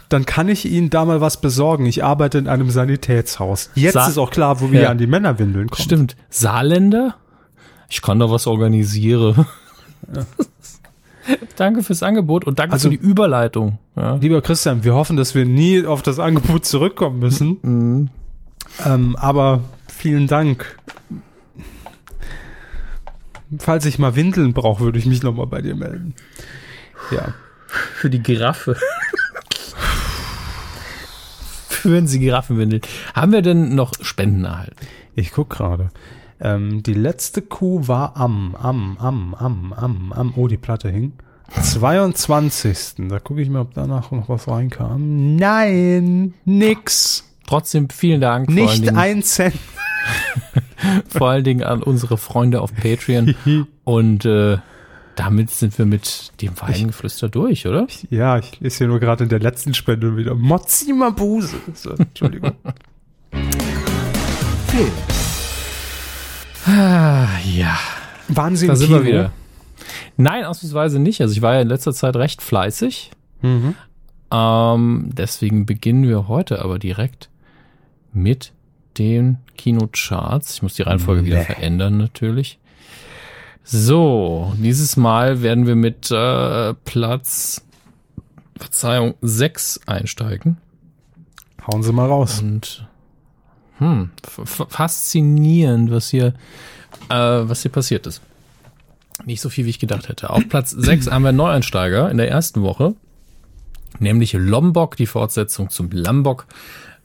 dann 0.10 0.26
kann 0.26 0.48
ich 0.49 0.65
Ihnen 0.65 0.89
da 0.89 1.06
mal 1.06 1.22
was 1.22 1.41
besorgen. 1.41 1.85
Ich 1.85 2.03
arbeite 2.03 2.38
in 2.38 2.48
einem 2.48 2.69
Sanitätshaus. 2.69 3.69
Jetzt 3.76 3.94
Sa- 3.94 4.07
ist 4.07 4.18
auch 4.18 4.31
klar, 4.31 4.61
wo 4.61 4.72
wir 4.72 4.81
Ja. 4.84 4.89
an 4.89 4.98
die 4.98 5.07
Männerwindeln 5.07 5.69
kommen. 5.69 5.84
Stimmt. 5.84 6.15
Saarländer? 6.30 7.15
Ich 7.89 8.02
kann 8.02 8.19
da 8.19 8.30
was 8.30 8.48
organisieren. 8.48 9.45
danke 11.57 11.84
fürs 11.84 12.03
Angebot 12.03 12.45
und 12.45 12.60
danke 12.60 12.73
Also- 12.73 12.89
für 12.89 12.98
die 12.98 13.03
Überleitung. 13.03 13.80
Ja. 13.95 14.15
Lieber 14.15 14.41
Christian, 14.41 14.84
wir 14.84 14.94
hoffen, 14.94 15.18
dass 15.18 15.35
wir 15.35 15.45
nie 15.45 15.85
auf 15.85 16.02
das 16.02 16.19
Angebot 16.19 16.65
zurückkommen 16.65 17.19
müssen. 17.19 18.10
Ähm, 18.85 19.15
aber 19.15 19.61
vielen 19.88 20.27
Dank. 20.27 20.77
Falls 23.60 23.86
ich 23.86 23.99
mal 23.99 24.15
Windeln 24.15 24.53
brauche, 24.53 24.84
würde 24.84 24.99
ich 24.99 25.06
mich 25.06 25.24
nochmal 25.24 25.48
bei 25.48 25.61
dir 25.61 25.76
melden. 25.76 26.15
Ja. 27.11 27.34
Für 27.68 28.10
die 28.10 28.22
Giraffe. 28.22 28.76
Führen 31.68 32.07
Sie 32.07 32.19
Giraffenwindeln. 32.19 32.82
Haben 33.14 33.32
wir 33.32 33.41
denn 33.41 33.76
noch 33.76 33.94
Spenden 34.02 34.44
erhalten? 34.45 34.76
Ich 35.15 35.32
guck 35.32 35.49
gerade. 35.49 35.90
Ähm, 36.40 36.84
die 36.84 36.94
letzte 36.94 37.41
Kuh 37.41 37.88
war 37.88 38.18
am, 38.18 38.56
am, 38.56 38.98
am, 38.98 39.34
am, 39.34 39.74
am, 39.74 40.11
am, 40.11 40.34
oh, 40.36 40.48
die 40.48 40.57
Platte 40.57 40.90
hing. 40.90 41.14
22. 41.61 43.07
Da 43.07 43.19
gucke 43.19 43.41
ich 43.41 43.49
mal, 43.49 43.61
ob 43.61 43.74
danach 43.74 44.11
noch 44.11 44.28
was 44.28 44.48
reinkam. 44.48 45.36
Nein, 45.38 46.34
nix. 46.45 47.24
Trotzdem 47.45 47.90
vielen 47.90 48.22
Dank. 48.22 48.49
Nicht 48.49 48.90
ein 48.94 49.24
Cent. 49.24 49.56
vor 51.08 51.30
allen 51.30 51.44
Dingen 51.44 51.64
an 51.64 51.84
unsere 51.84 52.18
Freunde 52.18 52.62
auf 52.62 52.74
Patreon. 52.74 53.36
Und 53.84 54.26
äh, 54.26 54.58
damit 55.16 55.49
sind 55.49 55.78
wir 55.78 55.86
mit 55.86 56.32
dem 56.41 56.60
Weingeflüster 56.60 57.30
durch, 57.30 57.66
oder? 57.66 57.88
Ja, 58.10 58.38
ich 58.38 58.60
lese 58.60 58.80
hier 58.80 58.88
nur 58.88 58.99
gerade 58.99 59.24
in 59.24 59.30
der 59.30 59.40
letzten 59.40 59.74
Spende 59.74 60.16
wieder. 60.16 60.36
Mozzi 60.36 60.94
Mabuse. 60.94 61.58
So, 61.74 61.91
Entschuldigung. 61.91 62.54
Film. 64.68 64.91
Ah, 66.66 67.28
ja, 67.45 67.78
Waren 68.28 68.56
Sie 68.56 68.68
da 68.68 68.76
sind 68.76 68.88
Kino? 68.88 68.99
wir 68.99 69.06
wieder. 69.06 69.32
Nein, 70.18 70.44
ausnahmsweise 70.44 70.99
nicht. 70.99 71.22
Also 71.22 71.34
ich 71.34 71.41
war 71.41 71.56
ja 71.56 71.62
in 71.62 71.68
letzter 71.70 71.94
Zeit 71.94 72.16
recht 72.16 72.41
fleißig. 72.41 73.12
Mhm. 73.41 73.76
Ähm, 74.32 75.10
deswegen 75.14 75.66
beginnen 75.66 76.04
wir 76.08 76.28
heute 76.28 76.62
aber 76.62 76.80
direkt 76.80 77.30
mit 78.12 78.52
den 78.98 79.38
Kinocharts. 79.57 80.56
Ich 80.56 80.61
muss 80.64 80.76
die 80.76 80.84
Reihenfolge 80.84 81.26
wieder 81.26 81.40
Nee. 81.40 81.45
verändern 81.45 81.98
natürlich. 81.98 82.60
So, 83.64 84.53
dieses 84.57 84.95
Mal 84.98 85.41
werden 85.41 85.68
wir 85.68 85.76
mit 85.76 86.10
äh, 86.10 86.74
Platz, 86.86 87.65
Verzeihung, 88.57 89.15
6 89.22 89.82
einsteigen. 89.86 90.57
Hauen 91.69 91.84
Sie 91.84 91.91
mal 91.91 92.07
raus. 92.07 92.40
Und 92.41 92.88
hm, 93.80 94.10
faszinierend, 94.69 95.91
was 95.91 96.10
hier, 96.10 96.28
äh, 97.10 97.14
was 97.15 97.61
hier 97.61 97.72
passiert 97.72 98.07
ist. 98.07 98.22
Nicht 99.26 99.41
so 99.41 99.49
viel, 99.49 99.65
wie 99.65 99.69
ich 99.72 99.80
gedacht 99.80 100.07
hätte. 100.10 100.30
Auf 100.30 100.48
Platz 100.48 100.72
6 100.72 101.11
haben 101.11 101.24
wir 101.24 101.30
einen 101.30 101.38
Neueinsteiger 101.38 102.10
in 102.10 102.18
der 102.18 102.30
ersten 102.30 102.61
Woche, 102.61 102.95
nämlich 103.99 104.34
Lombok, 104.34 104.95
die 104.95 105.07
Fortsetzung 105.07 105.69
zum 105.69 105.90
Lambok. 105.91 106.48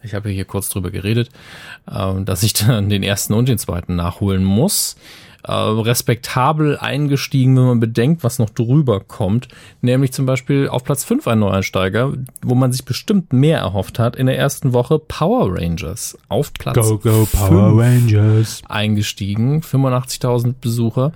Ich 0.02 0.14
habe 0.14 0.30
hier 0.30 0.44
kurz 0.44 0.68
drüber 0.68 0.90
geredet, 0.90 1.30
äh, 1.90 2.22
dass 2.24 2.42
ich 2.42 2.52
dann 2.54 2.88
den 2.88 3.02
ersten 3.02 3.34
und 3.34 3.48
den 3.48 3.58
zweiten 3.58 3.96
nachholen 3.96 4.44
muss. 4.44 4.96
Äh, 5.44 5.52
respektabel 5.52 6.78
eingestiegen, 6.78 7.56
wenn 7.56 7.64
man 7.64 7.80
bedenkt, 7.80 8.22
was 8.22 8.38
noch 8.38 8.50
drüber 8.50 9.00
kommt. 9.00 9.48
Nämlich 9.80 10.12
zum 10.12 10.24
Beispiel 10.24 10.68
auf 10.68 10.84
Platz 10.84 11.02
5 11.02 11.26
ein 11.26 11.40
Neueinsteiger, 11.40 12.12
wo 12.42 12.54
man 12.54 12.70
sich 12.70 12.84
bestimmt 12.84 13.32
mehr 13.32 13.58
erhofft 13.58 13.98
hat. 13.98 14.14
In 14.14 14.26
der 14.26 14.38
ersten 14.38 14.72
Woche 14.72 15.00
Power 15.00 15.58
Rangers 15.58 16.16
auf 16.28 16.54
Platz 16.54 16.76
Go, 16.76 16.98
go, 16.98 17.26
Power 17.32 17.76
Rangers. 17.76 18.62
eingestiegen, 18.68 19.62
85.000 19.62 20.54
Besucher. 20.60 21.10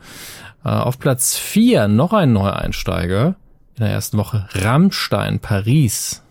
Äh, 0.65 0.71
auf 0.71 0.99
Platz 0.99 1.37
4 1.37 1.87
noch 1.87 2.13
ein 2.13 2.33
Neueinsteiger 2.33 3.37
in 3.77 3.85
der 3.85 3.93
ersten 3.93 4.19
Woche, 4.19 4.49
Rammstein 4.55 5.39
Paris. 5.39 6.23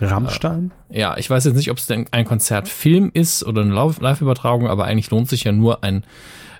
Rammstein? 0.00 0.72
Ja, 0.90 1.16
ich 1.16 1.28
weiß 1.30 1.44
jetzt 1.44 1.56
nicht, 1.56 1.70
ob 1.70 1.78
es 1.78 1.86
denn 1.86 2.06
ein 2.10 2.24
Konzertfilm 2.24 3.10
ist 3.14 3.44
oder 3.44 3.62
eine 3.62 3.72
Live- 3.72 4.00
Live-Übertragung, 4.00 4.68
aber 4.68 4.84
eigentlich 4.84 5.10
lohnt 5.10 5.28
sich 5.28 5.44
ja 5.44 5.52
nur 5.52 5.84
ein, 5.84 6.04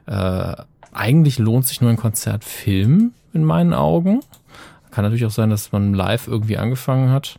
äh, 0.07 0.55
eigentlich 0.93 1.39
lohnt 1.39 1.67
sich 1.67 1.81
nur 1.81 1.91
ein 1.91 1.97
Konzertfilm 1.97 3.13
in 3.33 3.45
meinen 3.45 3.75
Augen. 3.75 4.21
Kann 4.91 5.05
natürlich 5.05 5.25
auch 5.25 5.31
sein, 5.31 5.51
dass 5.51 5.73
man 5.73 5.95
live 5.95 6.29
irgendwie 6.29 6.59
angefangen 6.59 7.11
hat. 7.11 7.39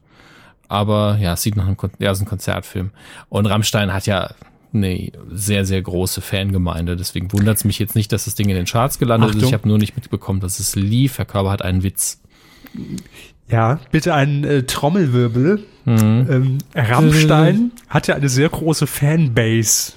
Aber 0.68 1.18
ja, 1.20 1.34
es 1.34 1.44
sieht 1.44 1.56
nach 1.56 1.68
einem 1.68 1.78
Kon 1.78 1.92
ja, 2.00 2.10
es 2.12 2.18
ist 2.18 2.24
ein 2.24 2.28
Konzertfilm. 2.28 2.92
Und 3.30 3.46
Rammstein 3.46 3.94
hat 3.94 4.08
ja 4.08 4.32
eine 4.74 5.12
sehr, 5.30 5.66
sehr 5.66 5.82
große 5.82 6.22
Fangemeinde. 6.22 6.96
Deswegen 6.96 7.32
wundert 7.32 7.58
es 7.58 7.64
mich 7.64 7.78
jetzt 7.78 7.96
nicht, 7.96 8.12
dass 8.12 8.26
das 8.26 8.34
Ding 8.34 8.50
in 8.50 8.56
den 8.56 8.66
Charts 8.66 8.98
gelandet 8.98 9.30
ist. 9.30 9.36
Achtung. 9.36 9.50
Ich 9.50 9.54
habe 9.54 9.68
nur 9.68 9.78
nicht 9.78 9.96
mitbekommen, 9.96 10.40
dass 10.40 10.60
es 10.60 10.76
lief. 10.76 11.20
Herr 11.20 11.26
Körber 11.26 11.52
hat 11.52 11.62
einen 11.62 11.84
Witz. 11.84 12.22
Ja, 13.50 13.80
bitte 13.92 14.14
einen 14.14 14.44
äh, 14.44 14.64
Trommelwirbel. 14.64 15.64
Mhm. 15.86 16.28
Ähm, 16.30 16.58
Rammstein 16.76 17.72
hat 17.90 18.08
ja 18.08 18.16
eine 18.16 18.30
sehr 18.30 18.50
große 18.50 18.88
Fanbase. 18.88 19.94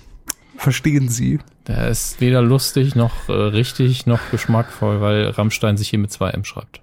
Verstehen 0.57 1.09
Sie? 1.09 1.39
Der 1.67 1.89
ist 1.89 2.21
weder 2.21 2.43
lustig 2.43 2.95
noch 2.97 3.29
äh, 3.29 3.33
richtig 3.33 4.07
noch 4.07 4.21
geschmackvoll, 4.31 5.01
weil 5.01 5.29
Rammstein 5.31 5.77
sich 5.77 5.89
hier 5.91 5.99
mit 5.99 6.11
zwei 6.13 6.31
M 6.31 6.45
schreibt. 6.45 6.81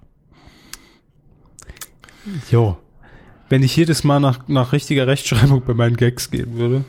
Jo. 2.50 2.76
Wenn 3.48 3.62
ich 3.62 3.76
jedes 3.76 4.04
Mal 4.04 4.20
nach, 4.20 4.48
nach 4.48 4.72
richtiger 4.72 5.06
Rechtschreibung 5.06 5.62
bei 5.64 5.74
meinen 5.74 5.96
Gags 5.96 6.30
gehen 6.30 6.56
würde, 6.56 6.84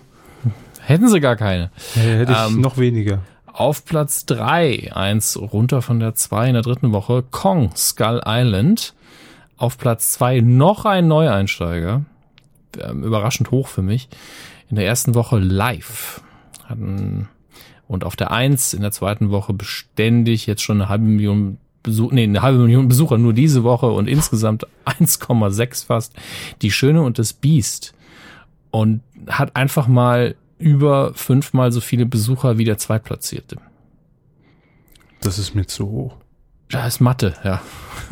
Hätten 0.82 1.10
sie 1.10 1.20
gar 1.20 1.36
keine. 1.36 1.72
äh, 1.96 2.00
hätte 2.20 2.32
ich 2.32 2.38
Ähm, 2.54 2.62
noch 2.62 2.78
weniger. 2.78 3.20
Auf 3.48 3.86
Platz 3.86 4.26
drei 4.26 4.92
eins 4.94 5.36
runter 5.40 5.82
von 5.82 6.00
der 6.00 6.14
zwei 6.16 6.48
in 6.48 6.54
der 6.54 6.62
dritten 6.62 6.92
Woche, 6.92 7.24
Kong, 7.32 7.72
Skull 7.76 8.22
Island. 8.26 8.94
Auf 9.58 9.78
Platz 9.78 10.12
zwei 10.12 10.42
noch 10.42 10.86
ein 10.86 11.08
Neueinsteiger. 11.08 12.06
Ähm, 12.80 13.04
überraschend 13.04 13.52
hoch 13.52 13.68
für 13.68 13.82
mich. 13.82 14.10
In 14.70 14.76
der 14.76 14.86
ersten 14.86 15.16
Woche 15.16 15.40
live. 15.40 16.22
Hatten, 16.66 17.30
Und 17.88 18.04
auf 18.04 18.16
der 18.16 18.32
Eins 18.32 18.74
in 18.74 18.82
der 18.82 18.92
zweiten 18.92 19.30
Woche 19.30 19.54
beständig 19.54 20.46
jetzt 20.48 20.64
schon 20.64 20.82
eine 20.82 20.90
halbe 20.90 21.06
Million 21.06 21.58
Besuch, 21.84 22.12
nee, 22.12 22.24
eine 22.24 22.42
halbe 22.42 22.60
Million 22.60 22.88
Besucher 22.88 23.20
nur 23.20 23.34
diese 23.34 23.64
Woche 23.64 23.86
und 23.92 24.08
insgesamt 24.08 24.66
1,6 24.86 25.86
fast. 25.86 26.14
Die 26.62 26.72
Schöne 26.72 27.04
und 27.04 27.20
das 27.20 27.34
Biest. 27.34 27.94
Und 28.72 29.02
hat 29.28 29.56
einfach 29.56 29.88
mal 29.88 30.36
über 30.58 31.14
fünfmal 31.14 31.72
so 31.72 31.82
viele 31.82 32.06
Besucher 32.06 32.58
wie 32.58 32.66
der 32.66 32.78
Zweitplatzierte. 32.78 33.58
Das 35.22 35.40
ist 35.40 35.56
mir 35.56 35.66
zu 35.66 35.88
hoch. 35.88 36.18
Da 36.70 36.88
ist 36.88 37.00
Mathe, 37.00 37.34
ja. 37.44 37.62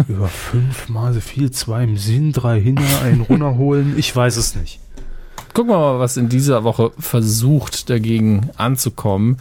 Über 0.08 0.28
fünfmal 0.28 1.14
so 1.14 1.20
viel, 1.20 1.52
zwei 1.52 1.84
im 1.84 1.98
Sinn, 1.98 2.32
drei 2.32 2.60
hinter, 2.60 3.02
einen 3.04 3.22
runterholen. 3.22 3.96
Ich 3.98 4.16
weiß 4.16 4.38
es 4.38 4.56
nicht. 4.56 4.80
Gucken 5.54 5.72
wir 5.72 5.78
mal, 5.78 6.00
was 6.00 6.18
in 6.18 6.30
dieser 6.30 6.64
Woche 6.64 6.92
versucht, 6.98 7.90
dagegen 7.90 8.50
anzukommen. 8.58 9.38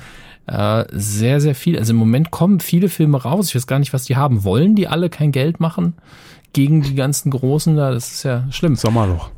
Äh, 0.46 0.84
sehr, 0.92 1.40
sehr 1.40 1.54
viel. 1.54 1.78
Also 1.78 1.92
im 1.92 1.98
Moment 1.98 2.30
kommen 2.30 2.60
viele 2.60 2.88
Filme 2.88 3.22
raus. 3.22 3.48
Ich 3.48 3.54
weiß 3.54 3.66
gar 3.66 3.78
nicht, 3.78 3.92
was 3.92 4.04
die 4.04 4.16
haben. 4.16 4.44
Wollen 4.44 4.74
die 4.74 4.88
alle 4.88 5.08
kein 5.08 5.32
Geld 5.32 5.60
machen 5.60 5.94
gegen 6.52 6.82
die 6.82 6.94
ganzen 6.94 7.30
Großen 7.30 7.76
da? 7.76 7.92
Das 7.92 8.12
ist 8.12 8.22
ja 8.24 8.44
schlimm. 8.50 8.76
Sommerloch. 8.76 9.30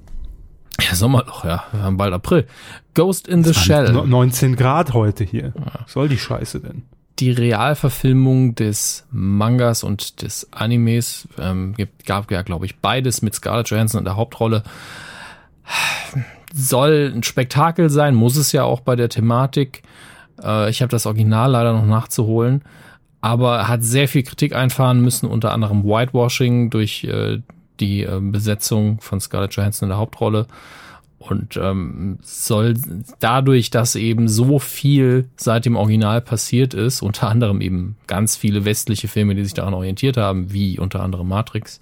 Ja, 0.80 0.94
Sommerloch, 0.96 1.44
ja. 1.44 1.64
Wir 1.72 1.82
haben 1.82 1.96
bald 1.96 2.12
April. 2.12 2.46
Ghost 2.94 3.28
in 3.28 3.44
the 3.44 3.54
Shell. 3.54 3.92
No- 3.92 4.04
19 4.06 4.56
Grad 4.56 4.94
heute 4.94 5.22
hier. 5.22 5.52
Soll 5.86 6.08
die 6.08 6.18
Scheiße 6.18 6.58
denn? 6.60 6.82
Die 7.18 7.30
Realverfilmung 7.30 8.54
des 8.54 9.06
Mangas 9.10 9.84
und 9.84 10.22
des 10.22 10.52
Animes. 10.52 11.28
Ähm, 11.38 11.74
gab 12.06 12.30
ja, 12.30 12.42
glaube 12.42 12.66
ich, 12.66 12.76
beides 12.76 13.22
mit 13.22 13.34
Scarlett 13.34 13.70
Johansson 13.70 14.00
in 14.00 14.04
der 14.04 14.16
Hauptrolle. 14.16 14.64
Soll 16.52 17.12
ein 17.14 17.22
Spektakel 17.22 17.90
sein, 17.90 18.14
muss 18.14 18.36
es 18.36 18.52
ja 18.52 18.64
auch 18.64 18.80
bei 18.80 18.96
der 18.96 19.08
Thematik. 19.08 19.82
Äh, 20.42 20.70
ich 20.70 20.82
habe 20.82 20.90
das 20.90 21.06
Original 21.06 21.52
leider 21.52 21.72
noch 21.72 21.86
nachzuholen, 21.86 22.62
aber 23.20 23.68
hat 23.68 23.84
sehr 23.84 24.08
viel 24.08 24.24
Kritik 24.24 24.54
einfahren 24.54 25.00
müssen, 25.00 25.28
unter 25.28 25.52
anderem 25.52 25.84
Whitewashing 25.84 26.70
durch 26.70 27.04
äh, 27.04 27.40
die 27.80 28.02
äh, 28.02 28.20
Besetzung 28.20 29.00
von 29.00 29.20
Scarlett 29.20 29.54
Johansson 29.54 29.86
in 29.86 29.90
der 29.90 29.98
Hauptrolle. 29.98 30.46
Und 31.28 31.56
ähm, 31.56 32.18
soll 32.22 32.74
dadurch, 33.18 33.70
dass 33.70 33.94
eben 33.96 34.28
so 34.28 34.58
viel 34.58 35.28
seit 35.36 35.64
dem 35.64 35.76
Original 35.76 36.20
passiert 36.20 36.74
ist, 36.74 37.00
unter 37.00 37.28
anderem 37.28 37.62
eben 37.62 37.96
ganz 38.06 38.36
viele 38.36 38.66
westliche 38.66 39.08
Filme, 39.08 39.34
die 39.34 39.44
sich 39.44 39.54
daran 39.54 39.72
orientiert 39.72 40.18
haben, 40.18 40.52
wie 40.52 40.78
unter 40.78 41.00
anderem 41.02 41.28
Matrix, 41.28 41.80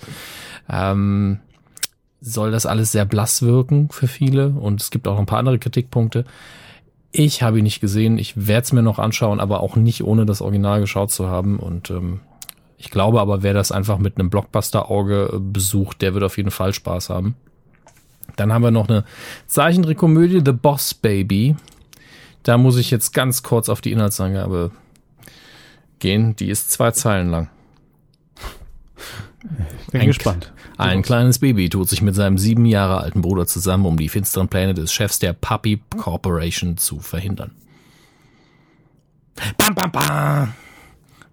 ähm, 0.70 1.40
soll 2.20 2.52
das 2.52 2.66
alles 2.66 2.92
sehr 2.92 3.04
blass 3.04 3.42
wirken 3.42 3.88
für 3.90 4.06
viele. 4.06 4.50
Und 4.50 4.80
es 4.80 4.92
gibt 4.92 5.08
auch 5.08 5.18
ein 5.18 5.26
paar 5.26 5.40
andere 5.40 5.58
Kritikpunkte. 5.58 6.24
Ich 7.10 7.42
habe 7.42 7.58
ihn 7.58 7.64
nicht 7.64 7.80
gesehen, 7.80 8.18
ich 8.18 8.46
werde 8.46 8.62
es 8.62 8.72
mir 8.72 8.82
noch 8.82 9.00
anschauen, 9.00 9.40
aber 9.40 9.60
auch 9.60 9.74
nicht 9.74 10.04
ohne 10.04 10.24
das 10.24 10.40
Original 10.40 10.80
geschaut 10.80 11.10
zu 11.10 11.26
haben. 11.26 11.58
Und 11.58 11.90
ähm, 11.90 12.20
ich 12.78 12.90
glaube 12.90 13.20
aber, 13.20 13.42
wer 13.42 13.54
das 13.54 13.72
einfach 13.72 13.98
mit 13.98 14.18
einem 14.18 14.30
Blockbuster-Auge 14.30 15.40
besucht, 15.40 16.00
der 16.00 16.14
wird 16.14 16.22
auf 16.22 16.36
jeden 16.36 16.52
Fall 16.52 16.72
Spaß 16.72 17.10
haben. 17.10 17.34
Dann 18.36 18.52
haben 18.52 18.62
wir 18.62 18.70
noch 18.70 18.88
eine 18.88 19.04
Zeichentrickkomödie, 19.46 20.42
The 20.44 20.52
Boss 20.52 20.94
Baby. 20.94 21.56
Da 22.42 22.58
muss 22.58 22.76
ich 22.76 22.90
jetzt 22.90 23.12
ganz 23.14 23.42
kurz 23.42 23.68
auf 23.68 23.80
die 23.80 23.92
Inhaltsangabe 23.92 24.72
gehen. 25.98 26.34
Die 26.36 26.48
ist 26.48 26.70
zwei 26.70 26.90
Zeilen 26.90 27.30
lang. 27.30 27.48
Bin 29.90 30.00
Ein- 30.02 30.06
gespannt. 30.06 30.52
Ein 30.78 31.02
kleines 31.02 31.38
Baby 31.38 31.68
tut 31.68 31.88
sich 31.88 32.02
mit 32.02 32.14
seinem 32.14 32.38
sieben 32.38 32.64
Jahre 32.64 32.98
alten 32.98 33.22
Bruder 33.22 33.46
zusammen, 33.46 33.86
um 33.86 33.96
die 33.96 34.08
finsteren 34.08 34.48
Pläne 34.48 34.74
des 34.74 34.92
Chefs 34.92 35.18
der 35.20 35.32
Puppy 35.32 35.80
Corporation 35.96 36.76
zu 36.76 36.98
verhindern. 36.98 37.52
Bam, 39.56 39.74
bam, 39.74 39.92
bam. 39.92 40.54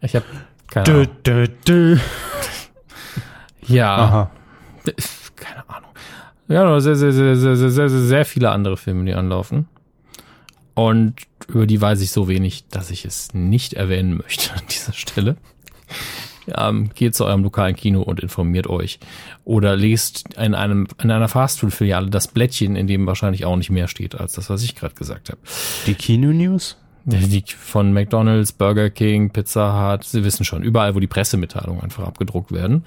Ich 0.02 0.16
habe 0.16 0.26
keine 0.68 0.84
Dö, 0.86 0.94
Ahnung. 1.02 1.08
dö, 1.24 1.48
dö. 1.68 1.98
Ja, 3.66 3.96
Aha. 3.96 4.32
keine 5.36 5.68
Ahnung. 5.70 5.89
Ja, 6.50 6.80
sehr, 6.82 6.96
sehr, 6.96 7.14
sehr, 7.14 7.36
sehr, 7.36 7.56
sehr, 7.56 7.70
sehr, 7.70 7.90
sehr 7.90 8.26
viele 8.26 8.50
andere 8.50 8.76
Filme, 8.76 9.06
die 9.06 9.14
anlaufen. 9.14 9.68
Und 10.74 11.14
über 11.48 11.68
die 11.68 11.80
weiß 11.80 12.02
ich 12.02 12.12
so 12.12 12.28
wenig, 12.28 12.68
dass 12.70 12.90
ich 12.90 13.06
es 13.06 13.34
nicht 13.34 13.74
erwähnen 13.74 14.18
möchte 14.18 14.54
an 14.54 14.64
dieser 14.70 14.94
Stelle. 14.94 15.38
Ähm, 16.56 16.90
geht 16.96 17.14
zu 17.14 17.26
eurem 17.26 17.44
lokalen 17.44 17.76
Kino 17.76 18.02
und 18.02 18.20
informiert 18.22 18.66
euch. 18.66 19.00
Oder 19.46 19.76
lest 19.76 20.34
in, 20.38 20.56
einem, 20.56 20.88
in 21.02 21.12
einer 21.12 21.28
Fastfood-Filiale 21.28 22.10
das 22.10 22.28
Blättchen, 22.28 22.76
in 22.76 22.88
dem 22.88 23.06
wahrscheinlich 23.06 23.46
auch 23.46 23.56
nicht 23.56 23.70
mehr 23.70 23.88
steht, 23.88 24.16
als 24.16 24.34
das, 24.34 24.50
was 24.50 24.64
ich 24.64 24.76
gerade 24.76 24.96
gesagt 24.96 25.30
habe. 25.30 25.40
Die 25.86 25.94
Kino-News? 25.94 26.78
Die 27.06 27.44
von 27.58 27.94
McDonalds, 27.94 28.52
Burger 28.52 28.90
King, 28.90 29.30
Pizza 29.30 29.94
Hut, 29.94 30.04
Sie 30.04 30.24
wissen 30.24 30.46
schon, 30.46 30.64
überall, 30.64 30.96
wo 30.96 31.00
die 31.00 31.08
Pressemitteilungen 31.08 31.82
einfach 31.82 32.06
abgedruckt 32.06 32.52
werden. 32.52 32.86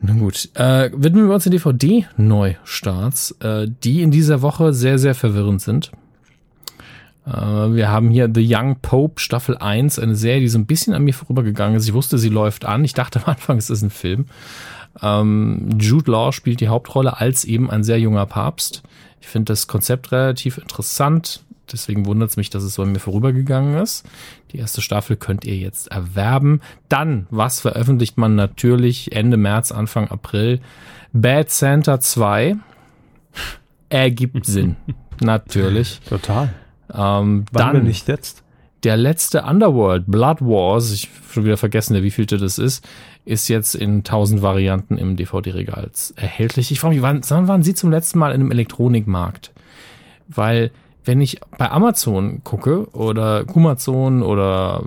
Na 0.00 0.12
gut, 0.12 0.50
äh, 0.54 0.90
widmen 0.94 1.26
wir 1.26 1.34
uns 1.34 1.44
den 1.44 1.52
DVD-Neustarts, 1.52 3.32
äh, 3.40 3.66
die 3.82 4.02
in 4.02 4.10
dieser 4.10 4.42
Woche 4.42 4.72
sehr, 4.72 4.98
sehr 4.98 5.14
verwirrend 5.14 5.62
sind. 5.62 5.90
Äh, 7.26 7.30
wir 7.30 7.90
haben 7.90 8.10
hier 8.10 8.30
The 8.32 8.46
Young 8.46 8.76
Pope 8.80 9.20
Staffel 9.20 9.56
1, 9.56 9.98
eine 9.98 10.14
Serie, 10.14 10.40
die 10.40 10.48
so 10.48 10.58
ein 10.58 10.66
bisschen 10.66 10.94
an 10.94 11.02
mir 11.02 11.14
vorübergegangen 11.14 11.76
ist. 11.76 11.88
Ich 11.88 11.94
wusste, 11.94 12.18
sie 12.18 12.28
läuft 12.28 12.64
an. 12.64 12.84
Ich 12.84 12.94
dachte 12.94 13.20
am 13.24 13.32
Anfang, 13.32 13.56
es 13.56 13.70
ist 13.70 13.82
ein 13.82 13.90
Film. 13.90 14.26
Ähm, 15.02 15.70
Jude 15.78 16.10
Law 16.10 16.32
spielt 16.32 16.60
die 16.60 16.68
Hauptrolle 16.68 17.18
als 17.18 17.44
eben 17.44 17.70
ein 17.70 17.82
sehr 17.82 17.98
junger 17.98 18.26
Papst. 18.26 18.82
Ich 19.20 19.28
finde 19.28 19.52
das 19.52 19.66
Konzept 19.66 20.12
relativ 20.12 20.58
interessant. 20.58 21.42
Deswegen 21.72 22.06
wundert 22.06 22.30
es 22.30 22.36
mich, 22.36 22.50
dass 22.50 22.62
es 22.62 22.74
so 22.74 22.82
an 22.82 22.92
mir 22.92 22.98
vorübergegangen 22.98 23.76
ist. 23.80 24.06
Die 24.52 24.58
erste 24.58 24.82
Staffel 24.82 25.16
könnt 25.16 25.44
ihr 25.44 25.56
jetzt 25.56 25.88
erwerben. 25.90 26.60
Dann, 26.88 27.26
was 27.30 27.60
veröffentlicht 27.60 28.18
man 28.18 28.34
natürlich 28.34 29.12
Ende 29.12 29.36
März, 29.36 29.72
Anfang 29.72 30.08
April? 30.08 30.60
Bad 31.12 31.50
Santa 31.50 32.00
2. 32.00 32.56
Ergibt 33.88 34.46
Sinn. 34.46 34.76
natürlich. 35.20 36.00
Total. 36.08 36.52
Ähm, 36.92 37.44
Wann 37.52 37.74
dann 37.74 37.84
nicht 37.84 38.08
jetzt? 38.08 38.42
der 38.86 38.96
letzte 38.96 39.42
Underworld, 39.42 40.04
Blood 40.06 40.40
Wars, 40.42 40.92
ich 40.92 41.08
hab 41.08 41.32
schon 41.32 41.44
wieder 41.44 41.56
vergessen, 41.56 41.94
der 41.94 42.04
wievielte 42.04 42.38
das 42.38 42.56
ist, 42.58 42.86
ist 43.24 43.48
jetzt 43.48 43.74
in 43.74 44.04
tausend 44.04 44.42
Varianten 44.42 44.96
im 44.96 45.16
DVD-Regal 45.16 45.90
erhältlich. 46.14 46.70
Ich 46.70 46.78
frage 46.78 46.94
mich, 46.94 47.02
wann, 47.02 47.20
wann 47.28 47.48
waren 47.48 47.62
Sie 47.64 47.74
zum 47.74 47.90
letzten 47.90 48.20
Mal 48.20 48.28
in 48.32 48.40
einem 48.42 48.52
Elektronikmarkt? 48.52 49.52
Weil, 50.28 50.70
wenn 51.06 51.20
ich 51.20 51.40
bei 51.56 51.70
Amazon 51.70 52.42
gucke 52.44 52.90
oder 52.92 53.44
Kumazon 53.44 54.22
oder 54.22 54.82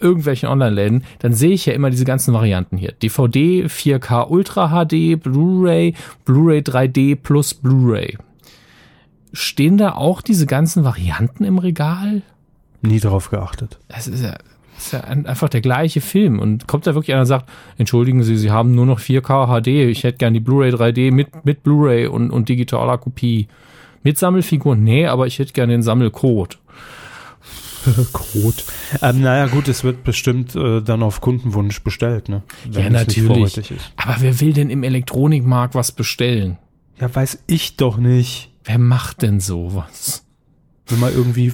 irgendwelchen 0.00 0.48
Online-Läden, 0.48 1.04
dann 1.20 1.32
sehe 1.32 1.52
ich 1.52 1.66
ja 1.66 1.74
immer 1.74 1.90
diese 1.90 2.04
ganzen 2.04 2.34
Varianten 2.34 2.76
hier. 2.76 2.92
DVD, 2.92 3.66
4K 3.66 4.28
Ultra 4.28 4.68
HD, 4.68 5.22
Blu-ray, 5.22 5.94
Blu-ray 6.24 6.60
3D 6.60 7.16
plus 7.16 7.54
Blu-ray. 7.54 8.18
Stehen 9.32 9.78
da 9.78 9.92
auch 9.92 10.20
diese 10.20 10.46
ganzen 10.46 10.84
Varianten 10.84 11.44
im 11.44 11.58
Regal? 11.58 12.22
Nie 12.82 13.00
drauf 13.00 13.30
geachtet. 13.30 13.78
es 13.88 14.08
ist 14.08 14.22
ja, 14.22 14.34
es 14.76 14.86
ist 14.86 14.92
ja 14.92 15.02
ein, 15.02 15.26
einfach 15.26 15.48
der 15.48 15.60
gleiche 15.60 16.00
Film. 16.00 16.40
Und 16.40 16.66
kommt 16.66 16.86
da 16.86 16.94
wirklich 16.94 17.12
einer 17.12 17.20
und 17.20 17.26
sagt, 17.26 17.48
entschuldigen 17.78 18.24
Sie, 18.24 18.36
Sie 18.36 18.50
haben 18.50 18.74
nur 18.74 18.86
noch 18.86 18.98
4K 18.98 19.46
HD, 19.46 19.68
ich 19.68 20.02
hätte 20.02 20.18
gern 20.18 20.34
die 20.34 20.40
Blu-ray 20.40 20.72
3D 20.74 21.12
mit, 21.12 21.44
mit 21.44 21.62
Blu-ray 21.62 22.08
und, 22.08 22.30
und 22.30 22.48
digitaler 22.48 22.98
Kopie. 22.98 23.46
Mit 24.02 24.18
Sammelfiguren? 24.18 24.82
Nee, 24.82 25.06
aber 25.06 25.26
ich 25.26 25.38
hätte 25.38 25.52
gern 25.52 25.68
den 25.68 25.82
Sammelcode. 25.82 26.58
Krot. 28.12 28.64
Ähm, 29.00 29.22
naja, 29.22 29.46
gut, 29.46 29.68
es 29.68 29.84
wird 29.84 30.04
bestimmt 30.04 30.54
äh, 30.54 30.80
dann 30.82 31.02
auf 31.02 31.20
Kundenwunsch 31.20 31.82
bestellt, 31.82 32.28
ne? 32.28 32.42
Wenn 32.64 32.94
ja, 32.94 33.00
es 33.00 33.08
nicht 33.08 33.26
natürlich. 33.26 33.72
Aber 33.96 34.16
wer 34.20 34.40
will 34.40 34.52
denn 34.52 34.70
im 34.70 34.82
Elektronikmarkt 34.82 35.74
was 35.74 35.92
bestellen? 35.92 36.58
Ja, 37.00 37.12
weiß 37.12 37.42
ich 37.46 37.76
doch 37.76 37.96
nicht. 37.96 38.50
Wer 38.64 38.78
macht 38.78 39.22
denn 39.22 39.40
sowas? 39.40 40.24
Wenn 40.86 41.00
man 41.00 41.12
irgendwie 41.12 41.52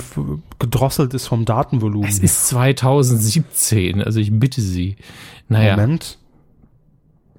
gedrosselt 0.59 1.15
ist 1.15 1.27
vom 1.27 1.45
Datenvolumen. 1.45 2.09
Es 2.09 2.19
ist 2.19 2.49
2017, 2.49 4.03
also 4.03 4.21
ich 4.21 4.31
bitte 4.33 4.61
Sie. 4.61 4.97
Naja, 5.49 5.77
Moment. 5.77 6.19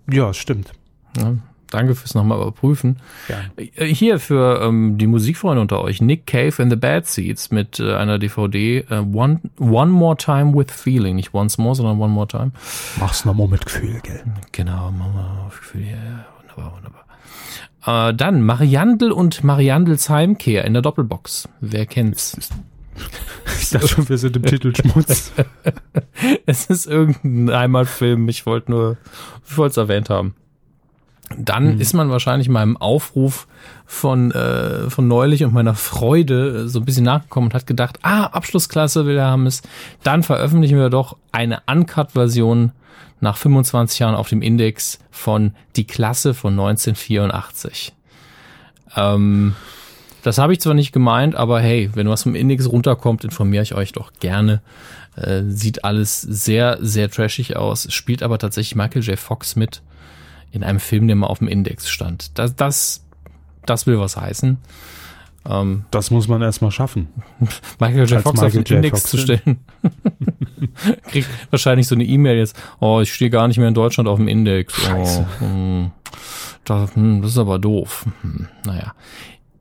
Ja, 0.09 0.33
stimmt. 0.33 0.71
ja, 1.17 1.35
danke 1.71 1.95
fürs 1.95 2.15
nochmal 2.15 2.37
überprüfen. 2.39 2.97
Ja. 3.27 3.37
Äh, 3.57 3.85
Hier 3.85 4.19
für 4.19 4.61
ähm, 4.61 4.97
die 4.97 5.07
Musikfreunde 5.07 5.61
unter 5.61 5.81
euch, 5.81 6.01
Nick 6.01 6.27
Cave 6.27 6.61
and 6.61 6.71
the 6.71 6.75
Bad 6.75 7.07
Seeds 7.07 7.51
mit 7.51 7.79
äh, 7.79 7.93
einer 7.93 8.19
DVD 8.19 8.85
äh, 8.89 8.95
One, 8.99 9.41
One 9.59 9.91
More 9.91 10.17
Time 10.17 10.53
with 10.55 10.71
Feeling. 10.71 11.15
Nicht 11.15 11.33
Once 11.33 11.57
More, 11.57 11.75
sondern 11.75 11.99
One 11.99 12.13
More 12.13 12.27
Time. 12.27 12.51
Mach's 12.99 13.25
nochmal 13.25 13.47
mit 13.47 13.65
Gefühl, 13.65 13.99
gell? 14.03 14.23
Genau, 14.51 14.91
Mama, 14.91 15.45
auf 15.47 15.59
Gefühl, 15.59 15.83
ja, 15.83 15.97
ja, 15.97 16.25
wunderbar, 16.39 16.73
wunderbar. 16.75 18.09
Äh, 18.09 18.13
dann 18.13 18.43
Mariandel 18.43 19.11
und 19.11 19.43
Mariandels 19.43 20.09
Heimkehr 20.09 20.65
in 20.65 20.73
der 20.73 20.81
Doppelbox. 20.81 21.49
Wer 21.61 21.85
kennt's? 21.85 22.37
Ich 23.61 23.71
dachte 23.71 23.87
schon, 23.87 24.09
wir 24.09 24.17
sind 24.17 24.35
im 24.35 24.43
Titelschmutz. 24.43 25.31
Es 26.45 26.65
ist 26.65 26.85
irgendein 26.85 27.55
Heimatfilm, 27.55 28.27
ich 28.27 28.45
wollte 28.45 28.71
nur, 28.71 28.97
ich 29.47 29.57
wollte 29.57 29.71
es 29.71 29.77
erwähnt 29.77 30.09
haben. 30.09 30.35
Dann 31.37 31.79
ist 31.79 31.93
man 31.93 32.09
wahrscheinlich 32.09 32.49
meinem 32.49 32.77
Aufruf 32.77 33.47
von, 33.85 34.31
äh, 34.31 34.89
von 34.89 35.07
neulich 35.07 35.43
und 35.43 35.53
meiner 35.53 35.75
Freude 35.75 36.65
äh, 36.65 36.67
so 36.67 36.79
ein 36.79 36.85
bisschen 36.85 37.05
nachgekommen 37.05 37.49
und 37.49 37.53
hat 37.53 37.67
gedacht, 37.67 37.99
ah, 38.01 38.25
Abschlussklasse 38.25 39.05
will 39.05 39.17
er 39.17 39.27
haben 39.27 39.45
es. 39.45 39.61
Dann 40.03 40.23
veröffentlichen 40.23 40.77
wir 40.77 40.89
doch 40.89 41.17
eine 41.31 41.61
Uncut-Version 41.67 42.71
nach 43.19 43.37
25 43.37 43.99
Jahren 43.99 44.15
auf 44.15 44.29
dem 44.29 44.41
Index 44.41 44.99
von 45.11 45.53
Die 45.75 45.85
Klasse 45.85 46.33
von 46.33 46.53
1984. 46.53 47.93
Ähm, 48.95 49.55
das 50.23 50.37
habe 50.37 50.53
ich 50.53 50.61
zwar 50.61 50.73
nicht 50.73 50.91
gemeint, 50.91 51.35
aber 51.35 51.61
hey, 51.61 51.89
wenn 51.93 52.09
was 52.09 52.23
vom 52.23 52.35
Index 52.35 52.67
runterkommt, 52.69 53.23
informiere 53.23 53.63
ich 53.63 53.75
euch 53.75 53.91
doch 53.93 54.11
gerne. 54.19 54.61
Äh, 55.15 55.43
sieht 55.47 55.83
alles 55.83 56.21
sehr, 56.21 56.77
sehr 56.81 57.09
trashig 57.09 57.55
aus. 57.55 57.91
Spielt 57.93 58.23
aber 58.23 58.37
tatsächlich 58.37 58.75
Michael 58.75 59.03
J. 59.03 59.17
Fox 59.17 59.55
mit 59.55 59.81
in 60.51 60.63
einem 60.63 60.79
Film, 60.79 61.07
der 61.07 61.15
mal 61.15 61.27
auf 61.27 61.39
dem 61.39 61.47
Index 61.47 61.89
stand. 61.89 62.37
Das, 62.37 62.55
das, 62.55 63.05
das 63.65 63.87
will 63.87 63.99
was 63.99 64.17
heißen. 64.17 64.57
Ähm, 65.47 65.85
Das 65.91 66.11
muss 66.11 66.27
man 66.27 66.41
erstmal 66.41 66.71
schaffen. 66.71 67.07
Michael 67.79 68.05
J. 68.05 68.13
Als 68.13 68.23
Fox 68.23 68.39
auf 68.39 68.45
Michael 68.45 68.63
den 68.63 68.75
J. 68.75 68.75
Index 68.77 69.01
Fox 69.01 69.11
zu 69.11 69.17
stellen. 69.17 69.59
Kriegt 71.07 71.29
wahrscheinlich 71.49 71.87
so 71.87 71.95
eine 71.95 72.03
E-Mail 72.03 72.37
jetzt. 72.37 72.55
Oh, 72.79 72.99
ich 73.01 73.13
stehe 73.13 73.29
gar 73.29 73.47
nicht 73.47 73.57
mehr 73.57 73.67
in 73.67 73.73
Deutschland 73.73 74.09
auf 74.09 74.17
dem 74.17 74.27
Index. 74.27 74.73
Scheiße. 74.73 75.27
Oh, 75.39 75.43
hm, 75.43 75.91
das, 76.65 76.95
hm, 76.95 77.21
das 77.21 77.31
ist 77.31 77.37
aber 77.37 77.59
doof. 77.59 78.05
Hm, 78.21 78.47
naja. 78.65 78.93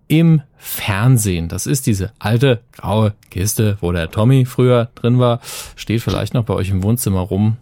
Im 0.09 0.43
Fernsehen, 0.56 1.48
das 1.48 1.66
ist 1.66 1.86
diese 1.86 2.12
alte 2.19 2.62
graue 2.73 3.15
Kiste, 3.31 3.77
wo 3.81 3.93
der 3.93 4.10
Tommy 4.10 4.47
früher 4.47 4.89
drin 4.94 5.19
war, 5.19 5.40
steht 5.77 6.02
vielleicht 6.02 6.32
noch 6.35 6.44
bei 6.44 6.55
euch 6.55 6.70
im 6.70 6.82
Wohnzimmer 6.82 7.20
rum. 7.20 7.59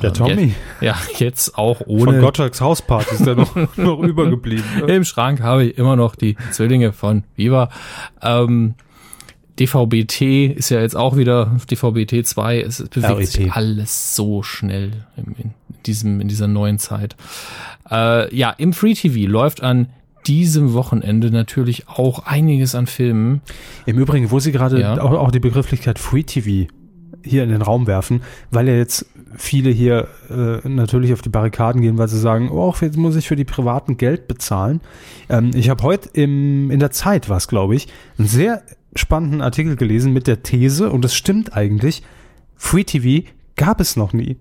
Der 0.00 0.10
Ähm, 0.10 0.14
Tommy? 0.14 0.42
Jetzt, 0.42 0.56
ja, 0.82 0.96
jetzt 1.18 1.58
auch 1.58 1.78
Von 1.78 1.86
ohne. 1.88 2.20
Gottschalks 2.20 2.60
Hausparty 2.60 3.14
ist 3.16 3.26
der 3.26 3.34
noch, 3.34 3.54
noch 3.76 3.98
übergeblieben. 4.00 4.64
ne? 4.86 4.94
Im 4.94 5.04
Schrank 5.04 5.40
habe 5.42 5.64
ich 5.64 5.78
immer 5.78 5.96
noch 5.96 6.14
die 6.16 6.36
Zwillinge 6.52 6.92
von 6.92 7.24
Viva. 7.36 7.70
Ähm, 8.22 8.74
DVB-T 9.58 10.46
ist 10.46 10.70
ja 10.70 10.80
jetzt 10.80 10.96
auch 10.96 11.16
wieder 11.16 11.56
DVB-T 11.70 12.22
2. 12.22 12.60
Es 12.62 12.78
bewegt 12.88 13.04
RET. 13.18 13.26
sich 13.28 13.52
alles 13.52 14.16
so 14.16 14.42
schnell 14.42 14.92
in, 15.16 15.24
in, 15.36 15.50
diesem, 15.86 16.20
in 16.20 16.28
dieser 16.28 16.46
neuen 16.46 16.78
Zeit. 16.78 17.16
Äh, 17.90 18.34
ja, 18.34 18.50
im 18.50 18.72
Free 18.72 18.94
TV 18.94 19.28
läuft 19.30 19.62
an 19.62 19.88
diesem 20.26 20.72
Wochenende 20.74 21.30
natürlich 21.30 21.88
auch 21.88 22.20
einiges 22.26 22.74
an 22.74 22.86
Filmen. 22.86 23.40
Im 23.86 23.98
Übrigen, 23.98 24.30
wo 24.30 24.38
Sie 24.38 24.52
gerade 24.52 24.80
Ja. 24.80 25.00
auch, 25.00 25.12
auch 25.12 25.30
die 25.30 25.40
Begrifflichkeit 25.40 25.98
Free 25.98 26.22
TV 26.22 26.70
hier 27.22 27.42
in 27.44 27.50
den 27.50 27.62
Raum 27.62 27.86
werfen, 27.86 28.22
weil 28.50 28.68
ja 28.68 28.74
jetzt 28.74 29.06
viele 29.36 29.70
hier 29.70 30.08
äh, 30.28 30.68
natürlich 30.68 31.12
auf 31.12 31.22
die 31.22 31.28
Barrikaden 31.28 31.80
gehen, 31.80 31.98
weil 31.98 32.08
sie 32.08 32.18
sagen, 32.18 32.50
oh, 32.50 32.74
jetzt 32.80 32.96
muss 32.96 33.16
ich 33.16 33.28
für 33.28 33.36
die 33.36 33.44
Privaten 33.44 33.96
Geld 33.96 34.28
bezahlen. 34.28 34.80
Ähm, 35.28 35.50
ich 35.54 35.70
habe 35.70 35.82
heute 35.82 36.08
im, 36.12 36.70
in 36.70 36.80
der 36.80 36.90
Zeit, 36.90 37.28
was 37.28 37.48
glaube 37.48 37.74
ich, 37.74 37.88
einen 38.18 38.28
sehr 38.28 38.62
spannenden 38.94 39.40
Artikel 39.40 39.76
gelesen 39.76 40.12
mit 40.12 40.26
der 40.26 40.42
These, 40.42 40.90
und 40.90 41.04
das 41.04 41.14
stimmt 41.14 41.56
eigentlich, 41.56 42.02
Free 42.56 42.84
TV 42.84 43.26
gab 43.56 43.80
es 43.80 43.96
noch 43.96 44.12
nie. 44.12 44.36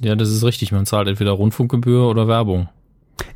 Ja, 0.00 0.14
das 0.16 0.30
ist 0.30 0.44
richtig. 0.44 0.72
Man 0.72 0.86
zahlt 0.86 1.08
entweder 1.08 1.32
Rundfunkgebühr 1.32 2.08
oder 2.08 2.26
Werbung. 2.26 2.68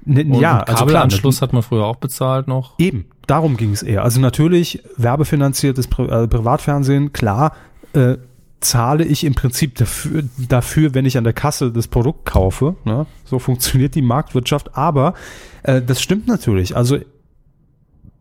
Ne, 0.04 0.24
Und 0.24 0.40
ja, 0.40 0.60
also 0.60 0.80
Kabelanschluss 0.80 1.42
hat 1.42 1.52
man 1.52 1.62
früher 1.62 1.84
auch 1.84 1.96
bezahlt 1.96 2.48
noch. 2.48 2.78
Eben, 2.78 3.06
darum 3.26 3.56
ging 3.56 3.72
es 3.72 3.82
eher. 3.82 4.02
Also 4.02 4.20
natürlich 4.20 4.82
werbefinanziertes 4.96 5.88
Pri 5.88 6.04
äh, 6.06 6.26
Privatfernsehen, 6.26 7.12
klar, 7.12 7.54
äh, 7.92 8.16
zahle 8.64 9.04
ich 9.04 9.24
im 9.24 9.34
Prinzip 9.34 9.76
dafür, 9.76 10.24
dafür, 10.36 10.94
wenn 10.94 11.06
ich 11.06 11.16
an 11.18 11.24
der 11.24 11.32
Kasse 11.32 11.70
das 11.70 11.88
Produkt 11.88 12.24
kaufe. 12.24 12.74
Ne? 12.84 13.06
So 13.24 13.38
funktioniert 13.38 13.94
die 13.94 14.02
Marktwirtschaft. 14.02 14.76
Aber 14.76 15.14
äh, 15.62 15.82
das 15.82 16.02
stimmt 16.02 16.26
natürlich. 16.26 16.76
Also 16.76 16.98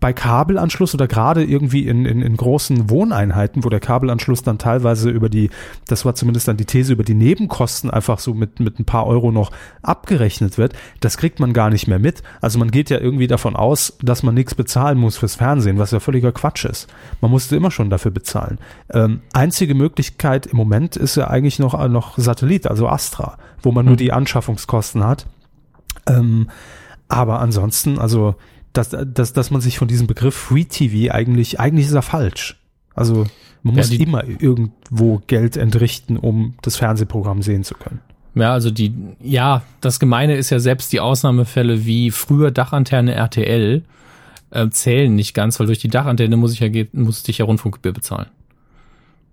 bei 0.04 0.12
Kabelanschluss 0.12 0.94
oder 0.94 1.08
gerade 1.08 1.46
irgendwie 1.46 1.88
in, 1.88 2.06
in, 2.06 2.22
in 2.22 2.36
großen 2.36 2.90
Wohneinheiten, 2.90 3.64
wo 3.64 3.70
der 3.70 3.80
Kabelanschluss 3.80 4.44
dann 4.44 4.58
teilweise 4.58 5.10
über 5.10 5.30
die, 5.30 5.50
das 5.88 6.04
war 6.04 6.14
zumindest 6.14 6.46
dann 6.50 6.58
die 6.58 6.66
These, 6.66 6.92
über 6.92 7.06
die 7.06 7.14
Nebenkosten 7.14 7.90
einfach 7.90 8.20
so 8.20 8.34
mit, 8.34 8.60
mit 8.60 8.80
ein 8.80 8.84
paar 8.84 9.08
Euro 9.08 9.32
noch 9.32 9.54
abgerechnet 9.82 10.58
wird, 10.58 10.74
das 11.00 11.16
kriegt 11.16 11.40
man 11.40 11.54
gar 11.54 11.70
nicht 11.70 11.88
mehr 11.88 12.00
mit. 12.00 12.22
Also 12.42 12.60
man 12.60 12.70
geht 12.70 12.90
ja 12.90 13.00
irgendwie 13.00 13.28
davon 13.28 13.56
aus, 13.56 13.98
dass 14.02 14.24
man 14.24 14.36
nichts 14.36 14.56
bezahlen 14.56 14.98
muss 14.98 15.16
fürs 15.16 15.36
Fernsehen, 15.36 15.80
was 15.80 15.92
ja 15.92 16.02
völliger 16.02 16.34
Quatsch 16.34 16.66
ist. 16.66 16.94
Man 17.22 17.32
musste 17.32 17.56
immer 17.56 17.72
schon 17.72 17.90
dafür 17.90 18.12
bezahlen. 18.12 18.60
Ähm, 18.92 19.22
einzige 19.32 19.74
Möglichkeit 19.74 20.48
im 20.48 20.58
Moment 20.58 20.98
ist 20.98 21.16
ja 21.16 21.30
eigentlich 21.30 21.60
noch, 21.60 21.82
äh, 21.82 21.88
noch 21.88 22.18
Satellit, 22.18 22.68
also 22.68 22.90
Astra, 22.90 23.38
wo 23.62 23.72
man 23.72 23.86
nur 23.86 23.96
die 23.96 24.12
Anschaffungskosten 24.12 25.02
hat. 25.02 25.28
Ähm, 26.08 26.50
aber 27.08 27.40
ansonsten, 27.40 28.00
also, 28.00 28.36
dass, 28.74 28.90
dass, 28.90 29.34
dass 29.34 29.52
man 29.52 29.62
sich 29.62 29.78
von 29.78 29.88
diesem 29.88 30.08
Begriff 30.08 30.36
Free 30.36 30.66
TV 30.66 31.14
eigentlich, 31.14 31.60
eigentlich 31.60 31.88
ist 31.88 31.94
er 31.94 32.02
falsch. 32.02 32.60
Also, 32.96 33.26
man 33.64 33.76
Ja, 33.76 33.82
muss 33.82 33.92
immer 33.92 34.24
irgendwo 34.26 35.22
Geld 35.28 35.58
entrichten, 35.58 36.18
um 36.18 36.56
das 36.62 36.76
Fernsehprogramm 36.76 37.42
sehen 37.42 37.64
zu 37.64 37.76
können. 37.76 38.02
Ja, 38.36 38.52
also 38.52 38.72
die, 38.72 38.94
ja, 39.22 39.62
das 39.80 40.00
Gemeine 40.00 40.36
ist 40.36 40.50
ja 40.50 40.60
selbst 40.60 40.92
die 40.92 41.00
Ausnahmefälle 41.00 41.86
wie 41.86 42.12
früher 42.12 42.52
Dachantenne 42.52 43.14
RTL 43.14 43.84
äh, 44.50 44.70
zählen 44.70 45.14
nicht 45.14 45.34
ganz, 45.34 45.60
weil 45.60 45.68
durch 45.68 45.80
die 45.80 45.88
Dachantenne 45.88 46.36
muss 46.36 46.54
ich 46.54 46.60
ja, 46.60 46.70
musste 46.94 47.32
ich 47.32 47.38
ja 47.40 47.46
Rundfunkgebühr 47.46 47.94
bezahlen. 47.94 48.28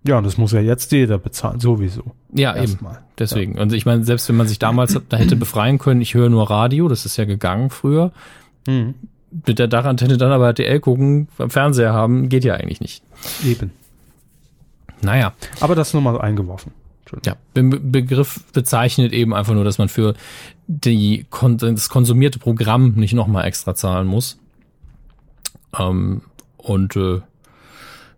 Ja, 0.06 0.18
und 0.18 0.24
das 0.24 0.38
muss 0.38 0.52
ja 0.52 0.60
jetzt 0.60 0.92
jeder 0.92 1.18
bezahlen, 1.18 1.60
sowieso. 1.60 2.02
Ja, 2.32 2.52
eben. 2.52 2.62
Erstmal. 2.62 2.98
Deswegen. 3.18 3.58
Und 3.58 3.72
ich 3.72 3.84
meine, 3.84 4.04
selbst 4.04 4.28
wenn 4.28 4.36
man 4.36 4.48
sich 4.48 4.58
damals 4.58 4.98
da 5.08 5.16
hätte 5.16 5.36
befreien 5.36 5.78
können, 5.78 6.00
ich 6.00 6.14
höre 6.14 6.30
nur 6.30 6.48
Radio, 6.48 6.88
das 6.88 7.04
ist 7.04 7.16
ja 7.16 7.24
gegangen 7.24 7.70
früher. 7.70 8.12
Mhm. 8.66 8.94
Mit 9.47 9.59
der 9.59 9.69
Dachantenne 9.69 10.16
dann 10.16 10.32
aber 10.32 10.47
RTL 10.48 10.81
gucken, 10.81 11.28
beim 11.36 11.51
Fernseher 11.51 11.93
haben, 11.93 12.28
geht 12.28 12.44
ja 12.44 12.55
eigentlich 12.55 12.81
nicht. 12.81 13.02
Eben. 13.44 13.70
Naja. 15.02 15.32
Aber 15.61 15.74
das 15.74 15.93
nur 15.93 16.02
mal 16.02 16.20
eingeworfen. 16.20 16.73
Ja, 17.24 17.36
Be 17.55 17.65
Begriff 17.65 18.44
bezeichnet 18.52 19.12
eben 19.12 19.35
einfach 19.35 19.55
nur, 19.55 19.65
dass 19.65 19.78
man 19.78 19.89
für 19.89 20.15
die 20.69 21.27
das 21.59 21.89
konsumierte 21.89 22.39
Programm 22.39 22.93
nicht 22.93 23.15
nochmal 23.15 23.47
extra 23.47 23.74
zahlen 23.74 24.07
muss. 24.07 24.39
Ähm, 25.77 26.23
und 26.57 26.94
äh, 26.97 27.20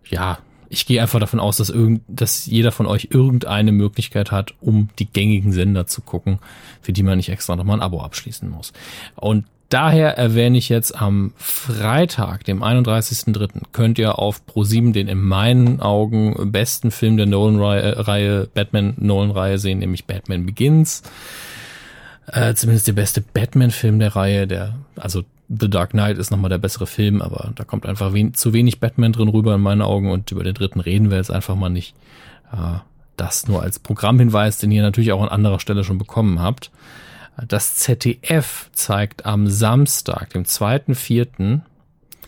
ja, 0.09 0.37
ich 0.69 0.85
gehe 0.85 1.01
einfach 1.01 1.19
davon 1.19 1.39
aus, 1.39 1.57
dass, 1.57 1.69
irgend, 1.69 2.01
dass 2.07 2.45
jeder 2.45 2.71
von 2.71 2.85
euch 2.85 3.09
irgendeine 3.11 3.71
Möglichkeit 3.71 4.31
hat, 4.31 4.53
um 4.59 4.89
die 4.99 5.05
gängigen 5.05 5.51
Sender 5.51 5.87
zu 5.87 6.01
gucken, 6.01 6.39
für 6.81 6.93
die 6.93 7.03
man 7.03 7.17
nicht 7.17 7.29
extra 7.29 7.55
nochmal 7.55 7.77
ein 7.77 7.83
Abo 7.83 8.01
abschließen 8.01 8.49
muss. 8.49 8.73
Und 9.15 9.45
daher 9.73 10.17
erwähne 10.17 10.57
ich 10.57 10.69
jetzt 10.69 10.99
am 10.99 11.33
Freitag, 11.37 12.43
dem 12.43 12.63
31.03., 12.63 13.63
könnt 13.71 13.97
ihr 13.97 14.19
auf 14.19 14.41
Pro7 14.47 14.93
den 14.93 15.07
in 15.07 15.21
meinen 15.21 15.81
Augen 15.81 16.51
besten 16.51 16.91
Film 16.91 17.17
der 17.17 17.25
Nolan-Reihe, 17.25 18.47
Batman-Nolan-Reihe 18.53 19.57
sehen, 19.57 19.79
nämlich 19.79 20.05
Batman 20.05 20.45
Begins. 20.45 21.01
Äh, 22.27 22.53
zumindest 22.53 22.87
der 22.87 22.93
beste 22.93 23.21
Batman-Film 23.21 23.99
der 23.99 24.15
Reihe, 24.15 24.47
der, 24.47 24.75
also 24.95 25.23
The 25.49 25.69
Dark 25.69 25.91
Knight 25.91 26.17
ist 26.17 26.31
nochmal 26.31 26.49
der 26.49 26.57
bessere 26.59 26.87
Film, 26.87 27.21
aber 27.21 27.51
da 27.55 27.63
kommt 27.63 27.85
einfach 27.85 28.13
wen, 28.13 28.33
zu 28.33 28.53
wenig 28.53 28.79
Batman 28.79 29.11
drin 29.11 29.27
rüber 29.27 29.55
in 29.55 29.61
meinen 29.61 29.81
Augen 29.81 30.11
und 30.11 30.31
über 30.31 30.43
den 30.43 30.53
dritten 30.53 30.79
reden 30.79 31.09
wir 31.09 31.17
jetzt 31.17 31.31
einfach 31.31 31.55
mal 31.55 31.69
nicht. 31.69 31.95
Äh, 32.51 32.79
das 33.17 33.47
nur 33.47 33.61
als 33.61 33.79
Programmhinweis, 33.79 34.57
den 34.57 34.71
ihr 34.71 34.81
natürlich 34.81 35.11
auch 35.11 35.21
an 35.21 35.29
anderer 35.29 35.59
Stelle 35.59 35.83
schon 35.83 35.97
bekommen 35.97 36.39
habt. 36.39 36.71
Das 37.47 37.75
ZDF 37.77 38.69
zeigt 38.73 39.25
am 39.25 39.47
Samstag, 39.47 40.29
dem 40.31 40.43
2.4., 40.43 41.61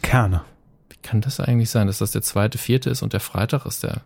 Kerne. 0.01 0.41
wie 0.89 0.97
kann 1.01 1.21
das 1.21 1.39
eigentlich 1.39 1.69
sein, 1.69 1.87
dass 1.87 1.99
das 1.99 2.11
der 2.11 2.21
zweite, 2.21 2.57
vierte 2.57 2.89
ist 2.89 3.01
und 3.03 3.13
der 3.13 3.19
Freitag 3.19 3.65
ist 3.65 3.83
der, 3.83 4.01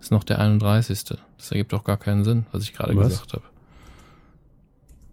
ist 0.00 0.10
noch 0.12 0.24
der 0.24 0.38
31. 0.38 1.04
Das 1.38 1.50
ergibt 1.50 1.72
doch 1.72 1.84
gar 1.84 1.96
keinen 1.96 2.24
Sinn, 2.24 2.46
was 2.52 2.62
ich 2.62 2.72
gerade 2.72 2.96
Was? 2.96 3.08
gesagt 3.08 3.32
habe. 3.34 3.44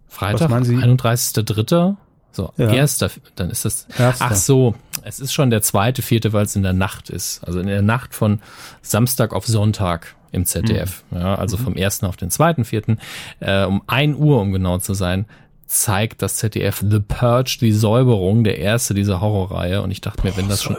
Freitag, 0.08 0.50
meinen 0.50 0.64
Sie? 0.64 0.76
31.3. 0.76 1.96
So, 2.34 2.52
Ja. 2.56 2.72
erster, 2.72 3.10
dann 3.34 3.50
ist 3.50 3.64
das, 3.64 3.86
Erster. 3.98 4.24
ach 4.24 4.34
so, 4.34 4.74
es 5.02 5.20
ist 5.20 5.32
schon 5.34 5.50
der 5.50 5.60
zweite, 5.62 6.00
vierte, 6.00 6.32
weil 6.32 6.44
es 6.44 6.56
in 6.56 6.62
der 6.62 6.72
Nacht 6.72 7.10
ist. 7.10 7.44
Also 7.44 7.60
in 7.60 7.66
der 7.66 7.82
Nacht 7.82 8.14
von 8.14 8.40
Samstag 8.80 9.32
auf 9.34 9.46
Sonntag 9.46 10.14
im 10.32 10.44
ZDF. 10.46 11.04
Mhm. 11.10 11.18
Ja, 11.18 11.34
also 11.36 11.56
vom 11.56 11.74
ersten 11.76 12.06
auf 12.06 12.16
den 12.16 12.30
zweiten, 12.30 12.64
vierten, 12.64 12.98
äh, 13.40 13.64
um 13.64 13.82
1 13.86 14.16
Uhr, 14.16 14.40
um 14.40 14.52
genau 14.52 14.78
zu 14.78 14.94
sein, 14.94 15.26
zeigt 15.66 16.20
das 16.22 16.36
ZDF 16.36 16.82
The 16.86 17.00
Purge, 17.00 17.58
die 17.60 17.72
Säuberung, 17.72 18.44
der 18.44 18.58
erste 18.58 18.94
dieser 18.94 19.20
Horrorreihe. 19.20 19.82
Und 19.82 19.90
ich 19.90 20.00
dachte 20.00 20.26
mir, 20.26 20.36
wenn 20.36 20.48
das 20.48 20.62
schon, 20.62 20.76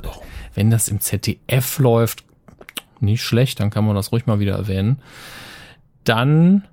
wenn 0.53 0.69
das 0.69 0.87
im 0.87 0.99
ZDF 0.99 1.79
läuft, 1.79 2.23
nicht 2.99 3.23
schlecht, 3.23 3.59
dann 3.59 3.69
kann 3.69 3.85
man 3.85 3.95
das 3.95 4.11
ruhig 4.11 4.25
mal 4.27 4.39
wieder 4.39 4.55
erwähnen. 4.55 4.99
Dann, 6.03 6.63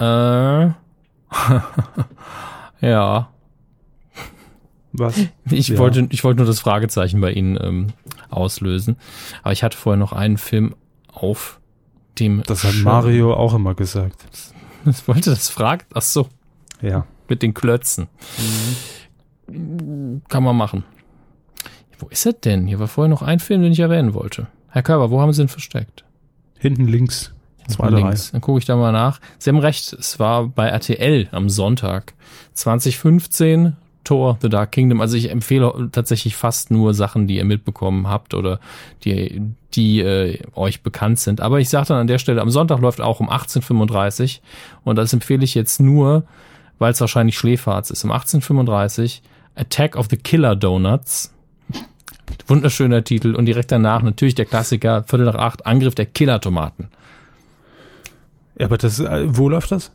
äh, 0.00 0.04
ja, 2.80 3.28
Was? 4.92 5.18
ich 5.50 5.68
Ja. 5.68 5.78
wollte, 5.78 6.06
ich 6.10 6.24
wollte 6.24 6.38
nur 6.38 6.46
das 6.46 6.60
Fragezeichen 6.60 7.20
bei 7.20 7.32
Ihnen 7.32 7.58
ähm, 7.60 7.86
auslösen. 8.30 8.96
Aber 9.42 9.52
ich 9.52 9.62
hatte 9.62 9.76
vorher 9.76 9.98
noch 9.98 10.12
einen 10.12 10.38
Film 10.38 10.74
auf 11.12 11.60
dem. 12.18 12.42
Das 12.46 12.64
hat 12.64 12.72
Schirm. 12.72 12.84
Mario 12.84 13.34
auch 13.34 13.54
immer 13.54 13.74
gesagt. 13.74 14.24
Ich 14.86 15.06
wollte 15.08 15.30
das 15.30 15.48
fragt. 15.48 15.86
Ach 15.94 16.02
so. 16.02 16.28
Ja. 16.80 17.06
Mit 17.28 17.42
den 17.42 17.54
Klötzen. 17.54 18.08
Kann 19.46 20.42
man 20.42 20.56
machen. 20.56 20.84
Wo 21.98 22.08
ist 22.08 22.26
er 22.26 22.32
denn? 22.32 22.66
Hier 22.66 22.78
war 22.78 22.88
vorher 22.88 23.08
noch 23.08 23.22
ein 23.22 23.40
Film, 23.40 23.62
den 23.62 23.72
ich 23.72 23.80
erwähnen 23.80 24.14
wollte. 24.14 24.48
Herr 24.68 24.82
Körber, 24.82 25.10
wo 25.10 25.20
haben 25.20 25.32
Sie 25.32 25.42
ihn 25.42 25.48
versteckt? 25.48 26.04
Hinten 26.58 26.86
links. 26.86 27.32
Zweite 27.68 27.94
Reihe. 27.94 28.02
Links. 28.04 28.32
Dann 28.32 28.40
gucke 28.40 28.58
ich 28.58 28.64
da 28.64 28.76
mal 28.76 28.92
nach. 28.92 29.20
Sie 29.38 29.50
haben 29.50 29.58
recht, 29.58 29.92
es 29.92 30.18
war 30.18 30.48
bei 30.48 30.68
RTL 30.68 31.28
am 31.30 31.48
Sonntag 31.48 32.14
2015 32.54 33.76
Thor 34.04 34.38
The 34.40 34.48
Dark 34.48 34.72
Kingdom. 34.72 35.00
Also 35.00 35.16
ich 35.16 35.30
empfehle 35.30 35.88
tatsächlich 35.92 36.36
fast 36.36 36.70
nur 36.70 36.94
Sachen, 36.94 37.26
die 37.26 37.36
ihr 37.36 37.44
mitbekommen 37.44 38.08
habt 38.08 38.34
oder 38.34 38.60
die, 39.04 39.42
die 39.74 40.00
äh, 40.00 40.38
euch 40.54 40.82
bekannt 40.82 41.18
sind. 41.18 41.40
Aber 41.40 41.60
ich 41.60 41.68
sage 41.68 41.88
dann 41.88 41.98
an 41.98 42.06
der 42.06 42.18
Stelle, 42.18 42.40
am 42.40 42.50
Sonntag 42.50 42.80
läuft 42.80 43.00
auch 43.00 43.20
um 43.20 43.30
18.35 43.30 44.40
und 44.84 44.96
das 44.96 45.12
empfehle 45.12 45.44
ich 45.44 45.54
jetzt 45.54 45.80
nur, 45.80 46.24
weil 46.78 46.92
es 46.92 47.00
wahrscheinlich 47.00 47.36
Schläferz 47.36 47.90
ist. 47.90 48.04
Um 48.04 48.12
18.35 48.12 49.20
Attack 49.56 49.96
of 49.96 50.08
the 50.10 50.16
Killer 50.16 50.56
Donuts. 50.56 51.32
Wunderschöner 52.46 53.04
Titel 53.04 53.34
und 53.34 53.46
direkt 53.46 53.70
danach 53.72 54.02
natürlich 54.02 54.34
der 54.34 54.46
Klassiker, 54.46 55.04
Viertel 55.04 55.26
nach 55.26 55.34
acht, 55.34 55.66
Angriff 55.66 55.94
der 55.94 56.06
Killer-Tomaten. 56.06 56.88
Ja, 58.58 58.66
aber 58.66 58.78
das, 58.78 59.00
äh, 59.00 59.24
wo 59.26 59.48
läuft 59.48 59.72
das? 59.72 59.90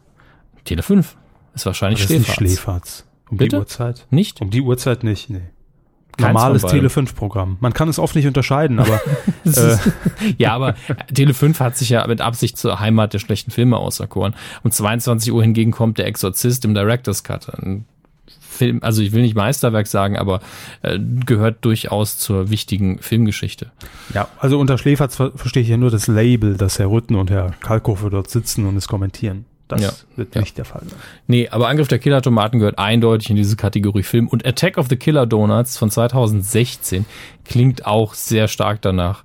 Tele 0.65 0.83
5. 0.83 1.15
Ist 1.55 1.65
wahrscheinlich 1.65 2.01
das 2.01 2.11
ist 2.11 2.31
Schläferz. 2.31 3.05
Um 3.29 3.37
Bitte? 3.37 3.55
die 3.55 3.59
Uhrzeit? 3.59 4.07
Nicht? 4.09 4.41
Um 4.41 4.49
die 4.49 4.61
Uhrzeit 4.61 5.03
nicht, 5.03 5.29
nee. 5.29 5.41
Keins 6.17 6.33
Normales 6.33 6.61
von 6.61 6.69
beiden. 6.69 6.79
Tele 6.81 6.89
5 6.89 7.15
Programm. 7.15 7.57
Man 7.61 7.73
kann 7.73 7.87
es 7.87 7.97
oft 7.97 8.15
nicht 8.15 8.27
unterscheiden, 8.27 8.79
aber 8.79 8.99
äh, 9.45 9.77
ja, 10.37 10.53
aber 10.53 10.75
Tele 11.13 11.33
5 11.33 11.59
hat 11.59 11.77
sich 11.77 11.89
ja 11.89 12.05
mit 12.07 12.21
Absicht 12.21 12.57
zur 12.57 12.79
Heimat 12.79 13.13
der 13.13 13.19
schlechten 13.19 13.51
Filme 13.51 13.77
auserkoren. 13.77 14.35
Um 14.63 14.71
22 14.71 15.31
Uhr 15.31 15.41
hingegen 15.41 15.71
kommt 15.71 15.97
der 15.97 16.07
Exorzist 16.07 16.65
im 16.65 16.73
Director's 16.73 17.23
Cut. 17.23 17.49
Ein 17.49 17.85
Film, 18.41 18.79
also 18.83 19.01
ich 19.01 19.13
will 19.13 19.21
nicht 19.21 19.35
Meisterwerk 19.35 19.87
sagen, 19.87 20.17
aber 20.17 20.41
äh, 20.81 20.99
gehört 21.25 21.63
durchaus 21.63 22.17
zur 22.17 22.49
wichtigen 22.49 22.99
Filmgeschichte. 22.99 23.71
ja, 24.13 24.27
also 24.39 24.59
unter 24.59 24.77
Schläferz 24.77 25.15
ver 25.15 25.31
verstehe 25.35 25.63
ich 25.63 25.69
ja 25.69 25.77
nur 25.77 25.91
das 25.91 26.07
Label, 26.07 26.57
dass 26.57 26.77
Herr 26.77 26.91
Rütten 26.91 27.15
und 27.15 27.31
Herr 27.31 27.51
Kalkofe 27.61 28.09
dort 28.09 28.29
sitzen 28.29 28.65
und 28.65 28.75
es 28.75 28.89
kommentieren. 28.89 29.45
Das 29.69 29.81
Ja. 29.81 29.91
wird 30.17 30.35
Ja. 30.35 30.41
nicht 30.41 30.57
der 30.57 30.65
Fall 30.65 30.81
sein. 30.85 30.99
Nee, 31.27 31.47
aber 31.49 31.69
Angriff 31.69 31.87
der 31.87 31.99
Killer 31.99 32.21
Tomaten 32.21 32.59
gehört 32.59 32.77
eindeutig 32.79 33.29
in 33.29 33.35
diese 33.37 33.55
Kategorie 33.55 34.03
Film. 34.03 34.27
Und 34.27 34.45
Attack 34.45 34.77
of 34.77 34.87
the 34.89 34.97
Killer 34.97 35.25
Donuts 35.25 35.77
von 35.77 35.89
2016 35.89 37.05
klingt 37.45 37.85
auch 37.85 38.13
sehr 38.15 38.47
stark 38.49 38.81
danach. 38.81 39.23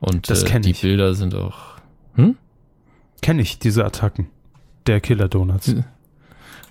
Und 0.00 0.28
Das 0.28 0.42
äh, 0.42 0.60
die 0.60 0.72
ich. 0.72 0.82
Bilder 0.82 1.14
sind 1.14 1.34
auch. 1.34 1.56
Kenne 3.22 3.40
ich 3.40 3.58
diese 3.58 3.84
Attacken 3.86 4.26
der 4.86 5.00
Killer 5.00 5.28
Donuts. 5.28 5.74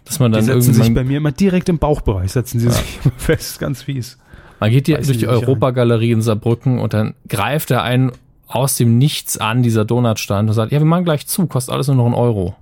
Dass 0.05 0.19
man 0.19 0.31
Die 0.31 0.35
dann 0.35 0.45
setzen 0.45 0.73
sich 0.73 0.93
bei 0.93 1.03
mir 1.03 1.17
immer 1.17 1.31
direkt 1.31 1.67
im 1.69 1.79
Bauchbereich, 1.79 2.31
setzen 2.31 2.59
sie 2.59 2.69
sich 2.69 2.99
immer 3.03 3.13
fest, 3.17 3.59
ganz 3.59 3.81
fies. 3.83 4.19
Man 4.59 4.69
geht 4.69 4.85
hier 4.85 4.97
Weiß 4.99 5.07
durch 5.07 5.17
die 5.17 5.27
Europagalerie 5.27 6.11
in 6.11 6.21
Saarbrücken 6.21 6.77
und 6.79 6.93
dann 6.93 7.15
greift 7.27 7.71
er 7.71 7.81
einen 7.83 8.11
aus 8.47 8.75
dem 8.75 8.97
Nichts 8.99 9.37
an, 9.39 9.63
dieser 9.63 9.83
Donutstand, 9.83 10.47
und 10.49 10.53
sagt, 10.53 10.71
ja, 10.71 10.77
wir 10.79 10.85
machen 10.85 11.05
gleich 11.05 11.25
zu, 11.25 11.47
kostet 11.47 11.73
alles 11.73 11.87
nur 11.87 11.95
noch 11.95 12.05
einen 12.05 12.13
Euro. 12.13 12.55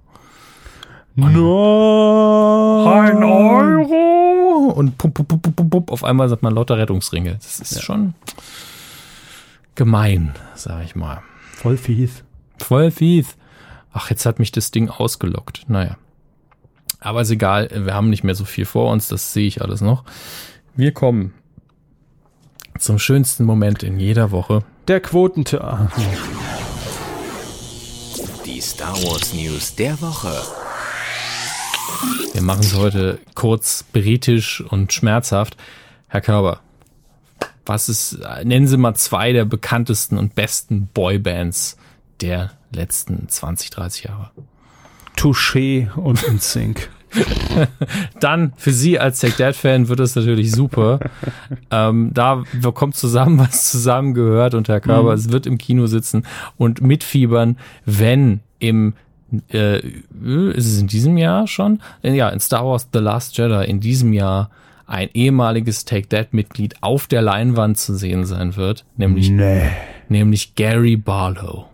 No! 1.16 2.86
Ein 2.88 3.24
Euro! 3.24 4.72
Und 4.74 4.98
pup, 4.98 5.14
pup, 5.14 5.28
pup, 5.28 5.42
pup, 5.42 5.56
pup, 5.56 5.70
pup, 5.70 5.92
auf 5.92 6.04
einmal 6.04 6.30
sagt 6.30 6.44
man 6.44 6.54
lauter 6.56 6.78
Rettungsringe. 6.78 7.36
Das 7.36 7.60
ist 7.60 7.84
schon 7.84 8.14
gemein, 9.76 10.34
sag 10.56 10.84
ich 10.86 10.96
mal. 10.96 11.22
Voll 11.54 11.78
fies. 11.78 12.24
Voll 12.60 12.92
fies. 12.92 13.36
Ach, 13.94 14.10
jetzt 14.10 14.26
hat 14.26 14.40
mich 14.40 14.52
das 14.52 14.72
Ding 14.72 14.90
ausgelockt. 14.90 15.66
Naja. 15.68 15.98
Aber 17.00 17.22
ist 17.22 17.32
egal, 17.32 17.70
wir 17.74 17.94
haben 17.94 18.10
nicht 18.10 18.24
mehr 18.24 18.36
so 18.36 18.46
viel 18.46 18.66
vor 18.66 18.92
uns, 18.92 19.08
das 19.08 19.34
sehe 19.34 19.48
ich 19.48 19.62
alles 19.62 19.82
noch. 19.82 20.04
Wir 20.76 20.94
kommen 20.94 21.34
zum 22.78 23.00
schönsten 23.00 23.44
Moment 23.44 23.84
in 23.84 24.00
jeder 24.00 24.32
Woche. 24.32 24.64
Der 24.88 25.02
Quotentipp. 25.02 25.62
Ah, 25.62 25.90
Die 28.46 28.62
Star 28.62 28.94
Wars 29.04 29.34
News 29.34 29.76
der 29.76 30.00
Woche. 30.02 30.32
Wir 32.34 32.41
machen 32.41 32.61
es 32.61 32.76
heute 32.76 33.19
kurz, 33.36 33.84
britisch 33.91 34.61
und 34.61 34.94
schmerzhaft. 34.94 35.57
Herr 36.07 36.22
Körber, 36.22 36.60
was 37.65 37.90
ist, 37.90 38.19
nennen 38.44 38.68
Sie 38.68 38.78
mal 38.78 38.95
zwei 38.95 39.34
der 39.34 39.45
bekanntesten 39.45 40.18
und 40.18 40.36
besten 40.36 40.88
Boybands 40.94 41.78
der 42.22 42.52
letzten 42.72 43.28
20, 43.28 43.69
30 43.69 44.03
Jahre. 44.06 44.32
Touché 45.18 45.91
und 45.95 46.23
in 46.23 46.40
Sync. 46.40 46.90
Dann 48.19 48.53
für 48.56 48.72
Sie 48.72 48.98
als 48.98 49.19
Take 49.19 49.36
That 49.36 49.56
Fan 49.56 49.90
wird 49.90 49.99
es 49.99 50.15
natürlich 50.15 50.52
super. 50.52 50.99
ähm, 51.69 52.11
da 52.14 52.44
kommt 52.73 52.95
zusammen, 52.95 53.40
was 53.40 53.69
zusammengehört 53.69 54.53
und 54.53 54.69
Herr 54.69 54.80
Körber, 54.80 55.14
es 55.14 55.32
wird 55.32 55.45
im 55.45 55.57
Kino 55.57 55.88
sitzen 55.88 56.26
und 56.57 56.82
mitfiebern, 56.82 57.57
wenn 57.86 58.40
im 58.60 58.94
äh, 59.52 59.80
ist 59.80 60.68
es 60.68 60.80
in 60.80 60.88
diesem 60.88 61.18
Jahr 61.18 61.48
schon? 61.48 61.82
Äh, 62.03 62.14
Ja, 62.16 62.30
in 62.30 62.40
Star 62.40 62.66
Wars 62.66 62.88
The 62.94 62.99
Last 62.99 63.38
Jedi 63.38 63.70
in 63.70 63.80
diesem 63.80 64.14
Jahr 64.14 64.49
ein 64.88 65.10
ehemaliges 65.14 65.86
Take 65.86 66.10
That 66.10 66.34
Mitglied 66.34 66.76
auf 66.82 67.08
der 67.08 67.22
Leinwand 67.22 67.78
zu 67.78 67.95
sehen 67.95 68.26
sein 68.26 68.58
wird, 68.58 68.84
nämlich 68.98 69.30
nee. 69.30 69.70
nämlich 70.10 70.56
Gary 70.56 70.98
Barlow. 70.98 71.68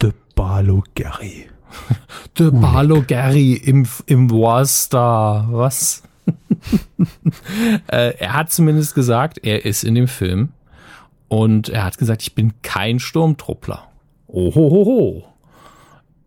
The 0.00 0.12
Barlow 0.34 0.84
Gary. 0.94 1.46
The 2.38 2.50
Barlow 2.50 3.02
Gary 3.02 3.54
im, 3.54 3.86
im 4.06 4.30
Warstar. 4.30 5.48
Was? 5.50 6.04
äh, 7.88 8.14
er 8.16 8.32
hat 8.34 8.52
zumindest 8.52 8.94
gesagt, 8.94 9.40
er 9.42 9.64
ist 9.64 9.82
in 9.82 9.94
dem 9.94 10.08
Film. 10.08 10.50
Und 11.28 11.68
er 11.68 11.84
hat 11.84 11.98
gesagt, 11.98 12.22
ich 12.22 12.34
bin 12.34 12.52
kein 12.62 13.00
Sturmtruppler. 13.00 13.88
Ohohoho. 14.28 15.24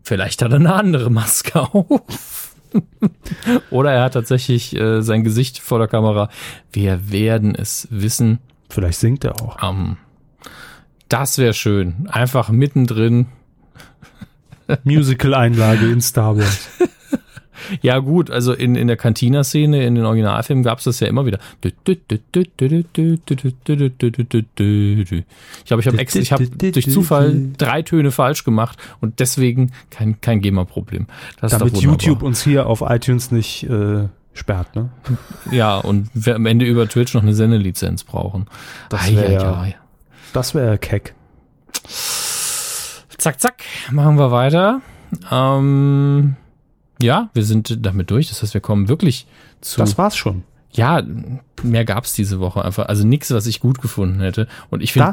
Vielleicht 0.08 0.42
hat 0.42 0.52
er 0.54 0.60
eine 0.60 0.74
andere 0.74 1.10
Maske 1.12 1.60
auf. 1.60 2.56
Oder 3.72 3.92
er 3.92 4.04
hat 4.04 4.14
tatsächlich 4.14 4.74
äh, 4.74 5.02
sein 5.02 5.26
Gesicht 5.26 5.60
vor 5.60 5.80
der 5.80 5.90
Kamera. 5.90 6.30
Wir 6.72 7.12
werden 7.12 7.54
es 7.56 7.90
wissen. 7.92 8.40
Vielleicht 8.70 9.00
singt 9.00 9.26
er 9.26 9.42
auch. 9.42 9.62
Ähm, 9.62 9.98
das 11.10 11.38
wäre 11.40 11.54
schön. 11.54 12.08
Einfach 12.10 12.48
mittendrin 12.48 13.26
Musical-Einlage 14.86 15.92
in 15.92 16.00
Star 16.00 16.38
Wars. 16.38 16.70
Ja, 17.82 18.00
gut, 18.00 18.32
also 18.32 18.54
in, 18.54 18.76
in 18.76 18.88
der 18.88 18.98
Cantina-Szene, 18.98 19.86
in 19.86 19.96
den 19.96 20.06
Originalfilmen 20.06 20.64
gab 20.64 20.80
es 20.80 20.86
das 20.86 21.00
ja 21.00 21.08
immer 21.08 21.26
wieder. 21.26 21.40
Ich 21.64 21.74
glaube, 25.66 25.82
ich 25.82 25.88
habe 25.88 26.02
ich 26.02 26.32
habe 26.32 26.48
durch 26.48 26.92
Zufall 26.92 27.50
drei 27.58 27.82
Töne 27.82 28.12
falsch 28.12 28.44
gemacht 28.44 28.78
und 29.02 29.20
deswegen 29.20 29.72
kein, 29.90 30.22
kein 30.22 30.42
GEMA-Problem. 30.42 31.08
Damit. 31.42 31.78
YouTube 31.78 32.24
uns 32.24 32.44
hier 32.44 32.68
auf 32.68 32.84
iTunes 32.88 33.32
nicht 33.32 33.64
äh, 33.64 34.08
sperrt, 34.34 34.76
ne? 34.76 34.90
Ja, 35.52 35.78
und 35.78 36.10
wir 36.14 36.36
am 36.36 36.46
Ende 36.46 36.66
über 36.66 36.88
Twitch 36.88 37.14
noch 37.14 37.24
eine 37.24 37.34
Sendelizenz 37.34 38.04
brauchen. 38.04 38.46
Das 38.90 39.14
wär 39.14 39.32
ja-. 39.32 39.68
Das 40.34 40.54
wäre 40.54 40.78
keck. 40.78 41.16
Zack, 43.18 43.42
zack, 43.42 43.64
machen 43.92 44.18
wir 44.18 44.32
weiter. 44.32 44.82
Ähm, 45.32 46.36
ja, 47.02 47.30
wir 47.34 47.44
sind 47.44 47.86
damit 47.86 48.10
durch. 48.12 48.30
Das 48.30 48.42
heißt, 48.42 48.54
wir 48.54 48.62
kommen 48.62 48.88
wirklich 48.90 49.28
zu. 49.62 49.80
Das 49.80 49.98
war's 49.98 50.16
schon. 50.18 50.44
ja, 50.72 51.02
mehr 51.64 51.86
gab's 51.86 52.14
diese 52.14 52.40
Woche 52.40 52.64
einfach. 52.64 52.86
Also 52.88 53.06
nichts, 53.06 53.32
was 53.32 53.48
ich 53.48 53.60
gut 53.60 53.82
gefunden 53.82 54.20
hätte. 54.22 54.48
Und 54.70 54.82
ich 54.84 54.94
finde, 54.94 55.12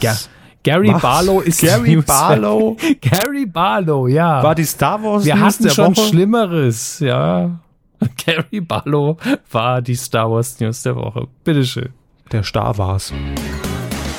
Gary 0.63 0.89
was? 0.95 1.03
Barlow 1.03 1.41
ist 1.41 1.61
Gary 1.61 1.95
News- 1.97 2.07
Barlow 2.07 2.77
Gary 3.01 3.45
Barlow, 3.47 4.07
ja. 4.09 4.43
war 4.43 4.55
die 4.55 4.65
Star 4.65 5.03
Wars 5.03 5.25
wir 5.27 5.35
News 5.35 5.45
hatten 5.45 5.63
der 5.65 5.71
schon 5.71 5.97
Woche. 5.97 6.09
Schlimmeres, 6.09 6.99
ja. 7.01 7.61
Gary 8.25 8.61
Barlow 8.61 9.19
war 9.51 9.83
die 9.83 9.95
Star 9.95 10.31
Wars 10.31 10.59
News 10.61 10.83
der 10.83 10.97
Woche. 10.97 11.27
Bitteschön. 11.45 11.91
Der 12.33 12.43
Star 12.43 12.77
war's. 12.79 13.13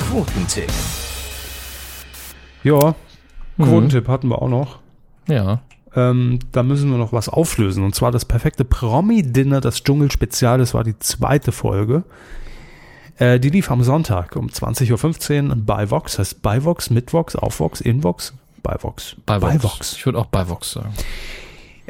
Quotentipp. 0.08 0.70
Ja, 2.62 2.94
Mhm. 3.58 3.64
Quotentipp 3.64 4.08
hatten 4.08 4.28
wir 4.28 4.42
auch 4.42 4.48
noch. 4.48 4.78
Ja. 5.28 5.60
Ähm, 5.96 6.38
da 6.52 6.62
müssen 6.62 6.90
wir 6.90 6.98
noch 6.98 7.14
was 7.14 7.28
auflösen. 7.30 7.82
Und 7.82 7.94
zwar 7.94 8.12
das 8.12 8.26
perfekte 8.26 8.64
Promi-Dinner, 8.64 9.62
das 9.62 9.82
Dschungel-Spezial. 9.82 10.58
Das 10.58 10.74
war 10.74 10.84
die 10.84 10.98
zweite 10.98 11.52
Folge. 11.52 12.04
Äh, 13.16 13.40
die 13.40 13.48
lief 13.48 13.70
am 13.70 13.82
Sonntag 13.82 14.36
um 14.36 14.48
20.15 14.48 15.48
Uhr 15.48 15.56
bei 15.56 15.90
Vox. 15.90 16.18
Heißt 16.18 16.42
bei 16.42 16.62
Vox, 16.64 16.90
mit 16.90 17.14
Vox, 17.14 17.34
auf 17.34 17.60
Vox, 17.60 17.80
in 17.80 18.04
Vox, 18.04 18.34
bei 18.62 18.76
Vox. 18.78 19.16
Bei 19.24 19.40
Vox. 19.40 19.54
Bei 19.54 19.62
Vox. 19.62 19.92
Ich 19.94 20.04
würde 20.04 20.18
auch 20.18 20.26
bei 20.26 20.46
Vox 20.48 20.72
sagen. 20.72 20.92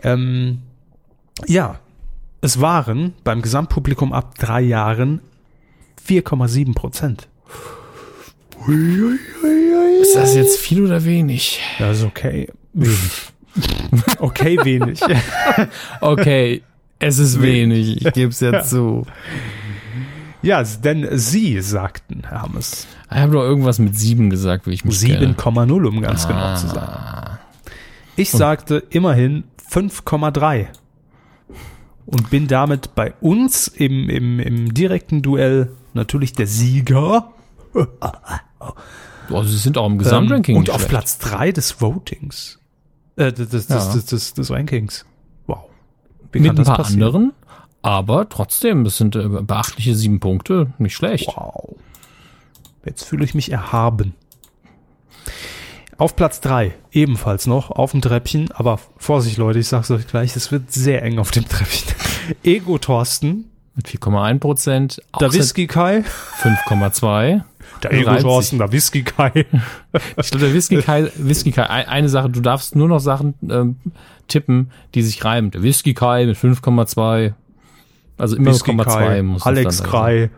Ähm, 0.03 0.63
ja, 1.47 1.81
es 2.41 2.61
waren 2.61 3.15
beim 3.25 3.43
Gesamtpublikum 3.43 4.13
ab 4.13 4.39
drei 4.39 4.61
Jahren 4.61 5.21
4,7 6.07 6.75
Prozent. 6.75 7.29
Ist 10.01 10.15
das 10.15 10.37
jetzt 10.37 10.59
viel 10.59 10.85
oder 10.85 11.05
wenig? 11.05 11.61
Das 11.81 11.99
ist 11.99 12.05
okay. 12.05 12.49
Wenig. 12.73 13.33
okay, 14.19 14.59
wenig. 14.63 15.01
Okay, 16.01 16.63
Es 16.99 17.19
ist 17.19 17.41
wenig, 17.43 18.05
ich 18.05 18.13
gebe 18.13 18.31
es 18.31 18.41
ja 18.41 18.63
zu. 18.63 19.07
Ja, 20.43 20.63
denn 20.63 21.09
Sie 21.13 21.61
sagten, 21.61 22.23
Herr 22.29 22.43
Hammes. 22.43 22.87
Ich 23.11 23.17
habe 23.17 23.33
doch 23.33 23.43
irgendwas 23.43 23.79
mit 23.79 23.99
7 23.99 24.31
gesagt, 24.31 24.67
wie 24.67 24.73
ich 24.73 24.85
mich 24.85 25.01
kenne. 25.01 25.35
7,0 25.35 25.87
um 25.87 26.01
ganz 26.01 26.29
genau 26.29 26.57
zu 26.57 26.69
sein. 26.69 26.79
Ah. 26.79 27.39
Ich 28.17 28.31
sagte 28.31 28.83
immerhin 28.91 29.45
5,3 29.71 30.67
und 32.07 32.31
bin 32.31 32.47
damit 32.47 32.95
bei 32.95 33.13
uns 33.21 33.69
im, 33.69 34.09
im, 34.09 34.41
im 34.41 34.73
direkten 34.73 35.23
Duell 35.23 35.71
natürlich 35.95 36.33
der 36.33 36.47
Sieger. 36.47 37.33
Boah, 39.29 39.45
sie 39.45 39.57
sind 39.57 39.77
auch 39.77 39.87
im 39.87 39.99
Gesamtranking. 39.99 40.55
Ähm, 40.55 40.61
und 40.61 40.71
auf 40.71 40.77
schlecht. 40.77 40.91
Platz 40.91 41.19
3 41.19 41.53
des 41.53 41.73
Votings. 41.73 42.56
Äh, 43.17 43.33
des, 43.33 43.49
des, 43.49 43.69
Ja. 43.69 43.93
des, 43.93 44.07
des, 44.07 44.35
des, 44.35 44.51
Rankings. 44.51 45.07
Wow. 45.47 45.65
Wie 46.33 46.41
Mit 46.41 46.59
ein 46.59 46.65
paar 46.65 46.77
passieren? 46.79 47.03
anderen, 47.03 47.33
aber 47.83 48.29
trotzdem, 48.29 48.85
das 48.85 48.97
sind 48.99 49.17
äh, 49.17 49.27
beachtliche 49.29 49.95
sieben 49.95 50.21
Punkte, 50.21 50.73
nicht 50.79 50.95
schlecht. 50.95 51.29
Wow. 51.29 51.77
Jetzt 52.85 53.05
fühle 53.05 53.25
ich 53.25 53.35
mich 53.35 53.51
erhaben. 53.51 54.15
Auf 55.99 56.15
Platz 56.15 56.41
3 56.43 56.75
ebenfalls 56.93 57.47
noch 57.47 57.71
auf 57.71 57.93
dem 57.93 58.03
Treppchen, 58.03 58.51
aber 58.53 58.79
Vorsicht 58.99 59.39
Leute, 59.39 59.61
ich 59.61 59.69
sag's 59.69 59.91
euch 59.91 60.07
gleich, 60.07 60.37
es 60.37 60.53
wird 60.53 60.71
sehr 60.71 61.03
eng 61.03 61.19
auf 61.19 61.31
dem 61.31 61.49
Treppchen. 61.49 61.95
Ego 62.45 62.77
Thorsten, 62.77 63.51
Mit 63.75 63.89
4,1 63.89 64.39
Prozent, 64.39 65.03
der 65.19 65.33
Whisky 65.33 65.67
Kai, 65.67 66.05
5,2. 66.43 67.43
Der 67.83 67.93
Ego 67.93 68.17
Thorsten, 68.17 68.59
der 68.59 68.73
Whisky 68.73 69.03
Kai. 69.03 69.47
Ich 70.19 70.31
glaube, 70.31 70.47
der 70.47 70.55
Whisky 70.55 70.79
Kai, 70.83 71.11
Whisky 71.17 71.53
Kai, 71.53 71.65
ein- 71.69 71.87
eine 71.89 72.09
Sache, 72.09 72.29
du 72.31 72.41
darfst 72.41 72.77
nur 72.77 72.89
noch 72.89 73.01
Sachen 73.01 73.35
ähm, 73.49 73.77
tippen, 74.29 74.71
die 74.95 75.03
sich 75.03 75.25
reimen. 75.25 75.51
Der 75.51 75.63
Whisky 75.63 75.95
Kai 75.95 76.27
mit 76.27 76.37
5,2. 76.37 77.33
Also 78.19 78.37
immer 78.37 78.51
Whisky 78.53 78.71
0,2 78.73 78.85
Kai, 78.85 79.23
muss 79.23 79.43
Alex. 79.47 79.83
Kai, 79.83 80.31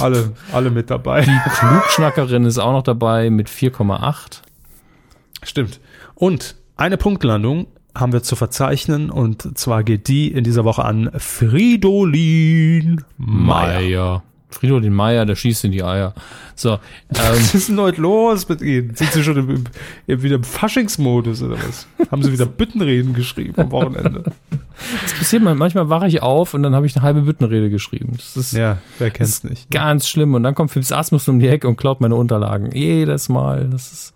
alle, 0.00 0.32
alle 0.52 0.70
mit 0.70 0.90
dabei. 0.90 1.22
Klugschnackerin 1.58 2.44
ist 2.44 2.58
auch 2.58 2.72
noch 2.72 2.82
dabei 2.82 3.30
mit 3.30 3.48
4,8. 3.48 4.40
Stimmt. 5.42 5.80
Und 6.14 6.56
eine 6.76 6.96
Punktlandung 6.98 7.66
haben 7.94 8.12
wir 8.12 8.22
zu 8.22 8.36
verzeichnen 8.36 9.10
und 9.10 9.58
zwar 9.58 9.82
geht 9.82 10.08
die 10.08 10.28
in 10.32 10.44
dieser 10.44 10.64
Woche 10.64 10.84
an 10.84 11.10
Fridolin 11.16 13.04
Meier. 13.18 14.22
Meier. 14.52 14.58
Fridolin 14.58 14.92
Meier, 14.92 15.26
der 15.26 15.36
schießt 15.36 15.64
in 15.64 15.72
die 15.72 15.82
Eier. 15.82 16.14
So, 16.54 16.72
ähm, 16.72 16.78
Was 17.10 17.54
ist 17.54 17.68
denn 17.68 17.80
heute 17.80 18.00
los 18.00 18.48
mit 18.48 18.60
Ihnen? 18.60 18.94
Sind 18.94 19.12
Sie 19.12 19.24
schon 19.24 19.36
im, 19.36 19.50
im, 19.50 19.64
im, 20.06 20.22
wieder 20.22 20.36
im 20.36 20.44
Faschingsmodus 20.44 21.42
oder 21.42 21.56
was? 21.56 21.86
Haben 22.10 22.22
Sie 22.22 22.32
wieder 22.32 22.46
Büttenreden 22.46 23.14
geschrieben 23.14 23.54
am 23.56 23.70
Wochenende? 23.70 24.22
das 25.02 25.14
passiert 25.14 25.42
mal. 25.42 25.54
Manchmal 25.54 25.88
wache 25.88 26.06
ich 26.06 26.22
auf 26.22 26.54
und 26.54 26.62
dann 26.62 26.74
habe 26.74 26.86
ich 26.86 26.94
eine 26.96 27.02
halbe 27.02 27.22
Büttenrede 27.22 27.70
geschrieben. 27.70 28.12
Das 28.16 28.36
ist 28.36 28.52
Ja, 28.52 28.78
wer 28.98 29.10
kennt's 29.10 29.44
nicht? 29.44 29.70
ne? 29.72 29.78
ganz 29.78 30.08
schlimm. 30.08 30.34
Und 30.34 30.42
dann 30.42 30.54
kommt 30.54 30.70
Philips 30.70 30.92
Asmus 30.92 31.28
um 31.28 31.40
die 31.40 31.48
Ecke 31.48 31.68
und 31.68 31.76
klaut 31.76 32.00
meine 32.00 32.14
Unterlagen. 32.14 32.70
Jedes 32.72 33.28
Mal. 33.28 33.68
Das 33.70 33.92
ist 33.92 34.14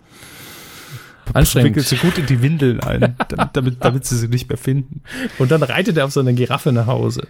anstrengend. 1.35 1.71
Wickelt 1.71 1.87
sie 1.87 1.97
gut 1.97 2.19
in 2.19 2.27
die 2.27 2.43
Windeln 2.43 2.81
ein, 2.81 3.17
damit, 3.29 3.49
damit, 3.53 3.77
damit 3.85 4.05
sie 4.05 4.17
sie 4.17 4.29
nicht 4.29 4.49
mehr 4.49 4.59
finden. 4.59 5.03
Und 5.39 5.51
dann 5.51 5.63
reitet 5.63 5.97
er 5.97 6.05
auf 6.05 6.13
so 6.13 6.21
einer 6.21 6.33
Giraffe 6.33 6.73
nach 6.73 6.87
Hause. 6.87 7.27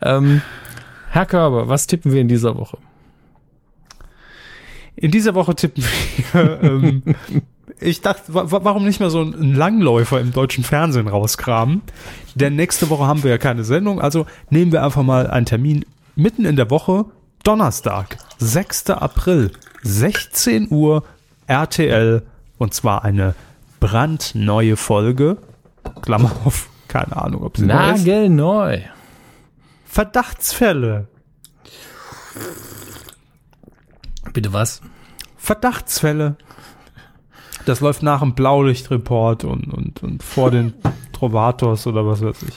Ähm, 0.00 0.42
Herr 1.12 1.26
Körber, 1.26 1.68
was 1.68 1.86
tippen 1.86 2.12
wir 2.12 2.20
in 2.20 2.28
dieser 2.28 2.56
Woche? 2.56 2.78
In 4.96 5.10
dieser 5.10 5.34
Woche 5.34 5.54
tippen 5.54 5.82
wir, 6.32 6.60
ähm, 6.62 7.02
ich 7.80 8.00
dachte, 8.02 8.34
wa 8.34 8.50
wa- 8.50 8.60
warum 8.64 8.84
nicht 8.84 9.00
mal 9.00 9.10
so 9.10 9.20
einen 9.20 9.54
Langläufer 9.54 10.20
im 10.20 10.32
deutschen 10.32 10.62
Fernsehen 10.64 11.08
rauskramen? 11.08 11.82
Denn 12.34 12.54
nächste 12.56 12.90
Woche 12.90 13.06
haben 13.06 13.22
wir 13.22 13.30
ja 13.30 13.38
keine 13.38 13.64
Sendung, 13.64 14.00
also 14.00 14.26
nehmen 14.50 14.72
wir 14.72 14.84
einfach 14.84 15.02
mal 15.02 15.26
einen 15.28 15.46
Termin 15.46 15.84
mitten 16.16 16.44
in 16.44 16.56
der 16.56 16.70
Woche, 16.70 17.06
Donnerstag, 17.42 18.18
6. 18.38 18.90
April, 18.90 19.50
16 19.82 20.68
Uhr, 20.70 21.04
RTL, 21.46 22.22
und 22.58 22.74
zwar 22.74 23.02
eine 23.04 23.34
brandneue 23.80 24.76
Folge, 24.76 25.38
Klammer 26.02 26.30
auf, 26.44 26.68
keine 26.88 27.16
Ahnung, 27.16 27.42
ob 27.42 27.56
sie 27.56 27.64
neu 27.64 27.72
ist. 27.94 28.04
Verdachtsfälle. 29.90 31.08
Bitte 34.32 34.52
was? 34.52 34.82
Verdachtsfälle. 35.36 36.36
Das 37.66 37.80
läuft 37.80 38.04
nach 38.04 38.20
dem 38.20 38.36
Blaulichtreport 38.36 39.42
und, 39.42 39.64
und, 39.74 40.00
und 40.04 40.22
vor 40.22 40.52
den 40.52 40.74
Trovators 41.12 41.88
oder 41.88 42.06
was 42.06 42.22
weiß 42.22 42.36
ich. 42.44 42.54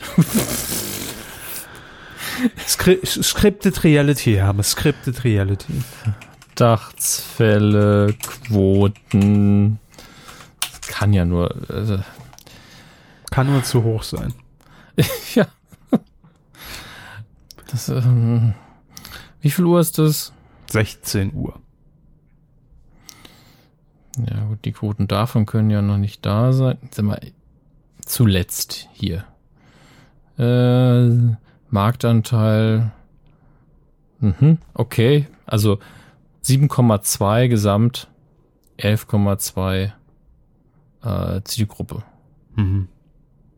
Skri 2.67 2.99
scripted 3.03 3.83
Reality, 3.83 4.35
Hermes, 4.35 4.69
scripted 4.69 5.23
Reality. 5.23 5.81
Verdachtsfälle, 6.55 8.13
Quoten. 8.13 9.79
Das 10.59 10.81
kann 10.81 11.13
ja 11.13 11.25
nur. 11.25 11.51
Also, 11.67 11.97
Kann 13.31 13.47
nur 13.47 13.63
zu 13.63 13.83
hoch 13.83 14.03
sein. 14.03 14.35
ja. 15.33 15.47
Das, 17.73 17.89
ähm, 17.89 18.53
wie 19.41 19.49
viel 19.49 19.65
Uhr 19.65 19.79
ist 19.79 19.97
das? 19.97 20.31
16 20.69 21.33
Uhr. 21.33 21.59
Ja, 24.29 24.43
gut, 24.45 24.63
die 24.63 24.73
Quoten 24.73 25.07
davon 25.07 25.47
können 25.47 25.71
ja 25.71 25.81
noch 25.81 25.97
nicht 25.97 26.23
da 26.23 26.53
sein. 26.53 26.77
Sag 26.91 27.03
mal, 27.03 27.19
zuletzt 28.05 28.89
hier. 28.93 29.25
Äh, 30.37 31.35
Marktanteil. 31.69 32.91
Mhm, 34.19 34.59
okay. 34.75 35.25
Also 35.47 35.79
7,2 36.43 37.47
Gesamt, 37.47 38.07
11,2 38.77 39.91
äh, 41.03 41.41
Zielgruppe 41.43 42.03
Mhm. 42.55 42.87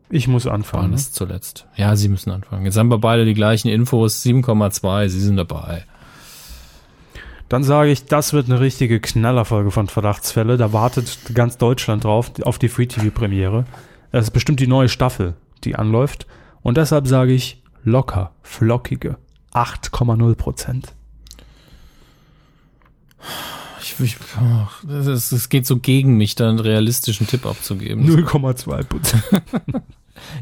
Ich 0.08 0.28
muss 0.28 0.46
anfangen. 0.46 0.90
ne? 0.90 0.96
es 0.96 1.12
zuletzt. 1.12 1.66
Ja, 1.76 1.96
Sie 1.96 2.08
müssen 2.08 2.30
anfangen. 2.30 2.64
Jetzt 2.64 2.76
haben 2.76 2.90
wir 2.90 2.98
beide 2.98 3.24
die 3.24 3.34
gleichen 3.34 3.68
Infos. 3.68 4.22
7,2, 4.24 5.08
Sie 5.08 5.20
sind 5.20 5.36
dabei. 5.36 5.84
Dann 7.48 7.62
sage 7.62 7.90
ich, 7.90 8.06
das 8.06 8.32
wird 8.32 8.48
eine 8.48 8.60
richtige 8.60 9.00
Knallerfolge 9.00 9.70
von 9.70 9.86
Verdachtsfälle. 9.86 10.56
Da 10.56 10.72
wartet 10.72 11.18
ganz 11.34 11.58
Deutschland 11.58 12.04
drauf, 12.04 12.32
auf 12.42 12.58
die 12.58 12.68
Free-TV-Premiere. 12.68 13.64
Das 14.10 14.26
ist 14.26 14.30
bestimmt 14.32 14.60
die 14.60 14.66
neue 14.66 14.88
Staffel, 14.88 15.34
die 15.64 15.76
anläuft. 15.76 16.26
Und 16.62 16.76
deshalb 16.76 17.06
sage 17.06 17.32
ich 17.32 17.62
locker, 17.84 18.32
flockige 18.42 19.16
8,0 19.54 20.34
Prozent. 20.34 20.92
Ich, 23.98 24.04
ich, 24.04 24.16
ach, 24.36 24.82
das, 24.86 25.06
ist, 25.06 25.32
das 25.32 25.48
geht 25.48 25.66
so 25.66 25.78
gegen 25.78 26.16
mich, 26.16 26.34
da 26.34 26.48
einen 26.48 26.58
realistischen 26.58 27.26
Tipp 27.26 27.46
abzugeben. 27.46 28.06
0,2 28.06 28.84
Prozent. 28.84 29.24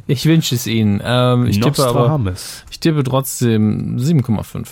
Ich 0.06 0.26
wünsche 0.26 0.54
es 0.54 0.66
Ihnen. 0.66 1.00
Ähm, 1.04 1.46
ich, 1.46 1.58
tippe 1.60 1.86
aber, 1.86 2.34
ich 2.70 2.80
tippe 2.80 3.04
trotzdem 3.04 3.96
7,5. 3.96 4.66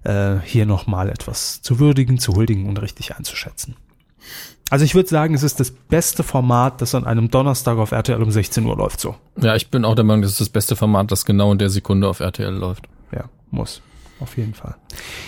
äh, 0.04 0.36
hier 0.44 0.66
nochmal 0.66 1.08
etwas 1.08 1.62
zu 1.62 1.78
würdigen, 1.78 2.18
zu 2.18 2.34
huldigen 2.34 2.68
und 2.68 2.80
richtig 2.80 3.16
einzuschätzen. 3.16 3.76
Also 4.70 4.84
ich 4.84 4.94
würde 4.94 5.08
sagen, 5.08 5.34
es 5.34 5.42
ist 5.42 5.58
das 5.58 5.72
beste 5.72 6.22
Format, 6.22 6.80
das 6.80 6.94
an 6.94 7.04
einem 7.04 7.28
Donnerstag 7.30 7.78
auf 7.78 7.90
RTL 7.90 8.22
um 8.22 8.30
16 8.30 8.64
Uhr 8.64 8.76
läuft 8.76 9.00
so. 9.00 9.16
Ja, 9.40 9.56
ich 9.56 9.68
bin 9.70 9.84
auch 9.84 9.96
der 9.96 10.04
Meinung, 10.04 10.22
das 10.22 10.32
ist 10.32 10.40
das 10.40 10.48
beste 10.48 10.76
Format, 10.76 11.10
das 11.10 11.24
genau 11.24 11.50
in 11.50 11.58
der 11.58 11.70
Sekunde 11.70 12.08
auf 12.08 12.20
RTL 12.20 12.54
läuft. 12.54 12.84
Ja, 13.12 13.24
muss. 13.50 13.82
Auf 14.20 14.36
jeden 14.36 14.54
Fall. 14.54 14.76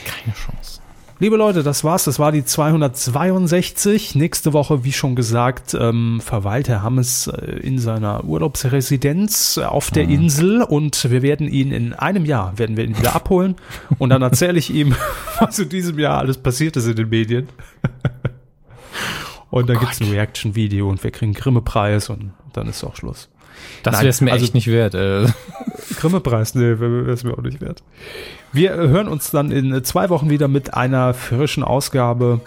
Keine 0.05 0.35
Chance. 0.37 0.82
Liebe 1.19 1.37
Leute, 1.37 1.63
das 1.63 1.85
war's. 1.85 2.05
Das 2.05 2.19
war 2.19 2.33
die 2.33 2.45
262. 2.45 4.17
Nächste 4.17 4.53
Woche, 4.53 4.83
wie 4.83 4.93
schon 4.93 5.15
gesagt, 5.15 5.77
ähm, 5.79 6.21
verweilt 6.21 6.69
Herr 6.69 6.83
Hammes 6.83 7.29
äh, 7.29 7.59
in 7.61 7.79
seiner 7.79 8.25
Urlaubsresidenz 8.25 9.59
auf 9.59 9.91
der 9.93 10.05
Insel 10.09 10.63
und 10.63 11.11
wir 11.11 11.23
werden 11.23 11.49
ihn 11.49 11.71
in 11.71 11.93
einem 11.93 12.25
Jahr, 12.25 12.59
werden 12.59 12.77
wir 12.77 12.85
ihn 12.85 12.99
wieder 12.99 13.15
abholen 13.15 13.55
und 13.99 14.11
dann 14.11 14.23
erzähle 14.23 14.59
ich 14.59 14.71
ihm, 14.75 14.97
was 15.39 15.59
in 15.61 15.69
diesem 15.69 15.99
Jahr 15.99 16.19
alles 16.19 16.39
passiert 16.39 16.77
ist 16.77 16.87
in 16.87 16.97
den 16.97 17.09
Medien. 17.09 17.49
Und 19.51 19.69
dann 19.69 19.79
gibt's 19.79 20.01
ein 20.01 20.09
Reaction-Video 20.09 20.89
und 20.89 21.05
wir 21.05 21.11
kriegen 21.11 21.35
Grimme-Preis 21.35 22.09
und 22.09 22.33
dann 22.55 22.69
ist 22.69 22.83
auch 22.85 22.97
Schluss. 22.97 23.29
Das 23.83 23.97
wäre 23.99 24.09
es 24.09 24.23
mir 24.23 24.33
also- 24.33 24.47
echt 24.47 24.55
nicht 24.55 24.67
wert. 24.69 24.95
Äh. 24.95 25.27
Grimme-Preis, 26.03 26.55
nee, 26.57 26.81
wäre 26.81 27.11
es 27.13 27.23
mir 27.25 27.33
auch 27.33 27.43
nicht 27.43 27.61
wert. 27.61 27.83
Wir 28.53 28.73
hören 28.75 29.07
uns 29.09 29.31
dann 29.31 29.51
in 29.53 29.83
zwei 29.85 30.11
Wochen 30.11 30.29
wieder 30.31 30.49
mit 30.49 30.75
einer 30.75 31.15
frischen 31.15 31.63
Ausgabe. 31.63 32.41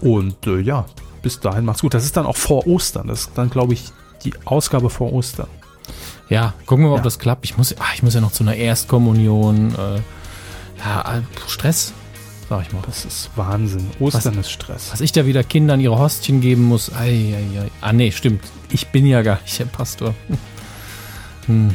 Und 0.00 0.46
äh, 0.46 0.60
ja, 0.60 0.86
bis 1.22 1.40
dahin 1.40 1.64
macht's 1.66 1.82
gut. 1.82 1.92
Das 1.94 2.04
ist 2.04 2.16
dann 2.16 2.26
auch 2.26 2.36
vor 2.36 2.66
Ostern. 2.66 3.08
Das 3.08 3.20
ist 3.20 3.30
dann, 3.36 3.50
glaube 3.50 3.74
ich, 3.74 3.84
die 4.24 4.32
Ausgabe 4.46 4.88
vor 4.90 5.12
Ostern. 5.12 5.46
Ja, 6.30 6.54
gucken 6.64 6.84
wir 6.84 6.88
mal, 6.88 6.94
ob 6.94 7.00
Ja. 7.00 7.04
das 7.04 7.18
klappt. 7.18 7.44
Ich 7.44 7.56
muss, 7.58 7.74
ah, 7.78 7.84
ich 7.94 8.02
muss 8.02 8.14
ja 8.14 8.20
noch 8.22 8.32
zu 8.32 8.42
einer 8.44 8.54
Erstkommunion. 8.54 9.74
Äh, 9.74 10.00
ja, 10.84 11.18
äh, 11.18 11.22
Stress, 11.46 11.92
sag 12.48 12.62
ich 12.66 12.72
mal. 12.72 12.82
Das 12.86 13.04
ist 13.04 13.30
Wahnsinn. 13.36 13.86
Ostern 14.00 14.38
ist 14.38 14.50
Stress. 14.50 14.90
Was 14.90 15.02
ich 15.02 15.12
da 15.12 15.26
wieder 15.26 15.44
Kindern 15.44 15.80
ihre 15.80 15.98
Hostien 15.98 16.40
geben 16.40 16.62
muss. 16.64 16.90
Ei, 16.94 17.34
ei, 17.36 17.60
ei. 17.60 17.70
Ah, 17.82 17.92
nee, 17.92 18.10
stimmt. 18.10 18.42
Ich 18.70 18.86
bin 18.88 19.06
ja 19.06 19.20
gar 19.20 19.38
nicht 19.42 19.58
der 19.58 19.66
Pastor. 19.66 20.14
Hm. 21.46 21.74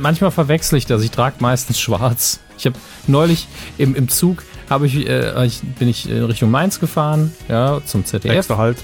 Manchmal 0.00 0.30
verwechsel 0.30 0.78
ich 0.78 0.86
das. 0.86 1.02
Ich 1.02 1.10
trage 1.10 1.36
meistens 1.40 1.78
schwarz. 1.78 2.40
Ich 2.58 2.66
habe 2.66 2.76
neulich 3.06 3.46
im, 3.78 3.94
im 3.94 4.08
Zug 4.08 4.42
habe 4.70 4.86
ich, 4.86 5.06
äh, 5.06 5.46
ich, 5.46 5.60
bin 5.60 5.88
ich 5.88 6.08
in 6.08 6.24
Richtung 6.24 6.50
Mainz 6.50 6.80
gefahren, 6.80 7.32
ja, 7.48 7.80
zum 7.84 8.04
ZDF 8.04 8.36
Extra 8.36 8.56
halt. 8.56 8.78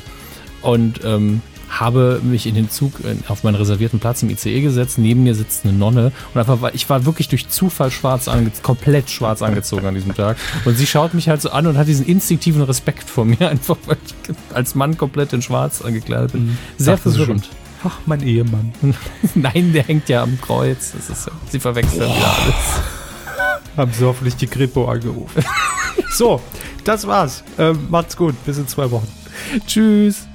und 0.60 1.00
ähm, 1.04 1.40
habe 1.80 2.20
mich 2.22 2.46
in 2.46 2.54
den 2.54 2.70
Zug 2.70 3.00
äh, 3.00 3.16
auf 3.28 3.44
meinen 3.44 3.54
reservierten 3.54 3.98
Platz 3.98 4.22
im 4.22 4.30
ICE 4.30 4.60
gesetzt. 4.60 4.98
Neben 4.98 5.22
mir 5.22 5.34
sitzt 5.34 5.64
eine 5.64 5.72
Nonne 5.72 6.12
und 6.34 6.38
einfach 6.38 6.60
war, 6.60 6.74
ich 6.74 6.88
war 6.90 7.06
wirklich 7.06 7.28
durch 7.28 7.48
Zufall 7.48 7.90
schwarz 7.90 8.28
angezogen, 8.28 8.62
komplett 8.62 9.10
schwarz 9.10 9.42
angezogen 9.42 9.86
an 9.86 9.94
diesem 9.94 10.14
Tag. 10.14 10.36
Und 10.64 10.76
sie 10.76 10.86
schaut 10.86 11.14
mich 11.14 11.28
halt 11.28 11.40
so 11.40 11.50
an 11.50 11.66
und 11.66 11.78
hat 11.78 11.88
diesen 11.88 12.06
instinktiven 12.06 12.62
Respekt 12.62 13.08
vor 13.08 13.24
mir, 13.24 13.40
einfach 13.48 13.76
weil 13.86 13.96
ich 14.04 14.34
als 14.54 14.74
Mann 14.74 14.98
komplett 14.98 15.32
in 15.32 15.42
schwarz 15.42 15.82
angekleidet 15.82 16.32
bin. 16.32 16.58
Sehr 16.76 16.96
Dachten 16.96 17.10
sie 17.10 17.16
verwirrend. 17.16 17.48
Ach, 17.84 17.98
mein 18.06 18.22
Ehemann. 18.22 18.72
Nein, 19.34 19.72
der 19.72 19.82
hängt 19.84 20.08
ja 20.08 20.22
am 20.22 20.40
Kreuz. 20.40 20.92
Das 20.92 21.10
ist, 21.10 21.26
ja- 21.26 21.32
sie 21.50 21.58
verwechseln 21.60 22.02
wieder 22.14 22.32
alles. 22.42 22.54
Haben 23.76 23.92
sie 23.92 24.04
hoffentlich 24.04 24.36
die 24.36 24.46
Kripo 24.46 24.86
angerufen. 24.88 25.44
so, 26.10 26.40
das 26.84 27.06
war's. 27.06 27.42
Ähm, 27.58 27.86
macht's 27.90 28.16
gut. 28.16 28.34
Bis 28.44 28.58
in 28.58 28.68
zwei 28.68 28.90
Wochen. 28.90 29.08
Tschüss. 29.66 30.26